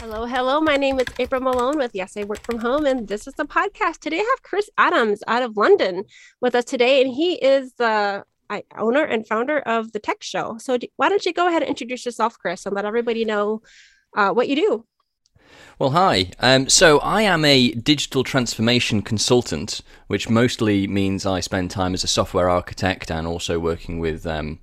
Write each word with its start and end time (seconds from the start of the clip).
Hello, 0.00 0.24
hello. 0.24 0.62
My 0.62 0.78
name 0.78 0.98
is 0.98 1.04
April 1.18 1.42
Malone 1.42 1.76
with 1.76 1.90
Yes, 1.94 2.16
I 2.16 2.24
Work 2.24 2.40
From 2.40 2.58
Home, 2.60 2.86
and 2.86 3.06
this 3.06 3.26
is 3.26 3.34
the 3.34 3.44
podcast. 3.44 3.98
Today 3.98 4.20
I 4.20 4.34
have 4.34 4.42
Chris 4.42 4.70
Adams 4.78 5.22
out 5.26 5.42
of 5.42 5.58
London 5.58 6.04
with 6.40 6.54
us 6.54 6.64
today, 6.64 7.02
and 7.02 7.12
he 7.12 7.34
is 7.34 7.74
the 7.74 8.24
owner 8.78 9.04
and 9.04 9.26
founder 9.26 9.58
of 9.58 9.92
the 9.92 9.98
Tech 9.98 10.22
Show. 10.22 10.56
So, 10.56 10.78
why 10.96 11.10
don't 11.10 11.26
you 11.26 11.34
go 11.34 11.48
ahead 11.48 11.60
and 11.60 11.68
introduce 11.68 12.06
yourself, 12.06 12.38
Chris, 12.38 12.64
and 12.64 12.74
let 12.74 12.86
everybody 12.86 13.26
know 13.26 13.60
uh, 14.16 14.30
what 14.30 14.48
you 14.48 14.56
do? 14.56 14.86
Well, 15.78 15.90
hi. 15.90 16.30
Um, 16.38 16.70
so, 16.70 16.98
I 17.00 17.20
am 17.20 17.44
a 17.44 17.72
digital 17.72 18.24
transformation 18.24 19.02
consultant, 19.02 19.82
which 20.06 20.30
mostly 20.30 20.86
means 20.86 21.26
I 21.26 21.40
spend 21.40 21.70
time 21.70 21.92
as 21.92 22.04
a 22.04 22.08
software 22.08 22.48
architect 22.48 23.10
and 23.10 23.26
also 23.26 23.58
working 23.58 23.98
with 23.98 24.26
um, 24.26 24.60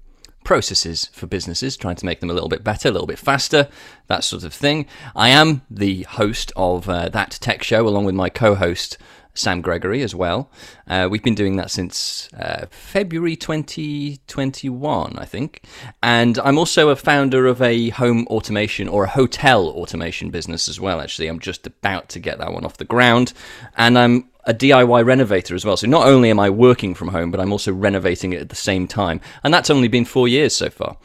processes 0.48 1.10
for 1.12 1.28
businesses, 1.28 1.76
trying 1.76 1.98
to 1.98 2.06
make 2.06 2.22
them 2.22 2.30
a 2.30 2.34
little 2.34 2.48
bit 2.48 2.64
better, 2.64 2.88
a 2.88 2.92
little 2.92 3.06
bit 3.06 3.20
faster, 3.20 3.68
that 4.08 4.24
sort 4.24 4.46
of 4.46 4.54
thing. 4.54 4.86
I 5.14 5.28
am 5.28 5.62
the 5.70 6.04
host 6.04 6.54
of 6.56 6.88
uh, 6.88 7.10
that 7.10 7.32
tech 7.42 7.64
show, 7.64 7.86
along 7.86 8.06
with 8.06 8.16
my 8.16 8.30
co 8.30 8.56
host. 8.56 8.98
Sam 9.34 9.62
Gregory 9.62 10.02
as 10.02 10.16
well. 10.16 10.50
Uh, 10.88 11.08
we've 11.12 11.22
been 11.22 11.36
doing 11.36 11.58
that 11.58 11.70
since 11.70 12.28
uh, 12.34 12.66
February 12.72 13.36
2021, 13.36 15.16
I 15.16 15.26
think. 15.26 15.62
And 16.02 16.40
I'm 16.40 16.58
also 16.58 16.90
a 16.90 16.96
founder 16.96 17.46
of 17.46 17.62
a 17.62 17.90
home 17.90 18.26
automation 18.32 18.88
or 18.88 19.04
a 19.04 19.10
hotel 19.10 19.68
automation 19.68 20.32
business 20.32 20.68
as 20.68 20.80
well, 20.80 21.00
actually. 21.00 21.28
I'm 21.28 21.40
just 21.40 21.68
about 21.68 22.10
to 22.10 22.20
get 22.20 22.40
that 22.40 22.52
one 22.52 22.66
off 22.66 22.78
the 22.78 22.86
ground. 22.86 23.34
And 23.76 23.96
I'm 23.96 24.28
a 24.48 24.54
DIY 24.54 25.06
renovator 25.06 25.54
as 25.54 25.66
well. 25.66 25.78
So 25.78 25.88
not 25.88 26.08
only 26.08 26.30
am 26.30 26.40
I 26.40 26.50
working 26.50 26.96
from 26.96 27.10
home, 27.10 27.30
but 27.30 27.40
I'm 27.40 27.52
also 27.52 27.72
renovating 27.74 28.34
it 28.34 28.42
at 28.42 28.50
the 28.50 28.56
same 28.56 28.88
time. 28.88 29.22
And 29.44 29.54
that's 29.54 29.70
only 29.70 29.88
been 29.88 30.06
four 30.06 30.28
years 30.28 30.56
so 30.56 30.70
far. 30.70 30.98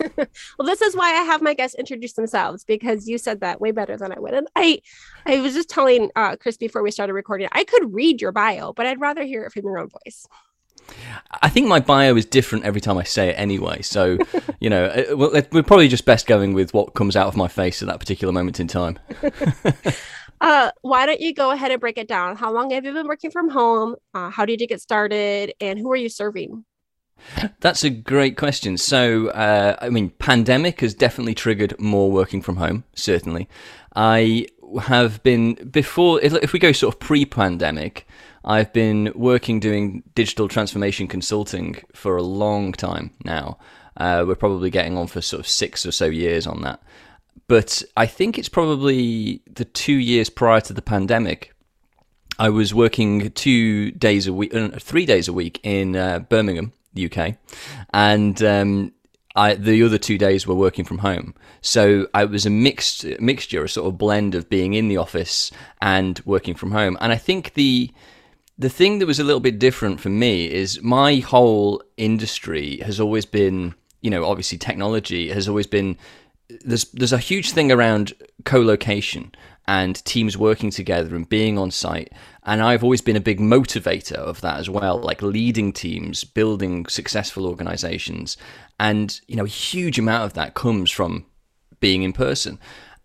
well, 0.16 0.64
this 0.64 0.80
is 0.80 0.96
why 0.96 1.10
I 1.10 1.24
have 1.24 1.42
my 1.42 1.52
guests 1.52 1.76
introduce 1.78 2.14
themselves 2.14 2.64
because 2.64 3.06
you 3.06 3.18
said 3.18 3.40
that 3.40 3.60
way 3.60 3.72
better 3.72 3.96
than 3.96 4.12
I 4.12 4.18
would. 4.18 4.32
And 4.32 4.48
I, 4.56 4.80
I 5.26 5.40
was 5.40 5.52
just 5.52 5.68
telling 5.68 6.10
uh, 6.16 6.36
Chris 6.36 6.56
before 6.56 6.82
we 6.82 6.90
started 6.90 7.12
recording, 7.12 7.48
I 7.52 7.64
could 7.64 7.92
read 7.92 8.22
your 8.22 8.32
bio, 8.32 8.72
but 8.72 8.86
I'd 8.86 9.00
rather 9.00 9.24
hear 9.24 9.44
it 9.44 9.52
from 9.52 9.64
your 9.64 9.78
own 9.78 9.88
voice. 9.88 10.26
I 11.42 11.48
think 11.48 11.66
my 11.66 11.80
bio 11.80 12.14
is 12.16 12.24
different 12.24 12.64
every 12.64 12.80
time 12.80 12.98
I 12.98 13.04
say 13.04 13.30
it 13.30 13.34
anyway. 13.38 13.82
So, 13.82 14.18
you 14.60 14.70
know, 14.70 14.86
uh, 14.86 15.16
we're 15.52 15.62
probably 15.62 15.88
just 15.88 16.04
best 16.04 16.26
going 16.26 16.54
with 16.54 16.72
what 16.74 16.94
comes 16.94 17.16
out 17.16 17.26
of 17.26 17.36
my 17.36 17.48
face 17.48 17.82
at 17.82 17.88
that 17.88 18.00
particular 18.00 18.32
moment 18.32 18.60
in 18.60 18.68
time. 18.68 18.98
Uh, 20.40 20.70
why 20.82 21.06
don't 21.06 21.20
you 21.20 21.32
go 21.32 21.50
ahead 21.50 21.70
and 21.70 21.80
break 21.80 21.98
it 21.98 22.08
down? 22.08 22.36
How 22.36 22.52
long 22.52 22.70
have 22.70 22.84
you 22.84 22.92
been 22.92 23.06
working 23.06 23.30
from 23.30 23.48
home? 23.48 23.96
Uh, 24.12 24.30
how 24.30 24.44
did 24.44 24.60
you 24.60 24.66
get 24.66 24.80
started? 24.80 25.54
And 25.60 25.78
who 25.78 25.90
are 25.92 25.96
you 25.96 26.08
serving? 26.08 26.64
That's 27.60 27.84
a 27.84 27.90
great 27.90 28.36
question. 28.36 28.76
So, 28.76 29.28
uh, 29.28 29.76
I 29.80 29.88
mean, 29.88 30.10
pandemic 30.10 30.80
has 30.80 30.94
definitely 30.94 31.34
triggered 31.34 31.78
more 31.80 32.10
working 32.10 32.42
from 32.42 32.56
home. 32.56 32.84
Certainly, 32.94 33.48
I 33.94 34.46
have 34.82 35.22
been 35.22 35.54
before. 35.70 36.20
If 36.20 36.52
we 36.52 36.58
go 36.58 36.72
sort 36.72 36.94
of 36.94 37.00
pre-pandemic, 37.00 38.06
I've 38.44 38.72
been 38.72 39.12
working 39.14 39.60
doing 39.60 40.02
digital 40.14 40.48
transformation 40.48 41.06
consulting 41.06 41.76
for 41.94 42.16
a 42.16 42.22
long 42.22 42.72
time 42.72 43.12
now. 43.24 43.58
Uh, 43.96 44.24
we're 44.26 44.34
probably 44.34 44.70
getting 44.70 44.98
on 44.98 45.06
for 45.06 45.20
sort 45.20 45.40
of 45.40 45.48
six 45.48 45.86
or 45.86 45.92
so 45.92 46.06
years 46.06 46.46
on 46.46 46.62
that 46.62 46.82
but 47.46 47.82
I 47.96 48.06
think 48.06 48.38
it's 48.38 48.48
probably 48.48 49.42
the 49.52 49.64
two 49.64 49.94
years 49.94 50.30
prior 50.30 50.60
to 50.62 50.72
the 50.72 50.82
pandemic. 50.82 51.52
I 52.38 52.48
was 52.48 52.74
working 52.74 53.30
two 53.32 53.92
days 53.92 54.26
a 54.26 54.32
week, 54.32 54.54
uh, 54.54 54.70
three 54.78 55.06
days 55.06 55.28
a 55.28 55.32
week 55.32 55.60
in 55.62 55.94
uh, 55.94 56.20
Birmingham, 56.20 56.72
UK, 56.98 57.36
and 57.92 58.42
um, 58.42 58.92
I, 59.36 59.54
the 59.54 59.82
other 59.82 59.98
two 59.98 60.18
days 60.18 60.46
were 60.46 60.54
working 60.54 60.84
from 60.84 60.98
home. 60.98 61.34
So 61.60 62.08
I 62.14 62.24
was 62.24 62.46
a 62.46 62.50
mixed 62.50 63.04
mixture, 63.20 63.64
a 63.64 63.68
sort 63.68 63.88
of 63.88 63.98
blend 63.98 64.34
of 64.34 64.48
being 64.48 64.74
in 64.74 64.88
the 64.88 64.96
office 64.96 65.50
and 65.80 66.20
working 66.24 66.54
from 66.54 66.72
home. 66.72 66.96
And 67.00 67.12
I 67.12 67.16
think 67.16 67.54
the 67.54 67.90
the 68.56 68.68
thing 68.68 69.00
that 69.00 69.06
was 69.06 69.18
a 69.18 69.24
little 69.24 69.40
bit 69.40 69.58
different 69.58 70.00
for 70.00 70.10
me 70.10 70.48
is 70.48 70.80
my 70.80 71.16
whole 71.16 71.82
industry 71.96 72.78
has 72.78 73.00
always 73.00 73.26
been, 73.26 73.74
you 74.00 74.10
know, 74.10 74.24
obviously 74.24 74.58
technology 74.58 75.28
has 75.30 75.48
always 75.48 75.66
been 75.66 75.98
there's 76.48 76.84
there's 76.92 77.12
a 77.12 77.18
huge 77.18 77.52
thing 77.52 77.72
around 77.72 78.12
co-location 78.44 79.32
and 79.66 80.04
teams 80.04 80.36
working 80.36 80.70
together 80.70 81.16
and 81.16 81.28
being 81.28 81.56
on 81.58 81.70
site. 81.70 82.12
And 82.44 82.60
I've 82.60 82.84
always 82.84 83.00
been 83.00 83.16
a 83.16 83.20
big 83.20 83.40
motivator 83.40 84.16
of 84.16 84.42
that 84.42 84.58
as 84.58 84.68
well 84.68 84.98
like 84.98 85.22
leading 85.22 85.72
teams 85.72 86.22
building 86.24 86.86
successful 86.86 87.46
organizations. 87.46 88.36
And 88.78 89.18
you 89.26 89.36
know 89.36 89.44
a 89.44 89.48
huge 89.48 89.98
amount 89.98 90.24
of 90.24 90.34
that 90.34 90.54
comes 90.54 90.90
from 90.90 91.26
being 91.80 92.02
in 92.02 92.12
person. 92.12 92.58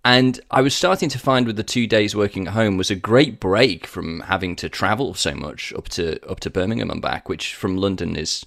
And 0.06 0.40
I 0.50 0.62
was 0.62 0.74
starting 0.74 1.10
to 1.10 1.20
find 1.20 1.46
with 1.46 1.58
the 1.58 1.64
two 1.64 1.86
days 1.86 2.16
working 2.16 2.48
at 2.48 2.54
home 2.54 2.78
was 2.78 2.90
a 2.90 2.96
great 2.96 3.40
break 3.40 3.86
from 3.86 4.22
having 4.22 4.56
to 4.58 4.70
travel 4.70 5.14
so 5.14 5.34
much 5.36 5.74
up 5.74 5.90
to 5.90 6.26
up 6.30 6.40
to 6.42 6.50
Birmingham 6.50 6.90
and 6.90 7.02
back 7.02 7.30
which 7.30 7.54
from 7.54 7.78
London 7.78 8.16
is 8.16 8.46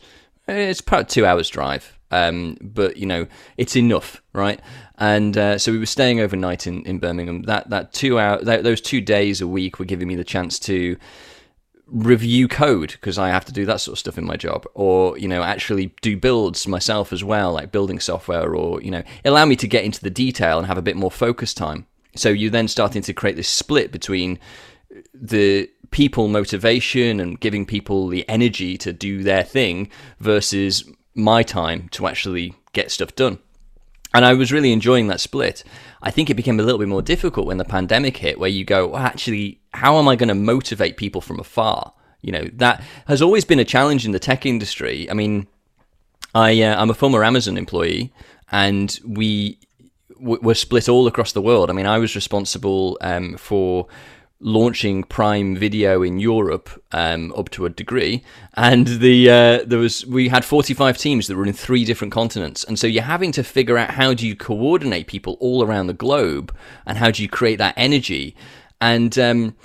eh, 0.48 0.70
it's 0.70 0.80
about 0.80 1.08
two 1.08 1.26
hours 1.26 1.48
drive 1.48 1.98
um, 2.12 2.58
but 2.60 2.98
you 2.98 3.06
know, 3.06 3.26
it's 3.56 3.74
enough, 3.74 4.22
right? 4.32 4.60
And 4.98 5.36
uh, 5.36 5.58
so 5.58 5.72
we 5.72 5.78
were 5.78 5.86
staying 5.86 6.20
overnight 6.20 6.66
in, 6.66 6.84
in 6.84 6.98
Birmingham. 6.98 7.42
That 7.42 7.70
that 7.70 7.92
two 7.92 8.18
hour 8.18 8.40
that, 8.42 8.62
those 8.62 8.80
two 8.80 9.00
days 9.00 9.40
a 9.40 9.48
week 9.48 9.78
were 9.78 9.86
giving 9.86 10.06
me 10.06 10.14
the 10.14 10.22
chance 10.22 10.58
to 10.60 10.96
review 11.86 12.48
code 12.48 12.92
because 12.92 13.18
I 13.18 13.28
have 13.28 13.44
to 13.46 13.52
do 13.52 13.66
that 13.66 13.80
sort 13.80 13.94
of 13.94 13.98
stuff 13.98 14.18
in 14.18 14.24
my 14.24 14.36
job, 14.36 14.66
or 14.74 15.18
you 15.18 15.26
know, 15.26 15.42
actually 15.42 15.94
do 16.02 16.16
builds 16.16 16.68
myself 16.68 17.12
as 17.12 17.24
well, 17.24 17.52
like 17.54 17.72
building 17.72 17.98
software, 17.98 18.54
or 18.54 18.80
you 18.82 18.90
know, 18.90 19.02
allow 19.24 19.46
me 19.46 19.56
to 19.56 19.66
get 19.66 19.84
into 19.84 20.00
the 20.00 20.10
detail 20.10 20.58
and 20.58 20.66
have 20.66 20.78
a 20.78 20.82
bit 20.82 20.96
more 20.96 21.10
focus 21.10 21.54
time. 21.54 21.86
So 22.14 22.28
you're 22.28 22.50
then 22.50 22.68
starting 22.68 23.00
to 23.02 23.14
create 23.14 23.36
this 23.36 23.48
split 23.48 23.90
between 23.90 24.38
the 25.14 25.70
people 25.90 26.28
motivation 26.28 27.20
and 27.20 27.40
giving 27.40 27.64
people 27.64 28.08
the 28.08 28.28
energy 28.28 28.76
to 28.76 28.92
do 28.92 29.22
their 29.22 29.42
thing 29.42 29.88
versus 30.20 30.84
my 31.14 31.42
time 31.42 31.88
to 31.90 32.06
actually 32.06 32.54
get 32.72 32.90
stuff 32.90 33.14
done. 33.14 33.38
And 34.14 34.24
I 34.24 34.34
was 34.34 34.52
really 34.52 34.72
enjoying 34.72 35.06
that 35.06 35.20
split. 35.20 35.64
I 36.02 36.10
think 36.10 36.28
it 36.28 36.34
became 36.34 36.60
a 36.60 36.62
little 36.62 36.78
bit 36.78 36.88
more 36.88 37.02
difficult 37.02 37.46
when 37.46 37.56
the 37.56 37.64
pandemic 37.64 38.18
hit, 38.18 38.38
where 38.38 38.50
you 38.50 38.64
go, 38.64 38.88
well, 38.88 39.02
actually, 39.02 39.60
how 39.72 39.98
am 39.98 40.08
I 40.08 40.16
going 40.16 40.28
to 40.28 40.34
motivate 40.34 40.96
people 40.96 41.20
from 41.20 41.40
afar? 41.40 41.94
You 42.20 42.32
know, 42.32 42.44
that 42.54 42.84
has 43.06 43.22
always 43.22 43.44
been 43.44 43.58
a 43.58 43.64
challenge 43.64 44.04
in 44.04 44.12
the 44.12 44.18
tech 44.18 44.44
industry. 44.44 45.10
I 45.10 45.14
mean, 45.14 45.46
I, 46.34 46.62
uh, 46.62 46.80
I'm 46.80 46.90
a 46.90 46.94
former 46.94 47.24
Amazon 47.24 47.56
employee, 47.56 48.12
and 48.50 48.98
we 49.04 49.58
were 50.20 50.54
split 50.54 50.88
all 50.88 51.06
across 51.06 51.32
the 51.32 51.42
world. 51.42 51.68
I 51.68 51.72
mean, 51.72 51.86
I 51.86 51.98
was 51.98 52.14
responsible 52.14 52.96
um, 53.00 53.36
for 53.36 53.88
launching 54.42 55.04
Prime 55.04 55.56
Video 55.56 56.02
in 56.02 56.18
Europe 56.18 56.68
um, 56.92 57.32
up 57.36 57.48
to 57.50 57.64
a 57.64 57.70
degree, 57.70 58.22
and 58.54 58.86
the 58.86 59.30
uh, 59.30 59.64
there 59.64 59.78
was 59.78 60.04
we 60.06 60.28
had 60.28 60.44
45 60.44 60.98
teams 60.98 61.28
that 61.28 61.36
were 61.36 61.46
in 61.46 61.52
three 61.52 61.84
different 61.84 62.12
continents, 62.12 62.64
and 62.64 62.78
so 62.78 62.86
you're 62.86 63.02
having 63.02 63.32
to 63.32 63.42
figure 63.42 63.78
out 63.78 63.90
how 63.90 64.12
do 64.12 64.26
you 64.26 64.36
coordinate 64.36 65.06
people 65.06 65.36
all 65.40 65.64
around 65.64 65.86
the 65.86 65.94
globe, 65.94 66.54
and 66.84 66.98
how 66.98 67.10
do 67.10 67.22
you 67.22 67.28
create 67.28 67.56
that 67.56 67.74
energy, 67.76 68.36
and 68.80 69.18
um, 69.18 69.56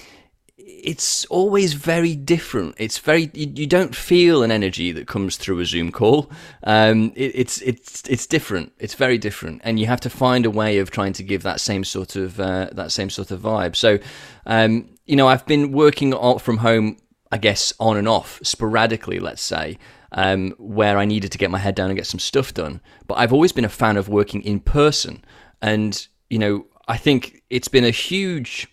it's 0.87 1.25
always 1.25 1.73
very 1.73 2.15
different. 2.15 2.73
It's 2.77 2.97
very 2.97 3.29
you, 3.33 3.51
you, 3.53 3.67
don't 3.67 3.93
feel 3.93 4.41
an 4.41 4.51
energy 4.51 4.93
that 4.93 5.05
comes 5.05 5.35
through 5.35 5.59
a 5.59 5.65
Zoom 5.65 5.91
call. 5.91 6.31
Um, 6.63 7.11
it, 7.13 7.33
it's 7.35 7.61
it's 7.61 8.07
it's 8.07 8.25
different. 8.25 8.71
It's 8.79 8.93
very 8.93 9.17
different, 9.17 9.59
and 9.65 9.81
you 9.81 9.85
have 9.87 9.99
to 9.99 10.09
find 10.09 10.45
a 10.45 10.49
way 10.49 10.77
of 10.77 10.89
trying 10.89 11.11
to 11.13 11.23
give 11.23 11.43
that 11.43 11.59
same 11.59 11.83
sort 11.83 12.15
of 12.15 12.39
uh, 12.39 12.69
that 12.71 12.93
same 12.93 13.09
sort 13.09 13.31
of 13.31 13.41
vibe. 13.41 13.75
So, 13.75 13.99
um, 14.45 14.87
you 15.05 15.17
know, 15.17 15.27
I've 15.27 15.45
been 15.45 15.73
working 15.73 16.13
from 16.39 16.57
home, 16.57 16.95
I 17.33 17.37
guess, 17.37 17.73
on 17.81 17.97
and 17.97 18.07
off 18.07 18.39
sporadically. 18.41 19.19
Let's 19.19 19.41
say. 19.41 19.77
Um, 20.13 20.51
where 20.57 20.97
I 20.97 21.03
needed 21.03 21.33
to 21.33 21.37
get 21.37 21.51
my 21.51 21.57
head 21.57 21.75
down 21.75 21.89
and 21.89 21.97
get 21.97 22.07
some 22.07 22.21
stuff 22.21 22.53
done. 22.53 22.79
But 23.07 23.15
I've 23.15 23.33
always 23.33 23.51
been 23.51 23.65
a 23.65 23.69
fan 23.69 23.97
of 23.97 24.07
working 24.07 24.41
in 24.41 24.61
person. 24.61 25.21
And, 25.62 26.07
you 26.29 26.39
know, 26.39 26.65
I 26.88 26.95
think 26.95 27.44
it's 27.50 27.67
been 27.67 27.83
a 27.83 27.89
huge 27.89 28.69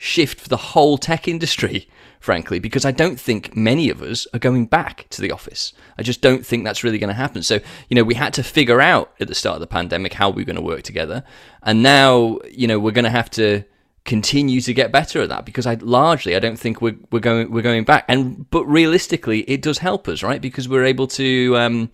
shift 0.00 0.40
for 0.40 0.48
the 0.48 0.56
whole 0.56 0.96
tech 0.96 1.28
industry, 1.28 1.86
frankly, 2.20 2.58
because 2.58 2.86
I 2.86 2.90
don't 2.90 3.20
think 3.20 3.54
many 3.54 3.90
of 3.90 4.00
us 4.00 4.26
are 4.32 4.38
going 4.38 4.64
back 4.64 5.06
to 5.10 5.20
the 5.20 5.30
office. 5.30 5.74
I 5.98 6.02
just 6.02 6.22
don't 6.22 6.44
think 6.44 6.64
that's 6.64 6.82
really 6.82 6.98
going 6.98 7.08
to 7.08 7.14
happen. 7.14 7.42
So, 7.42 7.60
you 7.90 7.94
know, 7.94 8.02
we 8.02 8.14
had 8.14 8.32
to 8.34 8.42
figure 8.42 8.80
out 8.80 9.12
at 9.20 9.28
the 9.28 9.34
start 9.34 9.56
of 9.56 9.60
the 9.60 9.66
pandemic 9.66 10.14
how 10.14 10.30
we 10.30 10.40
are 10.40 10.46
going 10.46 10.56
to 10.56 10.62
work 10.62 10.82
together. 10.84 11.22
And 11.62 11.82
now, 11.82 12.38
you 12.50 12.66
know, 12.66 12.78
we're 12.78 12.92
going 12.92 13.04
to 13.04 13.10
have 13.10 13.28
to 13.32 13.64
continue 14.06 14.62
to 14.62 14.72
get 14.72 14.90
better 14.90 15.20
at 15.20 15.28
that 15.28 15.44
because 15.44 15.66
I 15.66 15.74
largely 15.74 16.34
I 16.34 16.38
don't 16.38 16.58
think 16.58 16.80
we're 16.80 16.96
we're 17.10 17.20
going 17.20 17.50
we're 17.50 17.60
going 17.60 17.84
back 17.84 18.06
and 18.08 18.48
but 18.50 18.64
realistically 18.64 19.40
it 19.42 19.60
does 19.60 19.76
help 19.76 20.08
us 20.08 20.22
right 20.22 20.40
because 20.40 20.70
we're 20.70 20.86
able 20.86 21.06
to 21.08 21.54
um, 21.58 21.90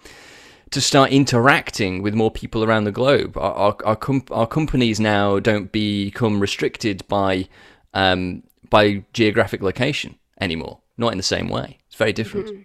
to 0.71 0.81
start 0.81 1.11
interacting 1.11 2.03
with 2.03 2.15
more 2.15 2.31
people 2.31 2.63
around 2.63 2.85
the 2.85 2.93
globe 2.93 3.37
our 3.37 3.53
our, 3.53 3.77
our, 3.85 3.99
our 4.31 4.47
companies 4.47 5.01
now 5.01 5.41
don't 5.41 5.73
become 5.73 6.39
restricted 6.39 7.07
by 7.09 7.49
um, 7.97 8.43
by 8.69 9.05
geographic 9.13 9.63
location 9.63 10.17
anymore. 10.41 10.81
Not 10.99 11.13
in 11.13 11.19
the 11.19 11.25
same 11.37 11.49
way. 11.49 11.79
It's 11.87 11.97
very 11.97 12.13
different. 12.13 12.47
Mm-hmm. 12.49 12.63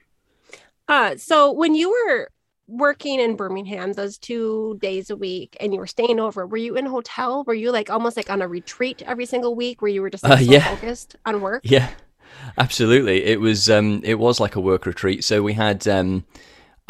Uh, 0.87 1.15
so 1.17 1.51
when 1.51 1.73
you 1.73 1.89
were 1.89 2.29
working 2.67 3.19
in 3.19 3.35
Birmingham 3.35 3.93
those 3.93 4.17
two 4.17 4.77
days 4.81 5.09
a 5.09 5.15
week 5.15 5.57
and 5.59 5.73
you 5.73 5.79
were 5.79 5.87
staying 5.87 6.19
over, 6.19 6.45
were 6.45 6.57
you 6.57 6.75
in 6.75 6.87
a 6.87 6.89
hotel? 6.89 7.43
Were 7.45 7.53
you 7.53 7.71
like 7.71 7.89
almost 7.89 8.17
like 8.17 8.29
on 8.29 8.41
a 8.41 8.47
retreat 8.47 9.01
every 9.05 9.25
single 9.25 9.55
week 9.55 9.81
where 9.81 9.91
you 9.91 10.01
were 10.01 10.09
just 10.09 10.23
like, 10.23 10.33
Uh, 10.33 10.37
so 10.37 10.51
yeah. 10.51 10.75
focused 10.75 11.15
on 11.25 11.41
work? 11.41 11.61
Yeah, 11.65 11.89
absolutely. 12.57 13.23
It 13.23 13.39
was 13.39 13.69
um, 13.69 14.01
it 14.03 14.19
was 14.19 14.39
like 14.39 14.55
a 14.55 14.61
work 14.61 14.85
retreat. 14.85 15.23
So 15.23 15.41
we 15.41 15.53
had, 15.53 15.87
um, 15.87 16.25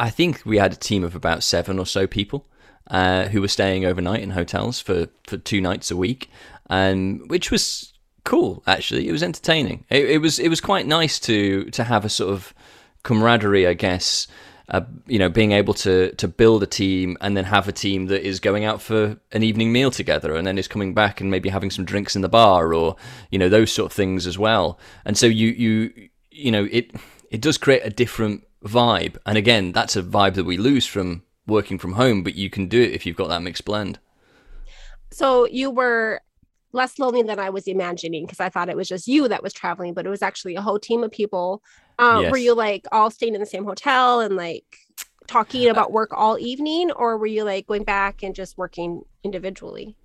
I 0.00 0.10
think 0.10 0.42
we 0.44 0.58
had 0.58 0.72
a 0.72 0.76
team 0.76 1.04
of 1.04 1.14
about 1.14 1.42
seven 1.42 1.78
or 1.78 1.86
so 1.86 2.06
people 2.06 2.46
uh, 2.90 3.24
who 3.28 3.40
were 3.40 3.48
staying 3.48 3.84
overnight 3.84 4.22
in 4.22 4.30
hotels 4.30 4.80
for 4.80 5.08
for 5.24 5.36
two 5.38 5.60
nights 5.60 5.90
a 5.90 5.96
week, 5.96 6.28
um, 6.70 7.22
which 7.28 7.50
was 7.50 7.91
cool. 8.24 8.62
Actually, 8.66 9.08
it 9.08 9.12
was 9.12 9.22
entertaining. 9.22 9.84
It, 9.90 10.10
it 10.10 10.18
was 10.18 10.38
it 10.38 10.48
was 10.48 10.60
quite 10.60 10.86
nice 10.86 11.18
to 11.20 11.64
to 11.66 11.84
have 11.84 12.04
a 12.04 12.08
sort 12.08 12.32
of 12.32 12.54
camaraderie, 13.02 13.66
I 13.66 13.74
guess. 13.74 14.26
Uh, 14.68 14.82
you 15.06 15.18
know, 15.18 15.28
being 15.28 15.52
able 15.52 15.74
to 15.74 16.12
to 16.12 16.28
build 16.28 16.62
a 16.62 16.66
team 16.66 17.16
and 17.20 17.36
then 17.36 17.44
have 17.44 17.68
a 17.68 17.72
team 17.72 18.06
that 18.06 18.26
is 18.26 18.40
going 18.40 18.64
out 18.64 18.80
for 18.80 19.18
an 19.32 19.42
evening 19.42 19.72
meal 19.72 19.90
together 19.90 20.34
and 20.34 20.46
then 20.46 20.56
is 20.56 20.68
coming 20.68 20.94
back 20.94 21.20
and 21.20 21.30
maybe 21.30 21.48
having 21.48 21.70
some 21.70 21.84
drinks 21.84 22.16
in 22.16 22.22
the 22.22 22.28
bar 22.28 22.72
or 22.72 22.96
you 23.30 23.38
know 23.38 23.48
those 23.48 23.72
sort 23.72 23.90
of 23.90 23.92
things 23.92 24.26
as 24.26 24.38
well. 24.38 24.78
And 25.04 25.18
so 25.18 25.26
you 25.26 25.48
you 25.48 26.08
you 26.30 26.50
know 26.50 26.68
it 26.70 26.92
it 27.30 27.40
does 27.40 27.58
create 27.58 27.82
a 27.84 27.90
different 27.90 28.44
vibe. 28.64 29.16
And 29.26 29.36
again, 29.36 29.72
that's 29.72 29.96
a 29.96 30.02
vibe 30.02 30.34
that 30.34 30.44
we 30.44 30.56
lose 30.56 30.86
from 30.86 31.22
working 31.46 31.78
from 31.78 31.94
home, 31.94 32.22
but 32.22 32.34
you 32.34 32.48
can 32.48 32.66
do 32.66 32.80
it 32.80 32.92
if 32.92 33.04
you've 33.04 33.16
got 33.16 33.28
that 33.28 33.42
mixed 33.42 33.64
blend. 33.64 33.98
So 35.10 35.46
you 35.46 35.70
were 35.70 36.20
less 36.72 36.98
lonely 36.98 37.22
than 37.22 37.38
I 37.38 37.50
was 37.50 37.66
imagining 37.66 38.24
because 38.24 38.40
I 38.40 38.48
thought 38.48 38.68
it 38.68 38.76
was 38.76 38.88
just 38.88 39.06
you 39.06 39.28
that 39.28 39.42
was 39.42 39.52
traveling, 39.52 39.94
but 39.94 40.06
it 40.06 40.10
was 40.10 40.22
actually 40.22 40.56
a 40.56 40.62
whole 40.62 40.78
team 40.78 41.04
of 41.04 41.10
people. 41.10 41.62
Um, 41.98 42.30
Were 42.30 42.38
you 42.38 42.54
like 42.54 42.86
all 42.92 43.10
staying 43.10 43.34
in 43.34 43.40
the 43.40 43.46
same 43.46 43.64
hotel 43.64 44.20
and 44.20 44.36
like 44.36 44.64
talking 45.26 45.68
about 45.68 45.92
work 45.92 46.10
all 46.12 46.38
evening, 46.38 46.90
or 46.92 47.16
were 47.16 47.26
you 47.26 47.44
like 47.44 47.66
going 47.66 47.84
back 47.84 48.22
and 48.22 48.34
just 48.34 48.58
working 48.58 49.02
individually? 49.22 49.96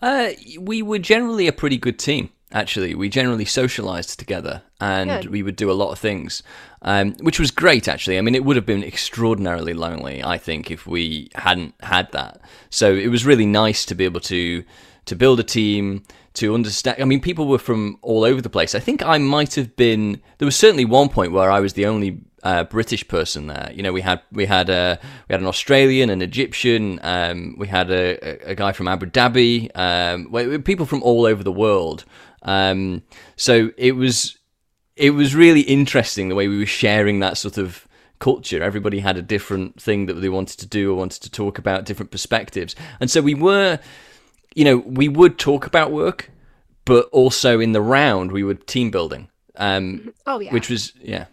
Uh, 0.00 0.30
we 0.60 0.82
were 0.82 0.98
generally 0.98 1.46
a 1.48 1.52
pretty 1.52 1.76
good 1.76 1.98
team. 1.98 2.30
Actually, 2.50 2.94
we 2.94 3.10
generally 3.10 3.44
socialized 3.44 4.18
together, 4.18 4.62
and 4.80 5.10
Good. 5.10 5.30
we 5.30 5.42
would 5.42 5.56
do 5.56 5.70
a 5.70 5.74
lot 5.74 5.92
of 5.92 5.98
things, 5.98 6.42
um, 6.80 7.12
which 7.20 7.38
was 7.38 7.50
great. 7.50 7.86
Actually, 7.86 8.16
I 8.16 8.22
mean, 8.22 8.34
it 8.34 8.42
would 8.42 8.56
have 8.56 8.64
been 8.64 8.82
extraordinarily 8.82 9.74
lonely, 9.74 10.24
I 10.24 10.38
think, 10.38 10.70
if 10.70 10.86
we 10.86 11.28
hadn't 11.34 11.74
had 11.80 12.10
that. 12.12 12.40
So 12.70 12.94
it 12.94 13.08
was 13.08 13.26
really 13.26 13.44
nice 13.44 13.84
to 13.84 13.94
be 13.94 14.06
able 14.06 14.20
to 14.20 14.64
to 15.08 15.16
build 15.16 15.40
a 15.40 15.44
team, 15.44 16.04
to 16.34 16.54
understand. 16.54 17.02
I 17.02 17.04
mean, 17.04 17.20
people 17.20 17.46
were 17.46 17.58
from 17.58 17.98
all 18.02 18.24
over 18.24 18.40
the 18.40 18.50
place. 18.50 18.74
I 18.74 18.80
think 18.80 19.02
I 19.02 19.18
might 19.18 19.54
have 19.56 19.76
been. 19.76 20.20
There 20.38 20.46
was 20.46 20.56
certainly 20.56 20.84
one 20.84 21.08
point 21.08 21.32
where 21.32 21.50
I 21.50 21.60
was 21.60 21.72
the 21.72 21.86
only 21.86 22.20
uh, 22.42 22.64
British 22.64 23.06
person 23.08 23.46
there. 23.48 23.70
You 23.74 23.82
know, 23.82 23.92
we 23.92 24.00
had 24.00 24.20
we 24.32 24.46
had 24.46 24.68
a 24.70 24.98
we 25.28 25.32
had 25.32 25.40
an 25.40 25.46
Australian, 25.46 26.10
an 26.10 26.22
Egyptian, 26.22 27.00
um, 27.02 27.56
we 27.58 27.66
had 27.68 27.90
a, 27.90 28.48
a, 28.48 28.52
a 28.52 28.54
guy 28.54 28.72
from 28.72 28.88
Abu 28.88 29.06
Dhabi, 29.06 29.70
um, 29.76 30.62
people 30.62 30.86
from 30.86 31.02
all 31.02 31.26
over 31.26 31.42
the 31.42 31.52
world. 31.52 32.04
Um, 32.42 33.02
so 33.36 33.70
it 33.76 33.92
was 33.92 34.38
it 34.96 35.10
was 35.10 35.34
really 35.34 35.62
interesting 35.62 36.28
the 36.28 36.34
way 36.34 36.48
we 36.48 36.58
were 36.58 36.66
sharing 36.66 37.20
that 37.20 37.36
sort 37.36 37.58
of 37.58 37.86
culture. 38.18 38.62
Everybody 38.62 39.00
had 39.00 39.16
a 39.16 39.22
different 39.22 39.80
thing 39.80 40.06
that 40.06 40.14
they 40.14 40.28
wanted 40.28 40.58
to 40.60 40.66
do 40.66 40.92
or 40.92 40.96
wanted 40.96 41.22
to 41.22 41.30
talk 41.30 41.58
about, 41.58 41.84
different 41.84 42.10
perspectives, 42.10 42.74
and 43.00 43.10
so 43.10 43.20
we 43.20 43.34
were, 43.34 43.78
you 44.58 44.64
know, 44.64 44.78
we 45.00 45.08
would 45.08 45.38
talk 45.38 45.66
about 45.66 45.92
work, 45.92 46.30
but 46.84 47.04
also 47.12 47.60
in 47.60 47.72
the 47.72 47.80
round 47.98 48.32
we 48.32 48.42
were 48.42 48.54
team 48.54 48.90
building, 48.90 49.28
um, 49.56 50.12
Oh 50.26 50.40
yeah. 50.40 50.52
which 50.52 50.68
was 50.68 50.92
yeah, 51.00 51.26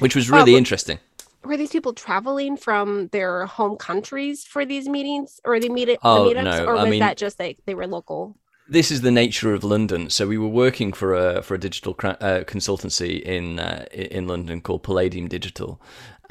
which 0.00 0.14
was 0.14 0.28
really 0.30 0.54
interesting. 0.62 0.98
were 1.44 1.56
these 1.56 1.70
people 1.76 1.92
traveling 1.94 2.56
from 2.66 3.08
their 3.08 3.46
home 3.46 3.76
countries 3.76 4.44
for 4.44 4.62
these 4.66 4.86
meetings 4.96 5.40
or 5.44 5.58
the 5.60 5.68
meet 5.70 5.88
Oh, 6.02 6.28
the 6.28 6.34
meetups, 6.34 6.44
no, 6.44 6.64
or 6.66 6.76
I 6.76 6.82
was 6.84 6.90
mean- 6.90 7.00
that 7.00 7.16
just 7.16 7.38
like 7.40 7.56
they 7.66 7.74
were 7.74 7.86
local? 7.86 8.36
this 8.68 8.90
is 8.90 9.00
the 9.00 9.10
nature 9.10 9.52
of 9.56 9.64
London. 9.64 10.08
So 10.08 10.26
we 10.26 10.38
were 10.38 10.54
working 10.64 10.92
for 10.94 11.08
a 11.14 11.42
for 11.42 11.54
a 11.54 11.58
digital 11.68 11.92
uh, 12.04 12.44
consultancy 12.54 13.12
in 13.36 13.58
uh, 13.58 13.84
in 13.92 14.26
London 14.32 14.60
called 14.60 14.82
Palladium 14.82 15.26
Digital, 15.28 15.80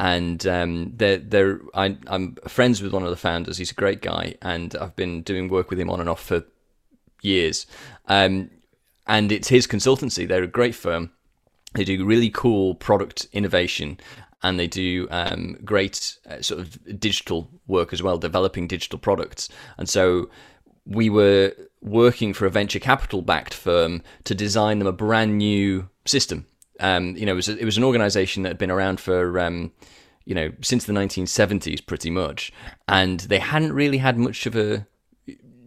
and 0.01 0.47
um, 0.47 0.93
they're, 0.95 1.19
they're 1.19 1.61
I, 1.75 1.95
I'm 2.07 2.35
friends 2.47 2.81
with 2.81 2.91
one 2.91 3.03
of 3.03 3.11
the 3.11 3.15
founders. 3.15 3.59
He's 3.59 3.69
a 3.69 3.75
great 3.75 4.01
guy, 4.01 4.33
and 4.41 4.75
I've 4.81 4.95
been 4.95 5.21
doing 5.21 5.47
work 5.47 5.69
with 5.69 5.79
him 5.79 5.91
on 5.91 5.99
and 5.99 6.09
off 6.09 6.23
for 6.23 6.43
years. 7.21 7.67
Um, 8.07 8.49
and 9.05 9.31
it's 9.31 9.49
his 9.49 9.67
consultancy. 9.67 10.27
They're 10.27 10.41
a 10.41 10.47
great 10.47 10.73
firm. 10.73 11.11
They 11.75 11.83
do 11.83 12.03
really 12.03 12.31
cool 12.31 12.73
product 12.73 13.27
innovation, 13.31 13.99
and 14.41 14.59
they 14.59 14.65
do 14.65 15.07
um, 15.11 15.55
great 15.63 16.17
uh, 16.27 16.41
sort 16.41 16.61
of 16.61 16.99
digital 16.99 17.51
work 17.67 17.93
as 17.93 18.01
well, 18.01 18.17
developing 18.17 18.65
digital 18.65 18.97
products. 18.97 19.49
And 19.77 19.87
so 19.87 20.31
we 20.83 21.11
were 21.11 21.53
working 21.79 22.33
for 22.33 22.47
a 22.47 22.49
venture 22.49 22.79
capital 22.79 23.21
backed 23.21 23.53
firm 23.53 24.01
to 24.23 24.33
design 24.33 24.79
them 24.79 24.87
a 24.87 24.91
brand 24.93 25.37
new 25.37 25.89
system. 26.05 26.47
Um, 26.81 27.15
you 27.15 27.25
know, 27.25 27.33
it 27.33 27.35
was, 27.35 27.49
it 27.49 27.65
was 27.65 27.77
an 27.77 27.83
organization 27.83 28.43
that 28.43 28.49
had 28.49 28.57
been 28.57 28.71
around 28.71 28.99
for, 28.99 29.39
um, 29.39 29.71
you 30.25 30.35
know, 30.35 30.51
since 30.61 30.85
the 30.85 30.93
1970s 30.93 31.85
pretty 31.85 32.09
much. 32.09 32.51
And 32.87 33.21
they 33.21 33.39
hadn't 33.39 33.73
really 33.73 33.99
had 33.99 34.17
much 34.17 34.45
of 34.45 34.55
a 34.55 34.85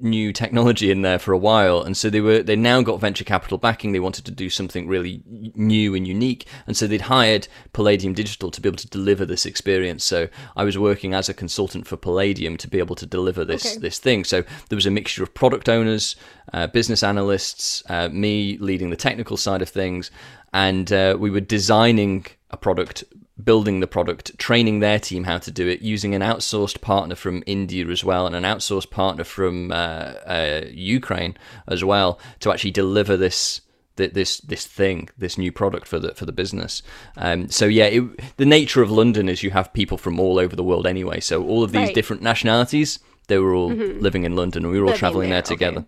new 0.01 0.33
technology 0.33 0.91
in 0.91 1.03
there 1.03 1.19
for 1.19 1.33
a 1.33 1.39
while. 1.39 1.81
And 1.81 1.97
so 1.97 2.11
they 2.11 2.21
were 2.21 2.43
they 2.43 2.57
now 2.57 2.83
got 2.83 3.01
venture 3.01 3.25
capital 3.25 3.59
backing. 3.59 3.93
They 3.93 4.01
wanted 4.01 4.25
to 4.27 4.31
do 4.33 4.51
something 4.51 4.87
really 4.89 5.23
new 5.55 5.95
and 5.95 6.07
unique. 6.07 6.47
And 6.67 6.77
so 6.77 6.87
they'd 6.87 7.01
hired 7.03 7.49
palladium 7.73 8.13
digital 8.13 8.51
to 8.51 8.61
be 8.61 8.69
able 8.69 8.79
to 8.79 8.89
deliver 8.89 9.25
this 9.25 9.47
experience. 9.47 10.05
So 10.05 10.29
i 10.57 10.65
was 10.65 10.77
working 10.77 11.15
as 11.15 11.29
a 11.29 11.35
consultant 11.35 11.87
for 11.87 11.97
palladium 11.97 12.57
to 12.59 12.69
be 12.69 12.79
able 12.79 12.97
to 12.97 13.07
deliver 13.07 13.45
this 13.45 13.65
Okay. 13.67 13.79
this 13.79 13.99
thing. 13.99 14.25
So 14.25 14.43
there 14.69 14.77
was 14.77 14.87
a 14.87 14.91
mixture 14.91 15.23
of 15.23 15.33
product 15.33 15.69
owners 15.69 16.17
uh, 16.53 16.67
business 16.67 17.03
analysts 17.03 17.83
uh, 17.89 18.09
me 18.11 18.59
leading 18.59 18.91
the 18.91 18.97
technical 18.97 19.37
side 19.37 19.63
of 19.63 19.69
things 19.69 20.11
and 20.55 20.91
uh, 20.93 21.17
we 21.19 21.31
were 21.31 21.41
designing 21.41 22.25
a 22.51 22.57
product 22.57 23.05
building 23.43 23.81
the 23.81 23.87
product, 23.89 24.39
training 24.39 24.79
their 24.79 25.01
team 25.01 25.25
how 25.25 25.39
to 25.39 25.51
do 25.51 25.67
it, 25.67 25.83
using 25.83 26.15
an 26.15 26.23
outsourced 26.23 26.81
partner 26.81 27.17
from 27.17 27.43
India 27.47 27.85
as 27.89 28.05
well, 28.05 28.27
and 28.29 28.37
an 28.37 28.45
outsourced 28.45 28.91
partner 28.91 29.25
from 29.25 29.73
uh, 29.73 29.75
uh, 29.75 30.61
Ukraine 30.71 31.37
as 31.67 31.83
well, 31.85 32.19
to 32.41 32.53
actually 32.53 32.71
deliver 32.71 33.17
this 33.17 33.61
this 33.97 34.39
this 34.39 34.67
thing, 34.67 35.09
this 35.19 35.37
new 35.37 35.53
product 35.53 35.87
for 35.87 35.99
the 35.99 36.15
for 36.15 36.27
the 36.27 36.33
business. 36.33 36.83
Um, 37.17 37.49
so 37.49 37.67
yeah, 37.67 37.87
it, 37.87 38.37
the 38.37 38.47
nature 38.47 38.83
of 38.83 38.91
London 38.91 39.29
is 39.29 39.43
you 39.43 39.51
have 39.51 39.73
people 39.73 39.99
from 39.99 40.21
all 40.21 40.39
over 40.39 40.55
the 40.57 40.65
world 40.65 40.87
anyway. 40.87 41.21
So 41.21 41.45
all 41.45 41.63
of 41.65 41.73
these 41.73 41.87
Right. 41.89 41.95
different 41.95 42.23
nationalities, 42.23 43.01
they 43.27 43.39
were 43.39 43.55
all 43.55 43.71
living 43.71 44.25
in 44.25 44.37
London, 44.37 44.65
and 44.65 44.73
we 44.73 44.79
were 44.79 44.87
all 44.87 44.91
Living 44.91 44.99
traveling 44.99 45.31
there, 45.31 45.43
there, 45.43 45.69
okay. 45.69 45.85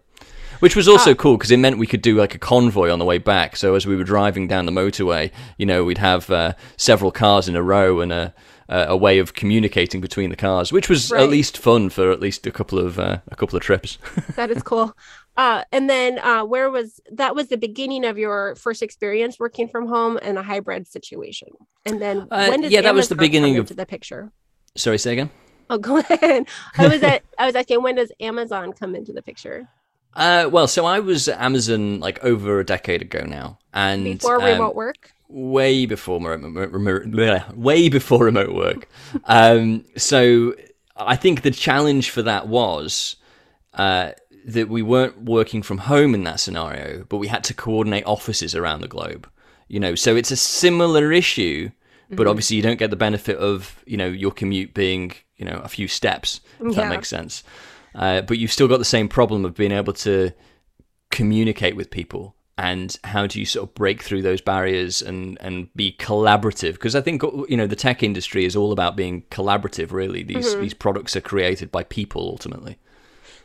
Which 0.60 0.76
was 0.76 0.88
also 0.88 1.14
cool 1.14 1.36
because 1.36 1.50
it 1.50 1.58
meant 1.58 1.78
we 1.78 1.86
could 1.86 2.02
do 2.02 2.16
like 2.16 2.34
a 2.34 2.38
convoy 2.38 2.90
on 2.90 2.98
the 2.98 3.04
way 3.04 3.18
back. 3.18 3.56
So 3.56 3.74
as 3.74 3.86
we 3.86 3.96
were 3.96 4.04
driving 4.04 4.48
down 4.48 4.66
the 4.66 4.72
motorway, 4.72 5.30
you 5.58 5.66
know, 5.66 5.84
we'd 5.84 5.98
have 5.98 6.30
uh, 6.30 6.52
several 6.76 7.10
cars 7.12 7.48
in 7.48 7.56
a 7.56 7.62
row 7.62 8.00
and 8.00 8.12
a 8.12 8.34
a 8.68 8.86
a 8.88 8.96
way 8.96 9.18
of 9.20 9.34
communicating 9.34 10.00
between 10.00 10.30
the 10.30 10.36
cars, 10.36 10.72
which 10.72 10.88
was 10.88 11.10
Right. 11.12 11.22
at 11.22 11.28
least 11.30 11.56
fun 11.58 11.88
for 11.88 12.10
at 12.10 12.18
least 12.20 12.46
a 12.46 12.50
couple 12.50 12.78
of 12.78 12.98
uh, 12.98 13.18
a 13.28 13.36
couple 13.36 13.56
of 13.56 13.62
trips. 13.62 13.98
That 14.36 14.50
is 14.50 14.62
cool. 14.62 14.96
Uh, 15.36 15.62
and 15.70 15.88
then 15.90 16.18
uh, 16.18 16.44
where 16.44 16.68
was 16.70 16.98
that 17.12 17.34
was 17.34 17.46
the 17.48 17.58
beginning 17.58 18.04
of 18.04 18.16
your 18.18 18.54
first 18.56 18.82
experience 18.82 19.38
working 19.38 19.68
from 19.68 19.86
home 19.86 20.16
in 20.18 20.36
a 20.36 20.42
hybrid 20.42 20.86
situation. 20.88 21.48
And 21.84 22.00
then 22.00 22.26
Uh, 22.30 22.46
when 22.48 22.62
did 22.62 22.72
yeah, 22.72 22.80
that 22.82 22.94
was 22.94 23.08
the 23.08 23.14
beginning 23.14 23.56
of- 23.58 23.68
the 23.76 23.86
picture? 23.86 24.32
Sorry, 24.76 24.98
say 24.98 25.12
again. 25.12 25.30
Oh, 25.70 25.78
go 25.78 25.98
ahead. 26.10 26.46
I 26.78 26.88
was 26.88 27.02
at 27.02 27.22
I 27.38 27.46
was 27.46 27.54
asking 27.54 27.82
when 27.82 27.94
does 27.96 28.10
Amazon 28.18 28.72
come 28.72 28.94
into 28.96 29.12
the 29.12 29.22
picture? 29.22 29.68
Uh, 30.16 30.48
well, 30.50 30.66
so 30.66 30.86
I 30.86 30.98
was 31.00 31.28
at 31.28 31.38
Amazon 31.40 32.00
like 32.00 32.22
over 32.24 32.58
a 32.58 32.64
decade 32.64 33.02
ago 33.02 33.24
now, 33.26 33.58
and 33.74 34.04
Before 34.04 34.36
um, 34.40 34.44
remote 34.44 34.74
work? 34.74 35.12
way 35.28 35.84
before 35.86 36.18
remote, 36.20 36.70
remote, 36.72 37.54
way 37.54 37.88
before 37.88 38.24
remote 38.24 38.54
work. 38.54 38.88
um, 39.26 39.84
so 39.96 40.54
I 40.96 41.16
think 41.16 41.42
the 41.42 41.50
challenge 41.50 42.10
for 42.10 42.22
that 42.22 42.48
was 42.48 43.16
uh, 43.74 44.12
that 44.46 44.68
we 44.70 44.80
weren't 44.80 45.22
working 45.22 45.62
from 45.62 45.78
home 45.78 46.14
in 46.14 46.24
that 46.24 46.40
scenario, 46.40 47.04
but 47.08 47.18
we 47.18 47.28
had 47.28 47.44
to 47.44 47.54
coordinate 47.54 48.06
offices 48.06 48.54
around 48.54 48.80
the 48.80 48.88
globe. 48.88 49.28
You 49.68 49.80
know, 49.80 49.94
so 49.96 50.16
it's 50.16 50.30
a 50.30 50.36
similar 50.36 51.12
issue, 51.12 51.70
but 52.08 52.26
obviously 52.26 52.56
you 52.56 52.62
don't 52.62 52.78
get 52.78 52.90
the 52.90 52.96
benefit 52.96 53.36
of 53.36 53.82
you 53.86 53.98
know 53.98 54.06
your 54.06 54.30
commute 54.30 54.72
being 54.72 55.12
you 55.36 55.44
know 55.44 55.60
a 55.62 55.68
few 55.68 55.88
steps. 55.88 56.40
If 56.60 56.72
Yeah. 56.72 56.82
that 56.82 56.88
makes 56.88 57.08
sense. 57.08 57.42
Uh, 57.96 58.20
but 58.20 58.38
you've 58.38 58.52
still 58.52 58.68
got 58.68 58.78
the 58.78 58.84
same 58.84 59.08
problem 59.08 59.44
of 59.44 59.54
being 59.54 59.72
able 59.72 59.94
to 59.94 60.30
communicate 61.10 61.74
with 61.74 61.90
people 61.90 62.36
and 62.58 62.98
how 63.04 63.26
do 63.26 63.38
you 63.38 63.46
sort 63.46 63.68
of 63.68 63.74
break 63.74 64.02
through 64.02 64.22
those 64.22 64.40
barriers 64.40 65.02
and 65.02 65.36
and 65.40 65.68
be 65.74 65.92
collaborative? 65.98 66.72
Because 66.72 66.94
i 66.94 67.00
think 67.00 67.22
you 67.48 67.56
know 67.56 67.66
the 67.66 67.76
tech 67.76 68.02
industry 68.02 68.44
is 68.44 68.56
all 68.56 68.72
about 68.72 68.96
being 68.96 69.22
collaborative 69.30 69.92
really. 69.92 70.22
These 70.22 70.56
these 70.56 70.74
products 70.74 71.16
are 71.16 71.20
created 71.20 71.70
by 71.70 71.84
people 71.84 72.22
ultimately 72.22 72.78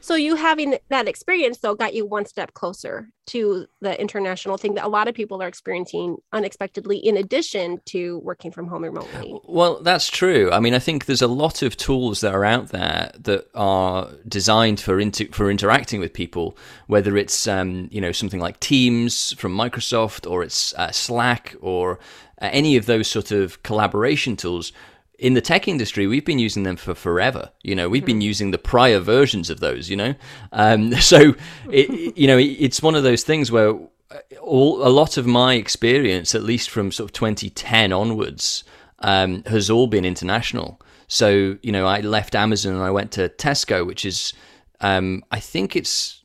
So 0.02 0.16
you 0.16 0.36
having 0.36 0.78
that 0.90 1.08
experience 1.08 1.60
though 1.60 1.76
got 1.76 1.94
you 1.94 2.06
one 2.06 2.26
step 2.26 2.54
closer 2.54 3.10
to 3.28 3.68
the 3.82 4.00
international 4.02 4.58
thing 4.58 4.74
that 4.74 4.84
a 4.84 4.90
lot 4.90 5.08
of 5.08 5.14
people 5.14 5.42
are 5.42 5.48
experiencing 5.48 6.18
unexpectedly 6.34 6.98
in 6.98 7.16
addition 7.16 7.80
to 7.86 8.20
working 8.20 8.52
from 8.52 8.68
home 8.68 8.84
remotely. 8.84 9.40
Well, 9.46 9.82
that's 9.82 10.10
true. 10.10 10.52
I 10.52 10.60
mean, 10.60 10.74
I 10.74 10.80
think 10.80 11.06
there's 11.06 11.22
a 11.22 11.28
lot 11.28 11.62
of 11.62 11.78
tools 11.78 12.22
that 12.22 12.34
are 12.34 12.44
out 12.44 12.70
there 12.70 13.12
that 13.20 13.46
are 13.54 14.10
designed 14.28 14.80
for 14.80 15.00
inter- 15.00 15.32
for 15.32 15.50
interacting 15.52 16.00
with 16.00 16.14
people, 16.14 16.58
whether 16.88 17.16
it's 17.16 17.48
um, 17.48 17.88
you 17.92 18.02
know 18.02 18.12
something 18.12 18.40
like 18.40 18.60
Teams 18.60 19.34
from 19.34 19.56
Microsoft 19.56 20.30
or 20.30 20.44
it's 20.44 20.74
uh, 20.74 20.92
Slack 20.92 21.56
or 21.62 22.00
uh, 22.42 22.50
any 22.52 22.76
of 22.76 22.86
those 22.88 23.08
sort 23.08 23.32
of 23.32 23.62
collaboration 23.64 24.36
tools 24.36 24.74
in 25.22 25.36
the 25.36 25.42
tech 25.42 25.68
industry, 25.68 26.08
we've 26.08 26.26
been 26.26 26.40
using 26.40 26.64
them 26.64 26.76
for 26.76 26.96
forever. 26.96 27.52
You 27.62 27.76
know, 27.76 27.88
we've 27.88 28.04
been 28.04 28.22
using 28.22 28.50
the 28.50 28.58
prior 28.58 29.00
versions 29.00 29.52
of 29.52 29.60
those. 29.60 29.88
You 29.88 29.96
know, 29.96 30.16
um, 30.52 30.94
so 31.00 31.36
it, 31.70 32.18
you 32.18 32.28
know, 32.28 32.38
it's 32.38 32.82
one 32.82 32.96
of 32.96 33.04
those 33.04 33.24
things 33.24 33.52
where 33.52 33.70
uh, 33.70 34.18
all 34.42 34.86
a 34.86 34.90
lot 34.90 35.18
of 35.18 35.28
my 35.28 35.54
experience, 35.54 36.34
at 36.34 36.42
least 36.42 36.72
from 36.72 36.92
sort 36.92 37.08
of 37.08 37.14
2010 37.14 37.94
onwards, 37.94 38.64
um, 39.00 39.44
has 39.44 39.70
all 39.70 39.86
been 39.86 40.06
international. 40.06 40.82
So 41.08 41.58
you 41.62 41.72
know, 41.72 41.86
I 41.86 42.02
left 42.02 42.34
Amazon 42.34 42.74
and 42.74 42.84
I 42.84 42.90
went 42.90 43.12
to 43.12 43.30
Tesco, 43.30 43.86
which 43.86 44.06
is, 44.06 44.34
um, 44.80 45.24
I 45.32 45.40
think 45.40 45.76
it's, 45.76 46.24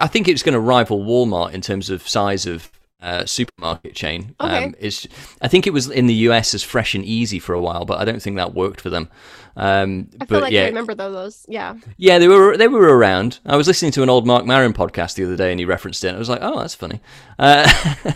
I 0.00 0.08
think 0.08 0.26
it's 0.26 0.42
going 0.42 0.54
to 0.54 0.60
rival 0.60 1.04
Walmart 1.04 1.52
in 1.52 1.60
terms 1.60 1.90
of 1.90 2.06
size 2.06 2.44
of 2.44 2.72
uh, 3.02 3.24
supermarket 3.24 3.94
chain. 3.94 4.34
Okay. 4.40 4.64
Um, 4.64 4.74
it's, 4.78 5.06
I 5.40 5.48
think 5.48 5.66
it 5.66 5.72
was 5.72 5.88
in 5.88 6.06
the 6.06 6.14
US 6.14 6.54
as 6.54 6.62
Fresh 6.62 6.94
and 6.94 7.04
Easy 7.04 7.38
for 7.38 7.54
a 7.54 7.60
while, 7.60 7.84
but 7.84 7.98
I 7.98 8.04
don't 8.04 8.22
think 8.22 8.36
that 8.36 8.54
worked 8.54 8.80
for 8.80 8.90
them. 8.90 9.08
Um, 9.56 10.08
I 10.20 10.26
feel 10.26 10.40
like 10.40 10.52
yeah, 10.52 10.62
I 10.62 10.66
remember 10.66 10.94
those. 10.94 11.44
Yeah. 11.48 11.76
Yeah, 11.96 12.18
they 12.18 12.28
were 12.28 12.56
they 12.56 12.68
were 12.68 12.96
around. 12.96 13.40
I 13.44 13.56
was 13.56 13.66
listening 13.66 13.92
to 13.92 14.02
an 14.02 14.10
old 14.10 14.26
Marc 14.26 14.46
Maron 14.46 14.72
podcast 14.72 15.14
the 15.14 15.24
other 15.24 15.36
day, 15.36 15.50
and 15.50 15.58
he 15.58 15.66
referenced 15.66 16.04
it. 16.04 16.14
I 16.14 16.18
was 16.18 16.28
like, 16.28 16.40
oh, 16.42 16.60
that's 16.60 16.74
funny. 16.74 17.00
Uh, 17.38 17.70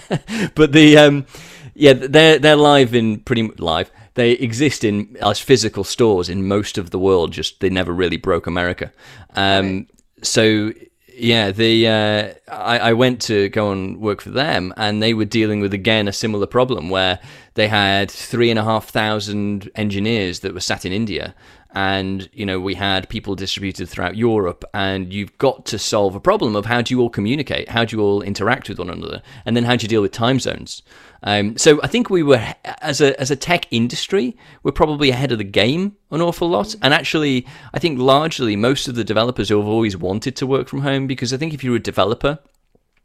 but 0.54 0.72
the 0.72 0.96
um, 0.98 1.26
yeah, 1.74 1.92
they're 1.92 2.38
they're 2.38 2.56
live 2.56 2.94
in 2.94 3.20
pretty 3.20 3.48
live. 3.58 3.90
They 4.14 4.32
exist 4.32 4.84
in 4.84 5.16
as 5.20 5.40
physical 5.40 5.82
stores 5.82 6.28
in 6.28 6.46
most 6.46 6.78
of 6.78 6.90
the 6.90 6.98
world. 6.98 7.32
Just 7.32 7.60
they 7.60 7.70
never 7.70 7.92
really 7.92 8.16
broke 8.16 8.46
America. 8.46 8.92
Um, 9.34 9.76
right. 9.76 9.90
So 10.22 10.72
yeah, 11.16 11.52
the 11.52 11.88
uh, 11.88 12.52
I, 12.52 12.78
I, 12.78 12.92
went 12.92 13.22
to 13.22 13.48
go 13.50 13.70
and 13.70 14.00
work 14.00 14.20
for 14.20 14.30
them, 14.30 14.74
and 14.76 15.02
they 15.02 15.14
were 15.14 15.24
dealing 15.24 15.60
with 15.60 15.72
again 15.72 16.08
a 16.08 16.12
similar 16.12 16.46
problem 16.46 16.90
where 16.90 17.20
they 17.54 17.68
had 17.68 18.10
three 18.10 18.50
and 18.50 18.58
a 18.58 18.64
half 18.64 18.88
thousand 18.88 19.70
engineers 19.76 20.40
that 20.40 20.54
were 20.54 20.60
sat 20.60 20.84
in 20.84 20.92
India, 20.92 21.34
and 21.74 22.30
you 22.32 22.46
know 22.46 22.60
we 22.60 22.74
had 22.74 23.08
people 23.08 23.34
distributed 23.34 23.88
throughout 23.88 24.16
Europe, 24.16 24.64
and 24.72 25.12
you've 25.12 25.36
got 25.38 25.66
to 25.66 25.78
solve 25.78 26.14
a 26.14 26.20
problem 26.20 26.54
of 26.54 26.66
how 26.66 26.80
do 26.80 26.94
you 26.94 27.00
all 27.00 27.10
communicate, 27.10 27.68
how 27.68 27.84
do 27.84 27.96
you 27.96 28.02
all 28.02 28.22
interact 28.22 28.68
with 28.68 28.78
one 28.78 28.90
another, 28.90 29.22
and 29.44 29.56
then 29.56 29.64
how 29.64 29.76
do 29.76 29.84
you 29.84 29.88
deal 29.88 30.02
with 30.02 30.12
time 30.12 30.38
zones. 30.38 30.82
Um, 31.24 31.56
so 31.56 31.80
I 31.82 31.88
think 31.88 32.10
we 32.10 32.22
were 32.22 32.54
as 32.80 33.00
a 33.00 33.18
as 33.20 33.30
a 33.30 33.36
tech 33.36 33.66
industry, 33.70 34.36
we're 34.62 34.72
probably 34.72 35.10
ahead 35.10 35.32
of 35.32 35.38
the 35.38 35.44
game 35.44 35.96
an 36.10 36.20
awful 36.20 36.48
lot. 36.48 36.76
And 36.80 36.94
actually, 36.94 37.46
I 37.72 37.80
think 37.80 37.98
largely 37.98 38.54
most 38.54 38.86
of 38.86 38.94
the 38.94 39.04
developers 39.04 39.48
who 39.48 39.58
have 39.58 39.66
always 39.68 39.96
wanted 39.96 40.36
to 40.36 40.46
work 40.46 40.68
from 40.68 40.82
home 40.82 41.06
because 41.06 41.32
I 41.32 41.38
think 41.38 41.52
if 41.52 41.64
you're 41.64 41.76
a 41.76 41.80
developer, 41.80 42.38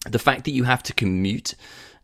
the 0.08 0.20
fact 0.20 0.46
that 0.46 0.52
you 0.52 0.66
have 0.66 0.84
to 0.84 0.94
commute, 0.94 1.56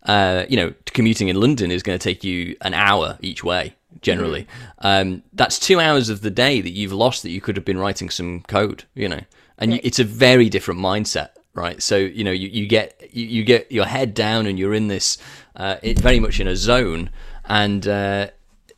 uh, 0.04 0.46
you 0.50 0.58
know, 0.58 0.74
commuting 0.88 1.28
in 1.28 1.40
London 1.40 1.70
is 1.70 1.84
going 1.84 1.98
to 2.00 2.04
take 2.04 2.24
you 2.24 2.56
an 2.62 2.74
hour 2.74 3.20
each 3.22 3.44
way 3.44 3.76
generally. 4.02 4.48
Um, 4.80 5.24
that's 5.34 5.60
two 5.60 5.80
hours 5.80 6.10
of 6.10 6.22
the 6.22 6.32
day 6.32 6.62
that 6.62 6.72
you've 6.72 6.94
lost 6.94 7.24
that 7.24 7.32
you 7.32 7.42
could 7.42 7.56
have 7.58 7.66
been 7.66 7.78
writing 7.78 8.10
some 8.10 8.42
code, 8.42 8.84
you 8.94 9.10
know, 9.10 9.22
and 9.58 9.72
right. 9.72 9.84
you, 9.84 9.88
it's 9.88 10.00
a 10.00 10.04
very 10.04 10.50
different 10.50 10.80
mindset 10.80 11.30
right? 11.56 11.82
So 11.82 11.96
you 11.96 12.24
know 12.24 12.32
you, 12.32 12.50
you 12.50 12.68
get 12.68 13.10
you, 13.14 13.26
you 13.26 13.44
get 13.44 13.72
your 13.72 13.86
head 13.86 14.14
down 14.14 14.46
and 14.46 14.60
you're 14.60 14.74
in 14.74 14.88
this 14.90 15.18
uh, 15.56 15.78
it 15.82 15.98
very 15.98 16.20
much 16.20 16.40
in 16.40 16.48
a 16.48 16.56
zone 16.56 17.10
and. 17.46 17.88
Uh, 17.88 18.28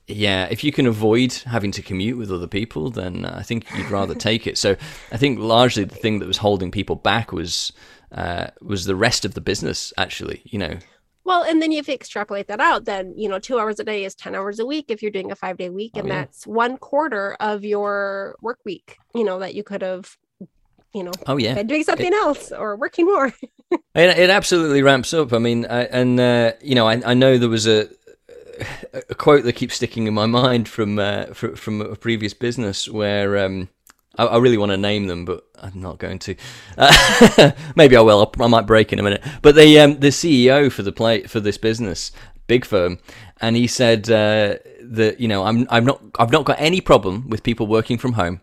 yeah, 0.09 0.45
if 0.45 0.63
you 0.63 0.71
can 0.71 0.88
avoid 0.88 1.33
having 1.33 1.71
to 1.71 1.81
commute 1.81 2.17
with 2.17 2.31
other 2.31 2.47
people, 2.47 2.89
then 2.89 3.25
I 3.25 3.41
think 3.41 3.65
you'd 3.75 3.91
rather 3.91 4.15
take 4.15 4.47
it. 4.47 4.57
So 4.57 4.77
I 5.12 5.17
think 5.17 5.38
largely 5.38 5.83
the 5.83 5.95
thing 5.95 6.19
that 6.19 6.27
was 6.27 6.38
holding 6.38 6.71
people 6.71 6.95
back 6.95 7.33
was 7.33 7.74
uh, 8.13 8.47
was 8.62 8.86
the 8.86 8.95
rest 8.95 9.25
of 9.25 9.33
the 9.33 9.41
business. 9.41 9.91
Actually, 9.97 10.41
you 10.45 10.59
know. 10.59 10.77
Well, 11.27 11.43
and 11.43 11.62
then 11.62 11.74
if 11.74 11.89
you 11.89 11.93
extrapolate 11.93 12.48
that 12.48 12.62
out, 12.62 12.86
then 12.86 13.13
you 13.17 13.27
know, 13.27 13.38
two 13.38 13.60
hours 13.60 13.81
a 13.81 13.84
day 13.84 14.05
is 14.05 14.15
ten 14.15 14.34
hours 14.34 14.60
a 14.60 14.65
week 14.65 14.86
if 14.88 15.01
you're 15.01 15.12
doing 15.12 15.29
a 15.29 15.36
five 15.36 15.57
day 15.57 15.69
week, 15.69 15.91
oh, 15.96 16.00
and 16.00 16.07
yeah. 16.07 16.15
that's 16.22 16.48
one 16.48 16.77
quarter 16.77 17.36
of 17.41 17.65
your 17.65 18.38
work 18.41 18.60
week. 18.63 18.98
You 19.13 19.25
know 19.25 19.38
that 19.39 19.53
you 19.53 19.62
could 19.62 19.81
have 19.81 20.17
you 20.93 21.03
know, 21.03 21.12
oh 21.25 21.36
yeah, 21.36 21.62
doing 21.63 21.84
something 21.84 22.07
it, 22.07 22.13
else 22.13 22.53
or 22.53 22.77
working 22.77 23.05
more. 23.05 23.27
it, 23.72 23.81
it 23.93 24.29
absolutely 24.29 24.81
ramps 24.81 25.13
up. 25.13 25.34
I 25.34 25.39
mean, 25.39 25.65
I, 25.65 25.84
and 25.84 26.17
uh, 26.17 26.53
you 26.62 26.75
know, 26.75 26.88
I, 26.88 27.01
I 27.05 27.13
know 27.13 27.38
there 27.38 27.50
was 27.50 27.67
a 27.67 27.89
a 28.93 29.15
quote 29.15 29.43
that 29.43 29.53
keeps 29.53 29.75
sticking 29.75 30.07
in 30.07 30.13
my 30.13 30.27
mind 30.27 30.69
from 30.69 30.98
uh, 30.98 31.25
from, 31.34 31.57
from 31.57 31.81
a 31.81 31.98
previous 31.98 32.34
business 32.34 32.88
where 32.88 33.38
um, 33.38 33.67
I, 34.17 34.25
I, 34.25 34.38
really 34.38 34.57
want 34.57 34.71
to 34.71 34.77
name 34.77 35.07
them, 35.07 35.25
but 35.25 35.47
I'm 35.62 35.79
not 35.81 35.97
going 36.00 36.19
to. 36.19 36.36
Uh, 36.77 37.51
maybe 37.75 37.95
I 37.95 38.01
will. 38.01 38.31
I 38.39 38.47
might 38.47 38.65
break 38.67 38.91
in 38.93 39.00
a 39.00 39.03
minute. 39.03 39.24
But 39.41 39.55
the 39.55 39.79
um, 39.79 40.00
the 40.00 40.09
CEO 40.09 40.71
for 40.71 40.83
the 40.83 40.91
play 40.91 41.24
for 41.24 41.39
this 41.39 41.57
business, 41.57 42.12
big 42.47 42.65
firm, 42.65 43.00
and 43.41 43.55
he 43.55 43.67
said 43.67 44.09
uh, 44.09 44.57
that 44.81 45.19
you 45.19 45.27
know 45.27 45.43
I'm 45.43 45.67
I'm 45.69 45.86
not 45.86 46.01
I've 46.19 46.31
not 46.31 46.45
got 46.45 46.59
any 46.59 46.81
problem 46.81 47.29
with 47.29 47.43
people 47.43 47.67
working 47.67 47.97
from 47.97 48.13
home 48.13 48.41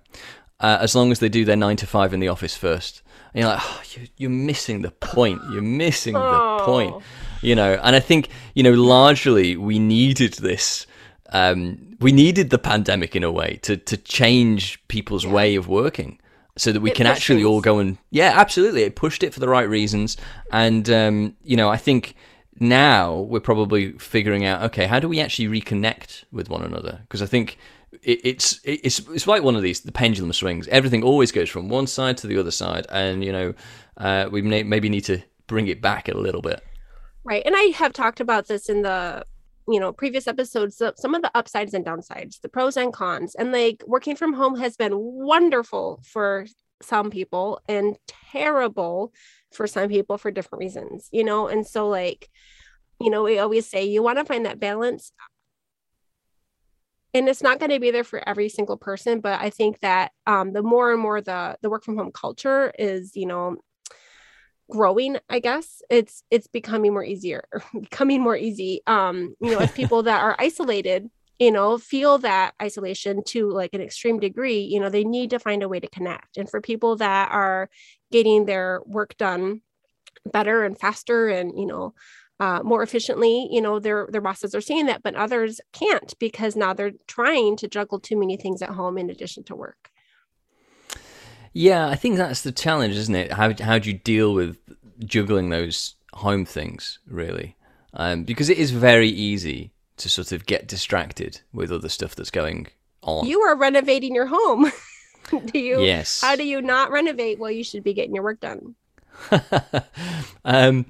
uh, 0.60 0.78
as 0.80 0.94
long 0.94 1.12
as 1.12 1.18
they 1.18 1.28
do 1.28 1.44
their 1.44 1.56
nine 1.56 1.76
to 1.76 1.86
five 1.86 2.14
in 2.14 2.20
the 2.20 2.28
office 2.28 2.56
first. 2.56 3.02
And 3.32 3.40
you're 3.42 3.50
like, 3.50 3.60
oh, 3.62 3.82
you're, 4.16 4.30
missing 4.30 4.82
the 4.82 4.92
point. 4.92 5.42
You're 5.50 5.62
missing 5.62 6.14
oh. 6.16 6.58
the 6.58 6.64
point. 6.64 7.02
You 7.42 7.54
know, 7.54 7.78
and 7.82 7.94
I 7.94 8.00
think 8.00 8.28
you 8.54 8.62
know 8.62 8.72
largely 8.72 9.56
we 9.56 9.78
needed 9.78 10.34
this. 10.34 10.86
Um, 11.34 11.96
we 12.00 12.12
needed 12.12 12.50
the 12.50 12.58
pandemic 12.58 13.14
in 13.14 13.24
a 13.24 13.30
way 13.30 13.58
to 13.62 13.76
to 13.76 13.96
change 13.96 14.82
people's 14.88 15.24
yeah. 15.24 15.32
way 15.32 15.54
of 15.56 15.68
working 15.68 16.18
so 16.56 16.70
that 16.72 16.80
we 16.80 16.90
it 16.90 16.96
can 16.96 17.06
actually 17.06 17.44
all 17.44 17.60
go 17.60 17.78
and 17.80 17.98
yeah 18.10 18.32
absolutely 18.36 18.82
it 18.82 18.94
pushed 18.94 19.22
it 19.24 19.34
for 19.34 19.40
the 19.40 19.48
right 19.48 19.68
reasons 19.68 20.16
and 20.52 20.88
um, 20.88 21.36
you 21.42 21.56
know 21.56 21.68
i 21.68 21.76
think 21.76 22.14
now 22.60 23.18
we're 23.18 23.40
probably 23.40 23.92
figuring 23.98 24.44
out 24.44 24.62
okay 24.62 24.86
how 24.86 25.00
do 25.00 25.08
we 25.08 25.18
actually 25.20 25.48
reconnect 25.48 26.22
with 26.30 26.48
one 26.48 26.62
another 26.62 27.00
because 27.02 27.20
i 27.20 27.26
think 27.26 27.58
it, 28.02 28.20
it's 28.24 28.60
it's 28.64 28.98
it's 29.00 29.26
like 29.26 29.42
one 29.42 29.56
of 29.56 29.62
these 29.62 29.80
the 29.80 29.92
pendulum 29.92 30.32
swings. 30.32 30.68
Everything 30.68 31.02
always 31.02 31.32
goes 31.32 31.48
from 31.48 31.68
one 31.68 31.86
side 31.86 32.16
to 32.18 32.26
the 32.26 32.38
other 32.38 32.50
side, 32.50 32.86
and 32.90 33.24
you 33.24 33.32
know 33.32 33.54
uh, 33.96 34.28
we 34.30 34.42
may, 34.42 34.62
maybe 34.62 34.88
need 34.88 35.04
to 35.04 35.22
bring 35.46 35.66
it 35.68 35.80
back 35.80 36.08
a 36.08 36.16
little 36.16 36.42
bit. 36.42 36.62
Right, 37.24 37.42
and 37.44 37.54
I 37.56 37.72
have 37.76 37.92
talked 37.92 38.20
about 38.20 38.46
this 38.48 38.68
in 38.68 38.82
the 38.82 39.24
you 39.68 39.80
know 39.80 39.92
previous 39.92 40.26
episodes 40.26 40.80
some 40.96 41.14
of 41.14 41.22
the 41.22 41.30
upsides 41.34 41.74
and 41.74 41.84
downsides 41.84 42.40
the 42.40 42.48
pros 42.48 42.76
and 42.76 42.92
cons. 42.92 43.34
And 43.34 43.52
like 43.52 43.82
working 43.86 44.16
from 44.16 44.32
home 44.34 44.58
has 44.58 44.76
been 44.76 44.92
wonderful 44.94 46.02
for 46.04 46.46
some 46.82 47.10
people 47.10 47.60
and 47.68 47.96
terrible 48.32 49.12
for 49.52 49.66
some 49.66 49.88
people 49.88 50.18
for 50.18 50.30
different 50.30 50.60
reasons 50.60 51.08
you 51.12 51.24
know? 51.24 51.48
And 51.48 51.66
so 51.66 51.88
like 51.88 52.28
you 53.00 53.10
know 53.10 53.22
we 53.22 53.38
always 53.38 53.68
say 53.68 53.84
you 53.84 54.02
want 54.02 54.18
to 54.18 54.24
find 54.24 54.46
that 54.46 54.60
balance. 54.60 55.12
And 57.14 57.28
it's 57.28 57.44
not 57.44 57.60
going 57.60 57.70
to 57.70 57.78
be 57.78 57.92
there 57.92 58.02
for 58.02 58.28
every 58.28 58.48
single 58.48 58.76
person 58.76 59.20
but 59.20 59.40
i 59.40 59.48
think 59.48 59.78
that 59.80 60.10
um, 60.26 60.52
the 60.52 60.62
more 60.62 60.92
and 60.92 61.00
more 61.00 61.20
the 61.20 61.56
the 61.62 61.70
work 61.70 61.84
from 61.84 61.96
home 61.96 62.10
culture 62.12 62.72
is 62.76 63.14
you 63.14 63.26
know 63.26 63.56
growing 64.70 65.18
i 65.28 65.38
guess 65.38 65.82
it's 65.90 66.22
it's 66.30 66.46
becoming 66.46 66.92
more 66.92 67.04
easier 67.04 67.44
becoming 67.80 68.20
more 68.20 68.36
easy. 68.36 68.80
Um 68.86 69.34
you 69.40 69.50
know 69.50 69.58
as 69.58 69.72
people 69.80 70.02
that 70.04 70.22
are 70.22 70.36
isolated 70.38 71.10
you 71.38 71.50
know 71.50 71.78
feel 71.78 72.18
that 72.18 72.54
isolation 72.62 73.22
to 73.24 73.50
like 73.50 73.74
an 73.74 73.80
extreme 73.80 74.20
degree 74.20 74.60
you 74.60 74.80
know 74.80 74.88
they 74.88 75.04
need 75.04 75.30
to 75.30 75.38
find 75.38 75.62
a 75.62 75.68
way 75.68 75.80
to 75.80 75.88
connect. 75.88 76.36
And 76.36 76.48
for 76.48 76.60
people 76.60 76.96
that 76.96 77.30
are 77.30 77.68
getting 78.10 78.46
their 78.46 78.80
work 78.86 79.16
done 79.16 79.60
better 80.26 80.64
and 80.64 80.78
faster 80.78 81.28
and 81.28 81.58
you 81.58 81.66
know 81.66 81.94
uh, 82.40 82.60
more 82.64 82.82
efficiently 82.82 83.48
you 83.50 83.60
know 83.60 83.78
their 83.78 84.08
their 84.10 84.20
bosses 84.20 84.54
are 84.54 84.60
seeing 84.60 84.86
that 84.86 85.02
but 85.02 85.14
others 85.14 85.60
can't 85.72 86.18
because 86.18 86.56
now 86.56 86.72
they're 86.72 86.92
trying 87.06 87.56
to 87.56 87.68
juggle 87.68 88.00
too 88.00 88.18
many 88.18 88.36
things 88.36 88.60
at 88.62 88.70
home 88.70 88.98
in 88.98 89.10
addition 89.10 89.44
to 89.44 89.54
work 89.54 89.90
yeah 91.54 91.88
i 91.88 91.94
think 91.94 92.16
that's 92.16 92.42
the 92.42 92.52
challenge 92.52 92.94
isn't 92.96 93.14
it? 93.14 93.32
How, 93.32 93.54
how 93.60 93.78
do 93.78 93.90
you 93.90 93.96
deal 93.96 94.34
with 94.34 94.58
juggling 95.00 95.48
those 95.48 95.94
home 96.12 96.44
things 96.44 96.98
really? 97.06 97.56
Um, 97.94 98.24
because 98.24 98.50
it 98.50 98.58
is 98.58 98.70
very 98.72 99.08
easy 99.08 99.72
to 99.98 100.08
sort 100.08 100.32
of 100.32 100.46
get 100.46 100.66
distracted 100.66 101.40
with 101.52 101.70
other 101.70 101.88
stuff 101.88 102.14
that's 102.16 102.30
going 102.30 102.66
on. 103.02 103.26
You 103.26 103.40
are 103.42 103.56
renovating 103.56 104.14
your 104.14 104.26
home. 104.26 104.70
Do 105.30 105.58
you 105.58 105.80
yes. 105.80 106.20
how 106.20 106.36
do 106.36 106.44
you 106.44 106.60
not 106.60 106.90
renovate 106.90 107.38
well 107.38 107.50
you 107.50 107.64
should 107.64 107.82
be 107.82 107.94
getting 107.94 108.14
your 108.14 108.24
work 108.24 108.40
done? 108.40 108.74
Um 110.44 110.84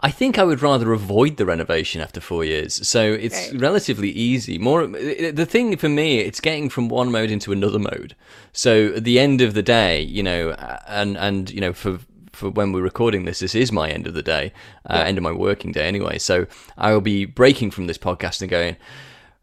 I 0.00 0.10
think 0.12 0.38
I 0.38 0.44
would 0.44 0.62
rather 0.62 0.92
avoid 0.92 1.38
the 1.38 1.44
renovation 1.46 2.00
after 2.00 2.20
four 2.20 2.44
years. 2.44 2.86
So 2.86 3.02
it's 3.12 3.50
Right. 3.50 3.60
relatively 3.60 4.10
easy. 4.10 4.56
More 4.56 4.86
the 4.86 5.44
thing 5.46 5.76
for 5.76 5.88
me, 5.88 6.18
it's 6.20 6.40
getting 6.40 6.68
from 6.70 6.88
one 6.88 7.10
mode 7.10 7.30
into 7.30 7.50
another 7.52 7.80
mode. 7.80 8.14
So 8.52 8.92
at 8.96 9.04
the 9.04 9.18
end 9.18 9.40
of 9.40 9.54
the 9.54 9.62
day, 9.62 10.00
you 10.02 10.22
know, 10.22 10.50
and 10.86 11.16
and 11.16 11.50
you 11.50 11.60
know 11.60 11.72
for. 11.72 11.98
For 12.32 12.50
when 12.50 12.70
we're 12.70 12.82
recording 12.82 13.24
this, 13.24 13.40
this 13.40 13.56
is 13.56 13.72
my 13.72 13.90
end 13.90 14.06
of 14.06 14.14
the 14.14 14.22
day, 14.22 14.52
uh, 14.88 14.94
Yeah. 14.98 15.06
end 15.06 15.18
of 15.18 15.24
my 15.24 15.32
working 15.32 15.72
day 15.72 15.88
anyway. 15.88 16.18
So 16.18 16.46
I 16.76 16.92
will 16.92 17.00
be 17.00 17.24
breaking 17.24 17.72
from 17.72 17.88
this 17.88 17.98
podcast 17.98 18.40
and 18.40 18.48
going, 18.48 18.76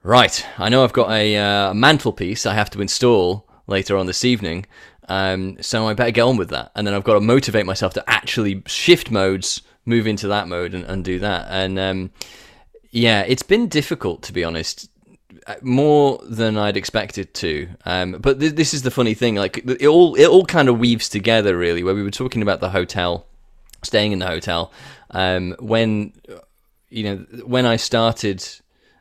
right, 0.01 0.45
I 0.57 0.69
know 0.69 0.81
I've 0.81 0.93
got 0.93 1.11
a 1.11 1.35
uh, 1.35 1.73
mantelpiece 1.73 2.45
I 2.45 2.53
have 2.53 2.69
to 2.69 2.79
install 2.81 3.45
later 3.67 3.97
on 3.97 4.05
this 4.05 4.23
evening. 4.23 4.65
Um, 5.09 5.57
so 5.59 5.89
I 5.89 5.93
better 5.93 6.11
get 6.11 6.21
on 6.21 6.37
with 6.37 6.47
that. 6.51 6.71
And 6.73 6.87
then 6.87 6.93
I've 6.93 7.03
got 7.03 7.15
to 7.15 7.19
motivate 7.19 7.65
myself 7.65 7.93
to 7.95 8.03
actually 8.09 8.63
shift 8.65 9.11
modes, 9.11 9.61
move 9.85 10.07
into 10.07 10.27
that 10.27 10.47
mode 10.47 10.73
and, 10.73 10.83
and 10.85 11.03
do 11.05 11.19
that. 11.19 11.47
And 11.49 11.79
um, 11.79 12.11
yeah, 12.91 13.21
it's 13.21 13.43
been 13.43 13.67
difficult 13.67 14.23
to 14.23 14.33
be 14.33 14.43
honest, 14.43 14.89
uh, 15.47 15.55
more 15.61 16.19
than 16.23 16.57
I'd 16.57 16.77
expected 16.77 17.33
to. 17.35 17.67
Um, 17.85 18.13
but 18.13 18.39
th- 18.39 18.53
this 18.53 18.73
is 18.73 18.81
the 18.81 18.91
funny 18.91 19.13
thing, 19.13 19.35
like 19.35 19.57
it 19.57 19.87
all 19.87 20.15
it 20.15 20.27
all 20.27 20.45
kind 20.45 20.69
of 20.69 20.79
weaves 20.79 21.09
together 21.09 21.57
really. 21.57 21.83
Where 21.83 21.95
we 21.95 22.03
were 22.03 22.11
talking 22.11 22.41
about 22.41 22.61
the 22.61 22.69
hotel, 22.69 23.25
staying 23.83 24.11
in 24.11 24.19
the 24.19 24.27
hotel, 24.27 24.71
um, 25.11 25.55
when 25.59 26.13
you 26.89 27.03
know 27.03 27.15
when 27.45 27.65
I 27.65 27.75
started. 27.75 28.47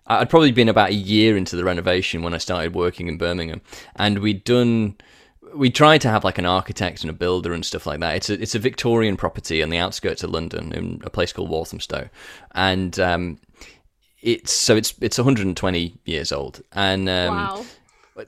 I'd 0.06 0.28
probably 0.28 0.52
been 0.52 0.68
about 0.68 0.90
a 0.90 0.94
year 0.94 1.34
into 1.34 1.56
the 1.56 1.64
renovation 1.64 2.22
when 2.22 2.34
I 2.34 2.36
started 2.36 2.74
working 2.74 3.08
in 3.08 3.16
Birmingham, 3.16 3.62
and 3.96 4.18
we'd 4.18 4.44
done 4.44 4.96
we 5.54 5.70
tried 5.70 6.00
to 6.02 6.08
have 6.08 6.25
like 6.25 6.38
an 6.38 6.46
architect 6.46 7.02
and 7.02 7.11
a 7.11 7.12
builder 7.12 7.52
and 7.52 7.64
stuff 7.64 7.87
like 7.87 8.00
that. 8.00 8.16
It's 8.16 8.30
a 8.30 8.40
it's 8.40 8.54
a 8.54 8.58
Victorian 8.58 9.16
property 9.16 9.62
on 9.62 9.70
the 9.70 9.78
outskirts 9.78 10.23
of 10.23 10.30
London 10.30 10.73
in 10.73 11.00
a 11.04 11.11
place 11.11 11.32
called 11.32 11.49
Walthamstow, 11.49 12.08
and 12.52 12.99
um, 12.99 13.38
it's 14.23 14.52
so 14.52 14.76
it's 14.76 14.94
it's 15.00 15.18
120 15.18 15.99
years 16.04 16.32
old, 16.32 16.62
and 16.73 17.08
um, 17.08 17.34
wow. 17.34 17.64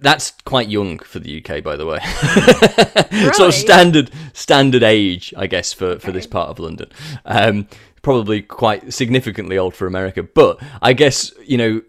that's 0.00 0.32
quite 0.44 0.68
young 0.68 0.98
for 0.98 1.18
the 1.18 1.42
UK, 1.42 1.62
by 1.62 1.76
the 1.76 1.86
way. 1.86 1.98
Really? 3.12 3.32
sort 3.32 3.48
of 3.48 3.54
standard 3.54 4.10
standard 4.32 4.82
age, 4.82 5.32
I 5.36 5.46
guess, 5.46 5.72
for, 5.72 5.98
for 5.98 6.12
this 6.12 6.26
part 6.26 6.50
of 6.50 6.58
London. 6.58 6.90
Um, 7.24 7.68
probably 8.02 8.42
quite 8.42 8.92
significantly 8.92 9.58
old 9.58 9.74
for 9.74 9.86
America, 9.86 10.22
but 10.22 10.62
I 10.82 10.92
guess 10.92 11.32
you 11.44 11.58
know 11.58 11.82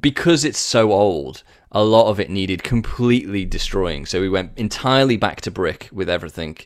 because 0.00 0.44
it's 0.44 0.58
so 0.58 0.92
old. 0.92 1.42
A 1.72 1.82
lot 1.82 2.08
of 2.08 2.20
it 2.20 2.30
needed 2.30 2.62
completely 2.62 3.44
destroying, 3.44 4.06
so 4.06 4.20
we 4.20 4.28
went 4.28 4.52
entirely 4.56 5.16
back 5.16 5.40
to 5.42 5.50
brick 5.50 5.88
with 5.92 6.08
everything. 6.08 6.58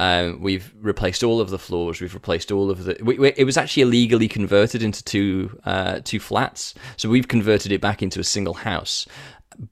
Um, 0.00 0.40
we've 0.40 0.72
replaced 0.80 1.22
all 1.22 1.40
of 1.40 1.50
the 1.50 1.58
floors. 1.58 2.00
We've 2.00 2.14
replaced 2.14 2.50
all 2.50 2.70
of 2.70 2.84
the. 2.84 2.96
We, 3.00 3.18
we, 3.18 3.32
it 3.36 3.44
was 3.44 3.56
actually 3.56 3.82
illegally 3.82 4.28
converted 4.28 4.82
into 4.82 5.02
two 5.04 5.60
uh, 5.64 6.00
two 6.02 6.18
flats, 6.18 6.74
so 6.96 7.08
we've 7.08 7.28
converted 7.28 7.70
it 7.72 7.80
back 7.80 8.02
into 8.02 8.20
a 8.20 8.24
single 8.24 8.54
house 8.54 9.06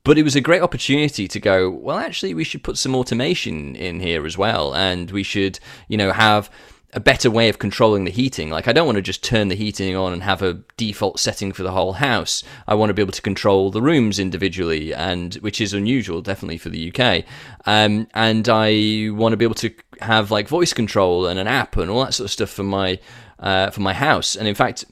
but 0.02 0.18
it 0.18 0.24
was 0.24 0.34
a 0.34 0.40
great 0.40 0.62
opportunity 0.62 1.28
to 1.28 1.38
go 1.38 1.70
well 1.70 1.98
actually 1.98 2.34
we 2.34 2.42
should 2.44 2.64
put 2.64 2.76
some 2.76 2.94
automation 2.94 3.76
in 3.76 4.00
here 4.00 4.26
as 4.26 4.36
well 4.36 4.74
and 4.74 5.10
we 5.10 5.22
should 5.22 5.60
you 5.88 5.96
know 5.96 6.12
have 6.12 6.50
a 6.96 7.00
better 7.00 7.30
way 7.30 7.48
of 7.48 7.60
controlling 7.60 8.04
the 8.04 8.10
heating. 8.10 8.50
Like 8.50 8.66
i 8.66 8.72
don't 8.72 8.86
want 8.86 8.96
to 8.96 9.02
just 9.02 9.22
turn 9.22 9.46
the 9.48 9.54
heating 9.54 9.94
on 9.94 10.12
and 10.12 10.22
have 10.24 10.42
a 10.42 10.54
default 10.76 11.20
setting 11.20 11.52
for 11.52 11.62
the 11.62 11.70
whole 11.70 11.92
house. 11.92 12.42
I 12.66 12.74
want 12.74 12.90
to 12.90 12.94
be 12.94 13.02
able 13.02 13.12
to 13.12 13.22
control 13.22 13.70
the 13.70 13.82
rooms 13.82 14.18
individually 14.18 14.92
and 14.92 15.34
which 15.36 15.60
is 15.60 15.72
unusual 15.72 16.22
definitely 16.22 16.58
for 16.58 16.70
the 16.70 16.90
uk 16.90 17.24
um, 17.66 18.08
and 18.14 18.48
i 18.48 19.08
want 19.12 19.32
to 19.32 19.36
be 19.36 19.44
able 19.44 19.54
to 19.54 19.70
have 20.00 20.30
like 20.30 20.48
voice 20.48 20.72
control 20.72 21.26
and 21.26 21.38
an 21.38 21.46
app 21.46 21.76
and 21.76 21.90
all 21.90 22.04
that 22.04 22.14
sort 22.14 22.24
of 22.24 22.30
stuff 22.30 22.50
for 22.50 22.62
my 22.62 22.98
uh, 23.38 23.70
for 23.70 23.80
my 23.80 23.92
house. 23.92 24.34
And 24.34 24.48
in 24.48 24.54
fact 24.54 24.84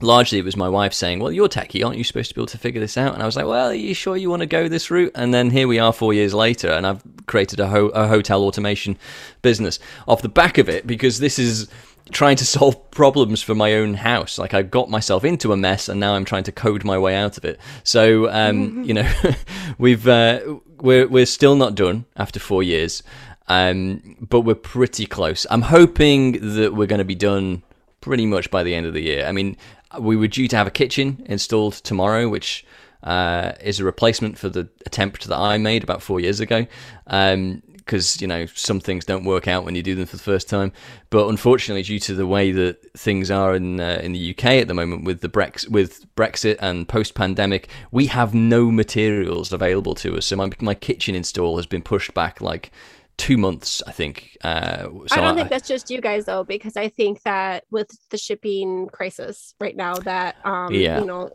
largely 0.00 0.38
it 0.38 0.44
was 0.44 0.56
my 0.56 0.68
wife 0.68 0.92
saying, 0.92 1.20
"Well, 1.20 1.32
you're 1.32 1.48
techie, 1.48 1.84
aren't 1.84 1.98
you 1.98 2.04
supposed 2.04 2.30
to 2.30 2.34
be 2.34 2.40
able 2.40 2.46
to 2.48 2.58
figure 2.58 2.80
this 2.80 2.96
out?" 2.96 3.14
And 3.14 3.22
I 3.22 3.26
was 3.26 3.36
like, 3.36 3.46
"Well, 3.46 3.68
are 3.68 3.74
you 3.74 3.94
sure 3.94 4.16
you 4.16 4.30
want 4.30 4.40
to 4.40 4.46
go 4.46 4.68
this 4.68 4.90
route?" 4.90 5.12
And 5.14 5.32
then 5.32 5.50
here 5.50 5.68
we 5.68 5.78
are, 5.78 5.92
four 5.92 6.12
years 6.14 6.34
later, 6.34 6.68
and 6.70 6.86
I've 6.86 7.02
created 7.26 7.60
a, 7.60 7.68
ho- 7.68 7.88
a 7.88 8.06
hotel 8.08 8.42
automation 8.42 8.96
business 9.42 9.78
off 10.06 10.22
the 10.22 10.28
back 10.28 10.58
of 10.58 10.68
it 10.68 10.86
because 10.86 11.18
this 11.18 11.38
is 11.38 11.68
trying 12.10 12.36
to 12.36 12.46
solve 12.46 12.90
problems 12.90 13.42
for 13.42 13.54
my 13.54 13.74
own 13.74 13.94
house. 13.94 14.38
Like 14.38 14.54
I 14.54 14.62
got 14.62 14.88
myself 14.88 15.24
into 15.24 15.52
a 15.52 15.56
mess, 15.56 15.88
and 15.88 16.00
now 16.00 16.14
I'm 16.14 16.24
trying 16.24 16.44
to 16.44 16.52
code 16.52 16.84
my 16.84 16.98
way 16.98 17.14
out 17.16 17.36
of 17.36 17.44
it. 17.44 17.58
So, 17.84 18.30
um, 18.30 18.82
you 18.84 18.94
know, 18.94 19.10
we've 19.78 20.06
uh, 20.06 20.40
we're 20.80 21.08
we're 21.08 21.26
still 21.26 21.56
not 21.56 21.74
done 21.74 22.04
after 22.16 22.40
four 22.40 22.62
years. 22.62 23.02
Um, 23.50 24.16
but 24.20 24.42
we're 24.42 24.54
pretty 24.54 25.06
close. 25.06 25.46
I'm 25.50 25.62
hoping 25.62 26.54
that 26.56 26.74
we're 26.74 26.86
going 26.86 26.98
to 26.98 27.04
be 27.06 27.14
done 27.14 27.62
pretty 28.00 28.26
much 28.26 28.50
by 28.50 28.62
the 28.62 28.74
end 28.74 28.86
of 28.86 28.92
the 28.92 29.00
year. 29.00 29.26
I 29.26 29.32
mean, 29.32 29.56
we 30.00 30.16
were 30.16 30.28
due 30.28 30.48
to 30.48 30.56
have 30.56 30.66
a 30.66 30.72
kitchen 30.72 31.22
installed 31.26 31.74
tomorrow, 31.74 32.28
which 32.28 32.64
uh, 33.02 33.52
is 33.60 33.80
a 33.80 33.84
replacement 33.84 34.38
for 34.38 34.48
the 34.48 34.68
attempt 34.86 35.26
that 35.28 35.36
I 35.36 35.58
made 35.58 35.82
about 35.82 36.02
four 36.02 36.20
years 36.20 36.40
ago. 36.40 36.66
Because 37.06 38.20
you 38.20 38.26
know 38.26 38.44
some 38.46 38.80
things 38.80 39.06
don't 39.06 39.24
work 39.24 39.48
out 39.48 39.64
when 39.64 39.74
you 39.74 39.82
do 39.82 39.94
them 39.94 40.04
for 40.04 40.16
the 40.16 40.22
first 40.22 40.46
time, 40.48 40.72
but 41.08 41.26
unfortunately, 41.28 41.82
due 41.82 41.98
to 42.00 42.14
the 42.14 42.26
way 42.26 42.52
that 42.52 42.92
things 42.92 43.30
are 43.30 43.54
in 43.54 43.80
uh, 43.80 44.00
in 44.02 44.12
the 44.12 44.30
UK 44.30 44.44
at 44.44 44.68
the 44.68 44.74
moment 44.74 45.04
with 45.04 45.22
the 45.22 45.28
Brex 45.28 45.66
with 45.70 46.04
Brexit 46.14 46.56
and 46.60 46.86
post 46.86 47.14
pandemic, 47.14 47.68
we 47.90 48.06
have 48.06 48.34
no 48.34 48.70
materials 48.70 49.52
available 49.54 49.94
to 49.96 50.18
us. 50.18 50.26
So 50.26 50.36
my 50.36 50.50
my 50.60 50.74
kitchen 50.74 51.14
install 51.14 51.56
has 51.56 51.66
been 51.66 51.82
pushed 51.82 52.12
back 52.12 52.42
like 52.42 52.70
two 53.18 53.36
months, 53.36 53.82
I 53.86 53.92
think. 53.92 54.38
Uh, 54.42 54.84
so 54.84 55.06
I 55.10 55.20
don't 55.20 55.36
think 55.36 55.50
that's 55.50 55.68
just 55.68 55.90
you 55.90 56.00
guys 56.00 56.24
though, 56.24 56.44
because 56.44 56.76
I 56.76 56.88
think 56.88 57.22
that 57.24 57.64
with 57.70 57.90
the 58.10 58.16
shipping 58.16 58.88
crisis 58.90 59.54
right 59.60 59.76
now, 59.76 59.94
that 59.94 60.36
um, 60.44 60.72
Yeah. 60.72 61.00
you 61.00 61.04
know, 61.04 61.30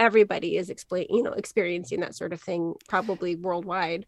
everybody 0.00 0.56
is 0.56 0.70
explain, 0.70 1.06
you 1.10 1.22
know, 1.22 1.32
experiencing 1.32 2.00
that 2.00 2.14
sort 2.14 2.32
of 2.32 2.40
thing, 2.40 2.74
probably 2.88 3.36
worldwide. 3.36 4.06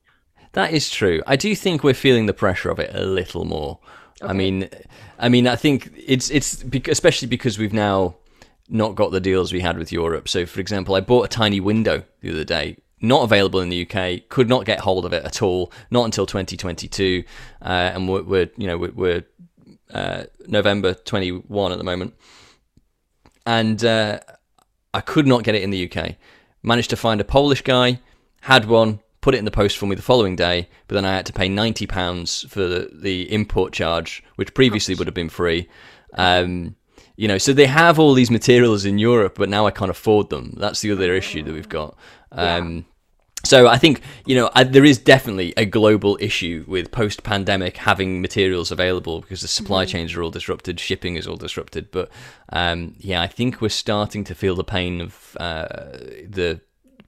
That 0.52 0.72
is 0.72 0.88
true. 0.88 1.22
I 1.26 1.36
do 1.36 1.54
think 1.54 1.84
we're 1.84 1.94
feeling 1.94 2.26
the 2.26 2.32
pressure 2.32 2.70
of 2.70 2.78
it 2.78 2.94
a 2.94 3.04
little 3.04 3.44
more. 3.44 3.78
I 4.22 4.32
mean, 4.32 4.68
I 5.18 5.28
mean, 5.28 5.46
I 5.46 5.56
think 5.56 5.92
it's 5.96 6.30
it's 6.30 6.64
especially 6.88 7.28
because 7.28 7.58
we've 7.58 7.72
now 7.72 8.16
not 8.68 8.94
got 8.94 9.10
the 9.12 9.20
deals 9.20 9.52
we 9.52 9.60
had 9.60 9.78
with 9.78 9.90
Europe. 9.90 10.28
So, 10.28 10.46
for 10.46 10.60
example, 10.60 10.94
I 10.94 11.00
bought 11.00 11.24
a 11.24 11.28
tiny 11.28 11.58
window 11.58 12.04
the 12.20 12.30
other 12.30 12.44
day, 12.44 12.76
not 13.00 13.22
available 13.22 13.60
in 13.60 13.68
the 13.68 13.86
UK. 13.88 14.28
Could 14.28 14.48
not 14.48 14.64
get 14.64 14.80
hold 14.80 15.04
of 15.04 15.12
it 15.12 15.24
at 15.24 15.42
all, 15.42 15.72
not 15.90 16.04
until 16.04 16.26
2022, 16.26 17.24
uh, 17.62 17.64
and 17.64 18.08
we're, 18.08 18.22
we're 18.22 18.50
you 18.56 18.66
know 18.66 18.78
we're, 18.78 18.92
we're 18.92 19.24
uh, 19.92 20.24
November 20.46 20.94
21 20.94 21.72
at 21.72 21.78
the 21.78 21.84
moment, 21.84 22.14
and 23.46 23.84
uh, 23.84 24.20
I 24.94 25.00
could 25.00 25.26
not 25.26 25.42
get 25.42 25.54
it 25.54 25.62
in 25.62 25.70
the 25.70 25.90
UK. 25.90 26.16
Managed 26.62 26.90
to 26.90 26.96
find 26.96 27.20
a 27.20 27.24
Polish 27.24 27.62
guy, 27.62 28.00
had 28.42 28.66
one, 28.66 29.00
put 29.20 29.34
it 29.34 29.38
in 29.38 29.44
the 29.44 29.50
post 29.50 29.78
for 29.78 29.86
me 29.86 29.96
the 29.96 30.02
following 30.02 30.36
day, 30.36 30.68
but 30.86 30.94
then 30.94 31.04
I 31.04 31.14
had 31.14 31.26
to 31.26 31.32
pay 31.32 31.48
ninety 31.48 31.86
pounds 31.86 32.44
for 32.48 32.60
the, 32.60 32.90
the 32.92 33.32
import 33.32 33.72
charge, 33.72 34.22
which 34.36 34.54
previously 34.54 34.94
would 34.94 35.06
have 35.06 35.14
been 35.14 35.30
free. 35.30 35.68
Um, 36.14 36.76
you 37.16 37.28
know, 37.28 37.36
so 37.36 37.52
they 37.52 37.66
have 37.66 37.98
all 37.98 38.14
these 38.14 38.30
materials 38.30 38.86
in 38.86 38.98
Europe, 38.98 39.34
but 39.36 39.50
now 39.50 39.66
I 39.66 39.70
can't 39.70 39.90
afford 39.90 40.30
them. 40.30 40.54
That's 40.56 40.80
the 40.80 40.90
other 40.90 41.14
issue 41.14 41.42
that 41.42 41.52
we've 41.52 41.68
got. 41.68 41.94
Um, 42.32 42.86
So 43.50 43.66
I 43.66 43.78
think 43.78 44.00
you 44.26 44.36
know 44.36 44.48
I, 44.54 44.62
there 44.62 44.84
is 44.84 44.96
definitely 44.96 45.52
a 45.56 45.64
global 45.64 46.16
issue 46.20 46.64
with 46.68 46.92
post-pandemic 46.92 47.78
having 47.78 48.20
materials 48.22 48.70
available 48.70 49.20
because 49.20 49.40
the 49.40 49.48
supply 49.48 49.84
chains 49.86 50.14
are 50.14 50.22
all 50.22 50.30
disrupted, 50.30 50.78
shipping 50.78 51.16
is 51.16 51.26
all 51.26 51.34
disrupted. 51.34 51.90
But 51.90 52.10
um, 52.52 52.94
yeah, 52.98 53.20
I 53.20 53.26
think 53.26 53.60
we're 53.60 53.68
starting 53.68 54.22
to 54.22 54.36
feel 54.36 54.54
the 54.54 54.62
pain 54.62 55.00
of 55.00 55.36
uh, 55.40 55.66
the 56.28 56.60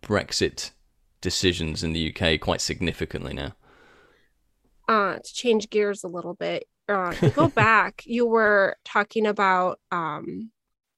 Brexit 0.03 0.73
decisions 1.21 1.85
in 1.85 1.93
the 1.93 2.13
UK 2.13 2.41
quite 2.41 2.61
significantly 2.61 3.35
now. 3.35 3.53
uh 4.89 5.19
to 5.23 5.33
change 5.33 5.71
gears 5.71 6.03
a 6.03 6.09
little 6.09 6.35
bit 6.35 6.65
uh 6.89 7.15
go 7.37 7.47
back 7.67 8.03
you 8.05 8.27
were 8.27 8.77
talking 8.85 9.27
about 9.29 9.79
um 9.93 10.51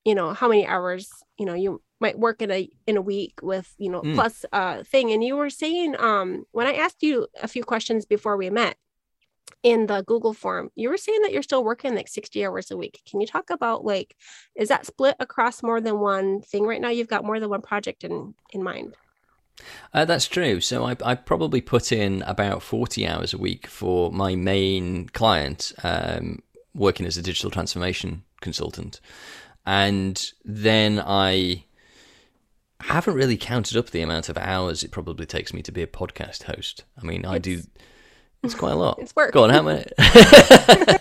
you 0.06 0.14
know 0.14 0.32
how 0.32 0.48
many 0.48 0.66
hours 0.66 1.10
you 1.38 1.44
know 1.44 1.52
you 1.52 1.82
might 2.00 2.18
work 2.18 2.42
in 2.42 2.50
a 2.50 2.68
in 2.86 2.96
a 2.96 3.02
week 3.02 3.34
with 3.42 3.74
you 3.78 3.90
know 3.90 4.02
Mm. 4.02 4.14
plus 4.14 4.44
uh 4.52 4.82
thing 4.82 5.12
and 5.12 5.22
you 5.24 5.36
were 5.36 5.50
saying 5.50 5.96
um 5.98 6.44
when 6.52 6.66
i 6.66 6.74
asked 6.74 7.02
you 7.02 7.26
a 7.42 7.48
few 7.48 7.64
questions 7.64 8.04
before 8.04 8.36
we 8.36 8.50
met 8.50 8.76
in 9.62 9.86
the 9.86 10.02
google 10.02 10.34
form 10.34 10.70
you 10.74 10.88
were 10.90 10.96
saying 10.96 11.22
that 11.22 11.32
you're 11.32 11.42
still 11.42 11.64
working 11.64 11.94
like 11.94 12.08
60 12.08 12.44
hours 12.44 12.70
a 12.70 12.76
week 12.76 13.00
can 13.08 13.20
you 13.20 13.26
talk 13.26 13.50
about 13.50 13.84
like 13.84 14.14
is 14.54 14.68
that 14.68 14.86
split 14.86 15.16
across 15.20 15.62
more 15.62 15.80
than 15.80 15.98
one 16.00 16.40
thing 16.42 16.64
right 16.66 16.80
now 16.80 16.88
you've 16.90 17.08
got 17.08 17.24
more 17.24 17.40
than 17.40 17.48
one 17.50 17.62
project 17.62 18.04
in 18.04 18.34
in 18.52 18.62
mind 18.62 18.96
Uh, 19.92 20.04
that's 20.04 20.26
true. 20.26 20.60
So 20.60 20.84
I, 20.84 20.96
I 21.04 21.14
probably 21.14 21.60
put 21.60 21.92
in 21.92 22.22
about 22.22 22.60
40 22.62 23.06
hours 23.06 23.32
a 23.32 23.38
week 23.38 23.68
for 23.68 24.10
my 24.10 24.34
main 24.34 25.08
client, 25.10 25.72
um, 25.84 26.40
working 26.74 27.06
as 27.06 27.16
a 27.16 27.22
digital 27.22 27.50
transformation 27.52 28.24
consultant. 28.40 29.00
And 29.64 30.32
then 30.44 31.00
I 31.00 31.64
haven't 32.92 33.14
really 33.14 33.36
counted 33.36 33.76
up 33.76 33.90
the 33.90 34.02
amount 34.02 34.28
of 34.28 34.36
hours 34.38 34.82
it 34.84 34.90
probably 34.90 35.26
takes 35.26 35.52
me 35.52 35.62
to 35.62 35.72
be 35.72 35.82
a 35.82 35.86
podcast 35.86 36.44
host. 36.44 36.84
I 37.00 37.04
mean, 37.06 37.24
I 37.24 37.38
do. 37.38 37.52
It's- 37.54 37.66
It's 38.42 38.54
quite 38.54 38.72
a 38.72 38.76
lot. 38.76 38.98
it's 39.00 39.16
work 39.16 39.32
Go 39.32 39.44
on, 39.44 39.50
how 39.50 39.62
many? 39.62 39.84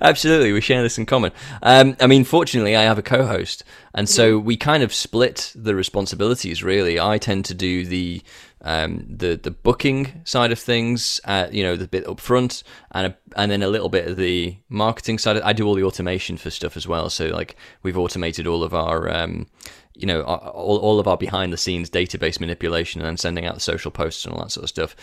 Absolutely, 0.00 0.52
we 0.52 0.60
share 0.60 0.82
this 0.82 0.98
in 0.98 1.06
common. 1.06 1.32
Um, 1.62 1.96
I 2.00 2.06
mean, 2.06 2.24
fortunately, 2.24 2.76
I 2.76 2.82
have 2.82 2.98
a 2.98 3.02
co-host, 3.02 3.64
and 3.94 4.08
so 4.08 4.38
we 4.38 4.56
kind 4.56 4.82
of 4.82 4.94
split 4.94 5.52
the 5.56 5.74
responsibilities. 5.74 6.62
Really, 6.62 6.98
I 7.00 7.18
tend 7.18 7.44
to 7.46 7.54
do 7.54 7.84
the 7.84 8.22
um, 8.62 9.04
the 9.08 9.36
the 9.36 9.50
booking 9.50 10.22
side 10.24 10.52
of 10.52 10.58
things, 10.58 11.20
uh, 11.24 11.48
you 11.50 11.62
know, 11.62 11.76
the 11.76 11.88
bit 11.88 12.06
up 12.06 12.20
front, 12.20 12.62
and 12.92 13.08
a, 13.08 13.16
and 13.36 13.50
then 13.50 13.62
a 13.62 13.68
little 13.68 13.88
bit 13.88 14.06
of 14.06 14.16
the 14.16 14.56
marketing 14.68 15.18
side. 15.18 15.40
I 15.40 15.52
do 15.52 15.66
all 15.66 15.74
the 15.74 15.84
automation 15.84 16.36
for 16.36 16.50
stuff 16.50 16.76
as 16.76 16.86
well. 16.86 17.10
So 17.10 17.26
like 17.26 17.56
we've 17.82 17.98
automated 17.98 18.46
all 18.46 18.62
of 18.62 18.72
our 18.74 19.10
um, 19.10 19.46
you 19.94 20.06
know 20.06 20.22
all, 20.22 20.78
all 20.78 20.98
of 20.98 21.06
our 21.06 21.16
behind 21.16 21.52
the 21.52 21.56
scenes 21.56 21.90
database 21.90 22.40
manipulation 22.40 23.00
and 23.00 23.08
then 23.08 23.16
sending 23.16 23.44
out 23.44 23.54
the 23.54 23.60
social 23.60 23.90
posts 23.90 24.24
and 24.24 24.34
all 24.34 24.40
that 24.40 24.50
sort 24.50 24.64
of 24.64 24.68
stuff 24.70 24.96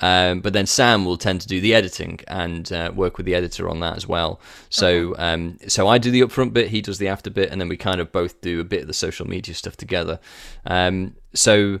um, 0.00 0.40
but 0.40 0.52
then 0.52 0.66
sam 0.66 1.04
will 1.04 1.16
tend 1.16 1.40
to 1.40 1.48
do 1.48 1.60
the 1.60 1.74
editing 1.74 2.20
and 2.28 2.72
uh, 2.72 2.92
work 2.94 3.16
with 3.16 3.26
the 3.26 3.34
editor 3.34 3.68
on 3.68 3.80
that 3.80 3.96
as 3.96 4.06
well 4.06 4.40
so 4.70 5.14
uh-huh. 5.14 5.24
um, 5.24 5.58
so 5.66 5.88
i 5.88 5.98
do 5.98 6.10
the 6.10 6.20
upfront 6.20 6.52
bit 6.52 6.68
he 6.68 6.80
does 6.80 6.98
the 6.98 7.08
after 7.08 7.28
bit 7.28 7.50
and 7.50 7.60
then 7.60 7.68
we 7.68 7.76
kind 7.76 8.00
of 8.00 8.12
both 8.12 8.40
do 8.40 8.60
a 8.60 8.64
bit 8.64 8.82
of 8.82 8.86
the 8.86 8.94
social 8.94 9.26
media 9.26 9.54
stuff 9.54 9.76
together 9.76 10.20
um, 10.66 11.14
so 11.34 11.80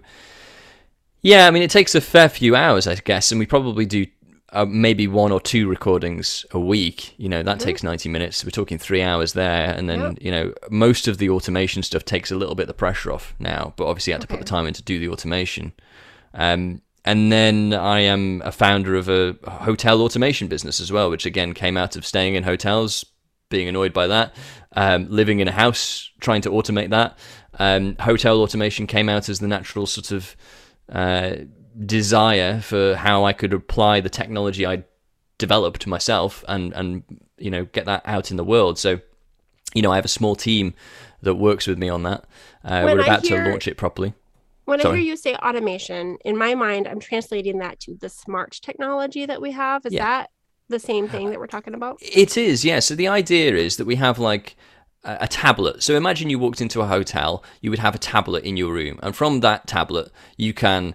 yeah 1.22 1.46
i 1.46 1.50
mean 1.50 1.62
it 1.62 1.70
takes 1.70 1.94
a 1.94 2.00
fair 2.00 2.28
few 2.28 2.54
hours 2.54 2.86
i 2.86 2.94
guess 2.94 3.30
and 3.30 3.38
we 3.38 3.46
probably 3.46 3.86
do 3.86 4.06
uh, 4.52 4.64
maybe 4.64 5.06
one 5.06 5.32
or 5.32 5.40
two 5.40 5.68
recordings 5.68 6.46
a 6.52 6.58
week. 6.58 7.14
You 7.18 7.28
know, 7.28 7.42
that 7.42 7.58
mm-hmm. 7.58 7.66
takes 7.66 7.82
90 7.82 8.08
minutes. 8.08 8.44
We're 8.44 8.50
talking 8.50 8.78
three 8.78 9.02
hours 9.02 9.32
there. 9.32 9.74
And 9.74 9.90
then, 9.90 10.00
yep. 10.00 10.18
you 10.20 10.30
know, 10.30 10.54
most 10.70 11.08
of 11.08 11.18
the 11.18 11.28
automation 11.30 11.82
stuff 11.82 12.04
takes 12.04 12.30
a 12.30 12.36
little 12.36 12.54
bit 12.54 12.62
of 12.62 12.68
the 12.68 12.74
pressure 12.74 13.12
off 13.12 13.34
now, 13.38 13.74
but 13.76 13.86
obviously 13.86 14.12
I 14.12 14.14
had 14.14 14.22
to 14.22 14.26
put 14.28 14.38
the 14.38 14.46
time 14.46 14.66
in 14.66 14.72
to 14.74 14.82
do 14.82 14.98
the 14.98 15.08
automation. 15.08 15.72
Um, 16.32 16.80
and 17.04 17.30
then 17.30 17.74
I 17.74 18.00
am 18.00 18.40
a 18.44 18.52
founder 18.52 18.94
of 18.94 19.08
a 19.08 19.36
hotel 19.46 20.00
automation 20.00 20.48
business 20.48 20.80
as 20.80 20.90
well, 20.90 21.10
which 21.10 21.26
again 21.26 21.52
came 21.52 21.76
out 21.76 21.94
of 21.96 22.06
staying 22.06 22.34
in 22.34 22.42
hotels, 22.42 23.04
being 23.48 23.68
annoyed 23.68 23.92
by 23.92 24.06
that, 24.06 24.34
um, 24.72 25.06
living 25.08 25.40
in 25.40 25.48
a 25.48 25.52
house, 25.52 26.10
trying 26.20 26.42
to 26.42 26.50
automate 26.50 26.90
that. 26.90 27.18
Um, 27.58 27.96
hotel 28.00 28.40
automation 28.40 28.86
came 28.86 29.08
out 29.08 29.28
as 29.28 29.38
the 29.38 29.48
natural 29.48 29.86
sort 29.86 30.12
of 30.12 30.36
uh, 30.90 31.36
desire 31.84 32.60
for 32.60 32.94
how 32.94 33.24
I 33.24 33.32
could 33.32 33.52
apply 33.52 34.00
the 34.00 34.08
technology 34.08 34.66
I 34.66 34.84
developed 35.38 35.86
myself 35.86 36.44
and 36.48 36.72
and 36.72 37.02
you 37.36 37.50
know 37.50 37.66
get 37.66 37.84
that 37.86 38.02
out 38.04 38.30
in 38.30 38.36
the 38.36 38.44
world. 38.44 38.78
So 38.78 39.00
you 39.74 39.82
know 39.82 39.92
I 39.92 39.96
have 39.96 40.04
a 40.04 40.08
small 40.08 40.36
team 40.36 40.74
that 41.22 41.34
works 41.34 41.66
with 41.66 41.78
me 41.78 41.88
on 41.88 42.02
that. 42.04 42.24
Uh, 42.64 42.82
we're 42.84 43.00
about 43.00 43.26
hear, 43.26 43.44
to 43.44 43.50
launch 43.50 43.68
it 43.68 43.76
properly. 43.76 44.14
When 44.64 44.80
Sorry. 44.80 44.94
I 44.94 44.96
hear 44.98 45.10
you 45.10 45.16
say 45.16 45.34
automation, 45.36 46.18
in 46.24 46.36
my 46.36 46.54
mind, 46.54 46.88
I'm 46.88 46.98
translating 46.98 47.58
that 47.58 47.78
to 47.80 47.94
the 47.94 48.08
smart 48.08 48.58
technology 48.62 49.24
that 49.24 49.40
we 49.40 49.52
have. 49.52 49.86
Is 49.86 49.92
yeah. 49.92 50.04
that 50.04 50.30
the 50.68 50.80
same 50.80 51.08
thing 51.08 51.30
that 51.30 51.38
we're 51.38 51.46
talking 51.46 51.74
about? 51.74 51.98
It 52.00 52.36
is, 52.36 52.64
yeah. 52.64 52.80
So 52.80 52.94
the 52.94 53.08
idea 53.08 53.54
is 53.54 53.76
that 53.76 53.84
we 53.84 53.94
have 53.96 54.18
like 54.18 54.56
a 55.06 55.28
tablet. 55.28 55.82
So 55.82 55.94
imagine 55.96 56.30
you 56.30 56.38
walked 56.38 56.60
into 56.60 56.80
a 56.80 56.86
hotel, 56.86 57.42
you 57.60 57.70
would 57.70 57.78
have 57.78 57.94
a 57.94 57.98
tablet 57.98 58.44
in 58.44 58.56
your 58.56 58.72
room, 58.72 58.98
and 59.02 59.14
from 59.14 59.40
that 59.40 59.66
tablet, 59.66 60.10
you 60.36 60.52
can 60.52 60.94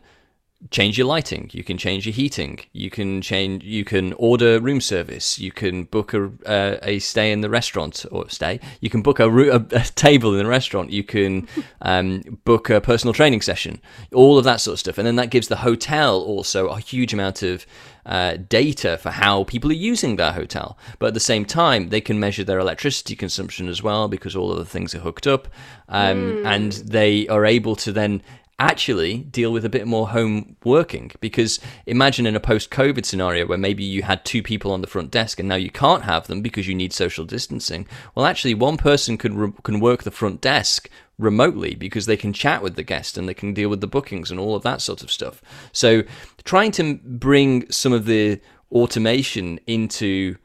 change 0.70 0.96
your 0.96 1.08
lighting 1.08 1.50
you 1.54 1.64
can 1.64 1.76
change 1.76 2.06
your 2.06 2.14
heating 2.14 2.60
you 2.72 2.90
can 2.90 3.20
change 3.20 3.64
you 3.64 3.84
can 3.84 4.14
order 4.14 4.60
room 4.60 4.80
service 4.80 5.40
you 5.40 5.52
can 5.52 5.86
book 5.86 6.14
a, 6.14 6.32
uh, 6.46 6.78
a 6.84 7.00
stay 7.00 7.32
in 7.32 7.42
the 7.42 7.50
restaurant 7.50 8.06
or 8.12 8.30
stay 8.30 8.60
you 8.80 8.90
can 8.90 9.02
book 9.02 9.20
a, 9.20 9.28
a, 9.28 9.56
a 9.56 9.84
table 9.96 10.34
in 10.34 10.38
the 10.38 10.50
restaurant 10.50 10.92
you 10.92 11.04
can 11.04 11.48
um, 11.82 12.22
book 12.46 12.70
a 12.70 12.80
personal 12.80 13.14
training 13.14 13.42
session 13.42 13.82
all 14.14 14.38
of 14.38 14.44
that 14.44 14.58
sort 14.58 14.74
of 14.74 14.80
stuff 14.80 15.00
and 15.00 15.08
then 15.08 15.16
that 15.16 15.32
gives 15.32 15.48
the 15.48 15.58
hotel 15.58 16.22
also 16.22 16.68
a 16.68 16.80
huge 16.80 17.12
amount 17.12 17.42
of 17.42 17.66
uh, 18.06 18.38
data 18.50 18.98
for 18.98 19.12
how 19.12 19.44
people 19.44 19.70
are 19.70 19.74
using 19.74 20.16
their 20.16 20.32
hotel. 20.32 20.78
But 21.00 21.08
at 21.08 21.14
the 21.14 21.20
same 21.20 21.46
time, 21.46 21.90
they 21.90 22.02
can 22.02 22.20
measure 22.20 22.44
their 22.44 22.60
electricity 22.60 23.16
consumption 23.16 23.68
as 23.68 23.84
well 23.84 24.08
because 24.08 24.36
all 24.36 24.52
of 24.52 24.58
the 24.58 24.66
things 24.66 24.96
are 24.96 25.00
hooked 25.00 25.28
up. 25.28 25.48
Um, 25.90 26.18
mm. 26.18 26.46
And 26.46 26.72
they 26.72 27.28
are 27.28 27.46
able 27.46 27.76
to 27.78 27.92
then 27.92 28.22
actually 28.62 29.18
deal 29.18 29.52
with 29.52 29.66
a 29.66 29.70
bit 29.70 29.88
more 29.88 30.10
home 30.10 30.56
working 30.64 31.12
because 31.20 31.60
imagine 31.86 32.26
in 32.26 32.36
a 32.36 32.40
post 32.40 32.70
covid 32.70 33.06
scenario 33.06 33.46
where 33.46 33.58
maybe 33.58 33.84
you 33.84 34.04
had 34.04 34.24
two 34.24 34.44
people 34.44 34.72
on 34.72 34.82
the 34.82 34.88
front 34.88 35.10
desk 35.12 35.40
and 35.40 35.50
now 35.50 35.56
you 35.56 35.72
can't 35.72 36.04
have 36.04 36.28
them 36.28 36.42
because 36.42 36.68
you 36.68 36.76
need 36.76 36.94
social 36.94 37.26
distancing. 37.26 37.88
Well 38.14 38.26
actually 38.26 38.54
one 38.54 38.78
person 38.78 39.18
can 39.18 39.36
re- 39.36 39.54
can 39.64 39.80
work 39.80 40.04
the 40.04 40.12
front 40.12 40.42
desk 40.42 40.90
remotely 41.18 41.76
because 41.76 42.06
they 42.06 42.18
can 42.18 42.34
chat 42.34 42.62
with 42.62 42.76
the 42.76 42.84
guest 42.84 43.18
and 43.18 43.28
they 43.28 43.34
can 43.34 43.54
deal 43.54 43.70
with 43.70 43.82
the 43.82 43.88
bookings 43.88 44.32
and 44.32 44.40
all 44.40 44.56
of 44.56 44.64
that 44.64 44.82
sort 44.82 45.04
of 45.04 45.12
stuff. 45.12 45.42
So 45.72 46.04
trying 46.44 46.72
to 46.74 46.96
bring 47.04 47.70
some 47.72 47.94
of 47.94 48.06
the 48.06 48.40
automation 48.72 49.60
into 49.68 50.36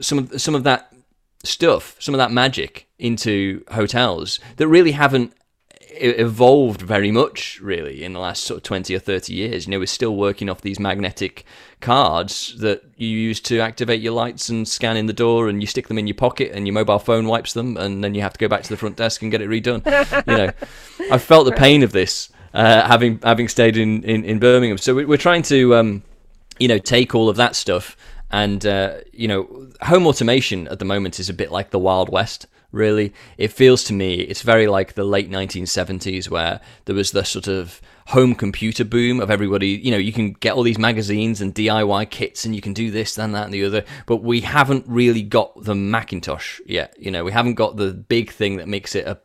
some 0.00 0.18
of 0.18 0.40
some 0.40 0.54
of 0.54 0.64
that 0.64 0.92
stuff 1.44 1.96
some 2.00 2.14
of 2.14 2.18
that 2.18 2.32
magic 2.32 2.88
into 2.98 3.64
hotels 3.70 4.40
that 4.56 4.66
really 4.66 4.92
haven't 4.92 5.32
evolved 6.00 6.82
very 6.82 7.10
much 7.10 7.60
really 7.60 8.04
in 8.04 8.12
the 8.12 8.18
last 8.18 8.44
sort 8.44 8.58
of 8.58 8.62
20 8.64 8.94
or 8.94 8.98
30 8.98 9.32
years. 9.32 9.66
You 9.66 9.72
know 9.72 9.78
we're 9.78 9.86
still 9.86 10.16
working 10.16 10.48
off 10.48 10.60
these 10.60 10.78
magnetic 10.78 11.44
cards 11.80 12.56
that 12.58 12.84
you 12.96 13.08
use 13.08 13.40
to 13.40 13.60
activate 13.60 14.00
your 14.00 14.12
lights 14.12 14.48
and 14.48 14.66
scan 14.66 14.96
in 14.96 15.06
the 15.06 15.12
door 15.12 15.48
and 15.48 15.60
you 15.60 15.66
stick 15.66 15.88
them 15.88 15.98
in 15.98 16.06
your 16.06 16.14
pocket 16.14 16.50
and 16.52 16.66
your 16.66 16.74
mobile 16.74 16.98
phone 16.98 17.26
wipes 17.26 17.52
them 17.52 17.76
and 17.76 18.02
then 18.02 18.14
you 18.14 18.22
have 18.22 18.32
to 18.32 18.38
go 18.38 18.48
back 18.48 18.62
to 18.62 18.68
the 18.68 18.76
front 18.76 18.96
desk 18.96 19.22
and 19.22 19.30
get 19.30 19.40
it 19.40 19.48
redone. 19.48 19.84
You 20.26 20.36
know 20.36 20.52
i've 21.12 21.22
felt 21.22 21.46
the 21.46 21.52
pain 21.52 21.82
of 21.82 21.92
this 21.92 22.30
uh, 22.54 22.86
having 22.86 23.20
having 23.22 23.48
stayed 23.48 23.76
in, 23.76 24.02
in, 24.04 24.24
in 24.24 24.38
birmingham. 24.38 24.78
So 24.78 24.94
we're 24.94 25.16
trying 25.16 25.42
to 25.42 25.74
um, 25.76 26.02
you 26.58 26.68
know 26.68 26.78
take 26.78 27.14
all 27.14 27.28
of 27.28 27.36
that 27.36 27.54
stuff 27.54 27.96
and 28.30 28.64
uh, 28.66 28.98
you 29.12 29.28
know 29.28 29.68
home 29.82 30.06
automation 30.06 30.68
at 30.68 30.78
the 30.78 30.84
moment 30.84 31.18
is 31.18 31.28
a 31.28 31.34
bit 31.34 31.50
like 31.50 31.70
the 31.70 31.78
wild 31.78 32.08
west 32.08 32.46
really. 32.72 33.12
It 33.36 33.52
feels 33.52 33.84
to 33.84 33.92
me 33.92 34.14
it's 34.16 34.42
very 34.42 34.66
like 34.66 34.94
the 34.94 35.04
late 35.04 35.30
1970s 35.30 36.30
where 36.30 36.60
there 36.84 36.94
was 36.94 37.12
the 37.12 37.24
sort 37.24 37.48
of 37.48 37.80
home 38.08 38.34
computer 38.34 38.84
boom 38.84 39.20
of 39.20 39.30
everybody, 39.30 39.68
you 39.68 39.90
know, 39.90 39.98
you 39.98 40.12
can 40.12 40.32
get 40.32 40.54
all 40.54 40.62
these 40.62 40.78
magazines 40.78 41.40
and 41.40 41.54
DIY 41.54 42.10
kits 42.10 42.44
and 42.44 42.54
you 42.54 42.60
can 42.60 42.72
do 42.72 42.90
this, 42.90 43.14
then 43.14 43.32
that, 43.32 43.44
and 43.44 43.52
the 43.52 43.64
other, 43.64 43.84
but 44.06 44.22
we 44.22 44.40
haven't 44.40 44.84
really 44.86 45.22
got 45.22 45.62
the 45.62 45.74
Macintosh 45.74 46.58
yet. 46.64 46.94
You 46.98 47.10
know, 47.10 47.24
we 47.24 47.32
haven't 47.32 47.54
got 47.54 47.76
the 47.76 47.92
big 47.92 48.30
thing 48.30 48.56
that 48.56 48.68
makes 48.68 48.94
it 48.94 49.06
a 49.06 49.18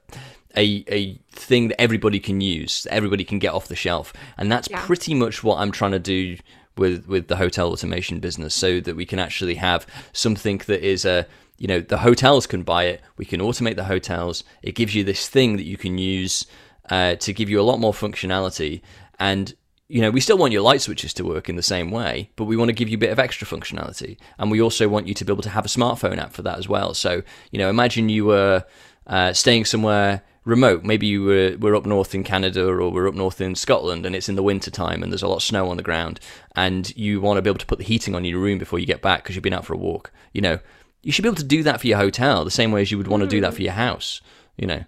a, 0.55 0.83
a 0.87 1.15
thing 1.31 1.69
that 1.69 1.81
everybody 1.81 2.19
can 2.19 2.39
use, 2.39 2.83
that 2.83 2.93
everybody 2.93 3.23
can 3.23 3.39
get 3.39 3.53
off 3.53 3.67
the 3.67 3.75
shelf. 3.75 4.13
And 4.37 4.51
that's 4.51 4.69
yeah. 4.69 4.85
pretty 4.85 5.15
much 5.15 5.43
what 5.43 5.57
I'm 5.57 5.71
trying 5.71 5.93
to 5.93 5.99
do 5.99 6.37
with 6.77 7.07
with 7.07 7.27
the 7.27 7.37
hotel 7.37 7.69
automation 7.69 8.19
business 8.19 8.53
so 8.53 8.79
that 8.79 8.95
we 8.95 9.05
can 9.05 9.19
actually 9.19 9.55
have 9.55 9.85
something 10.11 10.59
that 10.65 10.81
is 10.81 11.05
a 11.05 11.27
you 11.57 11.67
know 11.67 11.79
the 11.79 11.99
hotels 11.99 12.47
can 12.47 12.63
buy 12.63 12.85
it. 12.85 13.01
We 13.17 13.25
can 13.25 13.39
automate 13.39 13.75
the 13.75 13.85
hotels. 13.85 14.43
It 14.61 14.75
gives 14.75 14.95
you 14.95 15.03
this 15.03 15.29
thing 15.29 15.57
that 15.57 15.65
you 15.65 15.77
can 15.77 15.97
use 15.97 16.45
uh, 16.89 17.15
to 17.15 17.33
give 17.33 17.49
you 17.49 17.59
a 17.59 17.63
lot 17.63 17.79
more 17.79 17.93
functionality. 17.93 18.81
And 19.19 19.53
you 19.87 20.01
know 20.01 20.09
we 20.09 20.21
still 20.21 20.37
want 20.37 20.53
your 20.53 20.61
light 20.61 20.81
switches 20.81 21.13
to 21.15 21.23
work 21.23 21.49
in 21.49 21.55
the 21.55 21.61
same 21.61 21.91
way 21.91 22.31
but 22.37 22.45
we 22.45 22.55
want 22.55 22.69
to 22.69 22.73
give 22.73 22.87
you 22.89 22.95
a 22.95 22.99
bit 22.99 23.11
of 23.11 23.19
extra 23.19 23.45
functionality. 23.45 24.17
And 24.39 24.49
we 24.49 24.61
also 24.61 24.87
want 24.87 25.07
you 25.07 25.13
to 25.13 25.25
be 25.25 25.31
able 25.31 25.43
to 25.43 25.49
have 25.49 25.65
a 25.65 25.69
smartphone 25.69 26.17
app 26.17 26.33
for 26.33 26.41
that 26.41 26.57
as 26.57 26.67
well. 26.67 26.93
So 26.93 27.21
you 27.51 27.59
know 27.59 27.69
imagine 27.69 28.09
you 28.09 28.25
were 28.25 28.65
uh, 29.05 29.33
staying 29.33 29.65
somewhere 29.65 30.23
remote 30.45 30.83
maybe 30.83 31.07
you 31.07 31.23
were, 31.23 31.55
were 31.59 31.75
up 31.75 31.85
north 31.85 32.13
in 32.13 32.23
canada 32.23 32.65
or 32.65 32.89
we're 32.89 33.07
up 33.07 33.15
north 33.15 33.39
in 33.39 33.55
scotland 33.55 34.05
and 34.05 34.15
it's 34.15 34.27
in 34.27 34.35
the 34.35 34.43
winter 34.43 34.69
time 34.69 35.01
and 35.01 35.11
there's 35.11 35.23
a 35.23 35.27
lot 35.27 35.37
of 35.37 35.43
snow 35.43 35.69
on 35.69 35.77
the 35.77 35.83
ground 35.83 36.19
and 36.55 36.95
you 36.97 37.21
want 37.21 37.37
to 37.37 37.41
be 37.41 37.49
able 37.49 37.57
to 37.57 37.65
put 37.65 37.77
the 37.77 37.83
heating 37.83 38.13
on 38.13 38.25
your 38.25 38.39
room 38.39 38.57
before 38.57 38.79
you 38.79 38.85
get 38.85 39.01
back 39.01 39.23
because 39.23 39.35
you've 39.35 39.43
been 39.43 39.53
out 39.53 39.65
for 39.65 39.73
a 39.73 39.77
walk 39.77 40.11
you 40.33 40.41
know 40.41 40.59
you 41.03 41.11
should 41.11 41.23
be 41.23 41.27
able 41.27 41.35
to 41.35 41.43
do 41.43 41.61
that 41.63 41.81
for 41.81 41.87
your 41.87 41.97
hotel 41.97 42.43
the 42.43 42.51
same 42.51 42.71
way 42.71 42.81
as 42.81 42.89
you 42.89 42.97
would 42.97 43.07
want 43.07 43.21
to 43.21 43.27
do 43.27 43.41
that 43.41 43.51
hmm. 43.51 43.57
for 43.57 43.61
your 43.61 43.73
house, 43.73 44.21
you 44.57 44.65
know. 44.65 44.83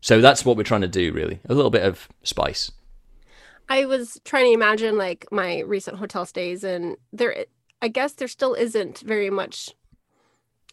So 0.00 0.20
that's 0.20 0.44
what 0.44 0.56
we're 0.56 0.64
trying 0.64 0.82
to 0.82 0.88
do, 0.88 1.12
really. 1.12 1.40
A 1.48 1.54
little 1.54 1.70
bit 1.70 1.82
of 1.82 2.08
spice. 2.22 2.72
I 3.68 3.86
was 3.86 4.20
trying 4.24 4.46
to 4.46 4.52
imagine 4.52 4.98
like 4.98 5.26
my 5.30 5.60
recent 5.60 5.98
hotel 5.98 6.26
stays, 6.26 6.64
and 6.64 6.96
there, 7.12 7.46
I 7.80 7.88
guess 7.88 8.12
there 8.14 8.28
still 8.28 8.54
isn't 8.54 9.00
very 9.00 9.30
much 9.30 9.70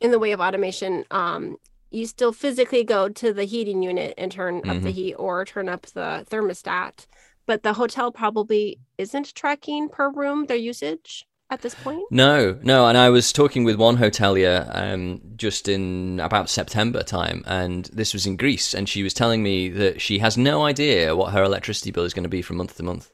in 0.02 0.12
the 0.12 0.20
way 0.20 0.32
of 0.32 0.42
automation. 0.42 1.06
Um, 1.12 1.58
you 1.92 2.08
still 2.08 2.32
physically 2.32 2.84
go 2.84 3.10
to 3.10 3.34
the 3.34 3.44
heating 3.44 3.84
unit 3.84 4.14
and 4.18 4.32
turn 4.32 4.58
up 4.58 4.64
mm-hmm. 4.64 4.84
the 4.86 4.92
heat 4.92 5.14
or 5.16 5.46
turn 5.46 5.70
up 5.70 5.86
the 5.88 6.26
thermostat, 6.30 7.06
but 7.46 7.64
the 7.64 7.74
hotel 7.74 8.12
probably 8.12 8.80
isn't 8.98 9.36
tracking 9.36 9.90
per 9.90 10.10
room 10.10 10.46
their 10.46 10.58
usage 10.58 11.28
at 11.52 11.62
this 11.62 11.76
point? 11.76 12.04
No, 12.10 12.58
no. 12.64 12.88
And 12.88 12.98
I 12.98 13.10
was 13.10 13.34
talking 13.34 13.66
with 13.66 13.76
one 13.76 13.98
hotelier 13.98 14.70
um, 14.74 15.22
just 15.36 15.68
in 15.68 16.20
about 16.22 16.50
September 16.50 17.04
time, 17.04 17.44
and 17.46 17.86
this 17.94 18.14
was 18.14 18.26
in 18.26 18.38
Greece, 18.38 18.74
and 18.74 18.88
she 18.88 19.04
was 19.04 19.14
telling 19.14 19.44
me 19.44 19.68
that 19.70 20.02
she 20.02 20.20
has 20.20 20.38
no 20.38 20.64
idea 20.64 21.16
what 21.16 21.34
her 21.34 21.44
electricity 21.44 21.92
bill 21.92 22.06
is 22.06 22.14
going 22.14 22.24
to 22.24 22.30
be 22.30 22.42
from 22.42 22.58
month 22.58 22.78
to 22.78 22.84
month, 22.84 23.12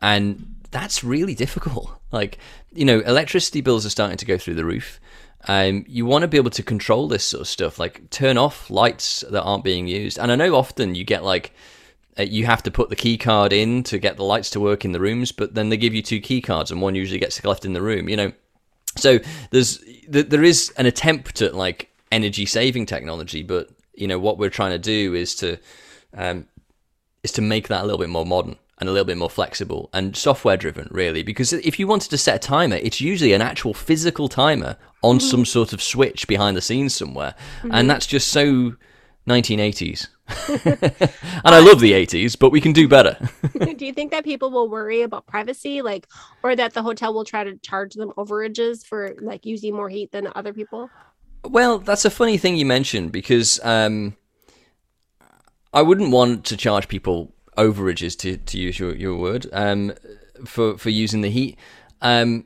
and 0.00 0.56
that's 0.70 1.04
really 1.04 1.34
difficult. 1.34 1.90
Like, 2.10 2.38
you 2.72 2.84
know, 2.84 3.00
electricity 3.00 3.60
bills 3.60 3.86
are 3.86 3.90
starting 3.90 4.16
to 4.16 4.26
go 4.26 4.38
through 4.38 4.54
the 4.54 4.64
roof. 4.64 4.98
Um, 5.46 5.84
you 5.86 6.04
want 6.04 6.22
to 6.22 6.28
be 6.28 6.36
able 6.36 6.50
to 6.50 6.62
control 6.62 7.06
this 7.06 7.24
sort 7.24 7.42
of 7.42 7.48
stuff, 7.48 7.78
like 7.78 8.10
turn 8.10 8.36
off 8.36 8.70
lights 8.70 9.24
that 9.30 9.42
aren't 9.42 9.64
being 9.64 9.86
used. 9.86 10.18
And 10.18 10.32
I 10.32 10.36
know 10.36 10.56
often 10.56 10.94
you 10.94 11.04
get 11.04 11.22
like 11.22 11.52
uh, 12.18 12.24
you 12.24 12.46
have 12.46 12.62
to 12.64 12.70
put 12.70 12.90
the 12.90 12.96
key 12.96 13.16
card 13.16 13.52
in 13.52 13.82
to 13.84 13.98
get 13.98 14.16
the 14.16 14.24
lights 14.24 14.50
to 14.50 14.60
work 14.60 14.84
in 14.84 14.92
the 14.92 15.00
rooms, 15.00 15.30
but 15.30 15.54
then 15.54 15.68
they 15.68 15.76
give 15.76 15.94
you 15.94 16.02
two 16.02 16.20
key 16.20 16.40
cards 16.40 16.70
and 16.70 16.82
one 16.82 16.94
usually 16.94 17.20
gets 17.20 17.42
left 17.44 17.64
in 17.64 17.72
the 17.72 17.82
room, 17.82 18.08
you 18.08 18.16
know. 18.16 18.32
So 18.96 19.20
there's 19.50 19.78
there 20.08 20.42
is 20.42 20.72
an 20.76 20.86
attempt 20.86 21.40
at 21.40 21.54
like 21.54 21.90
energy 22.10 22.46
saving 22.46 22.86
technology, 22.86 23.42
but 23.42 23.68
you 23.94 24.08
know 24.08 24.18
what 24.18 24.38
we're 24.38 24.50
trying 24.50 24.72
to 24.72 24.78
do 24.78 25.14
is 25.14 25.36
to 25.36 25.58
um, 26.14 26.46
is 27.22 27.32
to 27.32 27.42
make 27.42 27.68
that 27.68 27.82
a 27.82 27.84
little 27.84 27.98
bit 27.98 28.08
more 28.08 28.26
modern 28.26 28.56
and 28.78 28.88
a 28.88 28.92
little 28.92 29.04
bit 29.04 29.18
more 29.18 29.30
flexible 29.30 29.90
and 29.92 30.16
software 30.16 30.56
driven, 30.56 30.88
really. 30.90 31.22
Because 31.22 31.52
if 31.52 31.78
you 31.78 31.86
wanted 31.86 32.10
to 32.10 32.18
set 32.18 32.36
a 32.36 32.38
timer, 32.38 32.76
it's 32.76 33.00
usually 33.00 33.32
an 33.32 33.42
actual 33.42 33.74
physical 33.74 34.28
timer 34.28 34.76
on 35.02 35.20
some 35.20 35.44
sort 35.44 35.72
of 35.72 35.82
switch 35.82 36.26
behind 36.26 36.56
the 36.56 36.60
scenes 36.60 36.94
somewhere, 36.94 37.34
mm-hmm. 37.58 37.70
and 37.72 37.88
that's 37.88 38.06
just 38.06 38.28
so 38.28 38.74
1980s. 39.28 40.08
and 40.48 41.54
I 41.54 41.58
love 41.60 41.80
the 41.80 41.92
80s, 41.92 42.38
but 42.38 42.50
we 42.50 42.60
can 42.60 42.72
do 42.72 42.88
better. 42.88 43.16
do 43.76 43.86
you 43.86 43.92
think 43.92 44.10
that 44.10 44.24
people 44.24 44.50
will 44.50 44.68
worry 44.68 45.02
about 45.02 45.26
privacy, 45.26 45.80
like, 45.80 46.06
or 46.42 46.54
that 46.56 46.74
the 46.74 46.82
hotel 46.82 47.14
will 47.14 47.24
try 47.24 47.44
to 47.44 47.56
charge 47.58 47.94
them 47.94 48.12
overages 48.16 48.84
for 48.84 49.14
like 49.20 49.46
using 49.46 49.74
more 49.74 49.88
heat 49.88 50.12
than 50.12 50.28
other 50.34 50.52
people? 50.52 50.90
Well, 51.44 51.78
that's 51.78 52.04
a 52.04 52.10
funny 52.10 52.36
thing 52.36 52.56
you 52.56 52.66
mentioned 52.66 53.12
because 53.12 53.60
um, 53.62 54.16
I 55.72 55.82
wouldn't 55.82 56.10
want 56.10 56.44
to 56.46 56.56
charge 56.56 56.88
people 56.88 57.32
overages 57.56 58.16
to, 58.18 58.36
to 58.36 58.58
use 58.58 58.78
your, 58.78 58.94
your 58.94 59.16
word 59.16 59.46
um, 59.52 59.92
for 60.44 60.76
for 60.78 60.90
using 60.90 61.22
the 61.22 61.30
heat. 61.30 61.58
Um, 62.00 62.44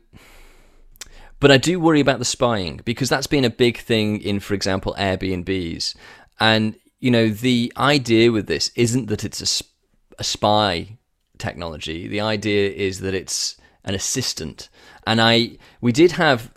but 1.43 1.51
I 1.51 1.57
do 1.57 1.81
worry 1.81 1.99
about 1.99 2.21
the 2.21 2.25
spying 2.25 2.81
because 2.85 3.09
that's 3.09 3.27
been 3.27 3.45
a 3.45 3.51
big 3.51 3.79
thing 3.79 4.21
in, 4.21 4.39
for 4.39 4.55
example, 4.55 4.95
Airbnbs. 4.97 5.97
And 6.39 6.77
you 7.01 7.11
know, 7.11 7.31
the 7.31 7.73
idea 7.77 8.31
with 8.31 8.47
this 8.47 8.71
isn't 8.77 9.07
that 9.07 9.25
it's 9.25 9.43
a, 9.61 9.65
a 10.21 10.25
spy 10.25 10.99
technology. 11.39 12.07
The 12.07 12.21
idea 12.21 12.71
is 12.71 13.01
that 13.01 13.13
it's 13.13 13.57
an 13.85 13.93
assistant. 13.97 14.69
And 15.05 15.21
I 15.21 15.59
we 15.81 15.91
did 15.91 16.13
have 16.13 16.53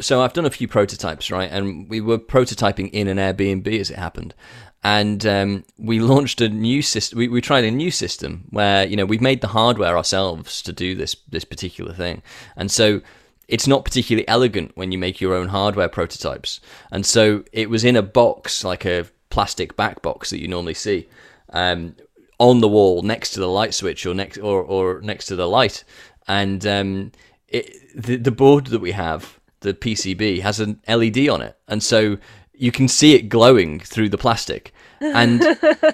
so 0.00 0.22
I've 0.22 0.32
done 0.32 0.46
a 0.46 0.50
few 0.50 0.66
prototypes, 0.66 1.30
right? 1.30 1.50
And 1.50 1.88
we 1.88 2.00
were 2.00 2.18
prototyping 2.18 2.90
in 2.90 3.06
an 3.06 3.18
Airbnb 3.18 3.68
as 3.78 3.90
it 3.90 3.98
happened. 3.98 4.34
And 4.82 5.24
um, 5.24 5.64
we 5.78 6.00
launched 6.00 6.40
a 6.40 6.48
new 6.48 6.82
system. 6.82 7.20
We, 7.20 7.28
we 7.28 7.40
tried 7.40 7.64
a 7.64 7.70
new 7.70 7.92
system 7.92 8.46
where 8.50 8.84
you 8.84 8.96
know 8.96 9.06
we've 9.06 9.20
made 9.20 9.42
the 9.42 9.54
hardware 9.58 9.96
ourselves 9.96 10.60
to 10.62 10.72
do 10.72 10.96
this 10.96 11.14
this 11.28 11.44
particular 11.44 11.94
thing, 11.94 12.20
and 12.56 12.68
so 12.68 13.00
it's 13.48 13.66
not 13.66 13.84
particularly 13.84 14.26
elegant 14.28 14.72
when 14.74 14.92
you 14.92 14.98
make 14.98 15.20
your 15.20 15.34
own 15.34 15.48
hardware 15.48 15.88
prototypes. 15.88 16.60
And 16.90 17.04
so 17.04 17.44
it 17.52 17.70
was 17.70 17.84
in 17.84 17.96
a 17.96 18.02
box, 18.02 18.64
like 18.64 18.84
a 18.84 19.06
plastic 19.30 19.76
back 19.76 20.02
box 20.02 20.30
that 20.30 20.40
you 20.40 20.48
normally 20.48 20.74
see, 20.74 21.08
um, 21.50 21.96
on 22.38 22.60
the 22.60 22.68
wall 22.68 23.02
next 23.02 23.30
to 23.30 23.40
the 23.40 23.48
light 23.48 23.74
switch 23.74 24.06
or 24.06 24.14
next 24.14 24.38
or, 24.38 24.62
or 24.62 25.00
next 25.02 25.26
to 25.26 25.36
the 25.36 25.48
light. 25.48 25.84
And 26.26 26.66
um, 26.66 27.12
it, 27.48 27.70
the, 27.94 28.16
the 28.16 28.30
board 28.30 28.66
that 28.66 28.80
we 28.80 28.92
have 28.92 29.38
the 29.60 29.74
PCB 29.74 30.40
has 30.42 30.60
an 30.60 30.80
LED 30.86 31.28
on 31.28 31.40
it, 31.40 31.56
and 31.68 31.82
so 31.82 32.18
you 32.52 32.70
can 32.70 32.86
see 32.86 33.14
it 33.14 33.28
glowing 33.28 33.80
through 33.80 34.10
the 34.10 34.18
plastic. 34.18 34.72
And 35.00 35.42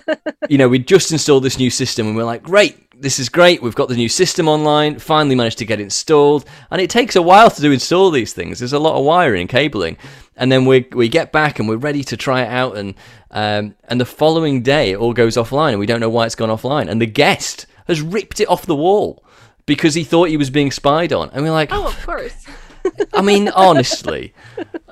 you 0.48 0.58
know, 0.58 0.68
we 0.68 0.80
just 0.80 1.12
installed 1.12 1.44
this 1.44 1.58
new 1.58 1.70
system, 1.70 2.06
and 2.06 2.16
we're 2.16 2.24
like, 2.24 2.42
great, 2.42 2.89
this 3.00 3.18
is 3.18 3.28
great. 3.28 3.62
We've 3.62 3.74
got 3.74 3.88
the 3.88 3.96
new 3.96 4.08
system 4.08 4.46
online. 4.46 4.98
Finally 4.98 5.34
managed 5.34 5.58
to 5.58 5.64
get 5.64 5.80
installed, 5.80 6.44
and 6.70 6.80
it 6.80 6.90
takes 6.90 7.16
a 7.16 7.22
while 7.22 7.50
to 7.50 7.60
do 7.60 7.72
install 7.72 8.10
these 8.10 8.32
things. 8.32 8.58
There's 8.58 8.74
a 8.74 8.78
lot 8.78 8.98
of 8.98 9.04
wiring, 9.04 9.48
cabling, 9.48 9.96
and 10.36 10.52
then 10.52 10.66
we 10.66 10.86
we 10.92 11.08
get 11.08 11.32
back 11.32 11.58
and 11.58 11.68
we're 11.68 11.76
ready 11.76 12.04
to 12.04 12.16
try 12.16 12.42
it 12.42 12.48
out, 12.48 12.76
and 12.76 12.94
um, 13.30 13.74
and 13.84 14.00
the 14.00 14.04
following 14.04 14.62
day 14.62 14.92
it 14.92 14.98
all 14.98 15.14
goes 15.14 15.36
offline, 15.36 15.70
and 15.70 15.80
we 15.80 15.86
don't 15.86 16.00
know 16.00 16.10
why 16.10 16.26
it's 16.26 16.34
gone 16.34 16.50
offline, 16.50 16.88
and 16.88 17.00
the 17.00 17.06
guest 17.06 17.66
has 17.86 18.02
ripped 18.02 18.38
it 18.40 18.48
off 18.48 18.66
the 18.66 18.76
wall 18.76 19.24
because 19.66 19.94
he 19.94 20.04
thought 20.04 20.28
he 20.28 20.36
was 20.36 20.50
being 20.50 20.70
spied 20.70 21.12
on, 21.12 21.30
and 21.30 21.42
we're 21.42 21.50
like, 21.50 21.72
oh, 21.72 21.86
of 21.86 22.06
course. 22.06 22.46
I 23.12 23.22
mean, 23.22 23.48
honestly, 23.48 24.34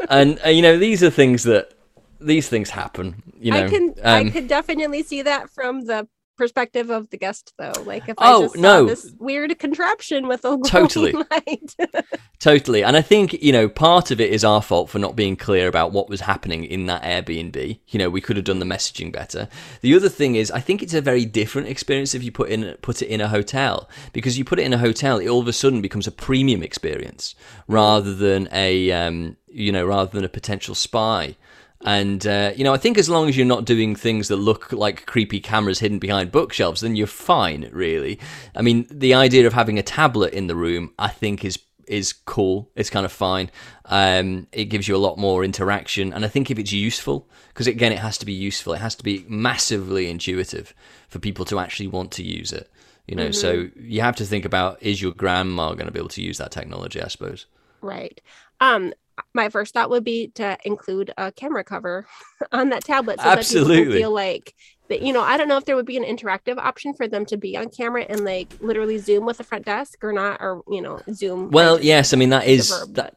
and 0.09 0.41
uh, 0.45 0.49
you 0.49 0.63
know, 0.63 0.79
these 0.79 1.03
are 1.03 1.11
things 1.11 1.45
that 1.45 1.73
these 2.21 2.49
things 2.49 2.71
happen. 2.71 3.23
You 3.39 3.53
know, 3.53 3.65
I 3.65 3.69
can 3.69 3.95
um, 4.03 4.27
I 4.27 4.31
could 4.31 4.49
definitely 4.49 5.03
see 5.03 5.23
that 5.23 5.51
from 5.51 5.85
the 5.85 6.09
perspective 6.39 6.89
of 6.89 7.11
the 7.11 7.19
guest 7.19 7.53
though. 7.59 7.73
Like 7.85 8.09
if 8.09 8.19
i 8.19 8.33
oh, 8.33 8.43
just 8.43 8.55
saw 8.55 8.85
this 8.85 9.13
weird 9.19 9.59
contraption 9.59 10.29
with 10.29 10.45
a 10.45 10.59
totally. 10.67 11.13
light. 11.31 11.77
Totally. 12.39 12.85
And 12.85 12.97
i 12.97 13.03
think 13.03 13.33
you 13.43 13.53
know 13.53 13.69
part 13.69 14.11
of 14.13 14.21
it 14.21 14.31
is 14.33 14.45
our 14.45 14.63
fault 14.63 14.89
for 14.89 15.01
not 15.01 15.17
being 15.17 15.37
clear 15.37 15.67
about 15.67 15.93
what 15.93 16.09
was 16.09 16.21
happening 16.21 16.65
in 16.65 16.87
that 16.87 17.03
airbnb. 17.03 17.81
You 17.89 17.99
know 17.99 18.09
we 18.09 18.21
could 18.21 18.37
have 18.37 18.45
done 18.45 18.61
the 18.61 18.65
messaging 18.65 19.13
better. 19.13 19.49
The 19.81 19.95
other 19.95 20.09
thing 20.09 20.37
is 20.37 20.51
i 20.53 20.61
think 20.61 20.83
it's 20.83 20.95
a 20.95 21.01
very 21.01 21.25
different 21.27 21.69
experience 21.69 22.15
if 22.15 22.23
you 22.23 22.33
put 22.33 22.49
in 22.49 22.77
put 22.81 23.03
it 23.03 23.09
in 23.09 23.21
a 23.21 23.29
hotel. 23.29 23.89
Because 24.13 24.39
you 24.39 24.45
put 24.45 24.59
it 24.59 24.67
in 24.67 24.73
a 24.73 24.79
hotel 24.79 25.19
it 25.19 25.29
all 25.29 25.41
of 25.41 25.49
a 25.49 25.53
sudden 25.53 25.83
becomes 25.83 26.07
a 26.07 26.13
premium 26.13 26.63
experience 26.63 27.35
rather 27.67 28.15
than 28.15 28.49
a 28.53 28.91
um, 28.93 29.37
you 29.49 29.73
know 29.73 29.85
rather 29.85 30.11
than 30.11 30.25
a 30.25 30.29
potential 30.29 30.75
spy 30.75 31.37
and 31.85 32.27
uh, 32.27 32.53
you 32.57 32.65
know, 32.65 32.75
I 32.75 32.77
think 32.77 32.99
as 32.99 33.09
long 33.09 33.29
as 33.29 33.37
you're 33.37 33.47
not 33.47 33.65
doing 33.65 33.95
things 33.95 34.29
that 34.29 34.37
look 34.37 34.73
like 34.73 35.07
creepy 35.07 35.41
cameras 35.41 35.79
hidden 35.79 35.99
behind 35.99 36.33
bookshelves, 36.33 36.81
then 36.81 36.97
you're 36.97 37.07
fine. 37.07 37.69
Really, 37.73 38.19
I 38.57 38.63
mean, 38.63 38.87
the 38.91 39.15
idea 39.15 39.47
of 39.47 39.53
having 39.53 39.79
a 39.79 39.83
tablet 39.83 40.33
in 40.35 40.49
the 40.49 40.57
room, 40.57 40.93
I 40.99 41.09
think, 41.09 41.45
is 41.45 41.59
is 41.87 42.13
cool. 42.13 42.71
It's 42.75 42.91
kind 42.91 43.07
of 43.07 43.13
fine. 43.13 43.51
Um, 43.87 44.49
it 44.53 44.67
gives 44.67 44.89
you 44.89 44.97
a 44.97 44.99
lot 44.99 45.19
more 45.19 45.45
interaction, 45.45 46.13
and 46.13 46.25
I 46.25 46.29
think 46.29 46.51
if 46.51 46.59
it's 46.59 46.73
useful, 46.73 47.29
because 47.49 47.67
again, 47.67 47.93
it 47.93 47.99
has 47.99 48.19
to 48.19 48.27
be 48.27 48.33
useful. 48.33 48.73
It 48.75 48.81
has 48.81 48.97
to 48.97 49.05
be 49.05 49.25
massively 49.29 50.11
intuitive 50.11 50.75
for 51.09 51.19
people 51.21 51.45
to 51.47 51.61
actually 51.61 51.89
want 51.89 52.11
to 52.13 52.25
use 52.25 52.53
it. 52.53 52.71
You 53.07 53.17
know, 53.17 53.29
mm-hmm. 53.29 53.33
so 53.33 53.69
you 53.77 54.01
have 54.03 54.17
to 54.17 54.25
think 54.25 54.45
about: 54.45 54.83
is 54.83 55.01
your 55.01 55.13
grandma 55.13 55.75
going 55.75 55.87
to 55.87 55.93
be 55.93 56.01
able 56.01 56.09
to 56.11 56.23
use 56.23 56.39
that 56.39 56.51
technology? 56.51 57.01
I 57.01 57.09
suppose. 57.09 57.47
Right. 57.81 58.21
Um, 58.61 58.93
my 59.35 59.49
first 59.49 59.75
thought 59.75 59.91
would 59.91 60.05
be 60.05 60.29
to 60.35 60.57
include 60.65 61.13
a 61.17 61.33
camera 61.33 61.65
cover 61.65 62.07
on 62.53 62.71
that 62.71 62.85
tablet 62.85 63.21
so 63.21 63.29
Absolutely. 63.29 63.77
that 63.77 63.83
people 63.83 63.99
feel 63.99 64.15
like 64.15 64.55
that 64.89 65.03
you 65.03 65.13
know 65.13 65.23
i 65.23 65.37
don't 65.37 65.49
know 65.49 65.57
if 65.57 65.65
there 65.65 65.77
would 65.77 65.87
be 65.87 65.97
an 65.97 66.05
interactive 66.05 66.59
option 66.59 66.95
for 66.95 67.07
them 67.07 67.27
to 67.27 67.37
be 67.37 67.57
on 67.57 67.69
camera 67.69 68.05
and 68.09 68.25
like 68.25 68.49
literally 68.61 68.99
zoom 68.99 69.27
with 69.27 69.37
the 69.39 69.45
front 69.45 69.65
desk 69.65 70.03
or 70.03 70.13
not 70.13 70.41
or 70.41 70.63
you 70.71 70.81
know 70.81 71.01
zoom 71.13 71.51
well 71.51 71.81
yes 71.81 72.13
i 72.13 72.17
mean 72.17 72.31
that 72.31 72.47
is 72.47 72.71
that 72.93 73.15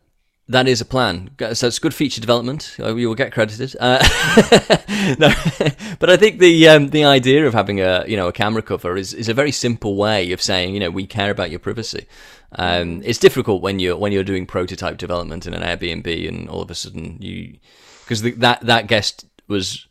that 0.51 0.67
is 0.67 0.81
a 0.81 0.85
plan. 0.85 1.31
So 1.53 1.67
it's 1.67 1.79
good 1.79 1.93
feature 1.93 2.21
development. 2.21 2.75
Uh, 2.79 2.95
you 2.95 3.07
will 3.07 3.15
get 3.15 3.31
credited. 3.31 3.75
Uh, 3.79 3.97
no, 5.17 5.29
but 5.99 6.09
I 6.09 6.17
think 6.17 6.39
the 6.39 6.67
um, 6.67 6.89
the 6.89 7.05
idea 7.05 7.47
of 7.47 7.53
having 7.53 7.79
a 7.79 8.03
you 8.07 8.17
know 8.17 8.27
a 8.27 8.33
camera 8.33 8.61
cover 8.61 8.97
is, 8.97 9.13
is 9.13 9.29
a 9.29 9.33
very 9.33 9.51
simple 9.51 9.95
way 9.95 10.31
of 10.31 10.41
saying 10.41 10.73
you 10.73 10.79
know 10.79 10.89
we 10.89 11.07
care 11.07 11.31
about 11.31 11.49
your 11.51 11.59
privacy. 11.59 12.05
Um, 12.53 13.01
it's 13.05 13.19
difficult 13.19 13.61
when 13.61 13.79
you're 13.79 13.97
when 13.97 14.11
you're 14.11 14.23
doing 14.23 14.45
prototype 14.45 14.97
development 14.97 15.47
in 15.47 15.53
an 15.53 15.61
Airbnb 15.61 16.27
and 16.27 16.49
all 16.49 16.61
of 16.61 16.69
a 16.69 16.75
sudden 16.75 17.17
you 17.21 17.57
because 18.01 18.21
that 18.21 18.61
that 18.61 18.87
guest 18.87 19.25
was 19.47 19.87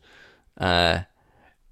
uh, 0.57 0.99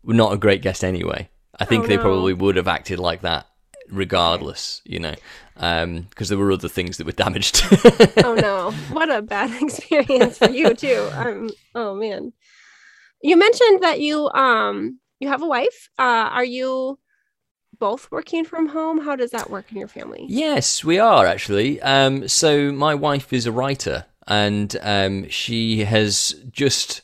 not 0.03 0.33
a 0.33 0.37
great 0.37 0.61
guest 0.61 0.83
anyway. 0.83 1.29
I 1.59 1.65
think 1.65 1.83
oh, 1.83 1.87
they 1.87 1.97
probably 1.97 2.33
would 2.33 2.55
have 2.55 2.69
acted 2.69 2.99
like 2.99 3.21
that 3.21 3.48
regardless, 3.91 4.81
you 4.85 4.99
know, 4.99 5.15
because 5.55 5.83
um, 5.83 6.07
there 6.17 6.37
were 6.37 6.51
other 6.51 6.69
things 6.69 6.97
that 6.97 7.05
were 7.05 7.11
damaged. 7.11 7.61
oh 8.23 8.35
no, 8.35 8.71
what 8.91 9.09
a 9.09 9.21
bad 9.21 9.51
experience 9.61 10.37
for 10.37 10.49
you 10.49 10.73
too. 10.73 11.09
Um, 11.13 11.49
oh 11.75 11.95
man, 11.95 12.33
you 13.21 13.37
mentioned 13.37 13.83
that 13.83 13.99
you 13.99 14.29
um 14.29 14.99
you 15.19 15.27
have 15.27 15.41
a 15.41 15.47
wife. 15.47 15.89
Uh, 15.97 16.29
are 16.31 16.45
you 16.45 16.99
both 17.77 18.11
working 18.11 18.45
from 18.45 18.67
home? 18.67 19.01
How 19.01 19.15
does 19.15 19.31
that 19.31 19.49
work 19.49 19.71
in 19.71 19.77
your 19.77 19.87
family? 19.87 20.25
Yes, 20.27 20.83
we 20.83 20.99
are 20.99 21.25
actually. 21.25 21.81
Um, 21.81 22.27
so 22.27 22.71
my 22.71 22.95
wife 22.95 23.33
is 23.33 23.45
a 23.45 23.51
writer, 23.51 24.05
and 24.27 24.75
um, 24.81 25.29
she 25.29 25.85
has 25.85 26.35
just 26.51 27.01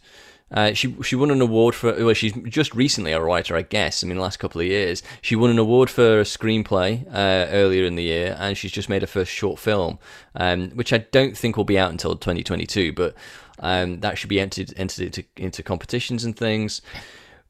uh, 0.51 0.73
she 0.73 0.95
she 1.01 1.15
won 1.15 1.31
an 1.31 1.41
award 1.41 1.73
for 1.73 1.91
well 2.05 2.13
she's 2.13 2.34
just 2.43 2.75
recently 2.75 3.12
a 3.12 3.19
writer 3.19 3.55
I 3.55 3.63
guess 3.63 4.03
I 4.03 4.08
mean 4.08 4.17
the 4.17 4.23
last 4.23 4.38
couple 4.38 4.62
of 4.62 4.67
years. 4.67 5.01
She 5.21 5.36
won 5.36 5.49
an 5.49 5.58
award 5.58 5.89
for 5.89 6.19
a 6.19 6.23
screenplay 6.23 7.05
uh, 7.08 7.49
earlier 7.49 7.86
in 7.86 7.95
the 7.95 8.03
year 8.03 8.36
and 8.39 8.55
she's 8.55 8.71
just 8.71 8.88
made 8.88 9.01
her 9.01 9.08
first 9.08 9.31
short 9.31 9.60
film 9.60 9.97
um, 10.36 10.69
which 10.71 10.93
I 10.93 10.99
don't 10.99 11.36
think 11.36 11.58
will 11.58 11.63
be 11.63 11.79
out 11.79 11.89
until 11.89 12.15
2022 12.15 12.93
but 12.93 13.15
um, 13.60 14.01
that 14.01 14.19
should 14.19 14.29
be 14.29 14.39
entered 14.39 14.71
entered 14.77 15.05
into, 15.05 15.23
into 15.36 15.63
competitions 15.63 16.23
and 16.23 16.38
things. 16.38 16.84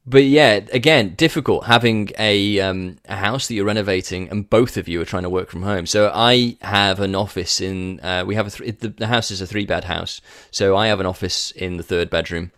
But 0.06 0.24
yeah 0.24 0.60
again 0.72 1.16
difficult 1.16 1.66
having 1.66 2.12
a 2.18 2.60
um, 2.60 2.96
a 3.10 3.16
house 3.16 3.46
that 3.46 3.54
you're 3.54 3.66
renovating 3.66 4.30
and 4.30 4.48
both 4.48 4.78
of 4.78 4.88
you 4.88 5.02
are 5.02 5.04
trying 5.04 5.24
to 5.24 5.30
work 5.30 5.50
from 5.50 5.64
home. 5.64 5.84
So 5.84 6.10
I 6.14 6.56
have 6.62 7.00
an 7.00 7.14
office 7.14 7.60
in 7.60 8.00
uh, 8.00 8.24
we 8.26 8.36
have 8.36 8.46
a 8.46 8.50
th- 8.50 8.78
the, 8.78 8.88
the 8.88 9.06
house 9.08 9.30
is 9.30 9.42
a 9.42 9.46
three 9.46 9.66
bed 9.66 9.84
house. 9.84 10.22
So 10.50 10.74
I 10.74 10.86
have 10.86 10.98
an 10.98 11.06
office 11.06 11.50
in 11.50 11.76
the 11.76 11.82
third 11.82 12.08
bedroom 12.08 12.52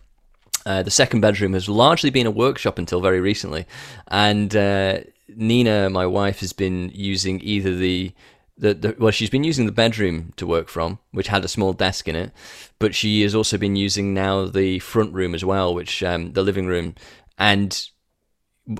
uh, 0.65 0.83
the 0.83 0.91
second 0.91 1.21
bedroom 1.21 1.53
has 1.53 1.69
largely 1.69 2.09
been 2.09 2.27
a 2.27 2.31
workshop 2.31 2.77
until 2.77 3.01
very 3.01 3.19
recently, 3.21 3.65
and 4.07 4.55
uh, 4.55 4.99
Nina, 5.35 5.89
my 5.89 6.05
wife, 6.05 6.39
has 6.39 6.53
been 6.53 6.91
using 6.93 7.39
either 7.41 7.75
the, 7.75 8.11
the, 8.57 8.73
the 8.73 8.95
well, 8.99 9.11
she's 9.11 9.29
been 9.29 9.43
using 9.43 9.65
the 9.65 9.71
bedroom 9.71 10.33
to 10.37 10.47
work 10.47 10.69
from, 10.69 10.99
which 11.11 11.27
had 11.27 11.45
a 11.45 11.49
small 11.49 11.73
desk 11.73 12.07
in 12.07 12.15
it, 12.15 12.31
but 12.79 12.95
she 12.95 13.21
has 13.21 13.35
also 13.35 13.57
been 13.57 13.75
using 13.75 14.13
now 14.13 14.45
the 14.45 14.79
front 14.79 15.13
room 15.13 15.33
as 15.33 15.45
well, 15.45 15.73
which 15.73 16.03
um, 16.03 16.33
the 16.33 16.43
living 16.43 16.67
room, 16.67 16.95
and 17.37 17.89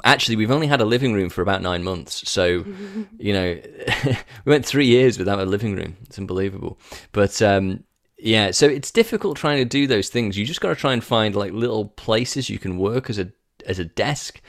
actually 0.04 0.36
we've 0.36 0.52
only 0.52 0.68
had 0.68 0.82
a 0.82 0.86
living 0.86 1.14
room 1.14 1.30
for 1.30 1.42
about 1.42 1.62
nine 1.62 1.84
months. 1.84 2.30
So 2.30 2.66
you 3.18 3.34
know 3.34 3.60
we 4.06 4.50
went 4.52 4.66
three 4.66 4.88
years 4.88 5.18
without 5.18 5.40
a 5.40 5.46
living 5.46 5.76
room. 5.76 5.98
It's 6.04 6.20
unbelievable. 6.20 6.80
But 7.12 7.42
um, 7.42 7.84
yeah 8.20 8.52
so 8.52 8.68
it's 8.68 8.92
difficult 8.92 9.38
trying 9.38 9.58
to 9.58 9.66
do 9.66 9.88
those 9.88 10.10
things 10.10 10.38
you 10.38 10.46
just 10.46 10.62
got 10.62 10.70
to 10.70 10.76
try 10.76 10.94
and 10.94 11.04
find 11.04 11.36
like 11.36 11.52
little 11.54 11.86
places 11.86 12.50
you 12.50 12.60
can 12.60 12.78
work 12.78 13.10
as 13.10 13.18
a 13.18 13.32
as 13.66 13.80
a 13.80 13.86
desk 13.86 14.42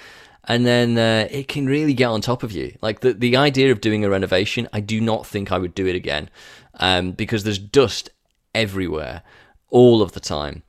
and 0.44 0.64
then 0.64 0.96
uh, 0.96 1.28
it 1.30 1.48
can 1.48 1.66
really 1.66 1.92
get 1.92 2.06
on 2.06 2.20
top 2.20 2.42
of 2.42 2.50
you 2.50 2.76
like 2.82 3.00
the, 3.00 3.12
the 3.12 3.36
idea 3.36 3.70
of 3.70 3.80
doing 3.80 4.04
a 4.04 4.10
renovation 4.10 4.68
i 4.72 4.80
do 4.80 5.00
not 5.00 5.26
think 5.26 5.52
i 5.52 5.58
would 5.58 5.74
do 5.74 5.86
it 5.86 5.94
again 5.94 6.28
um, 6.74 7.12
because 7.12 7.44
there's 7.44 7.58
dust 7.58 8.10
everywhere 8.54 9.22
all 9.68 10.02
of 10.02 10.12
the 10.12 10.20
time 10.20 10.62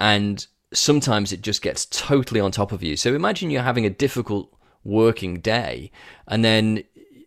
and 0.00 0.46
sometimes 0.72 1.32
it 1.32 1.42
just 1.42 1.62
gets 1.62 1.86
totally 1.86 2.40
on 2.40 2.50
top 2.50 2.72
of 2.72 2.82
you. 2.82 2.96
So 2.96 3.14
imagine 3.14 3.50
you're 3.50 3.62
having 3.62 3.86
a 3.86 3.90
difficult 3.90 4.52
working 4.84 5.40
day 5.40 5.90
and 6.28 6.44
then 6.44 6.84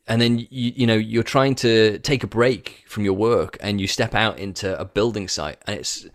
and 0.09 0.19
then 0.19 0.39
you, 0.39 0.73
you 0.75 0.87
know 0.87 0.95
you're 0.95 1.23
trying 1.23 1.55
to 1.55 1.99
take 1.99 2.23
a 2.23 2.27
break 2.27 2.83
from 2.87 3.05
your 3.05 3.13
work 3.13 3.57
and 3.61 3.79
you 3.79 3.87
step 3.87 4.13
out 4.15 4.37
into 4.39 4.77
a 4.77 4.83
building 4.83 5.27
site 5.27 5.61
and 5.67 5.77
it's 5.79 6.07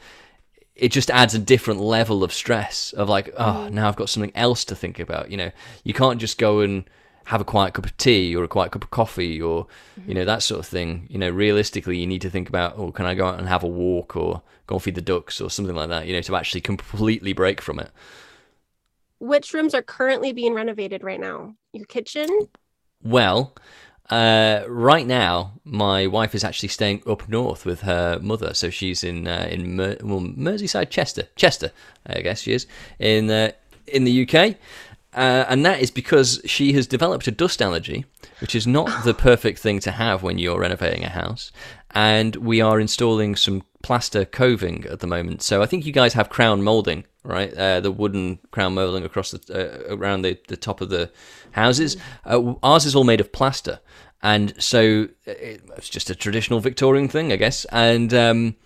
it 0.75 0.91
just 0.91 1.11
adds 1.11 1.35
a 1.35 1.39
different 1.39 1.81
level 1.81 2.25
of 2.25 2.33
stress 2.33 2.93
of 2.95 3.09
like 3.09 3.33
oh 3.39 3.69
now 3.69 3.89
I've 3.89 3.97
got 3.97 4.11
something 4.11 4.33
else 4.35 4.65
to 4.67 4.75
think 4.75 4.99
about 4.99 5.31
you 5.31 5.37
know? 5.37 5.53
You 5.85 5.95
can't 5.95 6.21
just 6.21 6.37
go 6.37 6.61
and 6.61 6.85
have 7.27 7.41
a 7.41 7.45
quiet 7.45 7.73
cup 7.73 7.87
of 7.87 7.97
tea 7.97 8.37
or 8.37 8.45
a 8.45 8.49
quiet 8.49 8.73
cup 8.73 8.85
of 8.85 8.91
coffee 8.91 9.41
or 9.41 9.65
mm-hmm. 9.99 10.09
you 10.09 10.15
know 10.15 10.25
that 10.25 10.43
sort 10.43 10.59
of 10.59 10.67
thing. 10.67 11.07
You 11.09 11.19
know 11.19 11.31
realistically 11.31 11.97
you 11.97 12.07
need 12.07 12.23
to 12.23 12.31
think 12.31 12.49
about 12.49 12.75
oh 12.77 12.91
can 12.91 13.07
i 13.07 13.15
go 13.15 13.29
out 13.29 13.39
and 13.39 13.49
have 13.49 13.63
a 13.63 13.69
walk 13.69 14.17
or 14.17 14.43
go 14.67 14.75
and 14.75 14.83
feed 14.83 14.97
the 14.97 15.01
ducks 15.01 15.41
or 15.41 15.49
something 15.49 15.77
like 15.77 15.89
that 15.91 16.07
you 16.07 16.13
know 16.13 16.23
to 16.23 16.37
actually 16.37 16.61
completely 16.61 17.33
break 17.33 17.61
from 17.61 17.79
it. 17.79 17.91
Which 19.21 19.55
rooms 19.55 19.75
are 19.75 19.83
currently 19.83 20.33
being 20.33 20.55
renovated 20.55 21.05
right 21.05 21.21
now? 21.21 21.55
Your 21.73 21.87
kitchen 21.87 22.29
well 23.05 23.55
uh, 24.11 24.65
right 24.69 25.07
now, 25.07 25.53
my 25.65 26.07
wife 26.07 26.35
is 26.35 26.45
actually 26.45 26.69
staying 26.69 27.03
up 27.07 27.29
north 27.29 27.65
with 27.65 27.81
her 27.81 28.19
mother, 28.21 28.53
so 28.53 28.69
she's 28.69 29.03
in 29.03 29.27
uh, 29.27 29.49
in 29.51 29.77
Mer- 29.77 29.97
well, 30.03 30.21
Merseyside, 30.21 30.91
Chester, 30.91 31.25
Chester, 31.37 31.71
I 32.07 32.21
guess 32.21 32.43
she 32.43 32.53
is 32.53 32.67
in 32.99 33.31
uh, 33.31 33.53
in 33.87 34.05
the 34.05 34.23
UK, 34.23 34.57
uh, 35.15 35.47
and 35.49 35.65
that 35.65 35.81
is 35.81 35.91
because 35.91 36.41
she 36.45 36.75
has 36.75 36.87
developed 36.87 37.27
a 37.29 37.31
dust 37.31 37.63
allergy, 37.63 38.05
which 38.41 38.55
is 38.55 38.67
not 38.67 39.05
the 39.05 39.15
perfect 39.15 39.59
thing 39.59 39.81
to 39.81 39.91
have 39.91 40.23
when 40.23 40.39
you're 40.39 40.61
renovating 40.61 41.03
a 41.03 41.09
house. 41.09 41.51
And 41.95 42.37
we 42.37 42.61
are 42.61 42.81
installing 42.81 43.37
some 43.37 43.63
plaster 43.83 44.25
coving 44.25 44.85
at 44.87 45.01
the 45.01 45.07
moment. 45.07 45.43
So 45.43 45.63
I 45.63 45.67
think 45.67 45.87
you 45.87 45.93
guys 45.93 46.15
have 46.15 46.29
crown 46.29 46.63
molding, 46.63 47.05
right? 47.23 47.53
Uh, 47.55 47.81
the 47.81 47.93
wooden 47.93 48.41
crown 48.51 48.75
molding 48.75 49.05
across 49.05 49.31
the 49.31 49.41
uh, 49.91 49.95
around 49.95 50.23
the, 50.23 50.39
the 50.49 50.57
top 50.57 50.81
of 50.81 50.89
the 50.89 51.11
houses. 51.53 51.97
Uh, 52.25 52.55
ours 52.63 52.87
is 52.87 52.97
all 52.97 53.05
made 53.05 53.21
of 53.21 53.31
plaster, 53.31 53.81
and 54.23 54.61
so 54.61 55.09
it's 55.27 55.89
just 55.89 56.11
a 56.11 56.15
traditional 56.15 56.61
Victorian 56.61 57.09
thing, 57.09 57.31
I 57.31 57.37
guess. 57.37 57.67
And 57.67 58.13
um, 58.15 58.57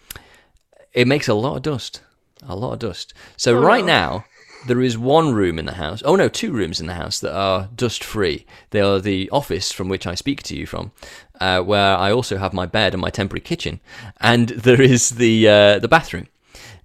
it 0.92 1.08
makes 1.08 1.28
a 1.28 1.34
lot 1.34 1.56
of 1.56 1.62
dust, 1.62 2.02
a 2.46 2.54
lot 2.54 2.74
of 2.74 2.78
dust. 2.78 3.12
So 3.36 3.58
oh, 3.58 3.60
right 3.60 3.84
no. 3.84 3.92
now 3.92 4.24
there 4.68 4.80
is 4.80 4.96
one 4.96 5.34
room 5.34 5.58
in 5.58 5.66
the 5.66 5.74
house. 5.74 6.02
Oh 6.04 6.14
no, 6.14 6.28
two 6.28 6.52
rooms 6.52 6.80
in 6.80 6.86
the 6.86 6.94
house 6.94 7.18
that 7.20 7.34
are 7.34 7.68
dust 7.74 8.04
free. 8.04 8.46
They 8.70 8.80
are 8.80 9.00
the 9.00 9.28
office 9.30 9.72
from 9.72 9.88
which 9.88 10.06
I 10.06 10.14
speak 10.14 10.42
to 10.44 10.56
you 10.56 10.66
from, 10.66 10.92
uh, 11.40 11.60
where 11.62 11.96
I 11.96 12.12
also 12.12 12.36
have 12.36 12.52
my 12.52 12.66
bed 12.66 12.94
and 12.94 13.00
my 13.00 13.10
temporary 13.10 13.40
kitchen, 13.40 13.80
and 14.20 14.48
there 14.50 14.80
is 14.80 15.10
the 15.10 15.48
uh, 15.48 15.78
the 15.80 15.88
bathroom. 15.88 16.28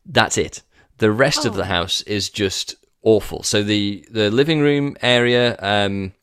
That's 0.06 0.38
it. 0.38 0.64
The 0.98 1.12
rest 1.12 1.46
oh. 1.46 1.50
of 1.50 1.56
the 1.56 1.64
oh. 1.64 1.66
house 1.66 2.02
is 2.02 2.30
just 2.30 2.76
awful. 3.04 3.44
So 3.44 3.62
the 3.62 4.06
the 4.10 4.32
living 4.32 4.62
room 4.62 4.98
area. 5.02 5.58
Um, 5.60 6.14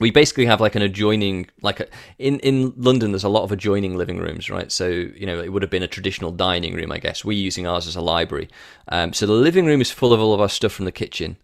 we 0.00 0.10
basically 0.10 0.46
have 0.46 0.60
like 0.60 0.74
an 0.74 0.82
adjoining 0.82 1.48
like 1.62 1.80
a, 1.80 1.86
in 2.18 2.38
in 2.40 2.72
London 2.76 3.12
there's 3.12 3.24
a 3.24 3.28
lot 3.28 3.44
of 3.44 3.52
adjoining 3.52 3.96
living 3.96 4.18
rooms 4.18 4.50
right? 4.50 4.70
So 4.72 4.88
you 4.88 5.26
know 5.26 5.40
it 5.40 5.52
would 5.52 5.62
have 5.62 5.70
been 5.70 5.82
a 5.82 5.88
traditional 5.88 6.32
dining 6.32 6.74
room 6.74 6.92
I 6.92 6.98
guess. 6.98 7.24
We're 7.24 7.38
using 7.38 7.66
ours 7.66 7.86
as 7.86 7.96
a 7.96 8.00
library. 8.00 8.48
Um, 8.88 9.12
so 9.12 9.26
the 9.26 9.32
living 9.32 9.66
room 9.66 9.80
is 9.80 9.90
full 9.90 10.12
of 10.12 10.20
all 10.20 10.34
of 10.34 10.40
our 10.40 10.48
stuff 10.48 10.72
from 10.72 10.84
the 10.84 10.92
kitchen. 10.92 11.36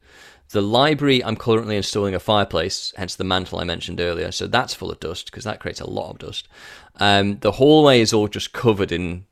The 0.51 0.61
library 0.61 1.23
I'm 1.23 1.37
currently 1.37 1.77
installing 1.77 2.15
a 2.15 2.21
fireplace 2.21 2.93
hence 2.97 3.15
the 3.15 3.25
mantle 3.25 3.61
I 3.61 3.65
mentioned 3.65 4.01
earlier. 4.01 4.33
So 4.33 4.47
that's 4.47 4.75
full 4.75 4.91
of 4.91 5.01
dust 5.01 5.27
because 5.27 5.45
that 5.45 5.61
creates 5.61 5.81
a 5.81 5.89
lot 5.89 6.11
of 6.11 6.19
dust. 6.19 6.49
Um, 6.97 7.39
the 7.39 7.53
hallway 7.53 8.01
is 8.01 8.13
all 8.13 8.29
just 8.29 8.53
covered 8.53 8.91
in 8.91 9.27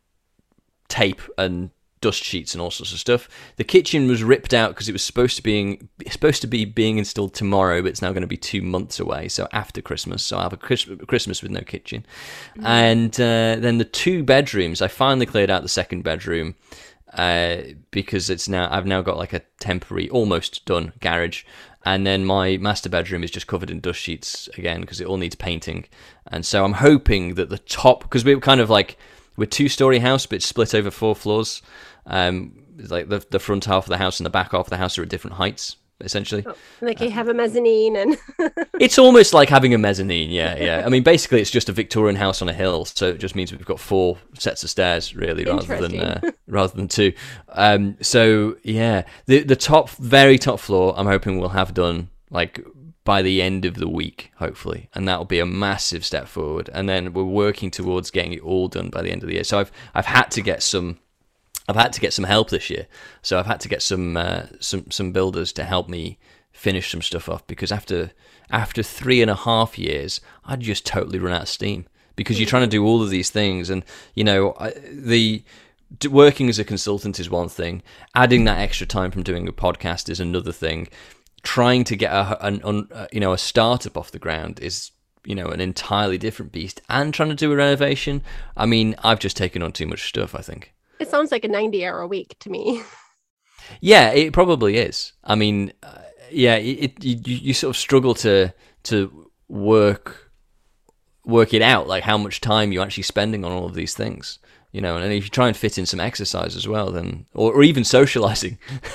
tape 0.88 1.20
and 1.37 1.70
dust 2.00 2.22
sheets 2.22 2.54
and 2.54 2.61
all 2.61 2.70
sorts 2.70 2.92
of 2.92 2.98
stuff. 2.98 3.28
The 3.56 3.64
kitchen 3.64 4.08
was 4.08 4.22
ripped 4.22 4.54
out 4.54 4.70
because 4.70 4.88
it 4.88 4.92
was 4.92 5.02
supposed 5.02 5.37
to 5.37 5.42
being 5.42 5.88
supposed 6.11 6.40
to 6.42 6.46
be 6.46 6.64
being 6.64 6.98
installed 6.98 7.34
tomorrow, 7.34 7.82
but 7.82 7.88
it's 7.88 8.02
now 8.02 8.12
going 8.12 8.22
to 8.22 8.26
be 8.26 8.37
two 8.37 8.62
months 8.62 9.00
away, 9.00 9.28
so 9.28 9.48
after 9.52 9.80
Christmas. 9.80 10.22
So 10.22 10.38
I 10.38 10.42
have 10.42 10.52
a 10.52 10.56
Christmas 10.56 11.42
with 11.42 11.50
no 11.50 11.61
kitchen, 11.61 12.06
mm-hmm. 12.56 12.66
and 12.66 13.14
uh, 13.14 13.56
then 13.61 13.78
the 13.78 13.84
two 13.84 14.22
bedrooms. 14.22 14.82
I 14.82 14.88
finally 14.88 15.26
cleared 15.26 15.50
out 15.50 15.62
the 15.62 15.68
second 15.68 16.02
bedroom 16.02 16.54
uh, 17.14 17.58
because 17.90 18.30
it's 18.30 18.48
now 18.48 18.68
I've 18.70 18.87
now 18.87 19.02
got 19.02 19.16
like 19.16 19.32
a 19.32 19.42
temporary, 19.61 20.08
almost 20.11 20.64
done 20.64 20.92
garage. 21.00 21.44
And 21.84 22.06
then 22.06 22.24
my 22.24 22.58
master 22.58 22.90
bedroom 22.90 23.24
is 23.24 23.30
just 23.30 23.46
covered 23.46 23.70
in 23.70 23.80
dust 23.80 24.00
sheets 24.00 24.48
again 24.58 24.82
because 24.82 25.00
it 25.00 25.06
all 25.06 25.16
needs 25.16 25.37
painting. 25.37 25.87
And 26.26 26.44
so 26.44 26.64
I'm 26.64 26.74
hoping 26.74 27.34
that 27.37 27.48
the 27.48 27.58
top, 27.58 28.02
because 28.02 28.24
we 28.24 28.34
are 28.34 28.40
kind 28.40 28.61
of 28.61 28.68
like, 28.68 28.98
we're 29.37 29.46
two 29.46 29.68
story 29.68 30.00
house, 30.00 30.26
but 30.26 30.37
it's 30.37 30.46
split 30.46 30.74
over 30.74 30.90
four 30.90 31.14
floors. 31.14 31.62
Um, 32.08 32.64
like 32.88 33.08
the 33.08 33.24
the 33.30 33.38
front 33.38 33.64
half 33.64 33.84
of 33.84 33.88
the 33.88 33.98
house 33.98 34.18
and 34.18 34.26
the 34.26 34.30
back 34.30 34.52
half 34.52 34.66
of 34.66 34.70
the 34.70 34.76
house 34.76 34.98
are 34.98 35.02
at 35.02 35.08
different 35.08 35.36
heights 35.36 35.76
essentially. 36.00 36.44
Oh, 36.46 36.54
like 36.80 37.00
you 37.00 37.10
have 37.10 37.28
a 37.28 37.34
mezzanine 37.34 37.96
and 37.96 38.16
It's 38.80 38.98
almost 38.98 39.34
like 39.34 39.48
having 39.48 39.74
a 39.74 39.78
mezzanine, 39.78 40.30
yeah, 40.30 40.56
yeah. 40.56 40.82
I 40.86 40.88
mean 40.88 41.02
basically 41.02 41.40
it's 41.40 41.50
just 41.50 41.68
a 41.68 41.72
Victorian 41.72 42.16
house 42.16 42.40
on 42.40 42.48
a 42.48 42.52
hill, 42.52 42.84
so 42.84 43.08
it 43.08 43.18
just 43.18 43.34
means 43.34 43.52
we've 43.52 43.64
got 43.64 43.80
four 43.80 44.18
sets 44.34 44.62
of 44.62 44.70
stairs 44.70 45.14
really 45.14 45.44
rather 45.44 45.88
than 45.88 46.00
uh, 46.00 46.20
rather 46.46 46.76
than 46.76 46.88
two. 46.88 47.12
Um, 47.48 47.96
so 48.00 48.56
yeah, 48.62 49.04
the 49.26 49.42
the 49.42 49.56
top 49.56 49.90
very 49.90 50.38
top 50.38 50.60
floor 50.60 50.94
I'm 50.96 51.06
hoping 51.06 51.38
we'll 51.38 51.50
have 51.50 51.74
done 51.74 52.10
like 52.30 52.64
by 53.04 53.22
the 53.22 53.40
end 53.40 53.64
of 53.64 53.74
the 53.76 53.88
week, 53.88 54.32
hopefully, 54.36 54.90
and 54.94 55.08
that'll 55.08 55.24
be 55.24 55.38
a 55.38 55.46
massive 55.46 56.04
step 56.04 56.28
forward. 56.28 56.68
And 56.74 56.88
then 56.88 57.14
we're 57.14 57.24
working 57.24 57.70
towards 57.70 58.10
getting 58.10 58.34
it 58.34 58.42
all 58.42 58.68
done 58.68 58.90
by 58.90 59.00
the 59.00 59.10
end 59.10 59.22
of 59.22 59.28
the 59.28 59.34
year. 59.34 59.44
So 59.44 59.58
I've 59.58 59.72
I've 59.94 60.06
had 60.06 60.30
to 60.32 60.42
get 60.42 60.62
some 60.62 60.98
I've 61.68 61.76
had 61.76 61.92
to 61.92 62.00
get 62.00 62.14
some 62.14 62.24
help 62.24 62.48
this 62.48 62.70
year. 62.70 62.87
So 63.20 63.38
I've 63.38 63.46
had 63.46 63.61
to 63.61 63.68
get 63.68 63.83
some 63.83 64.16
uh, 64.16 64.44
some 64.59 64.90
some 64.90 65.12
builders 65.12 65.52
to 65.52 65.64
help 65.64 65.88
me 65.88 66.18
finish 66.50 66.90
some 66.90 67.02
stuff 67.02 67.28
off 67.28 67.46
because 67.46 67.70
after 67.70 68.11
after 68.50 68.83
three 68.83 69.20
and 69.20 69.31
a 69.31 69.35
half 69.35 69.78
years, 69.78 70.20
I'd 70.46 70.61
just 70.61 70.87
totally 70.87 71.18
run 71.18 71.35
out 71.35 71.42
of 71.42 71.48
steam 71.48 71.87
because 72.16 72.40
you're 72.40 72.48
trying 72.48 72.62
to 72.62 72.68
do 72.68 72.85
all 72.85 73.02
of 73.02 73.11
these 73.11 73.31
things, 73.31 73.68
and 73.68 73.85
you 74.14 74.24
know 74.24 74.54
I, 74.59 74.72
the 74.90 75.44
working 76.11 76.48
as 76.48 76.59
a 76.59 76.64
consultant 76.64 77.20
is 77.20 77.28
one 77.28 77.50
thing. 77.50 77.83
Adding 78.14 78.44
that 78.44 78.59
extra 78.59 78.87
time 78.87 79.11
from 79.11 79.22
doing 79.22 79.46
a 79.46 79.52
podcast 79.52 80.09
is 80.09 80.20
another 80.20 80.52
thing. 80.52 80.88
Trying 81.42 81.85
to 81.85 81.96
get 81.96 82.11
a, 82.12 82.44
an, 82.44 82.88
uh, 82.92 83.07
you 83.12 83.20
know 83.20 83.35
a 83.35 83.38
startup 83.38 83.96
off 83.96 84.11
the 84.11 84.18
ground 84.18 84.59
is 84.61 84.90
you 85.24 85.35
know 85.35 85.48
an 85.48 85.61
entirely 85.61 86.16
different 86.16 86.50
beast, 86.50 86.81
and 86.88 87.12
trying 87.12 87.28
to 87.28 87.35
do 87.35 87.52
a 87.52 87.57
renovation. 87.57 88.22
I 88.57 88.64
mean, 88.64 88.94
I've 89.04 89.20
just 89.20 89.37
taken 89.37 89.62
on 89.62 89.72
too 89.72 89.87
much 89.87 90.09
stuff. 90.09 90.35
I 90.35 90.40
think. 90.40 90.72
It 91.00 91.08
sounds 91.08 91.32
like 91.32 91.44
a 91.44 91.48
90 91.48 91.87
hour 91.87 92.06
week 92.06 92.37
to 92.40 92.50
me. 92.50 92.82
Yeah, 93.80 94.12
it 94.12 94.32
probably 94.32 94.78
is. 94.78 95.12
I 95.22 95.34
mean, 95.34 95.72
uh, 95.82 95.98
yeah, 96.30 96.56
it, 96.56 96.94
it 97.02 97.04
you, 97.04 97.37
you 97.37 97.54
sort 97.54 97.70
of 97.70 97.76
struggle 97.76 98.14
to 98.14 98.52
to 98.84 99.30
work 99.48 100.30
work 101.24 101.52
it 101.52 101.62
out 101.62 101.87
like 101.87 102.02
how 102.02 102.16
much 102.16 102.40
time 102.40 102.72
you're 102.72 102.82
actually 102.82 103.02
spending 103.02 103.44
on 103.44 103.52
all 103.52 103.66
of 103.66 103.74
these 103.74 103.94
things 103.94 104.38
you 104.72 104.80
know 104.80 104.96
and 104.96 105.12
if 105.12 105.24
you 105.24 105.30
try 105.30 105.46
and 105.46 105.56
fit 105.56 105.76
in 105.76 105.84
some 105.84 106.00
exercise 106.00 106.56
as 106.56 106.66
well 106.66 106.90
then 106.90 107.26
or, 107.34 107.52
or 107.52 107.62
even 107.62 107.84
socializing 107.84 108.58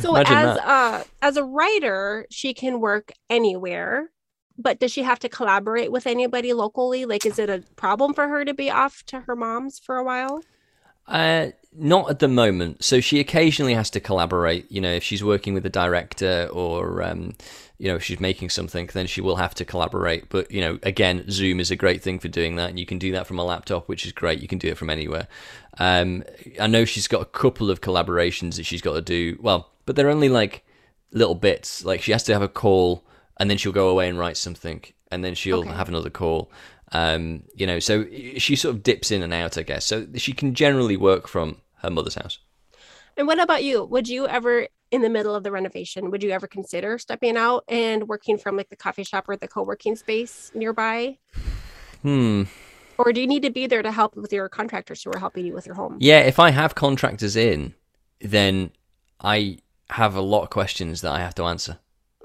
so 0.00 0.16
as 0.16 0.58
uh, 0.58 1.04
as 1.20 1.36
a 1.36 1.44
writer 1.44 2.26
she 2.30 2.54
can 2.54 2.80
work 2.80 3.12
anywhere 3.28 4.10
but 4.56 4.80
does 4.80 4.90
she 4.90 5.02
have 5.02 5.18
to 5.18 5.28
collaborate 5.28 5.92
with 5.92 6.06
anybody 6.06 6.54
locally 6.54 7.04
like 7.04 7.26
is 7.26 7.38
it 7.38 7.50
a 7.50 7.62
problem 7.76 8.14
for 8.14 8.28
her 8.28 8.44
to 8.44 8.54
be 8.54 8.70
off 8.70 9.02
to 9.04 9.20
her 9.20 9.36
mom's 9.36 9.78
for 9.78 9.96
a 9.96 10.04
while 10.04 10.40
uh, 11.08 11.48
not 11.76 12.10
at 12.10 12.18
the 12.18 12.28
moment. 12.28 12.84
So 12.84 13.00
she 13.00 13.20
occasionally 13.20 13.74
has 13.74 13.90
to 13.90 14.00
collaborate. 14.00 14.70
You 14.70 14.80
know, 14.80 14.92
if 14.92 15.02
she's 15.02 15.22
working 15.24 15.54
with 15.54 15.64
a 15.66 15.70
director 15.70 16.48
or, 16.52 17.02
um, 17.02 17.34
you 17.78 17.88
know, 17.88 17.96
if 17.96 18.04
she's 18.04 18.20
making 18.20 18.50
something, 18.50 18.88
then 18.92 19.06
she 19.06 19.20
will 19.20 19.36
have 19.36 19.54
to 19.56 19.64
collaborate. 19.64 20.28
But, 20.28 20.50
you 20.50 20.60
know, 20.60 20.78
again, 20.82 21.24
Zoom 21.30 21.60
is 21.60 21.70
a 21.70 21.76
great 21.76 22.02
thing 22.02 22.18
for 22.18 22.28
doing 22.28 22.56
that. 22.56 22.70
And 22.70 22.78
you 22.78 22.86
can 22.86 22.98
do 22.98 23.12
that 23.12 23.26
from 23.26 23.38
a 23.38 23.44
laptop, 23.44 23.88
which 23.88 24.04
is 24.04 24.12
great. 24.12 24.40
You 24.40 24.48
can 24.48 24.58
do 24.58 24.68
it 24.68 24.76
from 24.76 24.90
anywhere. 24.90 25.28
Um, 25.78 26.24
I 26.60 26.66
know 26.66 26.84
she's 26.84 27.08
got 27.08 27.22
a 27.22 27.26
couple 27.26 27.70
of 27.70 27.80
collaborations 27.80 28.56
that 28.56 28.66
she's 28.66 28.82
got 28.82 28.94
to 28.94 29.02
do. 29.02 29.38
Well, 29.40 29.70
but 29.86 29.96
they're 29.96 30.10
only 30.10 30.28
like 30.28 30.64
little 31.12 31.34
bits. 31.34 31.84
Like 31.84 32.02
she 32.02 32.12
has 32.12 32.24
to 32.24 32.32
have 32.32 32.42
a 32.42 32.48
call 32.48 33.04
and 33.38 33.48
then 33.48 33.56
she'll 33.56 33.72
go 33.72 33.88
away 33.88 34.08
and 34.08 34.18
write 34.18 34.36
something 34.36 34.82
and 35.10 35.24
then 35.24 35.34
she'll 35.34 35.60
okay. 35.60 35.70
have 35.70 35.88
another 35.88 36.10
call 36.10 36.50
um, 36.92 37.42
you 37.54 37.66
know, 37.66 37.78
so 37.78 38.06
she 38.38 38.56
sort 38.56 38.74
of 38.74 38.82
dips 38.82 39.10
in 39.10 39.22
and 39.22 39.32
out, 39.32 39.58
I 39.58 39.62
guess. 39.62 39.84
So 39.84 40.06
she 40.16 40.32
can 40.32 40.54
generally 40.54 40.96
work 40.96 41.28
from 41.28 41.60
her 41.82 41.90
mother's 41.90 42.14
house. 42.14 42.38
And 43.16 43.26
what 43.26 43.40
about 43.40 43.64
you? 43.64 43.84
Would 43.84 44.08
you 44.08 44.28
ever 44.28 44.68
in 44.90 45.02
the 45.02 45.10
middle 45.10 45.34
of 45.34 45.42
the 45.42 45.50
renovation, 45.50 46.10
would 46.10 46.22
you 46.22 46.30
ever 46.30 46.46
consider 46.46 46.98
stepping 46.98 47.36
out 47.36 47.64
and 47.68 48.08
working 48.08 48.38
from 48.38 48.56
like 48.56 48.68
the 48.68 48.76
coffee 48.76 49.04
shop 49.04 49.28
or 49.28 49.36
the 49.36 49.48
co-working 49.48 49.96
space 49.96 50.50
nearby? 50.54 51.18
Hmm. 52.02 52.44
Or 52.96 53.12
do 53.12 53.20
you 53.20 53.26
need 53.26 53.42
to 53.42 53.50
be 53.50 53.66
there 53.66 53.82
to 53.82 53.92
help 53.92 54.16
with 54.16 54.32
your 54.32 54.48
contractors 54.48 55.02
who 55.02 55.10
are 55.12 55.18
helping 55.18 55.46
you 55.46 55.52
with 55.52 55.66
your 55.66 55.74
home? 55.74 55.98
Yeah, 56.00 56.20
if 56.20 56.38
I 56.38 56.50
have 56.50 56.74
contractors 56.74 57.36
in, 57.36 57.74
then 58.20 58.70
I 59.20 59.58
have 59.90 60.16
a 60.16 60.20
lot 60.20 60.42
of 60.42 60.50
questions 60.50 61.02
that 61.02 61.12
I 61.12 61.20
have 61.20 61.34
to 61.36 61.44
answer. 61.44 61.78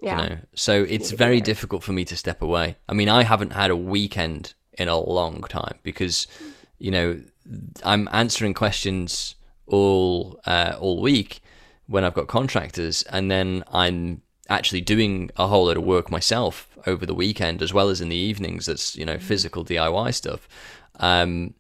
Yeah. 0.03 0.21
You 0.21 0.29
know? 0.29 0.37
So 0.53 0.83
it's 0.83 1.11
very 1.11 1.39
difficult 1.39 1.81
for 1.81 1.93
me 1.93 2.03
to 2.05 2.17
step 2.17 2.41
away. 2.41 2.75
I 2.89 2.93
mean, 2.93 3.07
I 3.07 3.23
haven't 3.23 3.53
had 3.53 3.71
a 3.71 3.75
weekend 3.75 4.53
in 4.73 4.89
a 4.89 4.99
long 4.99 5.41
time 5.43 5.79
because, 5.81 6.27
you 6.77 6.91
know, 6.91 7.21
I'm 7.83 8.09
answering 8.11 8.53
questions 8.53 9.35
all 9.65 10.39
uh, 10.45 10.75
all 10.77 11.01
week 11.01 11.41
when 11.87 12.03
I've 12.03 12.13
got 12.13 12.27
contractors, 12.27 13.03
and 13.03 13.31
then 13.31 13.63
I'm 13.71 14.21
actually 14.49 14.81
doing 14.81 15.29
a 15.37 15.47
whole 15.47 15.67
lot 15.67 15.77
of 15.77 15.83
work 15.83 16.11
myself 16.11 16.67
over 16.85 17.05
the 17.05 17.13
weekend 17.13 17.61
as 17.61 17.73
well 17.73 17.89
as 17.89 18.01
in 18.01 18.09
the 18.09 18.15
evenings. 18.15 18.65
That's 18.65 18.95
you 18.95 19.05
know 19.05 19.17
physical 19.17 19.63
DIY 19.63 20.13
stuff. 20.13 20.47
Um, 20.99 21.53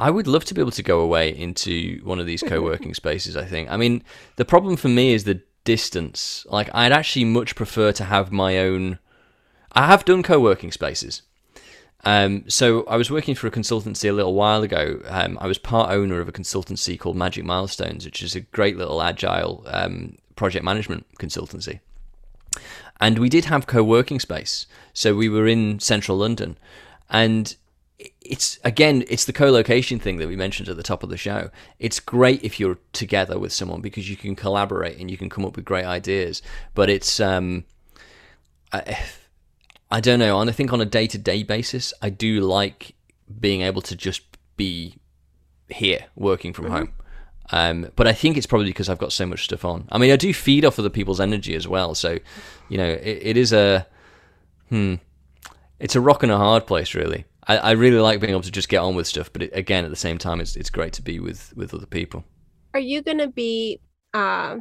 I 0.00 0.10
would 0.10 0.26
love 0.26 0.44
to 0.46 0.54
be 0.54 0.60
able 0.60 0.72
to 0.72 0.82
go 0.82 1.00
away 1.00 1.28
into 1.28 2.00
one 2.04 2.18
of 2.18 2.26
these 2.26 2.42
co-working 2.46 2.94
spaces. 2.94 3.36
I 3.36 3.44
think. 3.44 3.70
I 3.70 3.76
mean, 3.76 4.02
the 4.36 4.44
problem 4.44 4.76
for 4.76 4.88
me 4.88 5.14
is 5.14 5.24
the 5.24 5.40
distance. 5.64 6.46
Like, 6.48 6.70
I'd 6.74 6.92
actually 6.92 7.24
much 7.24 7.54
prefer 7.54 7.92
to 7.92 8.04
have 8.04 8.30
my 8.30 8.58
own. 8.58 8.98
I 9.72 9.86
have 9.86 10.04
done 10.04 10.22
co-working 10.22 10.72
spaces. 10.72 11.22
Um, 12.04 12.44
so 12.48 12.84
I 12.84 12.96
was 12.96 13.10
working 13.10 13.34
for 13.34 13.46
a 13.46 13.50
consultancy 13.50 14.08
a 14.08 14.12
little 14.12 14.34
while 14.34 14.62
ago. 14.62 15.00
Um, 15.06 15.38
I 15.40 15.46
was 15.46 15.58
part 15.58 15.90
owner 15.90 16.20
of 16.20 16.28
a 16.28 16.32
consultancy 16.32 16.98
called 16.98 17.16
Magic 17.16 17.44
Milestones, 17.44 18.04
which 18.04 18.22
is 18.22 18.36
a 18.36 18.40
great 18.40 18.76
little 18.76 19.02
agile 19.02 19.64
um, 19.66 20.18
project 20.36 20.64
management 20.64 21.06
consultancy. 21.18 21.80
And 23.00 23.18
we 23.18 23.28
did 23.28 23.46
have 23.46 23.66
co-working 23.66 24.20
space. 24.20 24.66
So 24.92 25.14
we 25.14 25.28
were 25.28 25.48
in 25.48 25.80
central 25.80 26.18
London, 26.18 26.58
and 27.10 27.56
it's 28.24 28.58
again 28.64 29.04
it's 29.08 29.26
the 29.26 29.32
co-location 29.32 29.98
thing 29.98 30.16
that 30.16 30.26
we 30.26 30.34
mentioned 30.36 30.68
at 30.68 30.76
the 30.76 30.82
top 30.82 31.02
of 31.02 31.10
the 31.10 31.16
show 31.16 31.50
it's 31.78 32.00
great 32.00 32.42
if 32.42 32.58
you're 32.58 32.78
together 32.92 33.38
with 33.38 33.52
someone 33.52 33.80
because 33.80 34.08
you 34.08 34.16
can 34.16 34.34
collaborate 34.34 34.98
and 34.98 35.10
you 35.10 35.16
can 35.16 35.28
come 35.28 35.44
up 35.44 35.56
with 35.56 35.64
great 35.64 35.84
ideas 35.84 36.40
but 36.74 36.88
it's 36.88 37.20
um 37.20 37.64
I, 38.72 38.98
I 39.90 40.00
don't 40.00 40.18
know 40.18 40.40
and 40.40 40.48
i 40.48 40.52
think 40.52 40.72
on 40.72 40.80
a 40.80 40.86
day-to-day 40.86 41.42
basis 41.42 41.92
i 42.00 42.08
do 42.08 42.40
like 42.40 42.94
being 43.40 43.60
able 43.60 43.82
to 43.82 43.94
just 43.94 44.22
be 44.56 44.96
here 45.68 46.06
working 46.16 46.52
from 46.52 46.70
home 46.70 46.92
um, 47.50 47.90
but 47.94 48.06
I 48.06 48.12
think 48.12 48.36
it's 48.36 48.46
probably 48.46 48.68
because 48.68 48.88
I've 48.88 48.98
got 48.98 49.12
so 49.12 49.26
much 49.26 49.44
stuff 49.44 49.64
on. 49.64 49.86
I 49.92 49.98
mean, 49.98 50.10
I 50.10 50.16
do 50.16 50.32
feed 50.32 50.64
off 50.64 50.78
other 50.78 50.88
people's 50.88 51.20
energy 51.20 51.54
as 51.54 51.68
well. 51.68 51.94
So, 51.94 52.18
you 52.68 52.78
know, 52.78 52.88
it, 52.88 53.18
it 53.20 53.36
is 53.36 53.52
a, 53.52 53.86
hmm, 54.70 54.94
it's 55.78 55.94
a 55.94 56.00
rock 56.00 56.22
and 56.22 56.32
a 56.32 56.38
hard 56.38 56.66
place, 56.66 56.94
really. 56.94 57.26
I, 57.46 57.56
I 57.58 57.70
really 57.72 57.98
like 57.98 58.20
being 58.20 58.32
able 58.32 58.42
to 58.42 58.50
just 58.50 58.68
get 58.68 58.78
on 58.78 58.94
with 58.94 59.06
stuff, 59.06 59.32
but 59.32 59.42
it, 59.42 59.50
again, 59.52 59.84
at 59.84 59.90
the 59.90 59.96
same 59.96 60.18
time, 60.18 60.40
it's 60.40 60.56
it's 60.56 60.70
great 60.70 60.92
to 60.94 61.02
be 61.02 61.20
with 61.20 61.52
with 61.56 61.74
other 61.74 61.86
people. 61.86 62.24
Are 62.72 62.80
you 62.80 63.02
going 63.02 63.18
to 63.18 63.28
be 63.28 63.80
uh, 64.12 64.58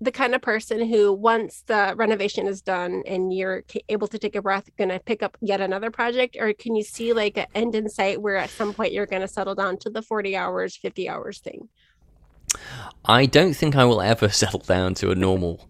the 0.00 0.12
kind 0.12 0.34
of 0.34 0.40
person 0.40 0.86
who, 0.86 1.12
once 1.12 1.62
the 1.66 1.94
renovation 1.96 2.46
is 2.46 2.62
done 2.62 3.02
and 3.06 3.32
you're 3.32 3.64
able 3.88 4.08
to 4.08 4.18
take 4.18 4.34
a 4.34 4.42
breath, 4.42 4.70
going 4.76 4.90
to 4.90 4.98
pick 5.00 5.22
up 5.22 5.36
yet 5.40 5.60
another 5.60 5.90
project? 5.90 6.36
Or 6.38 6.52
can 6.52 6.74
you 6.74 6.82
see 6.82 7.12
like 7.12 7.36
an 7.36 7.46
end 7.54 7.74
in 7.74 7.88
sight 7.88 8.20
where 8.20 8.36
at 8.36 8.50
some 8.50 8.72
point 8.72 8.92
you're 8.92 9.06
going 9.06 9.22
to 9.22 9.28
settle 9.28 9.54
down 9.54 9.76
to 9.78 9.90
the 9.90 10.00
40 10.00 10.36
hours, 10.36 10.76
50 10.76 11.08
hours 11.08 11.40
thing? 11.40 11.68
I 13.04 13.26
don't 13.26 13.54
think 13.54 13.76
I 13.76 13.84
will 13.84 14.00
ever 14.00 14.28
settle 14.30 14.60
down 14.60 14.94
to 14.94 15.10
a 15.10 15.14
normal 15.14 15.68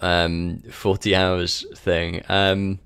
um, 0.00 0.62
40 0.70 1.14
hours 1.14 1.64
thing 1.76 2.22
um, 2.28 2.80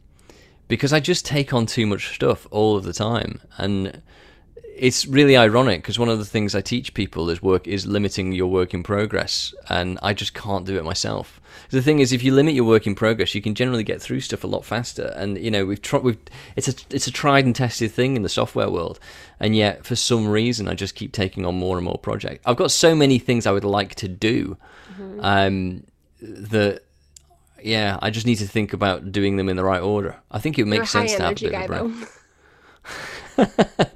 because 0.69 0.93
I 0.93 1.01
just 1.01 1.25
take 1.25 1.53
on 1.53 1.67
too 1.67 1.87
much 1.87 2.15
stuff 2.15 2.47
all 2.51 2.77
of 2.77 2.85
the 2.85 2.93
time. 2.93 3.41
And 3.59 4.03
it's 4.77 5.07
really 5.07 5.37
ironic 5.37 5.81
because 5.81 5.99
one 5.99 6.09
of 6.09 6.19
the 6.19 6.25
things 6.25 6.55
I 6.55 6.61
teach 6.61 6.93
people 6.93 7.31
is 7.31 7.43
work 7.43 7.67
is 7.67 7.87
limiting 7.87 8.33
your 8.33 8.49
work 8.49 8.75
in 8.75 8.83
progress, 8.83 9.55
and 9.69 9.99
I 10.03 10.13
just 10.13 10.35
can't 10.35 10.67
do 10.67 10.77
it 10.77 10.85
myself. 10.85 11.41
The 11.71 11.81
thing 11.81 12.01
is, 12.01 12.13
if 12.13 12.23
you 12.23 12.33
limit 12.33 12.55
your 12.55 12.67
work 12.67 12.87
in 12.87 12.95
progress, 12.95 13.35
you 13.35 13.41
can 13.41 13.55
generally 13.55 13.83
get 13.83 14.03
through 14.03 14.21
stuff 14.21 14.45
a 14.45 14.47
lot 14.47 14.65
faster. 14.65 15.15
And 15.17 15.39
you 15.39 15.51
know, 15.51 15.65
we've 15.65 15.81
tried, 15.81 16.03
we've 16.03 16.19
it's 16.57 16.69
a 16.69 16.75
it's 16.91 17.07
a 17.07 17.11
tried 17.11 17.47
and 17.47 17.57
tested 17.57 17.91
thing 17.91 18.17
in 18.17 18.23
the 18.23 18.29
software 18.29 18.69
world, 18.69 19.01
and 19.41 19.57
yet 19.57 19.87
for 19.87 19.97
some 19.97 20.29
reason, 20.29 20.69
I 20.69 20.75
just 20.75 20.95
keep 20.95 21.13
taking 21.13 21.47
on 21.47 21.55
more 21.55 21.79
and 21.79 21.85
more 21.85 21.99
projects. 21.99 22.43
I've 22.45 22.57
got 22.57 22.71
so 22.71 22.95
many 22.95 23.19
things 23.19 23.47
I 23.47 23.53
would 23.53 23.65
like 23.65 23.95
to 23.97 24.09
do, 24.09 24.59
um, 25.21 25.85
that 26.21 26.83
yeah, 27.63 27.99
I 28.03 28.11
just 28.11 28.27
need 28.27 28.37
to 28.37 28.47
think 28.49 28.73
about 28.73 29.13
doing 29.13 29.37
them 29.37 29.49
in 29.49 29.57
the 29.57 29.65
right 29.65 29.81
order. 29.83 30.17
I 30.31 30.39
think 30.39 30.59
it 30.59 30.67
makes 30.67 30.91
sense 30.91 31.15
to 31.15 31.23
have 31.23 31.33
a 31.33 31.35
bit 31.35 31.55
of 31.55 31.63
a 31.63 31.67
break. 31.67 31.81
though. 31.81 32.07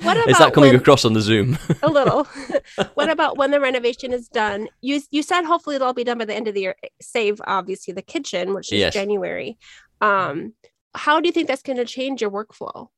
what 0.02 0.16
about 0.16 0.28
Is 0.28 0.38
that 0.38 0.52
coming 0.52 0.70
when- 0.70 0.80
across 0.80 1.04
on 1.04 1.12
the 1.12 1.20
Zoom? 1.20 1.58
a 1.82 1.88
little. 1.90 2.24
what 2.94 3.08
about 3.10 3.36
when 3.38 3.50
the 3.50 3.60
renovation 3.60 4.12
is 4.12 4.28
done? 4.28 4.68
You 4.80 5.00
you 5.10 5.22
said 5.22 5.42
hopefully 5.44 5.76
it'll 5.76 5.88
all 5.88 5.94
be 5.94 6.04
done 6.04 6.18
by 6.18 6.24
the 6.24 6.34
end 6.34 6.48
of 6.48 6.54
the 6.54 6.60
year. 6.62 6.76
Save 7.00 7.40
obviously 7.46 7.94
the 7.94 8.02
kitchen, 8.02 8.54
which 8.54 8.72
is 8.72 8.80
Yes. 8.80 8.94
January. 8.94 9.58
Um, 10.00 10.54
how 10.94 11.20
do 11.20 11.28
you 11.28 11.32
think 11.32 11.46
that's 11.48 11.62
going 11.62 11.76
to 11.78 11.84
change 11.84 12.20
your 12.20 12.30
workflow? 12.30 12.88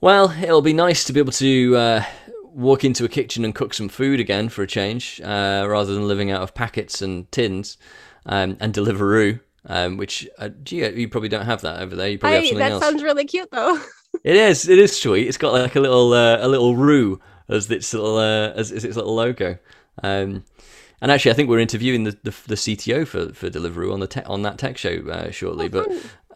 Well, 0.00 0.30
it'll 0.42 0.62
be 0.62 0.72
nice 0.72 1.04
to 1.04 1.12
be 1.12 1.20
able 1.20 1.32
to 1.32 1.76
uh, 1.76 2.04
walk 2.42 2.84
into 2.84 3.04
a 3.04 3.08
kitchen 3.08 3.44
and 3.44 3.54
cook 3.54 3.72
some 3.72 3.88
food 3.88 4.18
again 4.18 4.48
for 4.48 4.62
a 4.62 4.66
change, 4.66 5.20
uh, 5.22 5.64
rather 5.68 5.94
than 5.94 6.08
living 6.08 6.30
out 6.30 6.42
of 6.42 6.54
packets 6.54 7.00
and 7.02 7.30
tins 7.30 7.78
um, 8.26 8.56
and 8.60 8.72
Deliveroo. 8.72 9.40
Um, 9.64 9.96
which, 9.96 10.28
uh, 10.38 10.48
gee, 10.64 10.84
you 10.88 11.08
probably 11.08 11.28
don't 11.28 11.44
have 11.44 11.60
that 11.60 11.80
over 11.80 11.94
there. 11.94 12.08
You 12.08 12.18
probably 12.18 12.34
have 12.34 12.42
I, 12.42 12.46
something 12.48 12.58
that 12.58 12.72
else. 12.72 12.82
sounds 12.82 13.02
really 13.02 13.24
cute 13.24 13.50
though. 13.50 13.80
It 14.24 14.36
is. 14.36 14.68
It 14.68 14.78
is 14.78 15.00
sweet. 15.00 15.26
It's 15.26 15.38
got 15.38 15.52
like 15.52 15.74
a 15.74 15.80
little 15.80 16.12
uh, 16.12 16.36
a 16.40 16.46
little 16.46 16.76
roo 16.76 17.18
as 17.48 17.70
its 17.70 17.92
little 17.94 18.18
uh, 18.18 18.50
as, 18.50 18.70
as 18.70 18.84
its 18.84 18.94
little 18.94 19.14
logo. 19.14 19.58
Um, 20.02 20.44
and 21.00 21.10
actually, 21.10 21.32
I 21.32 21.34
think 21.34 21.48
we're 21.48 21.58
interviewing 21.58 22.04
the, 22.04 22.12
the, 22.22 22.34
the 22.46 22.54
CTO 22.54 23.06
for, 23.06 23.32
for 23.32 23.50
Deliveroo 23.50 23.92
on 23.92 24.00
the 24.00 24.06
te- 24.06 24.22
on 24.22 24.42
that 24.42 24.58
tech 24.58 24.76
show 24.76 25.08
uh, 25.08 25.30
shortly. 25.30 25.68
but 25.68 25.88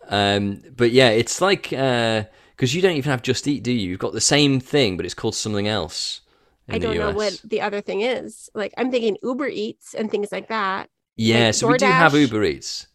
um, 0.09 0.63
but 0.75 0.91
yeah, 0.91 1.11
it's 1.11 1.41
like 1.41 1.69
because 1.69 2.75
you 2.75 2.83
don't 2.83 2.97
even 2.97 3.11
have 3.11 3.23
Just 3.23 3.47
Eat, 3.47 3.63
do 3.63 3.73
you? 3.73 3.91
You've 3.91 3.99
got 4.01 4.15
the 4.15 4.21
same 4.21 4.59
thing, 4.59 4.97
but 4.97 5.05
it's 5.05 5.15
called 5.15 5.35
something 5.35 5.69
else. 5.69 6.23
In 6.69 6.77
I 6.77 6.79
don't 6.79 6.97
know 6.97 7.11
US. 7.11 7.15
what 7.15 7.41
the 7.45 7.61
other 7.61 7.81
thing 7.81 8.01
is. 8.01 8.51
Like 8.55 8.73
I'm 8.77 8.91
thinking 8.91 9.19
Uber 9.23 9.49
Eats 9.49 9.95
and 9.95 10.11
things 10.11 10.33
like 10.33 10.49
that. 10.49 10.89
Yeah, 11.17 11.47
like 11.47 11.55
so 11.55 11.69
we 11.69 11.79
do 11.79 11.87
have 11.87 12.15
Uber 12.15 12.45
Eats. 12.45 12.87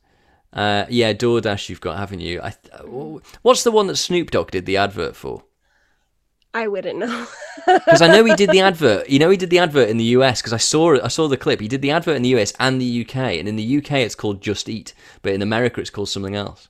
Uh, 0.53 0.85
yeah, 0.89 1.13
DoorDash 1.13 1.69
you've 1.69 1.81
got, 1.81 1.97
haven't 1.97 2.19
you? 2.19 2.41
I 2.41 2.51
th- 2.51 2.83
what's 3.41 3.63
the 3.63 3.71
one 3.71 3.87
that 3.87 3.95
Snoop 3.95 4.31
Dogg 4.31 4.51
did 4.51 4.65
the 4.65 4.77
advert 4.77 5.15
for? 5.15 5.43
I 6.53 6.67
wouldn't 6.67 6.99
know. 6.99 7.27
Because 7.65 8.01
I 8.01 8.07
know 8.07 8.23
he 8.25 8.35
did 8.35 8.49
the 8.49 8.59
advert. 8.61 9.09
You 9.09 9.19
know, 9.19 9.29
he 9.29 9.37
did 9.37 9.49
the 9.49 9.59
advert 9.59 9.89
in 9.89 9.97
the 9.97 10.03
US 10.17 10.41
because 10.41 10.53
I 10.53 10.57
saw 10.57 11.01
I 11.01 11.07
saw 11.09 11.27
the 11.27 11.37
clip. 11.37 11.59
He 11.61 11.67
did 11.67 11.81
the 11.81 11.91
advert 11.91 12.15
in 12.15 12.21
the 12.23 12.29
US 12.37 12.53
and 12.59 12.81
the 12.81 13.01
UK, 13.05 13.15
and 13.39 13.47
in 13.47 13.55
the 13.55 13.77
UK 13.77 13.91
it's 13.93 14.15
called 14.15 14.41
Just 14.41 14.67
Eat, 14.67 14.93
but 15.21 15.33
in 15.33 15.41
America 15.41 15.79
it's 15.79 15.89
called 15.89 16.09
something 16.09 16.35
else. 16.35 16.67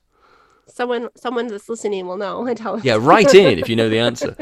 someone 0.67 1.09
someone 1.15 1.47
that's 1.47 1.69
listening 1.69 2.05
will 2.07 2.17
know 2.17 2.45
and 2.45 2.57
tell 2.57 2.75
us. 2.75 2.83
Yeah, 2.83 2.97
write 2.99 3.33
in 3.33 3.57
if 3.59 3.69
you 3.69 3.75
know 3.75 3.89
the 3.89 3.99
answer. 4.09 4.35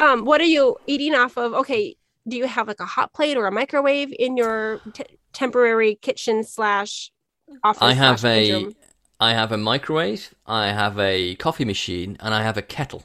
um, 0.00 0.24
what 0.24 0.40
are 0.40 0.44
you 0.56 0.76
eating 0.86 1.14
off 1.14 1.36
of? 1.36 1.52
Okay, 1.54 1.96
do 2.28 2.36
you 2.36 2.46
have 2.46 2.68
like 2.68 2.80
a 2.80 2.86
hot 2.86 3.12
plate 3.12 3.36
or 3.36 3.46
a 3.46 3.52
microwave 3.52 4.12
in 4.18 4.36
your 4.36 4.80
t- 4.94 5.04
temporary 5.32 5.96
kitchen 5.96 6.44
slash 6.44 7.10
office? 7.64 7.80
I 7.80 7.92
have 7.94 8.24
slash 8.24 8.24
a 8.24 8.48
bedroom? 8.48 8.74
I 9.20 9.34
have 9.34 9.52
a 9.52 9.58
microwave, 9.58 10.34
I 10.46 10.68
have 10.68 10.98
a 10.98 11.34
coffee 11.36 11.64
machine, 11.66 12.16
and 12.20 12.32
I 12.34 12.42
have 12.42 12.56
a 12.56 12.62
kettle. 12.62 13.04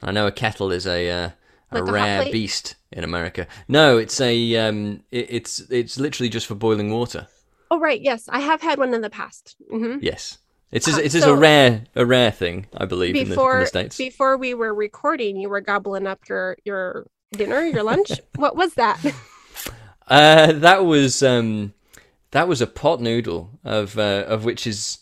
And 0.00 0.10
I 0.10 0.12
know 0.12 0.26
a 0.28 0.32
kettle 0.32 0.72
is 0.72 0.86
a 0.86 1.10
uh, 1.10 1.30
a 1.72 1.82
Like 1.82 1.84
rare 1.84 2.16
plate? 2.16 2.32
beast 2.32 2.76
in 2.92 3.04
America. 3.04 3.46
No, 3.68 3.98
it's 3.98 4.20
a 4.20 4.56
um, 4.56 5.04
it, 5.10 5.26
it's 5.30 5.60
it's 5.70 5.98
literally 5.98 6.30
just 6.30 6.46
for 6.46 6.54
boiling 6.56 6.90
water. 6.92 7.28
Oh 7.70 7.78
right, 7.80 8.00
yes, 8.00 8.28
I 8.28 8.40
have 8.40 8.60
had 8.60 8.78
one 8.78 8.94
in 8.94 9.00
the 9.00 9.10
past. 9.10 9.56
hmm 9.70 9.98
Yes, 10.00 10.38
it's 10.70 10.86
uh, 10.88 11.00
it's 11.02 11.14
so- 11.14 11.32
a 11.32 11.36
rare 11.36 11.84
a 11.96 12.04
rare 12.04 12.30
thing, 12.30 12.66
I 12.76 12.84
believe, 12.84 13.20
in 13.20 13.28
the, 13.30 13.40
in 13.52 13.58
the 13.60 13.66
states. 13.66 13.96
before 13.96 14.36
we 14.36 14.54
were 14.54 14.74
recording, 14.74 15.36
you 15.36 15.48
were 15.48 15.60
gobbling 15.60 16.06
up 16.06 16.20
your 16.28 16.56
your 16.64 17.06
dinner, 17.32 17.62
your 17.62 17.82
lunch. 17.82 18.12
what 18.36 18.56
was 18.56 18.74
that? 18.74 19.00
Uh, 20.08 20.52
that 20.52 20.84
was 20.84 21.22
um, 21.22 21.72
that 22.32 22.48
was 22.48 22.60
a 22.60 22.66
pot 22.66 23.00
noodle 23.00 23.50
of 23.64 23.98
uh, 23.98 24.24
of 24.26 24.44
which 24.44 24.66
is, 24.66 24.98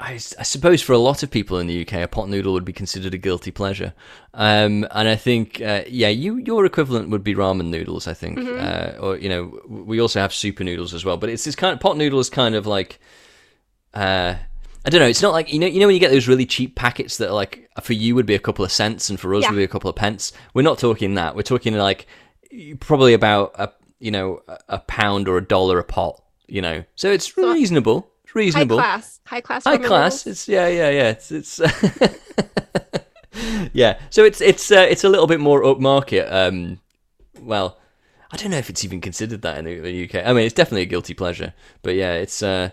I 0.00 0.16
suppose 0.16 0.82
for 0.82 0.92
a 0.92 0.98
lot 0.98 1.22
of 1.22 1.30
people 1.30 1.58
in 1.58 1.66
the 1.66 1.82
UK, 1.82 1.94
a 1.94 2.08
pot 2.08 2.28
noodle 2.28 2.52
would 2.52 2.64
be 2.64 2.72
considered 2.72 3.14
a 3.14 3.18
guilty 3.18 3.50
pleasure. 3.50 3.94
Um, 4.34 4.86
and 4.90 5.08
I 5.08 5.16
think, 5.16 5.60
uh, 5.60 5.84
yeah, 5.88 6.08
you 6.08 6.36
your 6.36 6.64
equivalent 6.66 7.10
would 7.10 7.24
be 7.24 7.34
ramen 7.34 7.66
noodles, 7.66 8.06
I 8.08 8.14
think, 8.14 8.38
uh, 8.38 8.92
or 9.00 9.16
you 9.16 9.28
know, 9.28 9.60
we 9.68 10.00
also 10.00 10.20
have 10.20 10.34
super 10.34 10.64
noodles 10.64 10.94
as 10.94 11.04
well. 11.04 11.16
But 11.16 11.30
it's 11.30 11.44
this 11.44 11.56
kind 11.56 11.72
of 11.72 11.80
pot 11.80 11.96
noodle 11.96 12.20
is 12.20 12.30
kind 12.30 12.54
of 12.54 12.66
like, 12.66 12.98
uh. 13.94 14.36
I 14.84 14.90
don't 14.90 15.00
know. 15.00 15.06
It's 15.06 15.22
not 15.22 15.32
like 15.32 15.52
you 15.52 15.58
know. 15.58 15.66
You 15.66 15.80
know 15.80 15.86
when 15.86 15.94
you 15.94 16.00
get 16.00 16.10
those 16.10 16.28
really 16.28 16.46
cheap 16.46 16.76
packets 16.76 17.16
that 17.16 17.30
are 17.30 17.34
like 17.34 17.70
for 17.82 17.94
you 17.94 18.14
would 18.14 18.26
be 18.26 18.34
a 18.34 18.38
couple 18.38 18.64
of 18.64 18.70
cents 18.70 19.08
and 19.08 19.18
for 19.18 19.34
us 19.34 19.42
Yeah. 19.42 19.50
would 19.50 19.56
be 19.56 19.64
a 19.64 19.68
couple 19.68 19.88
of 19.88 19.96
pence. 19.96 20.32
We're 20.52 20.62
not 20.62 20.78
talking 20.78 21.14
that. 21.14 21.34
We're 21.34 21.42
talking 21.42 21.74
like 21.74 22.06
probably 22.80 23.14
about 23.14 23.52
a, 23.56 23.72
you 23.98 24.10
know, 24.10 24.42
a, 24.68 24.78
pound 24.78 25.28
or 25.28 25.38
a 25.38 25.44
dollar 25.44 25.78
a 25.78 25.84
pot. 25.84 26.22
You 26.46 26.60
know, 26.60 26.84
so 26.94 27.10
it's 27.10 27.36
reasonable. 27.38 28.10
It's 28.24 28.34
reasonable. 28.34 28.78
High 28.78 28.98
class, 28.98 29.20
high 29.24 29.40
class, 29.40 29.64
high 29.64 29.78
class. 29.78 30.26
It's 30.26 30.46
yeah, 30.46 30.68
yeah, 30.68 30.90
yeah. 30.90 31.08
It's 31.10 31.32
it's. 31.32 31.60
yeah, 33.72 33.98
so 34.10 34.24
it's 34.24 34.42
it's 34.42 34.70
uh, 34.70 34.86
it's 34.88 35.04
a 35.04 35.08
little 35.08 35.26
bit 35.26 35.40
more 35.40 35.62
upmarket. 35.62 36.30
Um, 36.30 36.80
well, 37.40 37.78
I 38.30 38.36
don't 38.36 38.50
know 38.50 38.58
if 38.58 38.68
it's 38.68 38.84
even 38.84 39.00
considered 39.00 39.40
that 39.42 39.58
in 39.58 39.64
the, 39.64 39.80
the 39.80 40.04
UK. 40.04 40.26
I 40.26 40.34
mean, 40.34 40.44
it's 40.44 40.54
definitely 40.54 40.82
a 40.82 40.86
guilty 40.86 41.14
pleasure, 41.14 41.54
but 41.82 41.94
yeah, 41.94 42.12
it's 42.14 42.42
uh, 42.42 42.70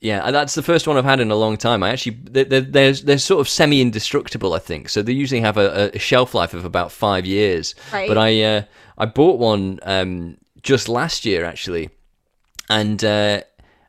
yeah, 0.00 0.30
that's 0.30 0.54
the 0.54 0.62
first 0.62 0.86
one 0.86 0.96
I've 0.96 1.04
had 1.04 1.20
in 1.20 1.30
a 1.30 1.36
long 1.36 1.56
time. 1.56 1.82
I 1.82 1.90
actually 1.90 2.18
they're 2.22 2.60
they're, 2.60 2.92
they're 2.92 3.18
sort 3.18 3.40
of 3.40 3.48
semi 3.48 3.80
indestructible, 3.80 4.54
I 4.54 4.58
think. 4.58 4.88
So 4.88 5.02
they 5.02 5.12
usually 5.12 5.40
have 5.40 5.56
a, 5.56 5.90
a, 5.94 5.98
shelf 5.98 6.34
life 6.34 6.54
of 6.54 6.64
about 6.64 6.92
five 6.92 7.26
years. 7.26 7.74
Right. 7.92 8.08
But 8.08 8.18
I 8.18 8.42
uh, 8.42 8.62
I 8.96 9.06
bought 9.06 9.38
one 9.38 9.80
um, 9.82 10.36
just 10.62 10.88
last 10.88 11.24
year 11.24 11.44
actually, 11.44 11.90
and. 12.68 13.02
Uh, 13.02 13.42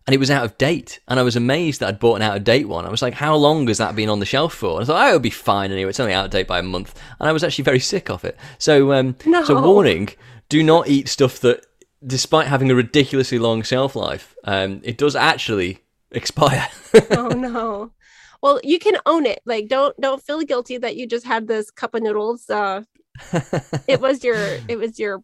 and 0.07 0.15
it 0.15 0.19
was 0.19 0.31
out 0.31 0.43
of 0.43 0.57
date. 0.57 1.01
And 1.07 1.19
I 1.19 1.21
was 1.23 1.35
amazed 1.35 1.81
that 1.81 1.89
I'd 1.89 1.99
bought 1.99 2.15
an 2.15 2.23
out 2.23 2.35
of 2.35 2.43
date 2.43 2.67
one. 2.67 2.83
I 2.83 2.89
was 2.89 3.03
like, 3.03 3.13
how 3.13 3.35
long 3.35 3.67
has 3.67 3.77
that 3.77 3.95
been 3.95 4.09
on 4.09 4.17
the 4.17 4.25
shelf 4.25 4.55
for? 4.55 4.79
And 4.79 4.81
I 4.81 4.85
thought, 4.87 5.05
oh, 5.05 5.07
it'll 5.09 5.19
be 5.19 5.29
fine 5.29 5.71
anyway. 5.71 5.91
It's 5.91 5.99
only 5.99 6.13
out 6.13 6.25
of 6.25 6.31
date 6.31 6.47
by 6.47 6.57
a 6.57 6.63
month. 6.63 6.99
And 7.19 7.29
I 7.29 7.31
was 7.31 7.43
actually 7.43 7.65
very 7.65 7.79
sick 7.79 8.09
of 8.09 8.25
it. 8.25 8.35
So, 8.57 8.91
um, 8.91 9.17
no. 9.27 9.43
so 9.43 9.61
warning: 9.61 10.09
do 10.49 10.63
not 10.63 10.87
eat 10.87 11.09
stuff 11.09 11.39
that, 11.41 11.63
despite 12.03 12.47
having 12.47 12.71
a 12.71 12.75
ridiculously 12.75 13.37
long 13.37 13.61
shelf 13.61 13.95
life, 13.95 14.35
um, 14.45 14.81
it 14.83 14.97
does 14.97 15.15
actually 15.15 15.83
expire. 16.11 16.67
oh 17.11 17.29
no. 17.29 17.91
Well, 18.41 18.59
you 18.63 18.79
can 18.79 18.95
own 19.05 19.25
it. 19.25 19.41
Like, 19.45 19.67
don't 19.67 19.99
don't 19.99 20.21
feel 20.21 20.41
guilty 20.41 20.77
that 20.77 20.95
you 20.95 21.07
just 21.07 21.25
had 21.25 21.47
this 21.47 21.69
cup 21.71 21.93
of 21.93 22.03
noodles. 22.03 22.49
Uh, 22.49 22.83
it 23.87 23.99
was 23.99 24.23
your 24.23 24.37
it 24.67 24.77
was 24.77 24.99
your 24.99 25.21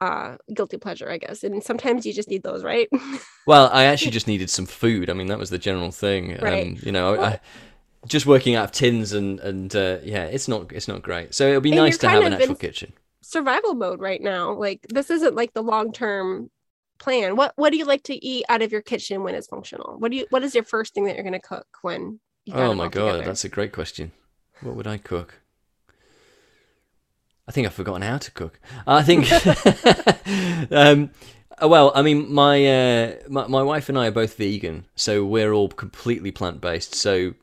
uh 0.00 0.36
guilty 0.52 0.76
pleasure 0.76 1.08
i 1.10 1.18
guess 1.18 1.44
and 1.44 1.62
sometimes 1.62 2.04
you 2.04 2.12
just 2.12 2.28
need 2.28 2.42
those 2.42 2.64
right 2.64 2.88
well 3.46 3.70
i 3.72 3.84
actually 3.84 4.10
just 4.10 4.26
needed 4.26 4.50
some 4.50 4.66
food 4.66 5.08
i 5.08 5.12
mean 5.12 5.28
that 5.28 5.38
was 5.38 5.50
the 5.50 5.58
general 5.58 5.90
thing 5.90 6.36
right. 6.40 6.66
um, 6.66 6.76
you 6.82 6.92
know 6.92 7.12
well, 7.12 7.24
I, 7.24 7.40
just 8.06 8.26
working 8.26 8.54
out 8.54 8.64
of 8.64 8.72
tins 8.72 9.12
and 9.12 9.40
and 9.40 9.74
uh, 9.74 9.98
yeah 10.02 10.24
it's 10.24 10.48
not 10.48 10.72
it's 10.72 10.88
not 10.88 11.02
great 11.02 11.34
so 11.34 11.48
it'll 11.48 11.60
be 11.60 11.70
nice 11.70 11.96
to 11.98 12.08
have 12.08 12.24
an 12.24 12.32
actual 12.34 12.54
kitchen 12.54 12.92
survival 13.22 13.74
mode 13.74 14.00
right 14.00 14.20
now 14.20 14.52
like 14.52 14.86
this 14.88 15.10
isn't 15.10 15.34
like 15.34 15.54
the 15.54 15.62
long 15.62 15.92
term 15.92 16.50
plan 16.98 17.36
what 17.36 17.52
what 17.56 17.70
do 17.70 17.78
you 17.78 17.84
like 17.84 18.02
to 18.02 18.24
eat 18.24 18.44
out 18.48 18.62
of 18.62 18.72
your 18.72 18.82
kitchen 18.82 19.22
when 19.22 19.34
it's 19.34 19.46
functional 19.46 19.96
what 19.98 20.10
do 20.10 20.16
you 20.16 20.26
what 20.30 20.42
is 20.42 20.54
your 20.54 20.64
first 20.64 20.94
thing 20.94 21.04
that 21.04 21.14
you're 21.14 21.24
going 21.24 21.32
to 21.32 21.40
cook 21.40 21.66
when 21.82 22.20
oh 22.52 22.74
my 22.74 22.88
god 22.88 23.12
together? 23.12 23.24
that's 23.24 23.44
a 23.44 23.48
great 23.48 23.72
question 23.72 24.12
what 24.60 24.76
would 24.76 24.86
i 24.86 24.96
cook 24.96 25.40
I 27.46 27.52
think 27.52 27.66
I've 27.66 27.74
forgotten 27.74 28.02
how 28.02 28.18
to 28.18 28.30
cook. 28.30 28.58
I 28.86 29.02
think, 29.02 29.30
um, 30.72 31.10
uh, 31.62 31.68
well, 31.68 31.92
I 31.94 32.02
mean, 32.02 32.32
my, 32.32 32.66
uh, 32.66 33.16
my 33.28 33.46
my 33.46 33.62
wife 33.62 33.88
and 33.88 33.98
I 33.98 34.06
are 34.06 34.12
both 34.12 34.36
vegan, 34.36 34.86
so 34.96 35.24
we're 35.24 35.52
all 35.52 35.68
completely 35.68 36.30
plant 36.30 36.60
based. 36.60 36.94
So 36.94 37.34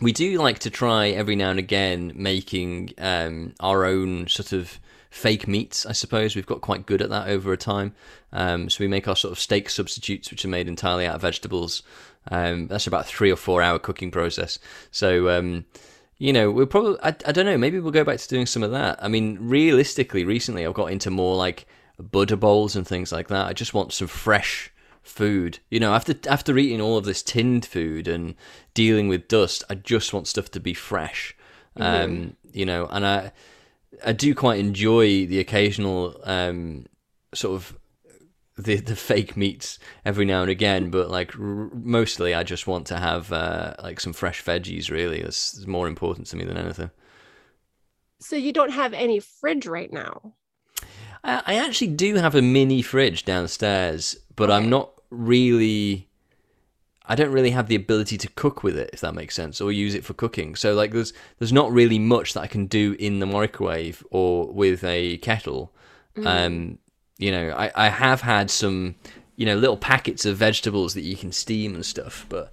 we 0.00 0.12
do 0.12 0.38
like 0.38 0.58
to 0.60 0.70
try 0.70 1.08
every 1.08 1.36
now 1.36 1.50
and 1.50 1.58
again 1.58 2.12
making 2.14 2.92
um, 2.98 3.54
our 3.60 3.84
own 3.84 4.26
sort 4.28 4.52
of 4.52 4.78
fake 5.10 5.46
meats. 5.48 5.86
I 5.86 5.92
suppose 5.92 6.34
we've 6.34 6.46
got 6.46 6.60
quite 6.60 6.86
good 6.86 7.02
at 7.02 7.10
that 7.10 7.28
over 7.28 7.52
a 7.52 7.56
time. 7.56 7.94
Um, 8.32 8.68
so 8.68 8.82
we 8.82 8.88
make 8.88 9.08
our 9.08 9.16
sort 9.16 9.32
of 9.32 9.38
steak 9.38 9.70
substitutes, 9.70 10.30
which 10.30 10.44
are 10.44 10.48
made 10.48 10.68
entirely 10.68 11.06
out 11.06 11.16
of 11.16 11.22
vegetables. 11.22 11.82
Um, 12.30 12.66
that's 12.66 12.86
about 12.86 13.06
three 13.06 13.30
or 13.30 13.36
four 13.36 13.62
hour 13.62 13.78
cooking 13.78 14.10
process. 14.10 14.58
So 14.90 15.28
um, 15.30 15.64
you 16.18 16.32
know, 16.32 16.50
we'll 16.50 16.66
probably, 16.66 16.98
I, 17.02 17.08
I 17.08 17.32
don't 17.32 17.44
know, 17.44 17.58
maybe 17.58 17.78
we'll 17.78 17.92
go 17.92 18.04
back 18.04 18.18
to 18.18 18.28
doing 18.28 18.46
some 18.46 18.62
of 18.62 18.70
that. 18.70 19.02
I 19.02 19.08
mean, 19.08 19.38
realistically, 19.40 20.24
recently 20.24 20.66
I've 20.66 20.74
got 20.74 20.90
into 20.90 21.10
more 21.10 21.36
like 21.36 21.66
Buddha 21.98 22.36
bowls 22.36 22.74
and 22.74 22.86
things 22.86 23.12
like 23.12 23.28
that. 23.28 23.46
I 23.46 23.52
just 23.52 23.74
want 23.74 23.92
some 23.92 24.08
fresh 24.08 24.72
food. 25.02 25.58
You 25.70 25.80
know, 25.80 25.94
after 25.94 26.14
after 26.28 26.56
eating 26.56 26.80
all 26.80 26.96
of 26.96 27.04
this 27.04 27.22
tinned 27.22 27.66
food 27.66 28.08
and 28.08 28.34
dealing 28.72 29.08
with 29.08 29.28
dust, 29.28 29.62
I 29.68 29.74
just 29.74 30.12
want 30.12 30.26
stuff 30.26 30.50
to 30.52 30.60
be 30.60 30.74
fresh. 30.74 31.36
Mm-hmm. 31.78 32.04
Um, 32.04 32.36
you 32.52 32.64
know, 32.64 32.86
and 32.86 33.06
I 33.06 33.32
I 34.04 34.12
do 34.12 34.34
quite 34.34 34.58
enjoy 34.60 35.26
the 35.26 35.38
occasional 35.38 36.20
um, 36.24 36.86
sort 37.34 37.56
of 37.56 37.78
the 38.56 38.76
the 38.76 38.96
fake 38.96 39.36
meats 39.36 39.78
every 40.04 40.24
now 40.24 40.42
and 40.42 40.50
again, 40.50 40.90
but 40.90 41.10
like 41.10 41.38
r- 41.38 41.70
mostly 41.72 42.34
I 42.34 42.42
just 42.42 42.66
want 42.66 42.86
to 42.88 42.96
have 42.96 43.32
uh, 43.32 43.74
like 43.82 44.00
some 44.00 44.12
fresh 44.12 44.42
veggies. 44.42 44.90
Really, 44.90 45.22
that's 45.22 45.66
more 45.66 45.86
important 45.88 46.26
to 46.28 46.36
me 46.36 46.44
than 46.44 46.56
anything. 46.56 46.90
So 48.20 48.36
you 48.36 48.52
don't 48.52 48.72
have 48.72 48.94
any 48.94 49.20
fridge 49.20 49.66
right 49.66 49.92
now. 49.92 50.34
I, 51.22 51.42
I 51.46 51.54
actually 51.56 51.88
do 51.88 52.14
have 52.14 52.34
a 52.34 52.42
mini 52.42 52.80
fridge 52.82 53.24
downstairs, 53.24 54.16
but 54.34 54.50
okay. 54.50 54.56
I'm 54.56 54.70
not 54.70 54.90
really. 55.10 56.08
I 57.08 57.14
don't 57.14 57.30
really 57.30 57.50
have 57.50 57.68
the 57.68 57.76
ability 57.76 58.18
to 58.18 58.28
cook 58.28 58.62
with 58.62 58.76
it, 58.76 58.90
if 58.92 59.00
that 59.00 59.14
makes 59.14 59.34
sense, 59.34 59.60
or 59.60 59.70
use 59.70 59.94
it 59.94 60.04
for 60.04 60.14
cooking. 60.14 60.56
So 60.56 60.74
like, 60.74 60.92
there's 60.92 61.12
there's 61.38 61.52
not 61.52 61.72
really 61.72 61.98
much 61.98 62.34
that 62.34 62.40
I 62.40 62.46
can 62.46 62.66
do 62.66 62.96
in 62.98 63.20
the 63.20 63.26
microwave 63.26 64.04
or 64.10 64.46
with 64.52 64.82
a 64.84 65.18
kettle. 65.18 65.72
Mm. 66.16 66.26
Um, 66.26 66.78
you 67.18 67.30
know, 67.30 67.50
I, 67.50 67.70
I 67.74 67.88
have 67.88 68.22
had 68.22 68.50
some, 68.50 68.96
you 69.36 69.46
know, 69.46 69.56
little 69.56 69.76
packets 69.76 70.24
of 70.24 70.36
vegetables 70.36 70.94
that 70.94 71.02
you 71.02 71.16
can 71.16 71.32
steam 71.32 71.74
and 71.74 71.84
stuff, 71.84 72.26
but 72.28 72.52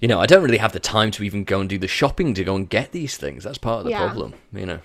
you 0.00 0.06
know, 0.06 0.20
I 0.20 0.26
don't 0.26 0.42
really 0.42 0.58
have 0.58 0.72
the 0.72 0.80
time 0.80 1.10
to 1.12 1.24
even 1.24 1.44
go 1.44 1.60
and 1.60 1.68
do 1.68 1.78
the 1.78 1.88
shopping 1.88 2.34
to 2.34 2.44
go 2.44 2.54
and 2.54 2.68
get 2.68 2.92
these 2.92 3.16
things. 3.16 3.44
That's 3.44 3.58
part 3.58 3.80
of 3.80 3.84
the 3.84 3.90
yeah. 3.90 4.06
problem, 4.06 4.34
you 4.52 4.66
know. 4.66 4.78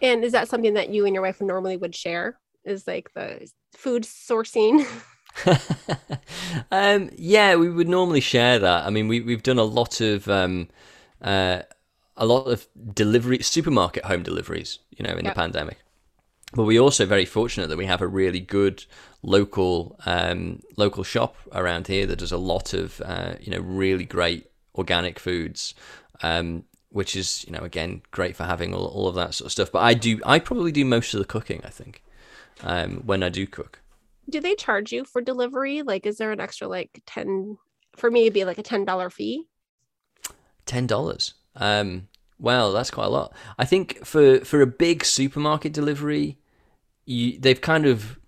And 0.00 0.24
is 0.24 0.32
that 0.32 0.48
something 0.48 0.74
that 0.74 0.90
you 0.90 1.04
and 1.04 1.14
your 1.14 1.22
wife 1.22 1.40
normally 1.40 1.76
would 1.76 1.94
share? 1.94 2.38
Is 2.64 2.86
like 2.86 3.12
the 3.14 3.50
food 3.76 4.04
sourcing? 4.04 4.86
um, 6.70 7.10
yeah, 7.16 7.56
we 7.56 7.68
would 7.68 7.88
normally 7.88 8.20
share 8.20 8.58
that. 8.58 8.86
I 8.86 8.90
mean, 8.90 9.08
we 9.08 9.20
we've 9.20 9.42
done 9.42 9.58
a 9.58 9.64
lot 9.64 10.00
of 10.00 10.28
um, 10.28 10.68
uh, 11.22 11.62
a 12.16 12.26
lot 12.26 12.44
of 12.44 12.66
delivery 12.92 13.42
supermarket 13.42 14.04
home 14.04 14.22
deliveries, 14.22 14.78
you 14.90 15.04
know, 15.04 15.14
in 15.14 15.24
yep. 15.24 15.34
the 15.34 15.40
pandemic. 15.40 15.78
But 16.52 16.64
we're 16.64 16.80
also 16.80 17.04
very 17.04 17.24
fortunate 17.24 17.68
that 17.68 17.78
we 17.78 17.86
have 17.86 18.00
a 18.00 18.06
really 18.06 18.40
good 18.40 18.84
local 19.22 19.98
um, 20.06 20.62
local 20.76 21.02
shop 21.02 21.36
around 21.52 21.88
here 21.88 22.06
that 22.06 22.18
does 22.18 22.32
a 22.32 22.38
lot 22.38 22.72
of 22.72 23.00
uh, 23.04 23.34
you 23.40 23.50
know 23.50 23.60
really 23.60 24.04
great 24.04 24.50
organic 24.76 25.18
foods, 25.18 25.74
um, 26.22 26.64
which 26.90 27.16
is 27.16 27.44
you 27.46 27.52
know 27.52 27.64
again 27.64 28.02
great 28.12 28.36
for 28.36 28.44
having 28.44 28.72
all, 28.72 28.86
all 28.86 29.08
of 29.08 29.16
that 29.16 29.34
sort 29.34 29.46
of 29.46 29.52
stuff. 29.52 29.72
But 29.72 29.82
I 29.82 29.94
do 29.94 30.20
I 30.24 30.38
probably 30.38 30.70
do 30.70 30.84
most 30.84 31.12
of 31.12 31.18
the 31.18 31.26
cooking. 31.26 31.60
I 31.64 31.70
think 31.70 32.04
um, 32.62 33.02
when 33.04 33.22
I 33.22 33.30
do 33.30 33.46
cook. 33.46 33.80
Do 34.28 34.40
they 34.40 34.54
charge 34.54 34.92
you 34.92 35.04
for 35.04 35.20
delivery? 35.20 35.82
Like, 35.82 36.06
is 36.06 36.18
there 36.18 36.32
an 36.32 36.40
extra 36.40 36.68
like 36.68 37.02
ten? 37.06 37.58
For 37.96 38.10
me, 38.10 38.22
it'd 38.22 38.34
be 38.34 38.44
like 38.44 38.58
a 38.58 38.62
ten 38.62 38.84
dollar 38.84 39.10
fee. 39.10 39.44
Ten 40.66 40.86
dollars. 40.86 41.34
Um, 41.56 42.08
well, 42.38 42.72
that's 42.72 42.90
quite 42.90 43.06
a 43.06 43.10
lot. 43.10 43.32
I 43.58 43.64
think 43.64 44.04
for 44.04 44.40
for 44.40 44.60
a 44.60 44.66
big 44.66 45.04
supermarket 45.04 45.72
delivery, 45.72 46.38
you, 47.04 47.38
they've 47.38 47.60
kind 47.60 47.86
of 47.86 48.18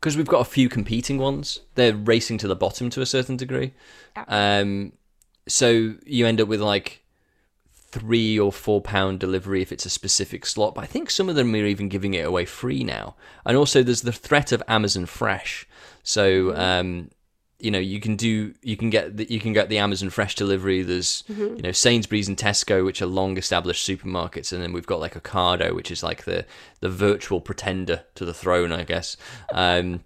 because 0.00 0.16
we've 0.16 0.26
got 0.26 0.40
a 0.40 0.50
few 0.50 0.68
competing 0.68 1.18
ones. 1.18 1.60
They're 1.74 1.94
racing 1.94 2.38
to 2.38 2.48
the 2.48 2.56
bottom 2.56 2.88
to 2.90 3.02
a 3.02 3.06
certain 3.06 3.36
degree. 3.36 3.74
Yeah. 4.16 4.60
Um, 4.60 4.92
so 5.46 5.94
you 6.06 6.26
end 6.26 6.40
up 6.40 6.48
with 6.48 6.60
like 6.60 6.99
three 7.92 8.38
or 8.38 8.52
four 8.52 8.80
pound 8.80 9.20
delivery 9.20 9.62
if 9.62 9.72
it's 9.72 9.86
a 9.86 9.90
specific 9.90 10.46
slot. 10.46 10.74
But 10.74 10.84
I 10.84 10.86
think 10.86 11.10
some 11.10 11.28
of 11.28 11.36
them 11.36 11.54
are 11.54 11.66
even 11.66 11.88
giving 11.88 12.14
it 12.14 12.24
away 12.24 12.44
free 12.44 12.84
now. 12.84 13.14
And 13.44 13.56
also, 13.56 13.82
there's 13.82 14.02
the 14.02 14.12
threat 14.12 14.52
of 14.52 14.62
Amazon 14.68 15.06
Fresh. 15.06 15.66
So 16.02 16.46
mm-hmm. 16.46 16.60
um, 16.60 17.10
you 17.60 17.70
know 17.70 17.78
you 17.78 18.00
can 18.00 18.16
do 18.16 18.54
you 18.62 18.76
can 18.76 18.90
get 18.90 19.16
the, 19.16 19.30
you 19.30 19.38
can 19.38 19.52
get 19.52 19.68
the 19.68 19.78
Amazon 19.78 20.10
Fresh 20.10 20.34
delivery. 20.34 20.82
There's 20.82 21.22
mm-hmm. 21.30 21.56
you 21.56 21.62
know 21.62 21.72
Sainsbury's 21.72 22.28
and 22.28 22.36
Tesco, 22.36 22.84
which 22.84 23.02
are 23.02 23.06
long 23.06 23.36
established 23.36 23.86
supermarkets, 23.86 24.52
and 24.52 24.62
then 24.62 24.72
we've 24.72 24.86
got 24.86 25.00
like 25.00 25.14
Ocado, 25.14 25.74
which 25.74 25.90
is 25.90 26.02
like 26.02 26.24
the 26.24 26.46
the 26.80 26.88
virtual 26.88 27.40
pretender 27.40 28.04
to 28.14 28.24
the 28.24 28.34
throne, 28.34 28.72
I 28.72 28.84
guess. 28.84 29.16
Um, 29.52 30.04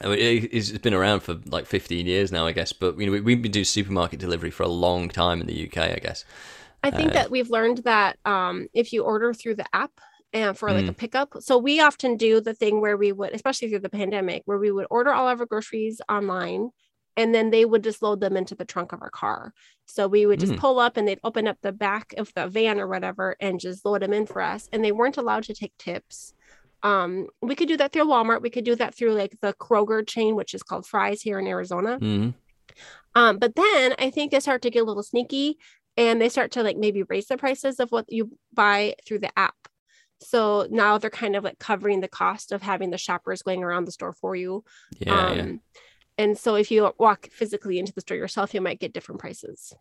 it's 0.00 0.70
been 0.78 0.94
around 0.94 1.20
for 1.20 1.38
like 1.46 1.66
15 1.66 2.06
years 2.06 2.32
now, 2.32 2.46
I 2.46 2.52
guess. 2.52 2.72
But 2.72 2.98
you 2.98 3.06
know 3.06 3.20
we've 3.20 3.42
been 3.42 3.52
doing 3.52 3.64
supermarket 3.64 4.20
delivery 4.20 4.50
for 4.50 4.62
a 4.62 4.68
long 4.68 5.08
time 5.08 5.40
in 5.40 5.46
the 5.46 5.66
UK, 5.66 5.78
I 5.78 5.98
guess. 6.02 6.24
I 6.84 6.90
think 6.90 7.10
uh, 7.10 7.14
that 7.14 7.30
we've 7.30 7.50
learned 7.50 7.78
that 7.78 8.18
um, 8.24 8.68
if 8.74 8.92
you 8.92 9.02
order 9.02 9.32
through 9.34 9.56
the 9.56 9.66
app, 9.72 9.92
and 10.34 10.58
for 10.58 10.72
like 10.72 10.84
mm. 10.84 10.88
a 10.88 10.92
pickup. 10.92 11.36
So 11.38 11.56
we 11.56 11.80
often 11.80 12.16
do 12.16 12.40
the 12.40 12.54
thing 12.54 12.80
where 12.80 12.96
we 12.96 13.12
would, 13.12 13.32
especially 13.32 13.70
through 13.70 13.78
the 13.78 13.88
pandemic, 13.88 14.42
where 14.46 14.58
we 14.58 14.72
would 14.72 14.86
order 14.90 15.12
all 15.12 15.28
of 15.28 15.38
our 15.38 15.46
groceries 15.46 16.00
online 16.08 16.70
and 17.16 17.32
then 17.32 17.50
they 17.50 17.64
would 17.64 17.84
just 17.84 18.02
load 18.02 18.20
them 18.20 18.36
into 18.36 18.56
the 18.56 18.64
trunk 18.64 18.92
of 18.92 19.00
our 19.00 19.10
car. 19.10 19.52
So 19.86 20.08
we 20.08 20.26
would 20.26 20.40
just 20.40 20.54
mm. 20.54 20.58
pull 20.58 20.80
up 20.80 20.96
and 20.96 21.06
they'd 21.06 21.20
open 21.22 21.46
up 21.46 21.58
the 21.62 21.70
back 21.70 22.14
of 22.18 22.32
the 22.34 22.48
van 22.48 22.80
or 22.80 22.88
whatever 22.88 23.36
and 23.40 23.60
just 23.60 23.84
load 23.84 24.02
them 24.02 24.12
in 24.12 24.26
for 24.26 24.42
us. 24.42 24.68
And 24.72 24.84
they 24.84 24.90
weren't 24.90 25.16
allowed 25.16 25.44
to 25.44 25.54
take 25.54 25.72
tips. 25.78 26.34
Um, 26.82 27.28
we 27.40 27.54
could 27.54 27.68
do 27.68 27.76
that 27.76 27.92
through 27.92 28.06
Walmart. 28.06 28.42
We 28.42 28.50
could 28.50 28.64
do 28.64 28.74
that 28.74 28.94
through 28.94 29.12
like 29.12 29.36
the 29.40 29.54
Kroger 29.54 30.04
chain, 30.06 30.34
which 30.34 30.54
is 30.54 30.64
called 30.64 30.86
Fry's 30.86 31.22
here 31.22 31.38
in 31.38 31.46
Arizona. 31.46 31.98
Mm. 32.00 32.34
Um, 33.14 33.38
but 33.38 33.54
then 33.54 33.94
I 33.98 34.10
think 34.10 34.32
they 34.32 34.40
start 34.40 34.62
to 34.62 34.70
get 34.70 34.82
a 34.82 34.84
little 34.84 35.04
sneaky 35.04 35.58
and 35.96 36.20
they 36.20 36.28
start 36.28 36.52
to 36.52 36.62
like 36.62 36.76
maybe 36.76 37.02
raise 37.04 37.26
the 37.26 37.36
prices 37.36 37.80
of 37.80 37.90
what 37.90 38.06
you 38.08 38.36
buy 38.52 38.94
through 39.06 39.20
the 39.20 39.38
app. 39.38 39.56
So 40.20 40.66
now 40.70 40.98
they're 40.98 41.10
kind 41.10 41.36
of 41.36 41.44
like 41.44 41.58
covering 41.58 42.00
the 42.00 42.08
cost 42.08 42.52
of 42.52 42.62
having 42.62 42.90
the 42.90 42.98
shoppers 42.98 43.42
going 43.42 43.62
around 43.62 43.84
the 43.84 43.92
store 43.92 44.12
for 44.12 44.34
you. 44.34 44.64
Yeah, 44.98 45.34
yeah. 45.34 45.42
Um, 45.42 45.60
And 46.16 46.38
so 46.38 46.54
if 46.54 46.70
you 46.70 46.92
walk 46.98 47.28
physically 47.32 47.78
into 47.78 47.92
the 47.92 48.00
store 48.00 48.16
yourself, 48.16 48.54
you 48.54 48.60
might 48.60 48.78
get 48.80 48.92
different 48.92 49.20
prices. 49.20 49.74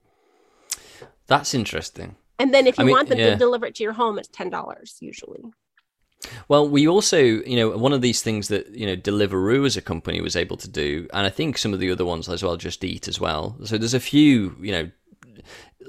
That's 1.27 1.53
interesting. 1.53 2.15
And 2.39 2.53
then 2.53 2.65
if 2.65 2.79
I 2.79 2.83
you 2.83 2.87
mean, 2.87 2.95
want 2.95 3.09
them 3.09 3.19
yeah. 3.19 3.29
to 3.31 3.35
deliver 3.35 3.67
it 3.67 3.75
to 3.75 3.83
your 3.83 3.93
home, 3.93 4.17
it's 4.17 4.27
ten 4.27 4.49
dollars 4.49 4.97
usually. 4.99 5.43
Well, 6.47 6.67
we 6.67 6.87
also, 6.87 7.19
you 7.19 7.55
know, 7.55 7.77
one 7.77 7.93
of 7.93 8.01
these 8.01 8.21
things 8.21 8.47
that 8.47 8.69
you 8.69 8.85
know 8.85 8.95
Deliveroo 8.95 9.65
as 9.65 9.77
a 9.77 9.81
company 9.81 10.21
was 10.21 10.35
able 10.35 10.57
to 10.57 10.67
do, 10.67 11.07
and 11.13 11.27
I 11.27 11.29
think 11.29 11.57
some 11.57 11.73
of 11.73 11.79
the 11.79 11.91
other 11.91 12.05
ones 12.05 12.27
as 12.27 12.41
well, 12.43 12.57
Just 12.57 12.83
Eat 12.83 13.07
as 13.07 13.19
well. 13.19 13.57
So 13.65 13.77
there's 13.77 13.93
a 13.93 13.99
few, 13.99 14.55
you 14.59 14.71
know, 14.71 14.89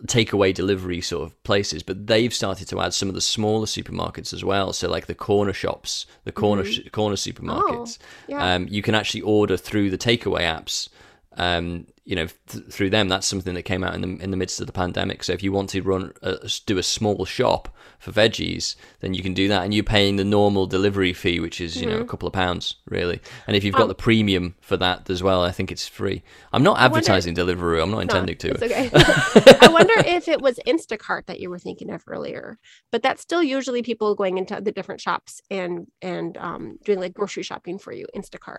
takeaway 0.06 0.52
delivery 0.52 1.00
sort 1.00 1.24
of 1.24 1.42
places, 1.44 1.82
but 1.82 2.06
they've 2.06 2.34
started 2.34 2.68
to 2.68 2.80
add 2.80 2.94
some 2.94 3.08
of 3.08 3.14
the 3.14 3.20
smaller 3.20 3.66
supermarkets 3.66 4.32
as 4.32 4.44
well. 4.44 4.72
So 4.72 4.88
like 4.88 5.06
the 5.06 5.14
corner 5.14 5.52
shops, 5.52 6.06
the 6.24 6.32
corner 6.32 6.64
sh- 6.64 6.80
corner 6.92 7.16
supermarkets, 7.16 7.98
yeah. 8.28 8.54
um, 8.54 8.66
you 8.68 8.82
can 8.82 8.94
actually 8.94 9.22
order 9.22 9.56
through 9.56 9.90
the 9.90 9.98
takeaway 9.98 10.42
apps. 10.42 10.88
Um, 11.36 11.86
you 12.04 12.14
know, 12.16 12.26
th- 12.48 12.64
through 12.70 12.90
them, 12.90 13.08
that's 13.08 13.26
something 13.26 13.54
that 13.54 13.62
came 13.62 13.82
out 13.82 13.94
in 13.94 14.02
the 14.02 14.22
in 14.22 14.30
the 14.30 14.36
midst 14.36 14.60
of 14.60 14.66
the 14.66 14.72
pandemic. 14.74 15.24
So 15.24 15.32
if 15.32 15.42
you 15.42 15.52
want 15.52 15.70
to 15.70 15.80
run 15.80 16.12
a, 16.22 16.36
do 16.66 16.76
a 16.76 16.82
small 16.82 17.24
shop 17.24 17.74
for 17.98 18.12
veggies, 18.12 18.76
then 19.00 19.14
you 19.14 19.22
can 19.22 19.32
do 19.32 19.48
that, 19.48 19.64
and 19.64 19.72
you're 19.72 19.84
paying 19.84 20.16
the 20.16 20.24
normal 20.24 20.66
delivery 20.66 21.14
fee, 21.14 21.40
which 21.40 21.60
is 21.60 21.80
you 21.80 21.86
know 21.86 21.98
a 22.00 22.04
couple 22.04 22.26
of 22.26 22.34
pounds 22.34 22.76
really. 22.90 23.20
And 23.46 23.56
if 23.56 23.64
you've 23.64 23.74
got 23.74 23.84
Um, 23.84 23.88
the 23.88 23.94
premium 23.94 24.54
for 24.60 24.76
that 24.76 25.08
as 25.08 25.22
well, 25.22 25.42
I 25.42 25.50
think 25.50 25.72
it's 25.72 25.88
free. 25.88 26.22
I'm 26.52 26.62
not 26.62 26.72
wonder- 26.78 26.98
advertising 26.98 27.34
Deliveroo. 27.34 27.82
I'm 27.82 27.90
not 27.90 28.00
intending 28.02 28.36
to. 28.36 28.48
It's 28.50 28.62
okay. 28.62 28.90
I 29.62 29.68
wonder 29.72 29.94
if 30.06 30.28
it 30.28 30.42
was 30.42 30.58
Instacart 30.66 31.26
that 31.26 31.40
you 31.40 31.48
were 31.48 31.58
thinking 31.58 31.90
of 31.90 32.04
earlier, 32.06 32.58
but 32.92 33.02
that's 33.02 33.22
still 33.22 33.42
usually 33.42 33.82
people 33.82 34.14
going 34.14 34.36
into 34.36 34.60
the 34.60 34.72
different 34.72 35.00
shops 35.00 35.40
and 35.50 35.86
and 36.02 36.36
um, 36.36 36.78
doing 36.84 37.00
like 37.00 37.14
grocery 37.14 37.42
shopping 37.42 37.78
for 37.78 37.92
you. 37.92 38.06
Instacart. 38.14 38.58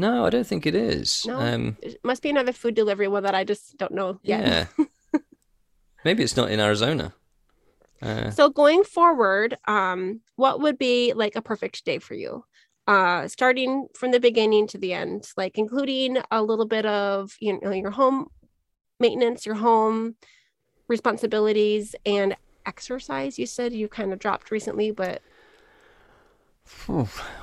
No, 0.00 0.24
I 0.26 0.30
don't 0.30 0.46
think 0.46 0.64
it 0.66 0.74
is. 0.74 1.24
No, 1.26 1.38
Um, 1.38 1.76
it 1.82 1.98
must 2.02 2.22
be 2.22 2.30
another 2.30 2.52
food 2.52 2.74
delivery 2.74 3.06
one 3.08 3.22
that 3.24 3.34
I 3.34 3.44
just 3.44 3.76
don't 3.76 3.92
know 3.92 4.18
yet. 4.22 4.68
yeah. 4.78 4.86
Maybe 6.04 6.22
it's 6.22 6.36
not 6.36 6.50
in 6.50 6.58
Arizona. 6.60 7.12
Uh, 8.00 8.30
So 8.30 8.48
going 8.48 8.82
forward, 8.84 9.58
um, 9.66 10.20
what 10.36 10.60
would 10.62 10.78
be 10.78 11.12
like 11.12 11.36
a 11.36 11.42
perfect 11.42 11.84
day 11.84 11.98
for 11.98 12.14
you? 12.14 12.44
Uh, 12.86 13.28
starting 13.28 13.86
from 13.94 14.10
the 14.10 14.18
beginning 14.20 14.66
to 14.68 14.78
the 14.78 14.94
end, 14.94 15.28
like 15.36 15.58
including 15.58 16.16
a 16.30 16.42
little 16.42 16.64
bit 16.66 16.86
of 16.86 17.36
you 17.38 17.60
know 17.60 17.70
your 17.72 17.90
home 17.90 18.28
maintenance, 18.98 19.44
your 19.44 19.54
home 19.56 20.16
responsibilities, 20.88 21.94
and 22.06 22.36
exercise. 22.66 23.38
You 23.38 23.46
said 23.46 23.72
you 23.72 23.86
kind 23.88 24.12
of 24.12 24.18
dropped 24.18 24.50
recently, 24.50 24.90
but 24.90 25.20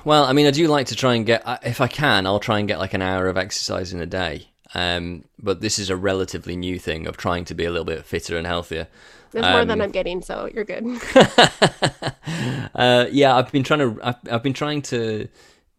well, 0.04 0.24
I 0.24 0.32
mean, 0.32 0.46
I 0.46 0.50
do 0.50 0.68
like 0.68 0.86
to 0.88 0.96
try 0.96 1.14
and 1.14 1.24
get, 1.26 1.42
if 1.62 1.80
I 1.80 1.88
can, 1.88 2.26
I'll 2.26 2.40
try 2.40 2.58
and 2.58 2.68
get 2.68 2.78
like 2.78 2.94
an 2.94 3.02
hour 3.02 3.28
of 3.28 3.36
exercise 3.36 3.92
in 3.92 4.00
a 4.00 4.06
day. 4.06 4.48
Um, 4.74 5.24
but 5.38 5.60
this 5.60 5.78
is 5.78 5.88
a 5.90 5.96
relatively 5.96 6.56
new 6.56 6.78
thing 6.78 7.06
of 7.06 7.16
trying 7.16 7.44
to 7.46 7.54
be 7.54 7.64
a 7.64 7.70
little 7.70 7.84
bit 7.86 8.04
fitter 8.04 8.36
and 8.36 8.46
healthier. 8.46 8.86
there's 9.32 9.46
more 9.46 9.64
than 9.64 9.80
Um, 9.80 9.80
I'm 9.80 9.90
getting, 9.90 10.20
so 10.22 10.50
you're 10.52 10.64
good. 10.64 10.84
uh, 12.74 13.06
yeah, 13.10 13.36
I've 13.36 13.50
been 13.50 13.62
trying 13.64 13.80
to. 13.80 14.00
I've, 14.02 14.16
I've 14.30 14.42
been 14.42 14.52
trying 14.52 14.82
to 14.82 15.28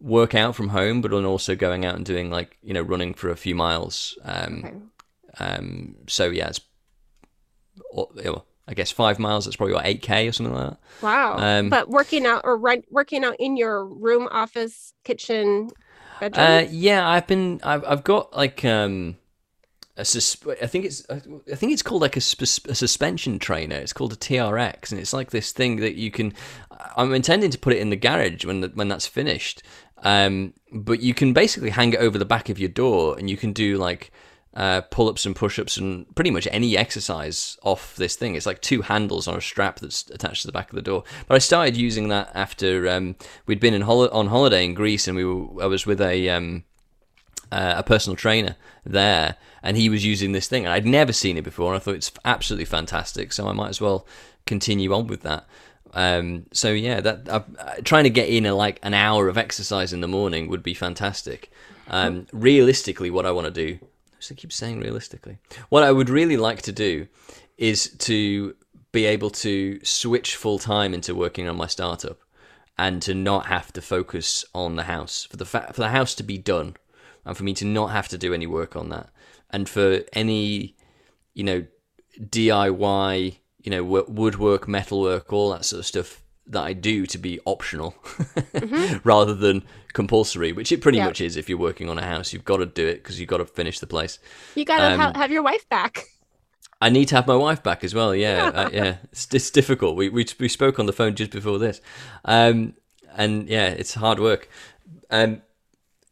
work 0.00 0.34
out 0.34 0.56
from 0.56 0.70
home, 0.70 1.00
but 1.02 1.12
also 1.12 1.54
going 1.54 1.84
out 1.84 1.94
and 1.94 2.04
doing 2.04 2.30
like 2.30 2.56
you 2.62 2.74
know 2.74 2.82
running 2.82 3.14
for 3.14 3.30
a 3.30 3.36
few 3.36 3.54
miles. 3.54 4.18
Um, 4.24 4.64
Okay. 4.64 4.76
um, 5.38 5.96
so 6.08 6.28
yeah, 6.30 6.48
it's. 6.48 6.60
I 8.70 8.74
guess 8.74 8.92
five 8.92 9.18
miles. 9.18 9.44
That's 9.44 9.56
probably 9.56 9.74
what 9.74 9.84
eight 9.84 10.00
k 10.00 10.28
or 10.28 10.32
something 10.32 10.54
like 10.54 10.70
that. 10.70 10.78
Wow. 11.02 11.36
Um, 11.38 11.70
but 11.70 11.90
working 11.90 12.24
out 12.24 12.42
or 12.44 12.56
run, 12.56 12.84
working 12.88 13.24
out 13.24 13.34
in 13.40 13.56
your 13.56 13.84
room, 13.84 14.28
office, 14.30 14.94
kitchen, 15.02 15.70
bedroom. 16.20 16.46
Uh, 16.46 16.64
yeah, 16.70 17.06
I've 17.08 17.26
been. 17.26 17.60
I've, 17.64 17.84
I've 17.84 18.04
got 18.04 18.34
like 18.34 18.64
um, 18.64 19.16
a 19.96 20.04
sus- 20.04 20.36
I 20.62 20.66
think 20.68 20.84
it's. 20.84 21.04
I 21.10 21.18
think 21.56 21.72
it's 21.72 21.82
called 21.82 22.00
like 22.00 22.16
a, 22.16 22.20
sus- 22.20 22.64
a 22.66 22.76
suspension 22.76 23.40
trainer. 23.40 23.74
It's 23.74 23.92
called 23.92 24.12
a 24.12 24.16
TRX, 24.16 24.92
and 24.92 25.00
it's 25.00 25.12
like 25.12 25.30
this 25.30 25.50
thing 25.50 25.76
that 25.76 25.96
you 25.96 26.12
can. 26.12 26.32
I'm 26.96 27.12
intending 27.12 27.50
to 27.50 27.58
put 27.58 27.72
it 27.72 27.80
in 27.80 27.90
the 27.90 27.96
garage 27.96 28.44
when 28.44 28.60
the, 28.60 28.68
when 28.68 28.86
that's 28.86 29.06
finished. 29.06 29.64
Um, 30.02 30.54
but 30.72 31.00
you 31.00 31.12
can 31.12 31.32
basically 31.32 31.70
hang 31.70 31.92
it 31.92 31.98
over 31.98 32.18
the 32.18 32.24
back 32.24 32.48
of 32.48 32.58
your 32.60 32.70
door, 32.70 33.18
and 33.18 33.28
you 33.28 33.36
can 33.36 33.52
do 33.52 33.78
like. 33.78 34.12
Uh, 34.52 34.80
pull-ups 34.80 35.26
and 35.26 35.36
push-ups 35.36 35.76
and 35.76 36.12
pretty 36.16 36.30
much 36.30 36.48
any 36.50 36.76
exercise 36.76 37.56
off 37.62 37.94
this 37.94 38.16
thing. 38.16 38.34
It's 38.34 38.46
like 38.46 38.60
two 38.60 38.82
handles 38.82 39.28
on 39.28 39.36
a 39.36 39.40
strap 39.40 39.78
that's 39.78 40.10
attached 40.10 40.42
to 40.42 40.48
the 40.48 40.52
back 40.52 40.70
of 40.70 40.74
the 40.74 40.82
door. 40.82 41.04
But 41.28 41.36
I 41.36 41.38
started 41.38 41.76
using 41.76 42.08
that 42.08 42.32
after 42.34 42.88
um, 42.88 43.14
we'd 43.46 43.60
been 43.60 43.74
in 43.74 43.82
hol- 43.82 44.10
on 44.10 44.26
holiday 44.26 44.64
in 44.64 44.74
Greece, 44.74 45.06
and 45.06 45.16
we 45.16 45.24
were, 45.24 45.62
I 45.62 45.66
was 45.66 45.86
with 45.86 46.00
a 46.00 46.28
um, 46.30 46.64
uh, 47.52 47.74
a 47.76 47.82
personal 47.84 48.16
trainer 48.16 48.56
there, 48.84 49.36
and 49.62 49.76
he 49.76 49.88
was 49.88 50.04
using 50.04 50.32
this 50.32 50.48
thing, 50.48 50.64
and 50.64 50.72
I'd 50.72 50.84
never 50.84 51.12
seen 51.12 51.38
it 51.38 51.44
before, 51.44 51.72
and 51.72 51.80
I 51.80 51.84
thought 51.84 51.94
it's 51.94 52.10
absolutely 52.24 52.64
fantastic. 52.64 53.32
So 53.32 53.46
I 53.46 53.52
might 53.52 53.68
as 53.68 53.80
well 53.80 54.04
continue 54.46 54.92
on 54.92 55.06
with 55.06 55.22
that. 55.22 55.46
Um, 55.94 56.46
so 56.52 56.72
yeah, 56.72 57.00
that 57.00 57.28
uh, 57.28 57.42
trying 57.84 58.04
to 58.04 58.10
get 58.10 58.28
in 58.28 58.46
a, 58.46 58.54
like 58.54 58.80
an 58.82 58.94
hour 58.94 59.28
of 59.28 59.38
exercise 59.38 59.92
in 59.92 60.00
the 60.00 60.08
morning 60.08 60.48
would 60.48 60.64
be 60.64 60.74
fantastic. 60.74 61.52
Um, 61.88 62.26
realistically, 62.32 63.10
what 63.10 63.26
I 63.26 63.30
want 63.30 63.46
to 63.46 63.52
do, 63.52 63.78
I 64.30 64.34
keep 64.34 64.52
saying 64.52 64.80
realistically, 64.80 65.38
what 65.68 65.82
I 65.82 65.92
would 65.92 66.10
really 66.10 66.36
like 66.36 66.62
to 66.62 66.72
do 66.72 67.06
is 67.56 67.90
to 67.98 68.54
be 68.92 69.04
able 69.04 69.30
to 69.30 69.78
switch 69.84 70.36
full 70.36 70.58
time 70.58 70.94
into 70.94 71.14
working 71.14 71.48
on 71.48 71.56
my 71.56 71.66
startup 71.66 72.18
and 72.76 73.00
to 73.02 73.14
not 73.14 73.46
have 73.46 73.72
to 73.74 73.82
focus 73.82 74.44
on 74.54 74.76
the 74.76 74.84
house 74.84 75.24
for 75.24 75.36
the 75.36 75.44
fa- 75.44 75.70
for 75.72 75.80
the 75.80 75.90
house 75.90 76.14
to 76.16 76.22
be 76.22 76.38
done 76.38 76.76
and 77.24 77.36
for 77.36 77.44
me 77.44 77.54
to 77.54 77.64
not 77.64 77.88
have 77.88 78.08
to 78.08 78.18
do 78.18 78.34
any 78.34 78.46
work 78.46 78.74
on 78.76 78.88
that. 78.88 79.10
And 79.50 79.68
for 79.68 80.00
any 80.12 80.76
you 81.34 81.44
know 81.44 81.66
DIY 82.18 83.36
you 83.62 83.70
know 83.70 83.84
woodwork 83.84 84.66
metalwork 84.66 85.32
all 85.32 85.50
that 85.50 85.64
sort 85.64 85.80
of 85.80 85.86
stuff 85.86 86.22
that 86.50 86.62
I 86.62 86.72
do 86.72 87.06
to 87.06 87.18
be 87.18 87.40
optional 87.46 87.94
rather 89.04 89.34
than 89.34 89.62
compulsory 89.92 90.52
which 90.52 90.70
it 90.72 90.80
pretty 90.80 90.98
Yeah. 90.98 91.06
much 91.06 91.20
is 91.20 91.36
if 91.36 91.48
you're 91.48 91.58
working 91.58 91.88
on 91.88 91.98
a 91.98 92.04
house 92.06 92.32
you've 92.32 92.44
got 92.44 92.58
to 92.58 92.66
do 92.66 92.86
it 92.86 93.02
because 93.02 93.18
you've 93.18 93.28
got 93.28 93.38
to 93.38 93.44
finish 93.46 93.78
the 93.80 93.86
place 93.86 94.18
you 94.54 94.64
gotta 94.64 94.96
ha- 94.96 95.08
um, 95.08 95.14
have 95.14 95.30
your 95.32 95.42
wife 95.42 95.68
back. 95.68 96.04
I 96.82 96.88
need 96.88 97.08
to 97.08 97.14
have 97.16 97.26
my 97.26 97.36
wife 97.36 97.62
back 97.62 97.84
as 97.84 97.94
well. 97.94 98.14
Yeah, 98.14 98.44
uh, 98.54 98.70
yeah. 98.72 98.96
It's, 99.12 99.28
it's 99.34 99.50
difficult. 99.50 99.96
We, 99.96 100.08
we 100.08 100.24
we 100.38 100.48
spoke 100.48 100.78
on 100.78 100.86
the 100.86 100.94
phone 100.94 101.14
just 101.14 101.30
before 101.30 101.58
this, 101.58 101.78
um, 102.24 102.72
and 103.14 103.48
yeah, 103.50 103.66
it's 103.66 103.92
hard 103.94 104.18
work. 104.18 104.48
Um, 105.10 105.42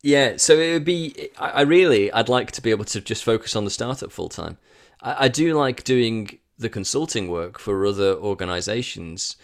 yeah, 0.03 0.37
so 0.37 0.59
it 0.59 0.73
would 0.75 0.85
be. 0.85 1.31
I, 1.39 1.49
I 1.51 1.61
really, 1.63 2.13
I'd 2.13 2.29
like 2.29 2.51
to 2.53 2.61
be 2.61 2.71
able 2.71 2.85
to 2.85 3.01
just 3.01 3.25
focus 3.25 3.57
on 3.57 3.65
the 3.65 3.71
startup 3.71 4.13
full 4.13 4.29
time. 4.29 4.59
I, 5.01 5.25
I 5.25 5.29
do 5.29 5.55
like 5.55 5.85
doing 5.85 6.39
the 6.59 6.69
consulting 6.69 7.29
work 7.29 7.59
for 7.59 7.87
other 7.87 8.13
organizations, 8.17 9.37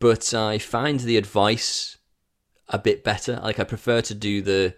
but 0.00 0.34
I 0.34 0.58
find 0.58 0.98
the 1.00 1.16
advice 1.16 1.98
a 2.68 2.78
bit 2.78 3.04
better. 3.04 3.38
Like 3.42 3.60
I 3.60 3.64
prefer 3.64 4.00
to 4.02 4.14
do 4.14 4.42
the 4.42 4.74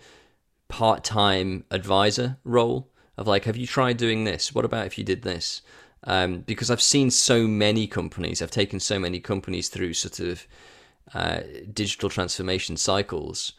part 0.68 1.04
time 1.04 1.64
advisor 1.70 2.38
role 2.44 2.90
of 3.16 3.26
like, 3.26 3.44
have 3.44 3.56
you 3.56 3.66
tried 3.66 3.96
doing 3.96 4.24
this? 4.24 4.54
What 4.54 4.64
about 4.64 4.86
if 4.86 4.98
you 4.98 5.04
did 5.04 5.22
this? 5.22 5.62
Um, 6.04 6.40
because 6.40 6.70
I've 6.70 6.82
seen 6.82 7.10
so 7.10 7.46
many 7.46 7.86
companies, 7.86 8.42
I've 8.42 8.50
taken 8.50 8.80
so 8.80 8.98
many 8.98 9.20
companies 9.20 9.68
through 9.68 9.94
sort 9.94 10.18
of 10.18 10.46
uh, 11.14 11.40
digital 11.72 12.08
transformation 12.08 12.76
cycles, 12.76 13.52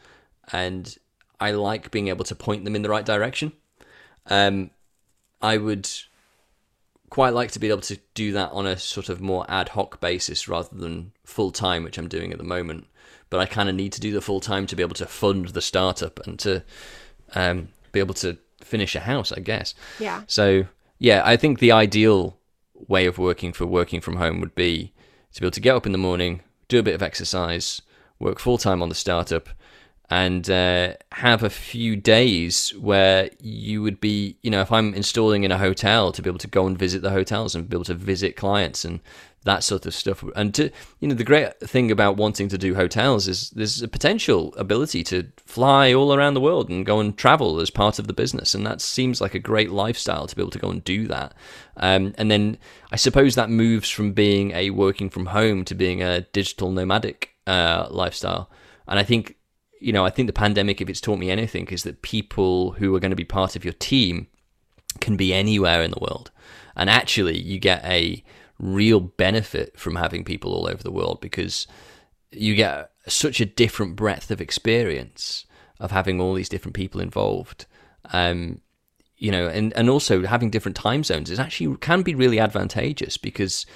and 0.52 0.98
I 1.40 1.52
like 1.52 1.90
being 1.90 2.08
able 2.08 2.24
to 2.26 2.34
point 2.34 2.64
them 2.64 2.76
in 2.76 2.82
the 2.82 2.90
right 2.90 3.06
direction. 3.06 3.52
Um, 4.26 4.70
I 5.40 5.56
would 5.56 5.88
quite 7.14 7.32
like 7.32 7.52
to 7.52 7.60
be 7.60 7.68
able 7.68 7.80
to 7.80 7.96
do 8.14 8.32
that 8.32 8.50
on 8.50 8.66
a 8.66 8.76
sort 8.76 9.08
of 9.08 9.20
more 9.20 9.46
ad 9.48 9.68
hoc 9.68 10.00
basis 10.00 10.48
rather 10.48 10.68
than 10.72 11.12
full 11.22 11.52
time, 11.52 11.84
which 11.84 11.96
I'm 11.96 12.08
doing 12.08 12.32
at 12.32 12.38
the 12.38 12.44
moment. 12.44 12.88
But 13.30 13.38
I 13.38 13.46
kind 13.46 13.68
of 13.68 13.76
need 13.76 13.92
to 13.92 14.00
do 14.00 14.10
the 14.10 14.20
full 14.20 14.40
time 14.40 14.66
to 14.66 14.74
be 14.74 14.82
able 14.82 14.96
to 14.96 15.06
fund 15.06 15.50
the 15.50 15.62
startup 15.62 16.18
and 16.26 16.36
to 16.40 16.64
um, 17.36 17.68
be 17.92 18.00
able 18.00 18.14
to 18.14 18.36
finish 18.60 18.96
a 18.96 19.00
house, 19.00 19.30
I 19.30 19.38
guess. 19.38 19.76
Yeah. 20.00 20.22
So 20.26 20.64
yeah, 20.98 21.22
I 21.24 21.36
think 21.36 21.60
the 21.60 21.70
ideal 21.70 22.36
way 22.88 23.06
of 23.06 23.16
working 23.16 23.52
for 23.52 23.64
working 23.64 24.00
from 24.00 24.16
home 24.16 24.40
would 24.40 24.56
be 24.56 24.92
to 25.34 25.40
be 25.40 25.46
able 25.46 25.52
to 25.52 25.60
get 25.60 25.76
up 25.76 25.86
in 25.86 25.92
the 25.92 25.98
morning, 25.98 26.40
do 26.66 26.80
a 26.80 26.82
bit 26.82 26.96
of 26.96 27.02
exercise, 27.02 27.80
work 28.18 28.40
full 28.40 28.58
time 28.58 28.82
on 28.82 28.88
the 28.88 28.94
startup, 28.96 29.50
and 30.10 30.50
uh, 30.50 30.94
have 31.12 31.42
a 31.42 31.50
few 31.50 31.96
days 31.96 32.74
where 32.78 33.30
you 33.40 33.82
would 33.82 34.00
be, 34.00 34.36
you 34.42 34.50
know, 34.50 34.60
if 34.60 34.70
I'm 34.70 34.92
installing 34.94 35.44
in 35.44 35.50
a 35.50 35.58
hotel, 35.58 36.12
to 36.12 36.22
be 36.22 36.28
able 36.28 36.38
to 36.40 36.46
go 36.48 36.66
and 36.66 36.78
visit 36.78 37.02
the 37.02 37.10
hotels 37.10 37.54
and 37.54 37.68
be 37.68 37.76
able 37.76 37.84
to 37.84 37.94
visit 37.94 38.36
clients 38.36 38.84
and 38.84 39.00
that 39.44 39.62
sort 39.62 39.86
of 39.86 39.94
stuff. 39.94 40.24
And 40.36 40.54
to, 40.54 40.70
you 41.00 41.08
know, 41.08 41.14
the 41.14 41.24
great 41.24 41.58
thing 41.60 41.90
about 41.90 42.16
wanting 42.16 42.48
to 42.48 42.58
do 42.58 42.74
hotels 42.74 43.28
is 43.28 43.50
there's 43.50 43.82
a 43.82 43.88
potential 43.88 44.54
ability 44.56 45.04
to 45.04 45.26
fly 45.36 45.92
all 45.92 46.14
around 46.14 46.34
the 46.34 46.40
world 46.40 46.68
and 46.68 46.84
go 46.84 47.00
and 47.00 47.16
travel 47.16 47.60
as 47.60 47.70
part 47.70 47.98
of 47.98 48.06
the 48.06 48.14
business. 48.14 48.54
And 48.54 48.66
that 48.66 48.80
seems 48.80 49.20
like 49.20 49.34
a 49.34 49.38
great 49.38 49.70
lifestyle 49.70 50.26
to 50.26 50.36
be 50.36 50.42
able 50.42 50.50
to 50.50 50.58
go 50.58 50.70
and 50.70 50.84
do 50.84 51.06
that. 51.08 51.34
Um, 51.76 52.14
and 52.18 52.30
then 52.30 52.58
I 52.92 52.96
suppose 52.96 53.34
that 53.34 53.50
moves 53.50 53.90
from 53.90 54.12
being 54.12 54.50
a 54.52 54.70
working 54.70 55.10
from 55.10 55.26
home 55.26 55.64
to 55.66 55.74
being 55.74 56.02
a 56.02 56.22
digital 56.22 56.70
nomadic 56.70 57.30
uh, 57.46 57.86
lifestyle. 57.90 58.50
And 58.86 58.98
I 58.98 59.02
think, 59.02 59.36
you 59.84 59.92
know, 59.92 60.06
I 60.06 60.10
think 60.10 60.28
the 60.28 60.32
pandemic, 60.32 60.80
if 60.80 60.88
it's 60.88 61.00
taught 61.00 61.18
me 61.18 61.30
anything, 61.30 61.66
is 61.68 61.82
that 61.82 62.00
people 62.00 62.70
who 62.72 62.94
are 62.94 63.00
going 63.00 63.10
to 63.10 63.16
be 63.16 63.24
part 63.24 63.54
of 63.54 63.66
your 63.66 63.74
team 63.74 64.28
can 65.00 65.14
be 65.14 65.34
anywhere 65.34 65.82
in 65.82 65.90
the 65.90 66.00
world. 66.00 66.30
And 66.74 66.88
actually, 66.88 67.38
you 67.38 67.58
get 67.58 67.84
a 67.84 68.24
real 68.58 68.98
benefit 68.98 69.78
from 69.78 69.96
having 69.96 70.24
people 70.24 70.54
all 70.54 70.66
over 70.66 70.82
the 70.82 70.90
world 70.90 71.20
because 71.20 71.66
you 72.30 72.54
get 72.54 72.92
such 73.06 73.42
a 73.42 73.44
different 73.44 73.94
breadth 73.94 74.30
of 74.30 74.40
experience 74.40 75.44
of 75.78 75.90
having 75.90 76.18
all 76.18 76.32
these 76.32 76.48
different 76.48 76.74
people 76.74 77.02
involved. 77.02 77.66
Um, 78.10 78.62
you 79.18 79.30
know, 79.30 79.48
and, 79.48 79.70
and 79.74 79.90
also 79.90 80.24
having 80.24 80.48
different 80.48 80.76
time 80.76 81.04
zones 81.04 81.30
is 81.30 81.38
actually 81.38 81.76
can 81.76 82.00
be 82.00 82.14
really 82.14 82.40
advantageous 82.40 83.18
because 83.18 83.66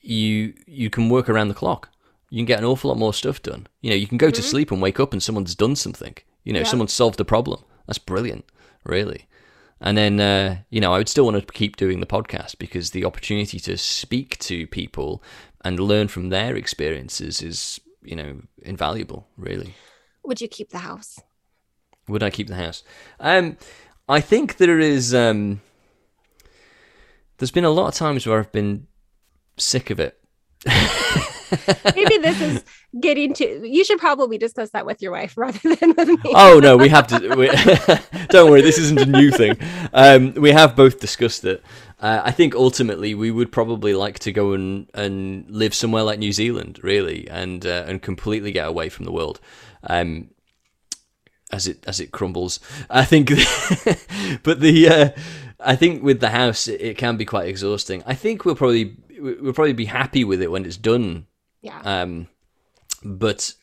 you 0.00 0.54
you 0.68 0.90
can 0.90 1.08
work 1.08 1.28
around 1.28 1.48
the 1.48 1.54
clock. 1.54 1.90
You 2.30 2.38
can 2.38 2.46
get 2.46 2.58
an 2.58 2.64
awful 2.64 2.88
lot 2.88 2.98
more 2.98 3.14
stuff 3.14 3.42
done. 3.42 3.66
You 3.80 3.90
know, 3.90 3.96
you 3.96 4.06
can 4.06 4.18
go 4.18 4.26
mm-hmm. 4.26 4.34
to 4.34 4.42
sleep 4.42 4.70
and 4.70 4.82
wake 4.82 4.98
up 4.98 5.12
and 5.12 5.22
someone's 5.22 5.54
done 5.54 5.76
something. 5.76 6.14
You 6.44 6.52
know, 6.52 6.60
yeah. 6.60 6.66
someone's 6.66 6.92
solved 6.92 7.20
a 7.20 7.24
problem. 7.24 7.62
That's 7.86 7.98
brilliant, 7.98 8.44
really. 8.84 9.26
And 9.80 9.96
then, 9.96 10.20
uh, 10.20 10.58
you 10.70 10.80
know, 10.80 10.92
I 10.92 10.98
would 10.98 11.08
still 11.08 11.24
want 11.24 11.36
to 11.36 11.52
keep 11.52 11.76
doing 11.76 12.00
the 12.00 12.06
podcast 12.06 12.58
because 12.58 12.90
the 12.90 13.04
opportunity 13.04 13.60
to 13.60 13.76
speak 13.76 14.38
to 14.38 14.66
people 14.66 15.22
and 15.64 15.78
learn 15.78 16.08
from 16.08 16.30
their 16.30 16.56
experiences 16.56 17.42
is, 17.42 17.80
you 18.02 18.16
know, 18.16 18.40
invaluable, 18.62 19.28
really. 19.36 19.74
Would 20.24 20.40
you 20.40 20.48
keep 20.48 20.70
the 20.70 20.78
house? 20.78 21.20
Would 22.08 22.22
I 22.22 22.30
keep 22.30 22.48
the 22.48 22.54
house? 22.54 22.82
Um, 23.20 23.58
I 24.08 24.20
think 24.20 24.56
there 24.56 24.78
is. 24.78 25.14
Um, 25.14 25.60
there's 27.38 27.50
been 27.50 27.64
a 27.64 27.70
lot 27.70 27.88
of 27.88 27.94
times 27.94 28.26
where 28.26 28.38
I've 28.38 28.52
been 28.52 28.86
sick 29.56 29.90
of 29.90 30.00
it. 30.00 30.18
Maybe 31.94 32.18
this 32.18 32.40
is 32.40 32.64
getting 33.00 33.34
to. 33.34 33.68
You 33.68 33.84
should 33.84 33.98
probably 33.98 34.38
discuss 34.38 34.70
that 34.70 34.86
with 34.86 35.02
your 35.02 35.12
wife 35.12 35.36
rather 35.36 35.74
than 35.74 35.94
with 35.96 36.08
me. 36.08 36.32
Oh 36.34 36.60
no, 36.62 36.76
we 36.76 36.88
have 36.88 37.06
to. 37.08 37.34
We, 37.34 37.48
don't 38.28 38.50
worry, 38.50 38.62
this 38.62 38.78
isn't 38.78 39.00
a 39.00 39.06
new 39.06 39.30
thing. 39.30 39.58
Um, 39.92 40.34
we 40.34 40.52
have 40.52 40.76
both 40.76 41.00
discussed 41.00 41.44
it. 41.44 41.62
Uh, 41.98 42.20
I 42.24 42.30
think 42.30 42.54
ultimately 42.54 43.14
we 43.14 43.30
would 43.30 43.50
probably 43.50 43.94
like 43.94 44.18
to 44.20 44.32
go 44.32 44.52
and, 44.52 44.88
and 44.92 45.50
live 45.50 45.74
somewhere 45.74 46.02
like 46.02 46.18
New 46.18 46.32
Zealand, 46.32 46.80
really, 46.82 47.28
and 47.28 47.64
uh, 47.64 47.84
and 47.86 48.02
completely 48.02 48.52
get 48.52 48.68
away 48.68 48.88
from 48.88 49.06
the 49.06 49.12
world. 49.12 49.40
Um, 49.82 50.30
as 51.52 51.66
it 51.66 51.84
as 51.86 52.00
it 52.00 52.12
crumbles. 52.12 52.60
I 52.90 53.04
think, 53.04 53.28
but 54.42 54.60
the 54.60 54.88
uh, 54.88 55.08
I 55.60 55.76
think 55.76 56.02
with 56.02 56.20
the 56.20 56.30
house 56.30 56.68
it, 56.68 56.80
it, 56.80 56.98
can 56.98 57.16
be 57.16 57.24
quite 57.24 57.48
exhausting. 57.48 58.02
I 58.06 58.14
think 58.14 58.44
we'll 58.44 58.56
probably 58.56 58.96
we'll 59.18 59.52
probably 59.52 59.72
be 59.72 59.86
happy 59.86 60.24
with 60.24 60.42
it 60.42 60.50
when 60.50 60.64
it's 60.64 60.76
done. 60.76 61.26
Yeah. 61.66 61.80
Um, 61.84 62.28
but 63.02 63.54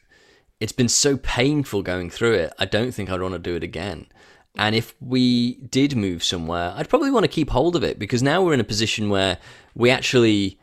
it's 0.60 0.74
been 0.74 0.90
so 0.90 1.18
painful 1.18 1.84
going 1.84 2.10
through 2.10 2.34
it. 2.34 2.54
I 2.60 2.66
don't 2.66 2.92
think 2.92 3.10
I'd 3.10 3.22
want 3.22 3.34
to 3.34 3.40
do 3.40 3.56
it 3.56 3.64
again. 3.64 4.08
And 4.56 4.76
if 4.76 4.94
we 5.00 5.56
did 5.56 5.96
move 5.96 6.24
somewhere, 6.24 6.74
I'd 6.76 6.90
probably 6.90 7.12
want 7.12 7.24
to 7.24 7.32
keep 7.32 7.50
hold 7.50 7.76
of 7.76 7.84
it 7.84 7.98
because 7.98 8.22
now 8.22 8.44
we're 8.44 8.54
in 8.54 8.60
a 8.60 8.66
position 8.66 9.10
where 9.10 9.38
we 9.74 9.90
actually 9.90 10.60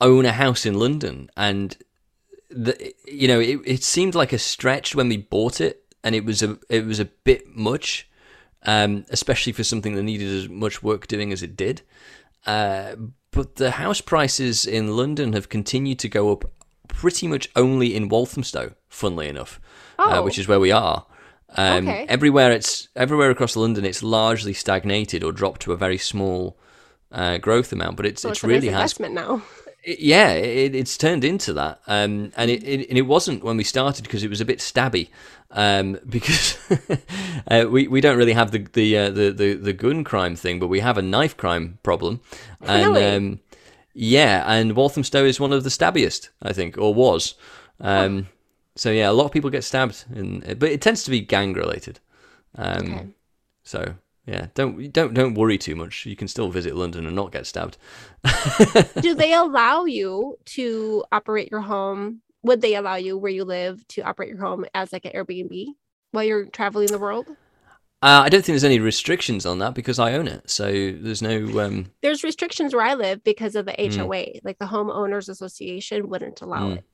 own 0.00 0.26
a 0.26 0.32
house 0.32 0.66
in 0.66 0.74
London 0.74 1.30
and 1.36 1.76
the, 2.50 2.94
you 3.06 3.26
know 3.26 3.40
it, 3.40 3.60
it 3.64 3.82
seemed 3.82 4.14
like 4.14 4.32
a 4.32 4.38
stretch 4.38 4.94
when 4.94 5.08
we 5.08 5.16
bought 5.16 5.60
it 5.60 5.84
and 6.02 6.14
it 6.14 6.24
was 6.24 6.42
a 6.42 6.58
it 6.68 6.84
was 6.84 7.00
a 7.00 7.06
bit 7.06 7.56
much, 7.56 8.08
um, 8.64 9.06
especially 9.08 9.52
for 9.52 9.64
something 9.64 9.94
that 9.94 10.02
needed 10.02 10.28
as 10.28 10.48
much 10.48 10.82
work 10.82 11.06
doing 11.06 11.32
as 11.32 11.42
it 11.42 11.56
did. 11.56 11.82
Uh, 12.44 12.96
but 13.34 13.56
the 13.56 13.72
house 13.72 14.00
prices 14.00 14.64
in 14.64 14.96
London 14.96 15.32
have 15.32 15.48
continued 15.48 15.98
to 16.00 16.08
go 16.08 16.32
up 16.32 16.50
pretty 16.88 17.26
much 17.26 17.48
only 17.56 17.94
in 17.94 18.08
Walthamstow, 18.08 18.74
funnily 18.88 19.28
enough, 19.28 19.60
uh, 19.98 20.04
oh. 20.06 20.20
uh, 20.20 20.22
which 20.22 20.38
is 20.38 20.46
where 20.46 20.60
we 20.60 20.70
are. 20.70 21.06
Um, 21.56 21.88
okay. 21.88 22.06
Everywhere 22.08 22.52
it's 22.52 22.88
everywhere 22.96 23.30
across 23.30 23.56
London, 23.56 23.84
it's 23.84 24.02
largely 24.02 24.52
stagnated 24.52 25.22
or 25.22 25.32
dropped 25.32 25.62
to 25.62 25.72
a 25.72 25.76
very 25.76 25.98
small 25.98 26.56
uh, 27.12 27.38
growth 27.38 27.72
amount. 27.72 27.96
But 27.96 28.06
it's 28.06 28.22
so 28.22 28.30
it's, 28.30 28.38
it's 28.38 28.44
really 28.44 28.70
nice 28.70 28.92
investment 28.98 29.18
has, 29.18 29.26
now 29.28 29.42
yeah, 29.86 30.32
it, 30.32 30.74
it's 30.74 30.96
turned 30.96 31.24
into 31.24 31.52
that, 31.52 31.80
um, 31.86 32.32
and 32.36 32.50
it, 32.50 32.64
it, 32.64 32.88
and 32.88 32.98
it 32.98 33.02
wasn't 33.02 33.44
when 33.44 33.56
we 33.56 33.64
started 33.64 34.02
because 34.02 34.24
it 34.24 34.30
was 34.30 34.40
a 34.40 34.44
bit 34.44 34.58
stabby, 34.58 35.08
um, 35.54 35.98
because 36.08 36.58
uh, 37.50 37.66
we 37.70 37.88
we 37.88 38.00
don't 38.00 38.18
really 38.18 38.34
have 38.34 38.50
the 38.50 38.66
the, 38.72 38.98
uh, 38.98 39.10
the 39.10 39.30
the 39.30 39.54
the 39.54 39.72
gun 39.72 40.04
crime 40.04 40.36
thing, 40.36 40.58
but 40.60 40.68
we 40.68 40.80
have 40.80 40.98
a 40.98 41.02
knife 41.02 41.36
crime 41.36 41.78
problem, 41.82 42.20
and 42.60 42.94
really? 42.94 43.04
um, 43.04 43.40
yeah, 43.94 44.44
and 44.46 44.76
Walthamstow 44.76 45.24
is 45.24 45.40
one 45.40 45.52
of 45.52 45.64
the 45.64 45.70
stabbiest, 45.70 46.30
I 46.42 46.52
think, 46.52 46.76
or 46.76 46.92
was. 46.92 47.34
Um, 47.80 48.26
oh. 48.28 48.30
So 48.76 48.90
yeah, 48.90 49.08
a 49.08 49.12
lot 49.12 49.26
of 49.26 49.32
people 49.32 49.50
get 49.50 49.64
stabbed, 49.64 50.04
in, 50.12 50.40
but 50.58 50.70
it 50.70 50.82
tends 50.82 51.04
to 51.04 51.10
be 51.10 51.20
gang 51.20 51.54
related. 51.54 52.00
Um, 52.56 52.76
okay. 52.76 53.06
So 53.62 53.94
yeah, 54.26 54.48
don't 54.54 54.92
don't 54.92 55.14
don't 55.14 55.34
worry 55.34 55.58
too 55.58 55.76
much. 55.76 56.06
You 56.06 56.16
can 56.16 56.28
still 56.28 56.50
visit 56.50 56.74
London 56.74 57.06
and 57.06 57.14
not 57.14 57.30
get 57.30 57.46
stabbed. 57.46 57.76
Do 59.00 59.14
they 59.14 59.32
allow 59.32 59.84
you 59.84 60.38
to 60.46 61.04
operate 61.12 61.50
your 61.50 61.60
home? 61.60 62.22
Would 62.44 62.60
they 62.60 62.74
allow 62.76 62.96
you 62.96 63.16
where 63.18 63.32
you 63.32 63.44
live 63.44 63.86
to 63.88 64.02
operate 64.02 64.28
your 64.28 64.38
home 64.38 64.66
as 64.74 64.92
like 64.92 65.06
an 65.06 65.12
Airbnb 65.12 65.66
while 66.12 66.24
you're 66.24 66.44
traveling 66.46 66.88
the 66.88 66.98
world? 66.98 67.26
Uh, 68.02 68.20
I 68.22 68.28
don't 68.28 68.44
think 68.44 68.52
there's 68.52 68.64
any 68.64 68.80
restrictions 68.80 69.46
on 69.46 69.58
that 69.60 69.74
because 69.74 69.98
I 69.98 70.12
own 70.12 70.28
it, 70.28 70.50
so 70.50 70.64
there's 70.70 71.22
no. 71.22 71.58
Um... 71.58 71.90
There's 72.02 72.22
restrictions 72.22 72.74
where 72.74 72.84
I 72.84 72.92
live 72.94 73.24
because 73.24 73.56
of 73.56 73.64
the 73.64 73.72
HOA, 73.72 73.86
mm. 73.86 74.40
like 74.44 74.58
the 74.58 74.66
homeowners 74.66 75.30
association 75.30 76.10
wouldn't 76.10 76.42
allow 76.42 76.68
mm. 76.68 76.76
it. 76.76 76.84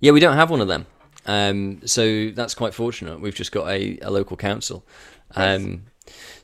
Yeah, 0.00 0.12
we 0.12 0.20
don't 0.20 0.36
have 0.36 0.48
one 0.48 0.62
of 0.62 0.68
them, 0.68 0.86
um, 1.26 1.86
so 1.86 2.30
that's 2.30 2.54
quite 2.54 2.72
fortunate. 2.72 3.20
We've 3.20 3.34
just 3.34 3.52
got 3.52 3.68
a, 3.68 3.98
a 4.00 4.10
local 4.10 4.38
council. 4.38 4.86
Um, 5.34 5.84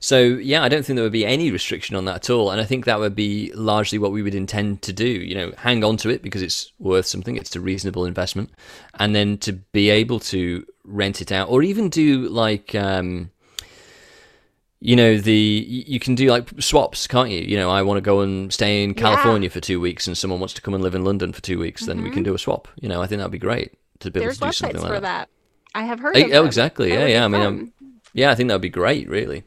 so 0.00 0.20
yeah, 0.20 0.62
I 0.62 0.68
don't 0.68 0.84
think 0.84 0.96
there 0.96 1.04
would 1.04 1.12
be 1.12 1.26
any 1.26 1.50
restriction 1.50 1.96
on 1.96 2.04
that 2.04 2.16
at 2.16 2.30
all, 2.30 2.50
and 2.50 2.60
I 2.60 2.64
think 2.64 2.84
that 2.84 3.00
would 3.00 3.14
be 3.14 3.52
largely 3.54 3.98
what 3.98 4.12
we 4.12 4.22
would 4.22 4.34
intend 4.34 4.82
to 4.82 4.92
do. 4.92 5.08
You 5.08 5.34
know, 5.34 5.52
hang 5.56 5.82
on 5.82 5.96
to 5.98 6.10
it 6.10 6.22
because 6.22 6.42
it's 6.42 6.72
worth 6.78 7.06
something; 7.06 7.36
it's 7.36 7.56
a 7.56 7.60
reasonable 7.60 8.04
investment, 8.04 8.50
and 8.94 9.14
then 9.14 9.38
to 9.38 9.52
be 9.52 9.90
able 9.90 10.20
to 10.20 10.64
rent 10.84 11.20
it 11.20 11.32
out, 11.32 11.48
or 11.48 11.62
even 11.62 11.88
do 11.88 12.28
like. 12.28 12.74
Um, 12.74 13.30
you 14.80 14.94
know 14.94 15.18
the 15.18 15.34
you 15.66 15.98
can 15.98 16.14
do 16.14 16.30
like 16.30 16.48
swaps 16.60 17.08
can't 17.08 17.30
you 17.30 17.40
you 17.40 17.56
know 17.56 17.68
i 17.68 17.82
want 17.82 17.96
to 17.96 18.00
go 18.00 18.20
and 18.20 18.52
stay 18.52 18.84
in 18.84 18.94
california 18.94 19.48
yeah. 19.48 19.52
for 19.52 19.58
two 19.58 19.80
weeks 19.80 20.06
and 20.06 20.16
someone 20.16 20.38
wants 20.38 20.54
to 20.54 20.62
come 20.62 20.72
and 20.72 20.84
live 20.84 20.94
in 20.94 21.04
london 21.04 21.32
for 21.32 21.40
two 21.40 21.58
weeks 21.58 21.82
mm-hmm. 21.82 21.88
then 21.88 22.04
we 22.04 22.10
can 22.10 22.20
mm-hmm. 22.20 22.30
do 22.30 22.34
a 22.34 22.38
swap 22.38 22.68
you 22.80 22.88
know 22.88 23.02
i 23.02 23.06
think 23.08 23.18
that'd 23.18 23.32
be 23.32 23.38
great 23.38 23.76
to 23.98 24.08
be 24.08 24.20
able 24.20 24.26
There's 24.26 24.38
to 24.38 24.44
do 24.44 24.52
something 24.52 24.80
like 24.80 24.88
for 24.88 25.00
that. 25.00 25.28
that. 25.28 25.28
i 25.74 25.82
have 25.82 25.98
heard 25.98 26.16
oh, 26.16 26.30
oh 26.32 26.44
exactly 26.44 26.92
yeah 26.92 27.06
yeah 27.06 27.24
i 27.24 27.28
mean 27.28 27.42
um, 27.42 27.72
yeah 28.12 28.30
i 28.30 28.36
think 28.36 28.48
that 28.48 28.54
would 28.54 28.62
be 28.62 28.68
great 28.68 29.08
really 29.08 29.42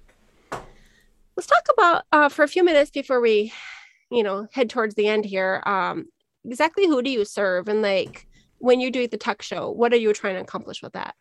let's 1.35 1.47
talk 1.47 1.65
about 1.73 2.03
uh, 2.11 2.29
for 2.29 2.43
a 2.43 2.47
few 2.47 2.63
minutes 2.63 2.91
before 2.91 3.21
we 3.21 3.53
you 4.09 4.23
know 4.23 4.47
head 4.51 4.69
towards 4.69 4.95
the 4.95 5.07
end 5.07 5.25
here 5.25 5.63
um, 5.65 6.07
exactly 6.45 6.87
who 6.87 7.01
do 7.01 7.09
you 7.09 7.25
serve? 7.25 7.67
And 7.67 7.81
like 7.81 8.27
when 8.59 8.79
you 8.79 8.91
do 8.91 9.07
the 9.07 9.17
tech 9.17 9.41
show 9.41 9.71
what 9.71 9.93
are 9.93 9.97
you 9.97 10.13
trying 10.13 10.35
to 10.35 10.41
accomplish 10.41 10.81
with 10.81 10.93
that? 10.93 11.15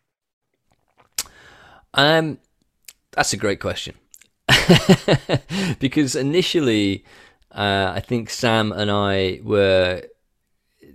Um 1.93 2.39
that's 3.11 3.33
a 3.33 3.37
great 3.37 3.59
question. 3.59 3.95
Because 5.79 6.15
initially 6.15 7.05
uh, 7.53 7.91
i 7.95 7.99
think 7.99 8.29
sam 8.29 8.71
and 8.71 8.89
i 8.89 9.39
were 9.43 10.01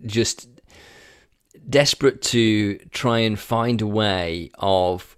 just 0.07 0.49
desperate 1.69 2.23
to 2.23 2.77
try 2.93 3.19
and 3.19 3.39
find 3.39 3.83
a 3.83 3.87
way 3.87 4.51
of 4.59 5.16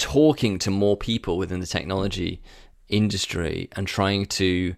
talking 0.00 0.58
to 0.58 0.70
more 0.70 0.96
people 0.96 1.38
within 1.38 1.60
the 1.60 1.66
technology 1.66 2.42
industry 2.88 3.68
and 3.76 3.86
trying 3.86 4.26
to 4.26 4.74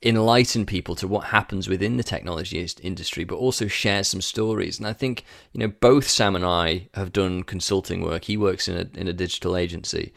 enlighten 0.00 0.64
people 0.64 0.94
to 0.94 1.08
what 1.08 1.24
happens 1.24 1.68
within 1.68 1.96
the 1.96 2.04
technology 2.04 2.64
industry, 2.80 3.24
but 3.24 3.34
also 3.34 3.66
share 3.66 4.04
some 4.04 4.20
stories. 4.20 4.78
And 4.78 4.86
I 4.86 4.92
think 4.92 5.24
you 5.52 5.58
know 5.58 5.68
both 5.68 6.08
Sam 6.08 6.36
and 6.36 6.44
I 6.44 6.88
have 6.94 7.12
done 7.12 7.42
consulting 7.42 8.02
work. 8.02 8.24
He 8.24 8.36
works 8.36 8.68
in 8.68 8.76
a 8.76 8.98
in 8.98 9.08
a 9.08 9.12
digital 9.12 9.56
agency, 9.56 10.12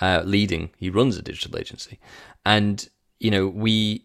uh, 0.00 0.22
leading. 0.24 0.70
He 0.78 0.90
runs 0.90 1.16
a 1.16 1.22
digital 1.22 1.58
agency, 1.58 2.00
and 2.44 2.88
you 3.20 3.30
know 3.30 3.46
we. 3.46 4.04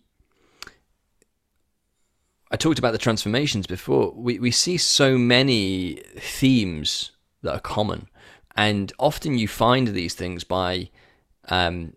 I 2.53 2.57
talked 2.57 2.79
about 2.79 2.91
the 2.91 2.97
transformations 2.97 3.65
before. 3.65 4.13
We 4.13 4.37
we 4.39 4.51
see 4.51 4.77
so 4.77 5.17
many 5.17 6.03
themes 6.17 7.11
that 7.43 7.55
are 7.55 7.61
common 7.61 8.09
and 8.55 8.91
often 8.99 9.37
you 9.37 9.47
find 9.47 9.89
these 9.89 10.13
things 10.13 10.43
by 10.43 10.89
um, 11.49 11.93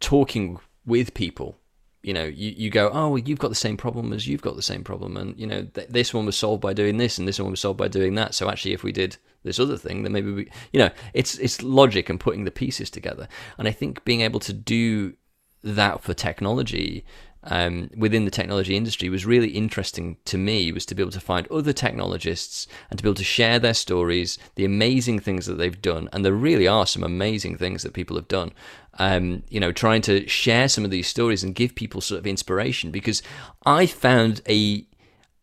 talking 0.00 0.58
with 0.84 1.14
people. 1.14 1.56
You 2.02 2.14
know, 2.14 2.24
you, 2.24 2.50
you 2.56 2.70
go, 2.70 2.90
oh, 2.92 3.10
well, 3.10 3.18
you've 3.18 3.38
got 3.38 3.48
the 3.48 3.54
same 3.54 3.76
problem 3.76 4.12
as 4.14 4.26
you've 4.26 4.40
got 4.40 4.56
the 4.56 4.62
same 4.62 4.82
problem. 4.82 5.18
And, 5.18 5.38
you 5.38 5.46
know, 5.46 5.64
th- 5.64 5.88
this 5.88 6.14
one 6.14 6.24
was 6.24 6.36
solved 6.36 6.62
by 6.62 6.72
doing 6.72 6.96
this 6.96 7.18
and 7.18 7.28
this 7.28 7.38
one 7.38 7.50
was 7.50 7.60
solved 7.60 7.76
by 7.76 7.88
doing 7.88 8.14
that. 8.14 8.34
So 8.34 8.48
actually, 8.48 8.72
if 8.72 8.82
we 8.82 8.90
did 8.90 9.18
this 9.42 9.60
other 9.60 9.76
thing, 9.76 10.02
then 10.02 10.12
maybe 10.12 10.32
we, 10.32 10.50
you 10.72 10.80
know, 10.80 10.88
it's, 11.12 11.36
it's 11.38 11.62
logic 11.62 12.08
and 12.08 12.18
putting 12.18 12.44
the 12.44 12.50
pieces 12.50 12.88
together. 12.88 13.28
And 13.58 13.68
I 13.68 13.72
think 13.72 14.02
being 14.06 14.22
able 14.22 14.40
to 14.40 14.52
do 14.54 15.14
that 15.62 16.02
for 16.02 16.14
technology 16.14 17.04
um, 17.44 17.90
within 17.96 18.24
the 18.24 18.30
technology 18.30 18.76
industry 18.76 19.08
was 19.08 19.24
really 19.24 19.50
interesting 19.50 20.18
to 20.26 20.36
me 20.36 20.72
was 20.72 20.84
to 20.86 20.94
be 20.94 21.02
able 21.02 21.12
to 21.12 21.20
find 21.20 21.48
other 21.48 21.72
technologists 21.72 22.66
and 22.90 22.98
to 22.98 23.02
be 23.02 23.08
able 23.08 23.14
to 23.14 23.24
share 23.24 23.58
their 23.58 23.74
stories, 23.74 24.38
the 24.56 24.64
amazing 24.64 25.20
things 25.20 25.46
that 25.46 25.54
they've 25.54 25.80
done, 25.80 26.08
and 26.12 26.24
there 26.24 26.32
really 26.32 26.68
are 26.68 26.86
some 26.86 27.02
amazing 27.02 27.56
things 27.56 27.82
that 27.82 27.94
people 27.94 28.16
have 28.16 28.28
done. 28.28 28.52
Um, 28.98 29.44
you 29.48 29.60
know, 29.60 29.72
trying 29.72 30.02
to 30.02 30.28
share 30.28 30.68
some 30.68 30.84
of 30.84 30.90
these 30.90 31.06
stories 31.06 31.42
and 31.42 31.54
give 31.54 31.74
people 31.74 32.00
sort 32.00 32.18
of 32.18 32.26
inspiration 32.26 32.90
because 32.90 33.22
I 33.64 33.86
found 33.86 34.42
a 34.48 34.84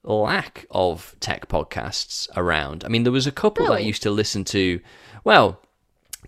lack 0.04 0.66
of 0.70 1.16
tech 1.20 1.48
podcasts 1.48 2.28
around. 2.36 2.84
I 2.84 2.89
mean, 2.89 3.04
there 3.04 3.12
was 3.12 3.26
a 3.26 3.32
couple 3.32 3.66
really? 3.66 3.78
that 3.78 3.84
I 3.84 3.88
used 3.88 4.04
to 4.04 4.12
listen 4.12 4.43
to. 4.45 4.80
Well, 5.24 5.62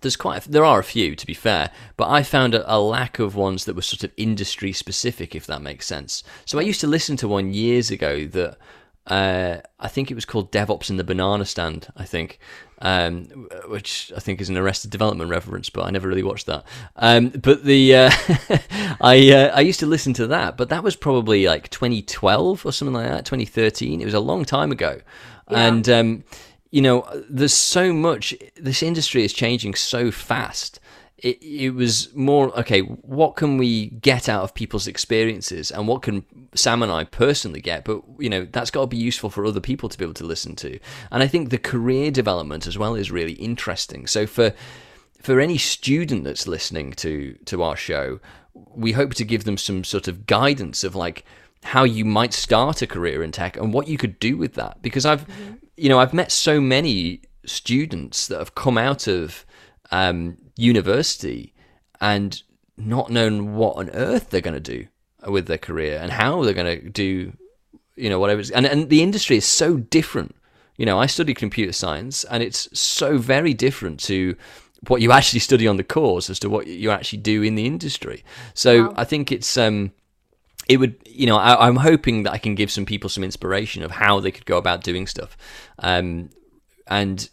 there's 0.02 0.16
quite 0.16 0.46
a, 0.46 0.50
there 0.50 0.64
are 0.64 0.78
a 0.78 0.84
few 0.84 1.14
to 1.14 1.26
be 1.26 1.34
fair, 1.34 1.70
but 1.96 2.08
I 2.08 2.22
found 2.22 2.54
a, 2.54 2.74
a, 2.74 2.78
lack 2.78 3.18
of 3.18 3.34
ones 3.34 3.64
that 3.64 3.76
were 3.76 3.82
sort 3.82 4.04
of 4.04 4.12
industry 4.16 4.72
specific, 4.72 5.34
if 5.34 5.46
that 5.46 5.62
makes 5.62 5.86
sense. 5.86 6.24
So 6.44 6.58
I 6.58 6.62
used 6.62 6.80
to 6.80 6.86
listen 6.86 7.16
to 7.18 7.28
one 7.28 7.52
years 7.52 7.90
ago 7.90 8.26
that 8.26 8.58
uh, 9.06 9.60
I 9.78 9.88
think 9.88 10.10
it 10.10 10.14
was 10.14 10.24
called 10.24 10.52
DevOps 10.52 10.90
in 10.90 10.96
the 10.96 11.04
Banana 11.04 11.44
Stand. 11.44 11.88
I 11.96 12.04
think, 12.04 12.38
um, 12.80 13.48
which 13.66 14.12
I 14.16 14.20
think 14.20 14.40
is 14.40 14.48
an 14.48 14.56
Arrested 14.56 14.90
Development 14.90 15.30
reference, 15.30 15.68
but 15.68 15.84
I 15.84 15.90
never 15.90 16.08
really 16.08 16.22
watched 16.22 16.46
that. 16.46 16.64
Um, 16.96 17.28
but 17.30 17.64
the 17.64 17.96
uh, 17.96 18.10
I 19.00 19.32
uh, 19.32 19.52
I 19.54 19.60
used 19.60 19.80
to 19.80 19.86
listen 19.86 20.12
to 20.14 20.26
that, 20.28 20.56
but 20.56 20.68
that 20.68 20.84
was 20.84 20.96
probably 20.96 21.46
like 21.46 21.70
2012 21.70 22.64
or 22.64 22.72
something 22.72 22.94
like 22.94 23.08
that, 23.08 23.24
2013. 23.24 24.00
It 24.00 24.04
was 24.04 24.14
a 24.14 24.20
long 24.20 24.44
time 24.44 24.70
ago, 24.70 25.00
yeah. 25.50 25.66
and 25.66 25.88
um, 25.88 26.24
you 26.70 26.82
know, 26.82 27.06
there's 27.28 27.52
so 27.52 27.92
much. 27.92 28.34
This 28.56 28.82
industry 28.82 29.24
is 29.24 29.32
changing 29.32 29.74
so 29.74 30.10
fast. 30.10 30.78
It, 31.18 31.42
it 31.42 31.70
was 31.70 32.14
more 32.14 32.56
okay. 32.58 32.80
What 32.80 33.36
can 33.36 33.58
we 33.58 33.88
get 33.88 34.28
out 34.28 34.44
of 34.44 34.54
people's 34.54 34.86
experiences, 34.86 35.70
and 35.70 35.88
what 35.88 36.02
can 36.02 36.24
Sam 36.54 36.82
and 36.82 36.92
I 36.92 37.04
personally 37.04 37.60
get? 37.60 37.84
But 37.84 38.02
you 38.18 38.30
know, 38.30 38.46
that's 38.50 38.70
got 38.70 38.82
to 38.82 38.86
be 38.86 38.96
useful 38.96 39.30
for 39.30 39.44
other 39.44 39.60
people 39.60 39.88
to 39.88 39.98
be 39.98 40.04
able 40.04 40.14
to 40.14 40.24
listen 40.24 40.54
to. 40.56 40.78
And 41.10 41.22
I 41.22 41.26
think 41.26 41.50
the 41.50 41.58
career 41.58 42.10
development 42.10 42.66
as 42.66 42.78
well 42.78 42.94
is 42.94 43.10
really 43.10 43.34
interesting. 43.34 44.06
So 44.06 44.26
for 44.26 44.52
for 45.20 45.40
any 45.40 45.58
student 45.58 46.24
that's 46.24 46.46
listening 46.46 46.92
to 46.94 47.36
to 47.46 47.64
our 47.64 47.76
show, 47.76 48.20
we 48.54 48.92
hope 48.92 49.14
to 49.14 49.24
give 49.24 49.42
them 49.42 49.58
some 49.58 49.82
sort 49.82 50.06
of 50.06 50.24
guidance 50.26 50.84
of 50.84 50.94
like 50.94 51.24
how 51.62 51.84
you 51.84 52.06
might 52.06 52.32
start 52.32 52.80
a 52.80 52.86
career 52.86 53.22
in 53.22 53.32
tech 53.32 53.56
and 53.58 53.74
what 53.74 53.86
you 53.86 53.98
could 53.98 54.18
do 54.18 54.38
with 54.38 54.54
that 54.54 54.80
because 54.80 55.04
I've 55.04 55.26
mm-hmm 55.26 55.54
you 55.80 55.88
know, 55.88 55.98
I've 55.98 56.12
met 56.12 56.30
so 56.30 56.60
many 56.60 57.22
students 57.46 58.26
that 58.26 58.38
have 58.38 58.54
come 58.54 58.76
out 58.76 59.06
of 59.08 59.46
um, 59.90 60.36
university 60.56 61.54
and 62.02 62.42
not 62.76 63.10
known 63.10 63.54
what 63.54 63.76
on 63.76 63.88
earth 63.90 64.28
they're 64.28 64.42
going 64.42 64.62
to 64.62 64.78
do 64.78 64.86
with 65.26 65.46
their 65.46 65.58
career 65.58 65.98
and 66.00 66.12
how 66.12 66.42
they're 66.44 66.52
going 66.52 66.80
to 66.82 66.90
do, 66.90 67.32
you 67.96 68.10
know, 68.10 68.20
whatever. 68.20 68.42
And 68.54 68.66
and 68.66 68.90
the 68.90 69.02
industry 69.02 69.36
is 69.36 69.46
so 69.46 69.78
different. 69.78 70.36
You 70.76 70.84
know, 70.84 70.98
I 70.98 71.06
studied 71.06 71.36
computer 71.36 71.72
science, 71.72 72.24
and 72.24 72.42
it's 72.42 72.68
so 72.78 73.16
very 73.16 73.54
different 73.54 74.00
to 74.00 74.36
what 74.88 75.00
you 75.00 75.12
actually 75.12 75.40
study 75.40 75.66
on 75.66 75.76
the 75.76 75.84
course 75.84 76.30
as 76.30 76.38
to 76.40 76.50
what 76.50 76.66
you 76.66 76.90
actually 76.90 77.18
do 77.20 77.42
in 77.42 77.54
the 77.54 77.66
industry. 77.66 78.22
So 78.54 78.84
wow. 78.84 78.94
I 78.96 79.04
think 79.04 79.32
it's 79.32 79.56
um, 79.56 79.92
it 80.68 80.78
would 80.78 80.96
you 81.06 81.26
know 81.26 81.36
I, 81.36 81.66
am 81.66 81.76
hoping 81.76 82.24
that 82.24 82.32
I 82.32 82.38
can 82.38 82.54
give 82.54 82.70
some 82.70 82.86
people 82.86 83.10
some 83.10 83.24
inspiration 83.24 83.82
of 83.82 83.90
how 83.90 84.20
they 84.20 84.30
could 84.30 84.46
go 84.46 84.56
about 84.56 84.82
doing 84.82 85.06
stuff, 85.06 85.36
um, 85.78 86.30
and 86.86 87.28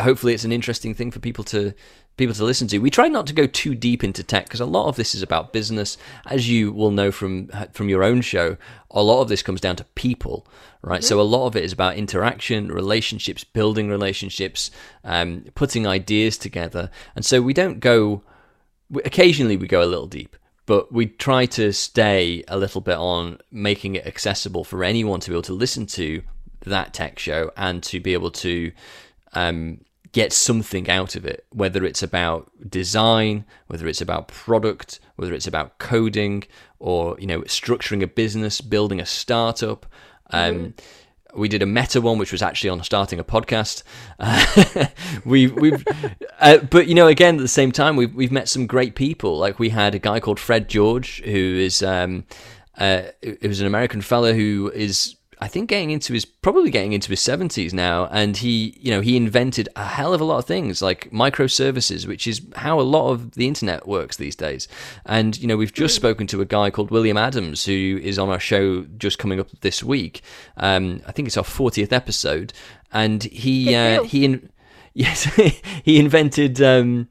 hopefully 0.00 0.34
it's 0.34 0.44
an 0.44 0.52
interesting 0.52 0.94
thing 0.94 1.10
for 1.10 1.20
people 1.20 1.44
to 1.44 1.74
people 2.20 2.34
to 2.34 2.44
listen 2.44 2.68
to. 2.68 2.78
We 2.78 2.90
try 2.90 3.08
not 3.08 3.26
to 3.28 3.32
go 3.32 3.46
too 3.46 3.74
deep 3.74 4.04
into 4.04 4.22
tech 4.22 4.44
because 4.44 4.60
a 4.60 4.66
lot 4.66 4.88
of 4.88 4.96
this 4.96 5.14
is 5.14 5.22
about 5.22 5.52
business, 5.52 5.96
as 6.26 6.48
you 6.48 6.72
will 6.72 6.90
know 6.90 7.10
from 7.10 7.48
from 7.72 7.88
your 7.88 8.04
own 8.04 8.20
show. 8.20 8.56
A 8.90 9.02
lot 9.02 9.22
of 9.22 9.28
this 9.28 9.42
comes 9.42 9.60
down 9.60 9.76
to 9.76 9.84
people, 9.94 10.46
right? 10.82 11.00
Mm-hmm. 11.00 11.06
So 11.06 11.20
a 11.20 11.22
lot 11.22 11.46
of 11.46 11.56
it 11.56 11.64
is 11.64 11.72
about 11.72 11.96
interaction, 11.96 12.68
relationships, 12.68 13.42
building 13.42 13.88
relationships, 13.88 14.70
um, 15.02 15.44
putting 15.54 15.86
ideas 15.86 16.38
together, 16.38 16.90
and 17.16 17.24
so 17.24 17.42
we 17.42 17.54
don't 17.54 17.80
go. 17.80 18.22
Occasionally, 19.04 19.56
we 19.56 19.68
go 19.68 19.82
a 19.82 19.86
little 19.86 20.08
deep, 20.08 20.36
but 20.70 20.92
we 20.92 21.06
try 21.06 21.46
to 21.46 21.72
stay 21.72 22.44
a 22.46 22.56
little 22.56 22.80
bit 22.80 22.96
on 22.96 23.36
making 23.50 23.96
it 23.96 24.06
accessible 24.06 24.62
for 24.62 24.84
anyone 24.84 25.18
to 25.18 25.28
be 25.28 25.34
able 25.34 25.42
to 25.42 25.52
listen 25.52 25.84
to 25.84 26.22
that 26.60 26.94
tech 26.94 27.18
show 27.18 27.50
and 27.56 27.82
to 27.82 27.98
be 27.98 28.12
able 28.12 28.30
to 28.30 28.70
um, 29.32 29.80
get 30.12 30.32
something 30.32 30.88
out 30.88 31.16
of 31.16 31.24
it, 31.24 31.44
whether 31.50 31.84
it's 31.84 32.04
about 32.04 32.52
design, 32.70 33.44
whether 33.66 33.88
it's 33.88 34.00
about 34.00 34.28
product, 34.28 35.00
whether 35.16 35.34
it's 35.34 35.48
about 35.48 35.76
coding, 35.78 36.44
or 36.78 37.18
you 37.18 37.26
know 37.26 37.40
structuring 37.40 38.00
a 38.00 38.06
business, 38.06 38.60
building 38.60 39.00
a 39.00 39.06
startup. 39.06 39.86
Um, 40.30 40.54
mm-hmm 40.54 40.68
we 41.34 41.48
did 41.48 41.62
a 41.62 41.66
meta 41.66 42.00
one, 42.00 42.18
which 42.18 42.32
was 42.32 42.42
actually 42.42 42.70
on 42.70 42.82
starting 42.82 43.18
a 43.18 43.24
podcast. 43.24 43.82
Uh, 44.18 44.86
we, 45.24 45.48
we've, 45.48 45.84
uh, 46.40 46.58
but 46.58 46.86
you 46.86 46.94
know, 46.94 47.06
again 47.06 47.36
at 47.36 47.40
the 47.40 47.48
same 47.48 47.72
time, 47.72 47.96
we've 47.96 48.14
we've 48.14 48.32
met 48.32 48.48
some 48.48 48.66
great 48.66 48.94
people. 48.94 49.38
Like 49.38 49.58
we 49.58 49.70
had 49.70 49.94
a 49.94 49.98
guy 49.98 50.20
called 50.20 50.40
Fred 50.40 50.68
George, 50.68 51.22
who 51.22 51.30
is 51.30 51.82
um, 51.82 52.24
uh, 52.78 53.02
an 53.22 53.66
American 53.66 54.00
fellow 54.00 54.32
who 54.32 54.70
is 54.74 55.16
I 55.42 55.48
think 55.48 55.70
getting 55.70 55.90
into 55.90 56.12
his 56.12 56.24
probably 56.24 56.70
getting 56.70 56.92
into 56.92 57.08
his 57.08 57.20
70s 57.20 57.72
now 57.72 58.06
and 58.10 58.36
he 58.36 58.76
you 58.78 58.90
know 58.90 59.00
he 59.00 59.16
invented 59.16 59.68
a 59.74 59.84
hell 59.84 60.12
of 60.12 60.20
a 60.20 60.24
lot 60.24 60.38
of 60.38 60.44
things 60.44 60.82
like 60.82 61.10
microservices 61.10 62.06
which 62.06 62.26
is 62.26 62.42
how 62.56 62.78
a 62.78 62.82
lot 62.82 63.10
of 63.10 63.32
the 63.32 63.48
internet 63.48 63.88
works 63.88 64.16
these 64.16 64.36
days. 64.36 64.68
And 65.06 65.38
you 65.38 65.46
know 65.46 65.56
we've 65.56 65.72
just 65.72 65.96
hmm. 65.96 66.00
spoken 66.00 66.26
to 66.28 66.42
a 66.42 66.44
guy 66.44 66.70
called 66.70 66.90
William 66.90 67.16
Adams 67.16 67.64
who 67.64 67.98
is 68.02 68.18
on 68.18 68.28
our 68.28 68.40
show 68.40 68.82
just 68.98 69.18
coming 69.18 69.40
up 69.40 69.48
this 69.60 69.82
week. 69.82 70.22
Um, 70.58 71.02
I 71.06 71.12
think 71.12 71.26
it's 71.26 71.36
our 71.36 71.44
40th 71.44 71.92
episode. 71.92 72.52
And 72.92 73.22
he 73.22 73.74
uh, 73.74 74.02
he 74.02 74.24
in, 74.24 74.50
yes 74.94 75.24
he 75.84 75.98
invented 75.98 76.60
um, 76.60 77.08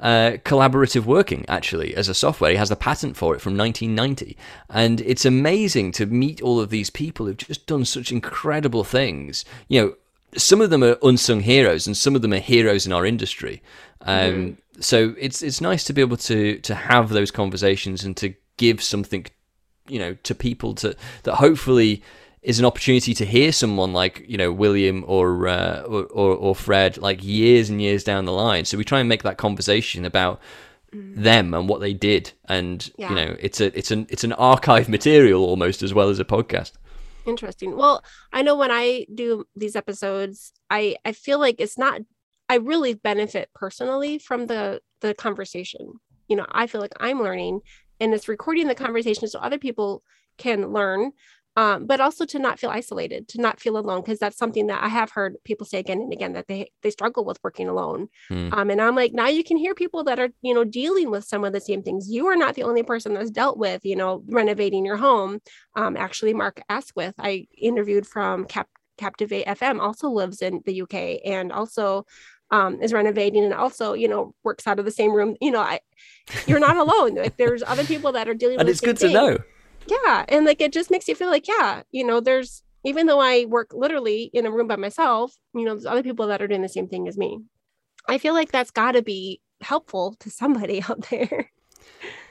uh, 0.00 0.36
collaborative 0.44 1.04
working 1.04 1.44
actually 1.48 1.94
as 1.94 2.08
a 2.08 2.14
software. 2.14 2.52
He 2.52 2.56
has 2.56 2.68
the 2.68 2.76
patent 2.76 3.16
for 3.16 3.34
it 3.34 3.40
from 3.40 3.56
1990, 3.56 4.36
and 4.70 5.00
it's 5.00 5.24
amazing 5.24 5.92
to 5.92 6.06
meet 6.06 6.40
all 6.40 6.60
of 6.60 6.70
these 6.70 6.90
people 6.90 7.26
who've 7.26 7.36
just 7.36 7.66
done 7.66 7.84
such 7.84 8.12
incredible 8.12 8.84
things. 8.84 9.44
You 9.68 9.80
know, 9.80 9.94
some 10.36 10.60
of 10.60 10.70
them 10.70 10.84
are 10.84 10.98
unsung 11.02 11.40
heroes, 11.40 11.86
and 11.86 11.96
some 11.96 12.14
of 12.14 12.22
them 12.22 12.32
are 12.32 12.38
heroes 12.38 12.86
in 12.86 12.92
our 12.92 13.04
industry. 13.04 13.62
Um, 14.02 14.32
mm. 14.32 14.56
So 14.80 15.14
it's 15.18 15.42
it's 15.42 15.60
nice 15.60 15.84
to 15.84 15.92
be 15.92 16.00
able 16.00 16.16
to 16.18 16.58
to 16.58 16.74
have 16.74 17.08
those 17.08 17.30
conversations 17.30 18.04
and 18.04 18.16
to 18.18 18.34
give 18.56 18.82
something, 18.82 19.26
you 19.88 19.98
know, 19.98 20.14
to 20.22 20.34
people 20.34 20.74
to 20.76 20.96
that 21.24 21.34
hopefully 21.34 22.02
is 22.42 22.58
an 22.58 22.64
opportunity 22.64 23.14
to 23.14 23.24
hear 23.24 23.52
someone 23.52 23.92
like 23.92 24.24
you 24.28 24.36
know 24.36 24.52
William 24.52 25.04
or, 25.06 25.48
uh, 25.48 25.82
or, 25.82 26.04
or 26.04 26.36
or 26.36 26.54
Fred 26.54 26.98
like 26.98 27.22
years 27.22 27.68
and 27.70 27.82
years 27.82 28.04
down 28.04 28.24
the 28.24 28.32
line. 28.32 28.64
So 28.64 28.78
we 28.78 28.84
try 28.84 29.00
and 29.00 29.08
make 29.08 29.22
that 29.24 29.38
conversation 29.38 30.04
about 30.04 30.40
mm. 30.94 31.14
them 31.16 31.54
and 31.54 31.68
what 31.68 31.80
they 31.80 31.94
did, 31.94 32.32
and 32.46 32.90
yeah. 32.96 33.08
you 33.08 33.14
know 33.14 33.36
it's 33.40 33.60
a 33.60 33.76
it's 33.76 33.90
an 33.90 34.06
it's 34.08 34.24
an 34.24 34.32
archive 34.34 34.88
material 34.88 35.44
almost 35.44 35.82
as 35.82 35.92
well 35.92 36.08
as 36.08 36.18
a 36.18 36.24
podcast. 36.24 36.72
Interesting. 37.26 37.76
Well, 37.76 38.02
I 38.32 38.42
know 38.42 38.56
when 38.56 38.70
I 38.70 39.06
do 39.14 39.44
these 39.54 39.76
episodes, 39.76 40.52
I 40.70 40.96
I 41.04 41.12
feel 41.12 41.38
like 41.38 41.56
it's 41.58 41.78
not. 41.78 42.00
I 42.50 42.54
really 42.56 42.94
benefit 42.94 43.50
personally 43.54 44.18
from 44.18 44.46
the 44.46 44.80
the 45.00 45.14
conversation. 45.14 45.92
You 46.28 46.36
know, 46.36 46.46
I 46.50 46.66
feel 46.66 46.80
like 46.80 46.92
I'm 47.00 47.22
learning, 47.22 47.60
and 48.00 48.14
it's 48.14 48.28
recording 48.28 48.68
the 48.68 48.74
conversation 48.74 49.28
so 49.28 49.38
other 49.40 49.58
people 49.58 50.02
can 50.38 50.72
learn 50.72 51.12
um, 51.58 51.86
but 51.86 52.00
also 52.00 52.24
to 52.24 52.38
not 52.38 52.60
feel 52.60 52.70
isolated, 52.70 53.26
to 53.30 53.40
not 53.40 53.58
feel 53.58 53.76
alone, 53.76 54.00
because 54.00 54.20
that's 54.20 54.38
something 54.38 54.68
that 54.68 54.80
I 54.80 54.86
have 54.86 55.10
heard 55.10 55.34
people 55.42 55.66
say 55.66 55.80
again 55.80 55.98
and 56.00 56.12
again 56.12 56.34
that 56.34 56.46
they 56.46 56.70
they 56.82 56.90
struggle 56.90 57.24
with 57.24 57.40
working 57.42 57.68
alone. 57.68 58.06
Mm. 58.30 58.52
Um, 58.52 58.70
and 58.70 58.80
I'm 58.80 58.94
like, 58.94 59.12
now 59.12 59.26
you 59.26 59.42
can 59.42 59.56
hear 59.56 59.74
people 59.74 60.04
that 60.04 60.20
are 60.20 60.28
you 60.40 60.54
know 60.54 60.62
dealing 60.62 61.10
with 61.10 61.24
some 61.24 61.42
of 61.42 61.52
the 61.52 61.60
same 61.60 61.82
things. 61.82 62.08
You 62.08 62.28
are 62.28 62.36
not 62.36 62.54
the 62.54 62.62
only 62.62 62.84
person 62.84 63.12
that's 63.12 63.32
dealt 63.32 63.58
with 63.58 63.84
you 63.84 63.96
know 63.96 64.22
renovating 64.28 64.86
your 64.86 64.98
home. 64.98 65.40
Um, 65.74 65.96
actually, 65.96 66.32
Mark 66.32 66.62
Asquith, 66.68 67.16
I 67.18 67.48
interviewed 67.60 68.06
from 68.06 68.44
Cap 68.44 68.68
Captivate 68.96 69.46
FM, 69.46 69.80
also 69.80 70.10
lives 70.10 70.42
in 70.42 70.62
the 70.64 70.82
UK 70.82 71.20
and 71.24 71.50
also 71.50 72.06
um, 72.52 72.80
is 72.80 72.92
renovating 72.92 73.42
and 73.42 73.54
also 73.54 73.94
you 73.94 74.06
know 74.06 74.32
works 74.44 74.68
out 74.68 74.78
of 74.78 74.84
the 74.84 74.92
same 74.92 75.12
room. 75.12 75.34
You 75.40 75.50
know, 75.50 75.60
I 75.60 75.80
you're 76.46 76.60
not 76.60 76.76
alone. 76.76 77.16
like 77.16 77.36
there's 77.36 77.64
other 77.64 77.82
people 77.82 78.12
that 78.12 78.28
are 78.28 78.34
dealing. 78.34 78.60
And 78.60 78.68
it's 78.68 78.80
good 78.80 78.96
thing. 78.96 79.08
to 79.08 79.14
know 79.14 79.38
yeah 79.88 80.24
and 80.28 80.44
like 80.44 80.60
it 80.60 80.72
just 80.72 80.90
makes 80.90 81.08
you 81.08 81.14
feel 81.14 81.28
like 81.28 81.48
yeah 81.48 81.82
you 81.90 82.04
know 82.04 82.20
there's 82.20 82.62
even 82.84 83.06
though 83.06 83.20
i 83.20 83.44
work 83.46 83.72
literally 83.72 84.30
in 84.32 84.46
a 84.46 84.50
room 84.50 84.66
by 84.66 84.76
myself 84.76 85.36
you 85.54 85.64
know 85.64 85.72
there's 85.72 85.86
other 85.86 86.02
people 86.02 86.26
that 86.26 86.42
are 86.42 86.48
doing 86.48 86.62
the 86.62 86.68
same 86.68 86.88
thing 86.88 87.08
as 87.08 87.16
me 87.16 87.38
i 88.08 88.18
feel 88.18 88.34
like 88.34 88.52
that's 88.52 88.70
got 88.70 88.92
to 88.92 89.02
be 89.02 89.40
helpful 89.60 90.14
to 90.20 90.30
somebody 90.30 90.82
out 90.88 91.06
there 91.10 91.50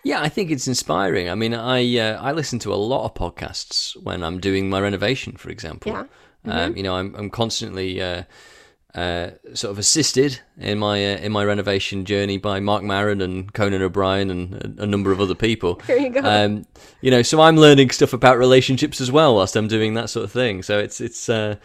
yeah 0.03 0.21
i 0.21 0.29
think 0.29 0.51
it's 0.51 0.67
inspiring 0.67 1.29
i 1.29 1.35
mean 1.35 1.53
i 1.53 1.97
uh, 1.97 2.21
i 2.21 2.31
listen 2.31 2.59
to 2.59 2.73
a 2.73 2.75
lot 2.75 3.05
of 3.05 3.13
podcasts 3.13 4.01
when 4.03 4.23
i'm 4.23 4.39
doing 4.39 4.69
my 4.69 4.79
renovation 4.79 5.35
for 5.35 5.49
example 5.49 5.91
yeah. 5.91 5.99
Um, 5.99 6.07
mm-hmm. 6.45 6.57
um, 6.57 6.77
you 6.77 6.83
know 6.83 6.95
i'm, 6.95 7.15
I'm 7.15 7.29
constantly 7.29 8.01
uh, 8.01 8.23
uh, 8.97 9.29
sort 9.53 9.69
of 9.71 9.77
assisted 9.77 10.39
in 10.57 10.79
my 10.79 10.95
uh, 10.95 11.17
in 11.19 11.31
my 11.31 11.45
renovation 11.45 12.03
journey 12.03 12.39
by 12.39 12.59
Marc 12.59 12.81
Maron 12.81 13.21
and 13.21 13.53
Conan 13.53 13.83
O'Brien 13.83 14.31
and 14.31 14.79
a, 14.79 14.83
a 14.83 14.85
number 14.87 15.11
of 15.11 15.21
other 15.21 15.35
people. 15.35 15.79
There 15.87 15.99
you 15.99 16.09
go. 16.09 16.21
Um, 16.23 16.65
you 17.01 17.11
know, 17.11 17.21
so 17.21 17.39
I'm 17.39 17.57
learning 17.57 17.91
stuff 17.91 18.11
about 18.11 18.39
relationships 18.39 18.99
as 18.99 19.11
well 19.11 19.35
whilst 19.35 19.55
I'm 19.55 19.67
doing 19.67 19.93
that 19.93 20.09
sort 20.09 20.23
of 20.23 20.31
thing. 20.31 20.63
So 20.63 20.79
it's 20.79 20.99
it's 20.99 21.29
uh, 21.29 21.57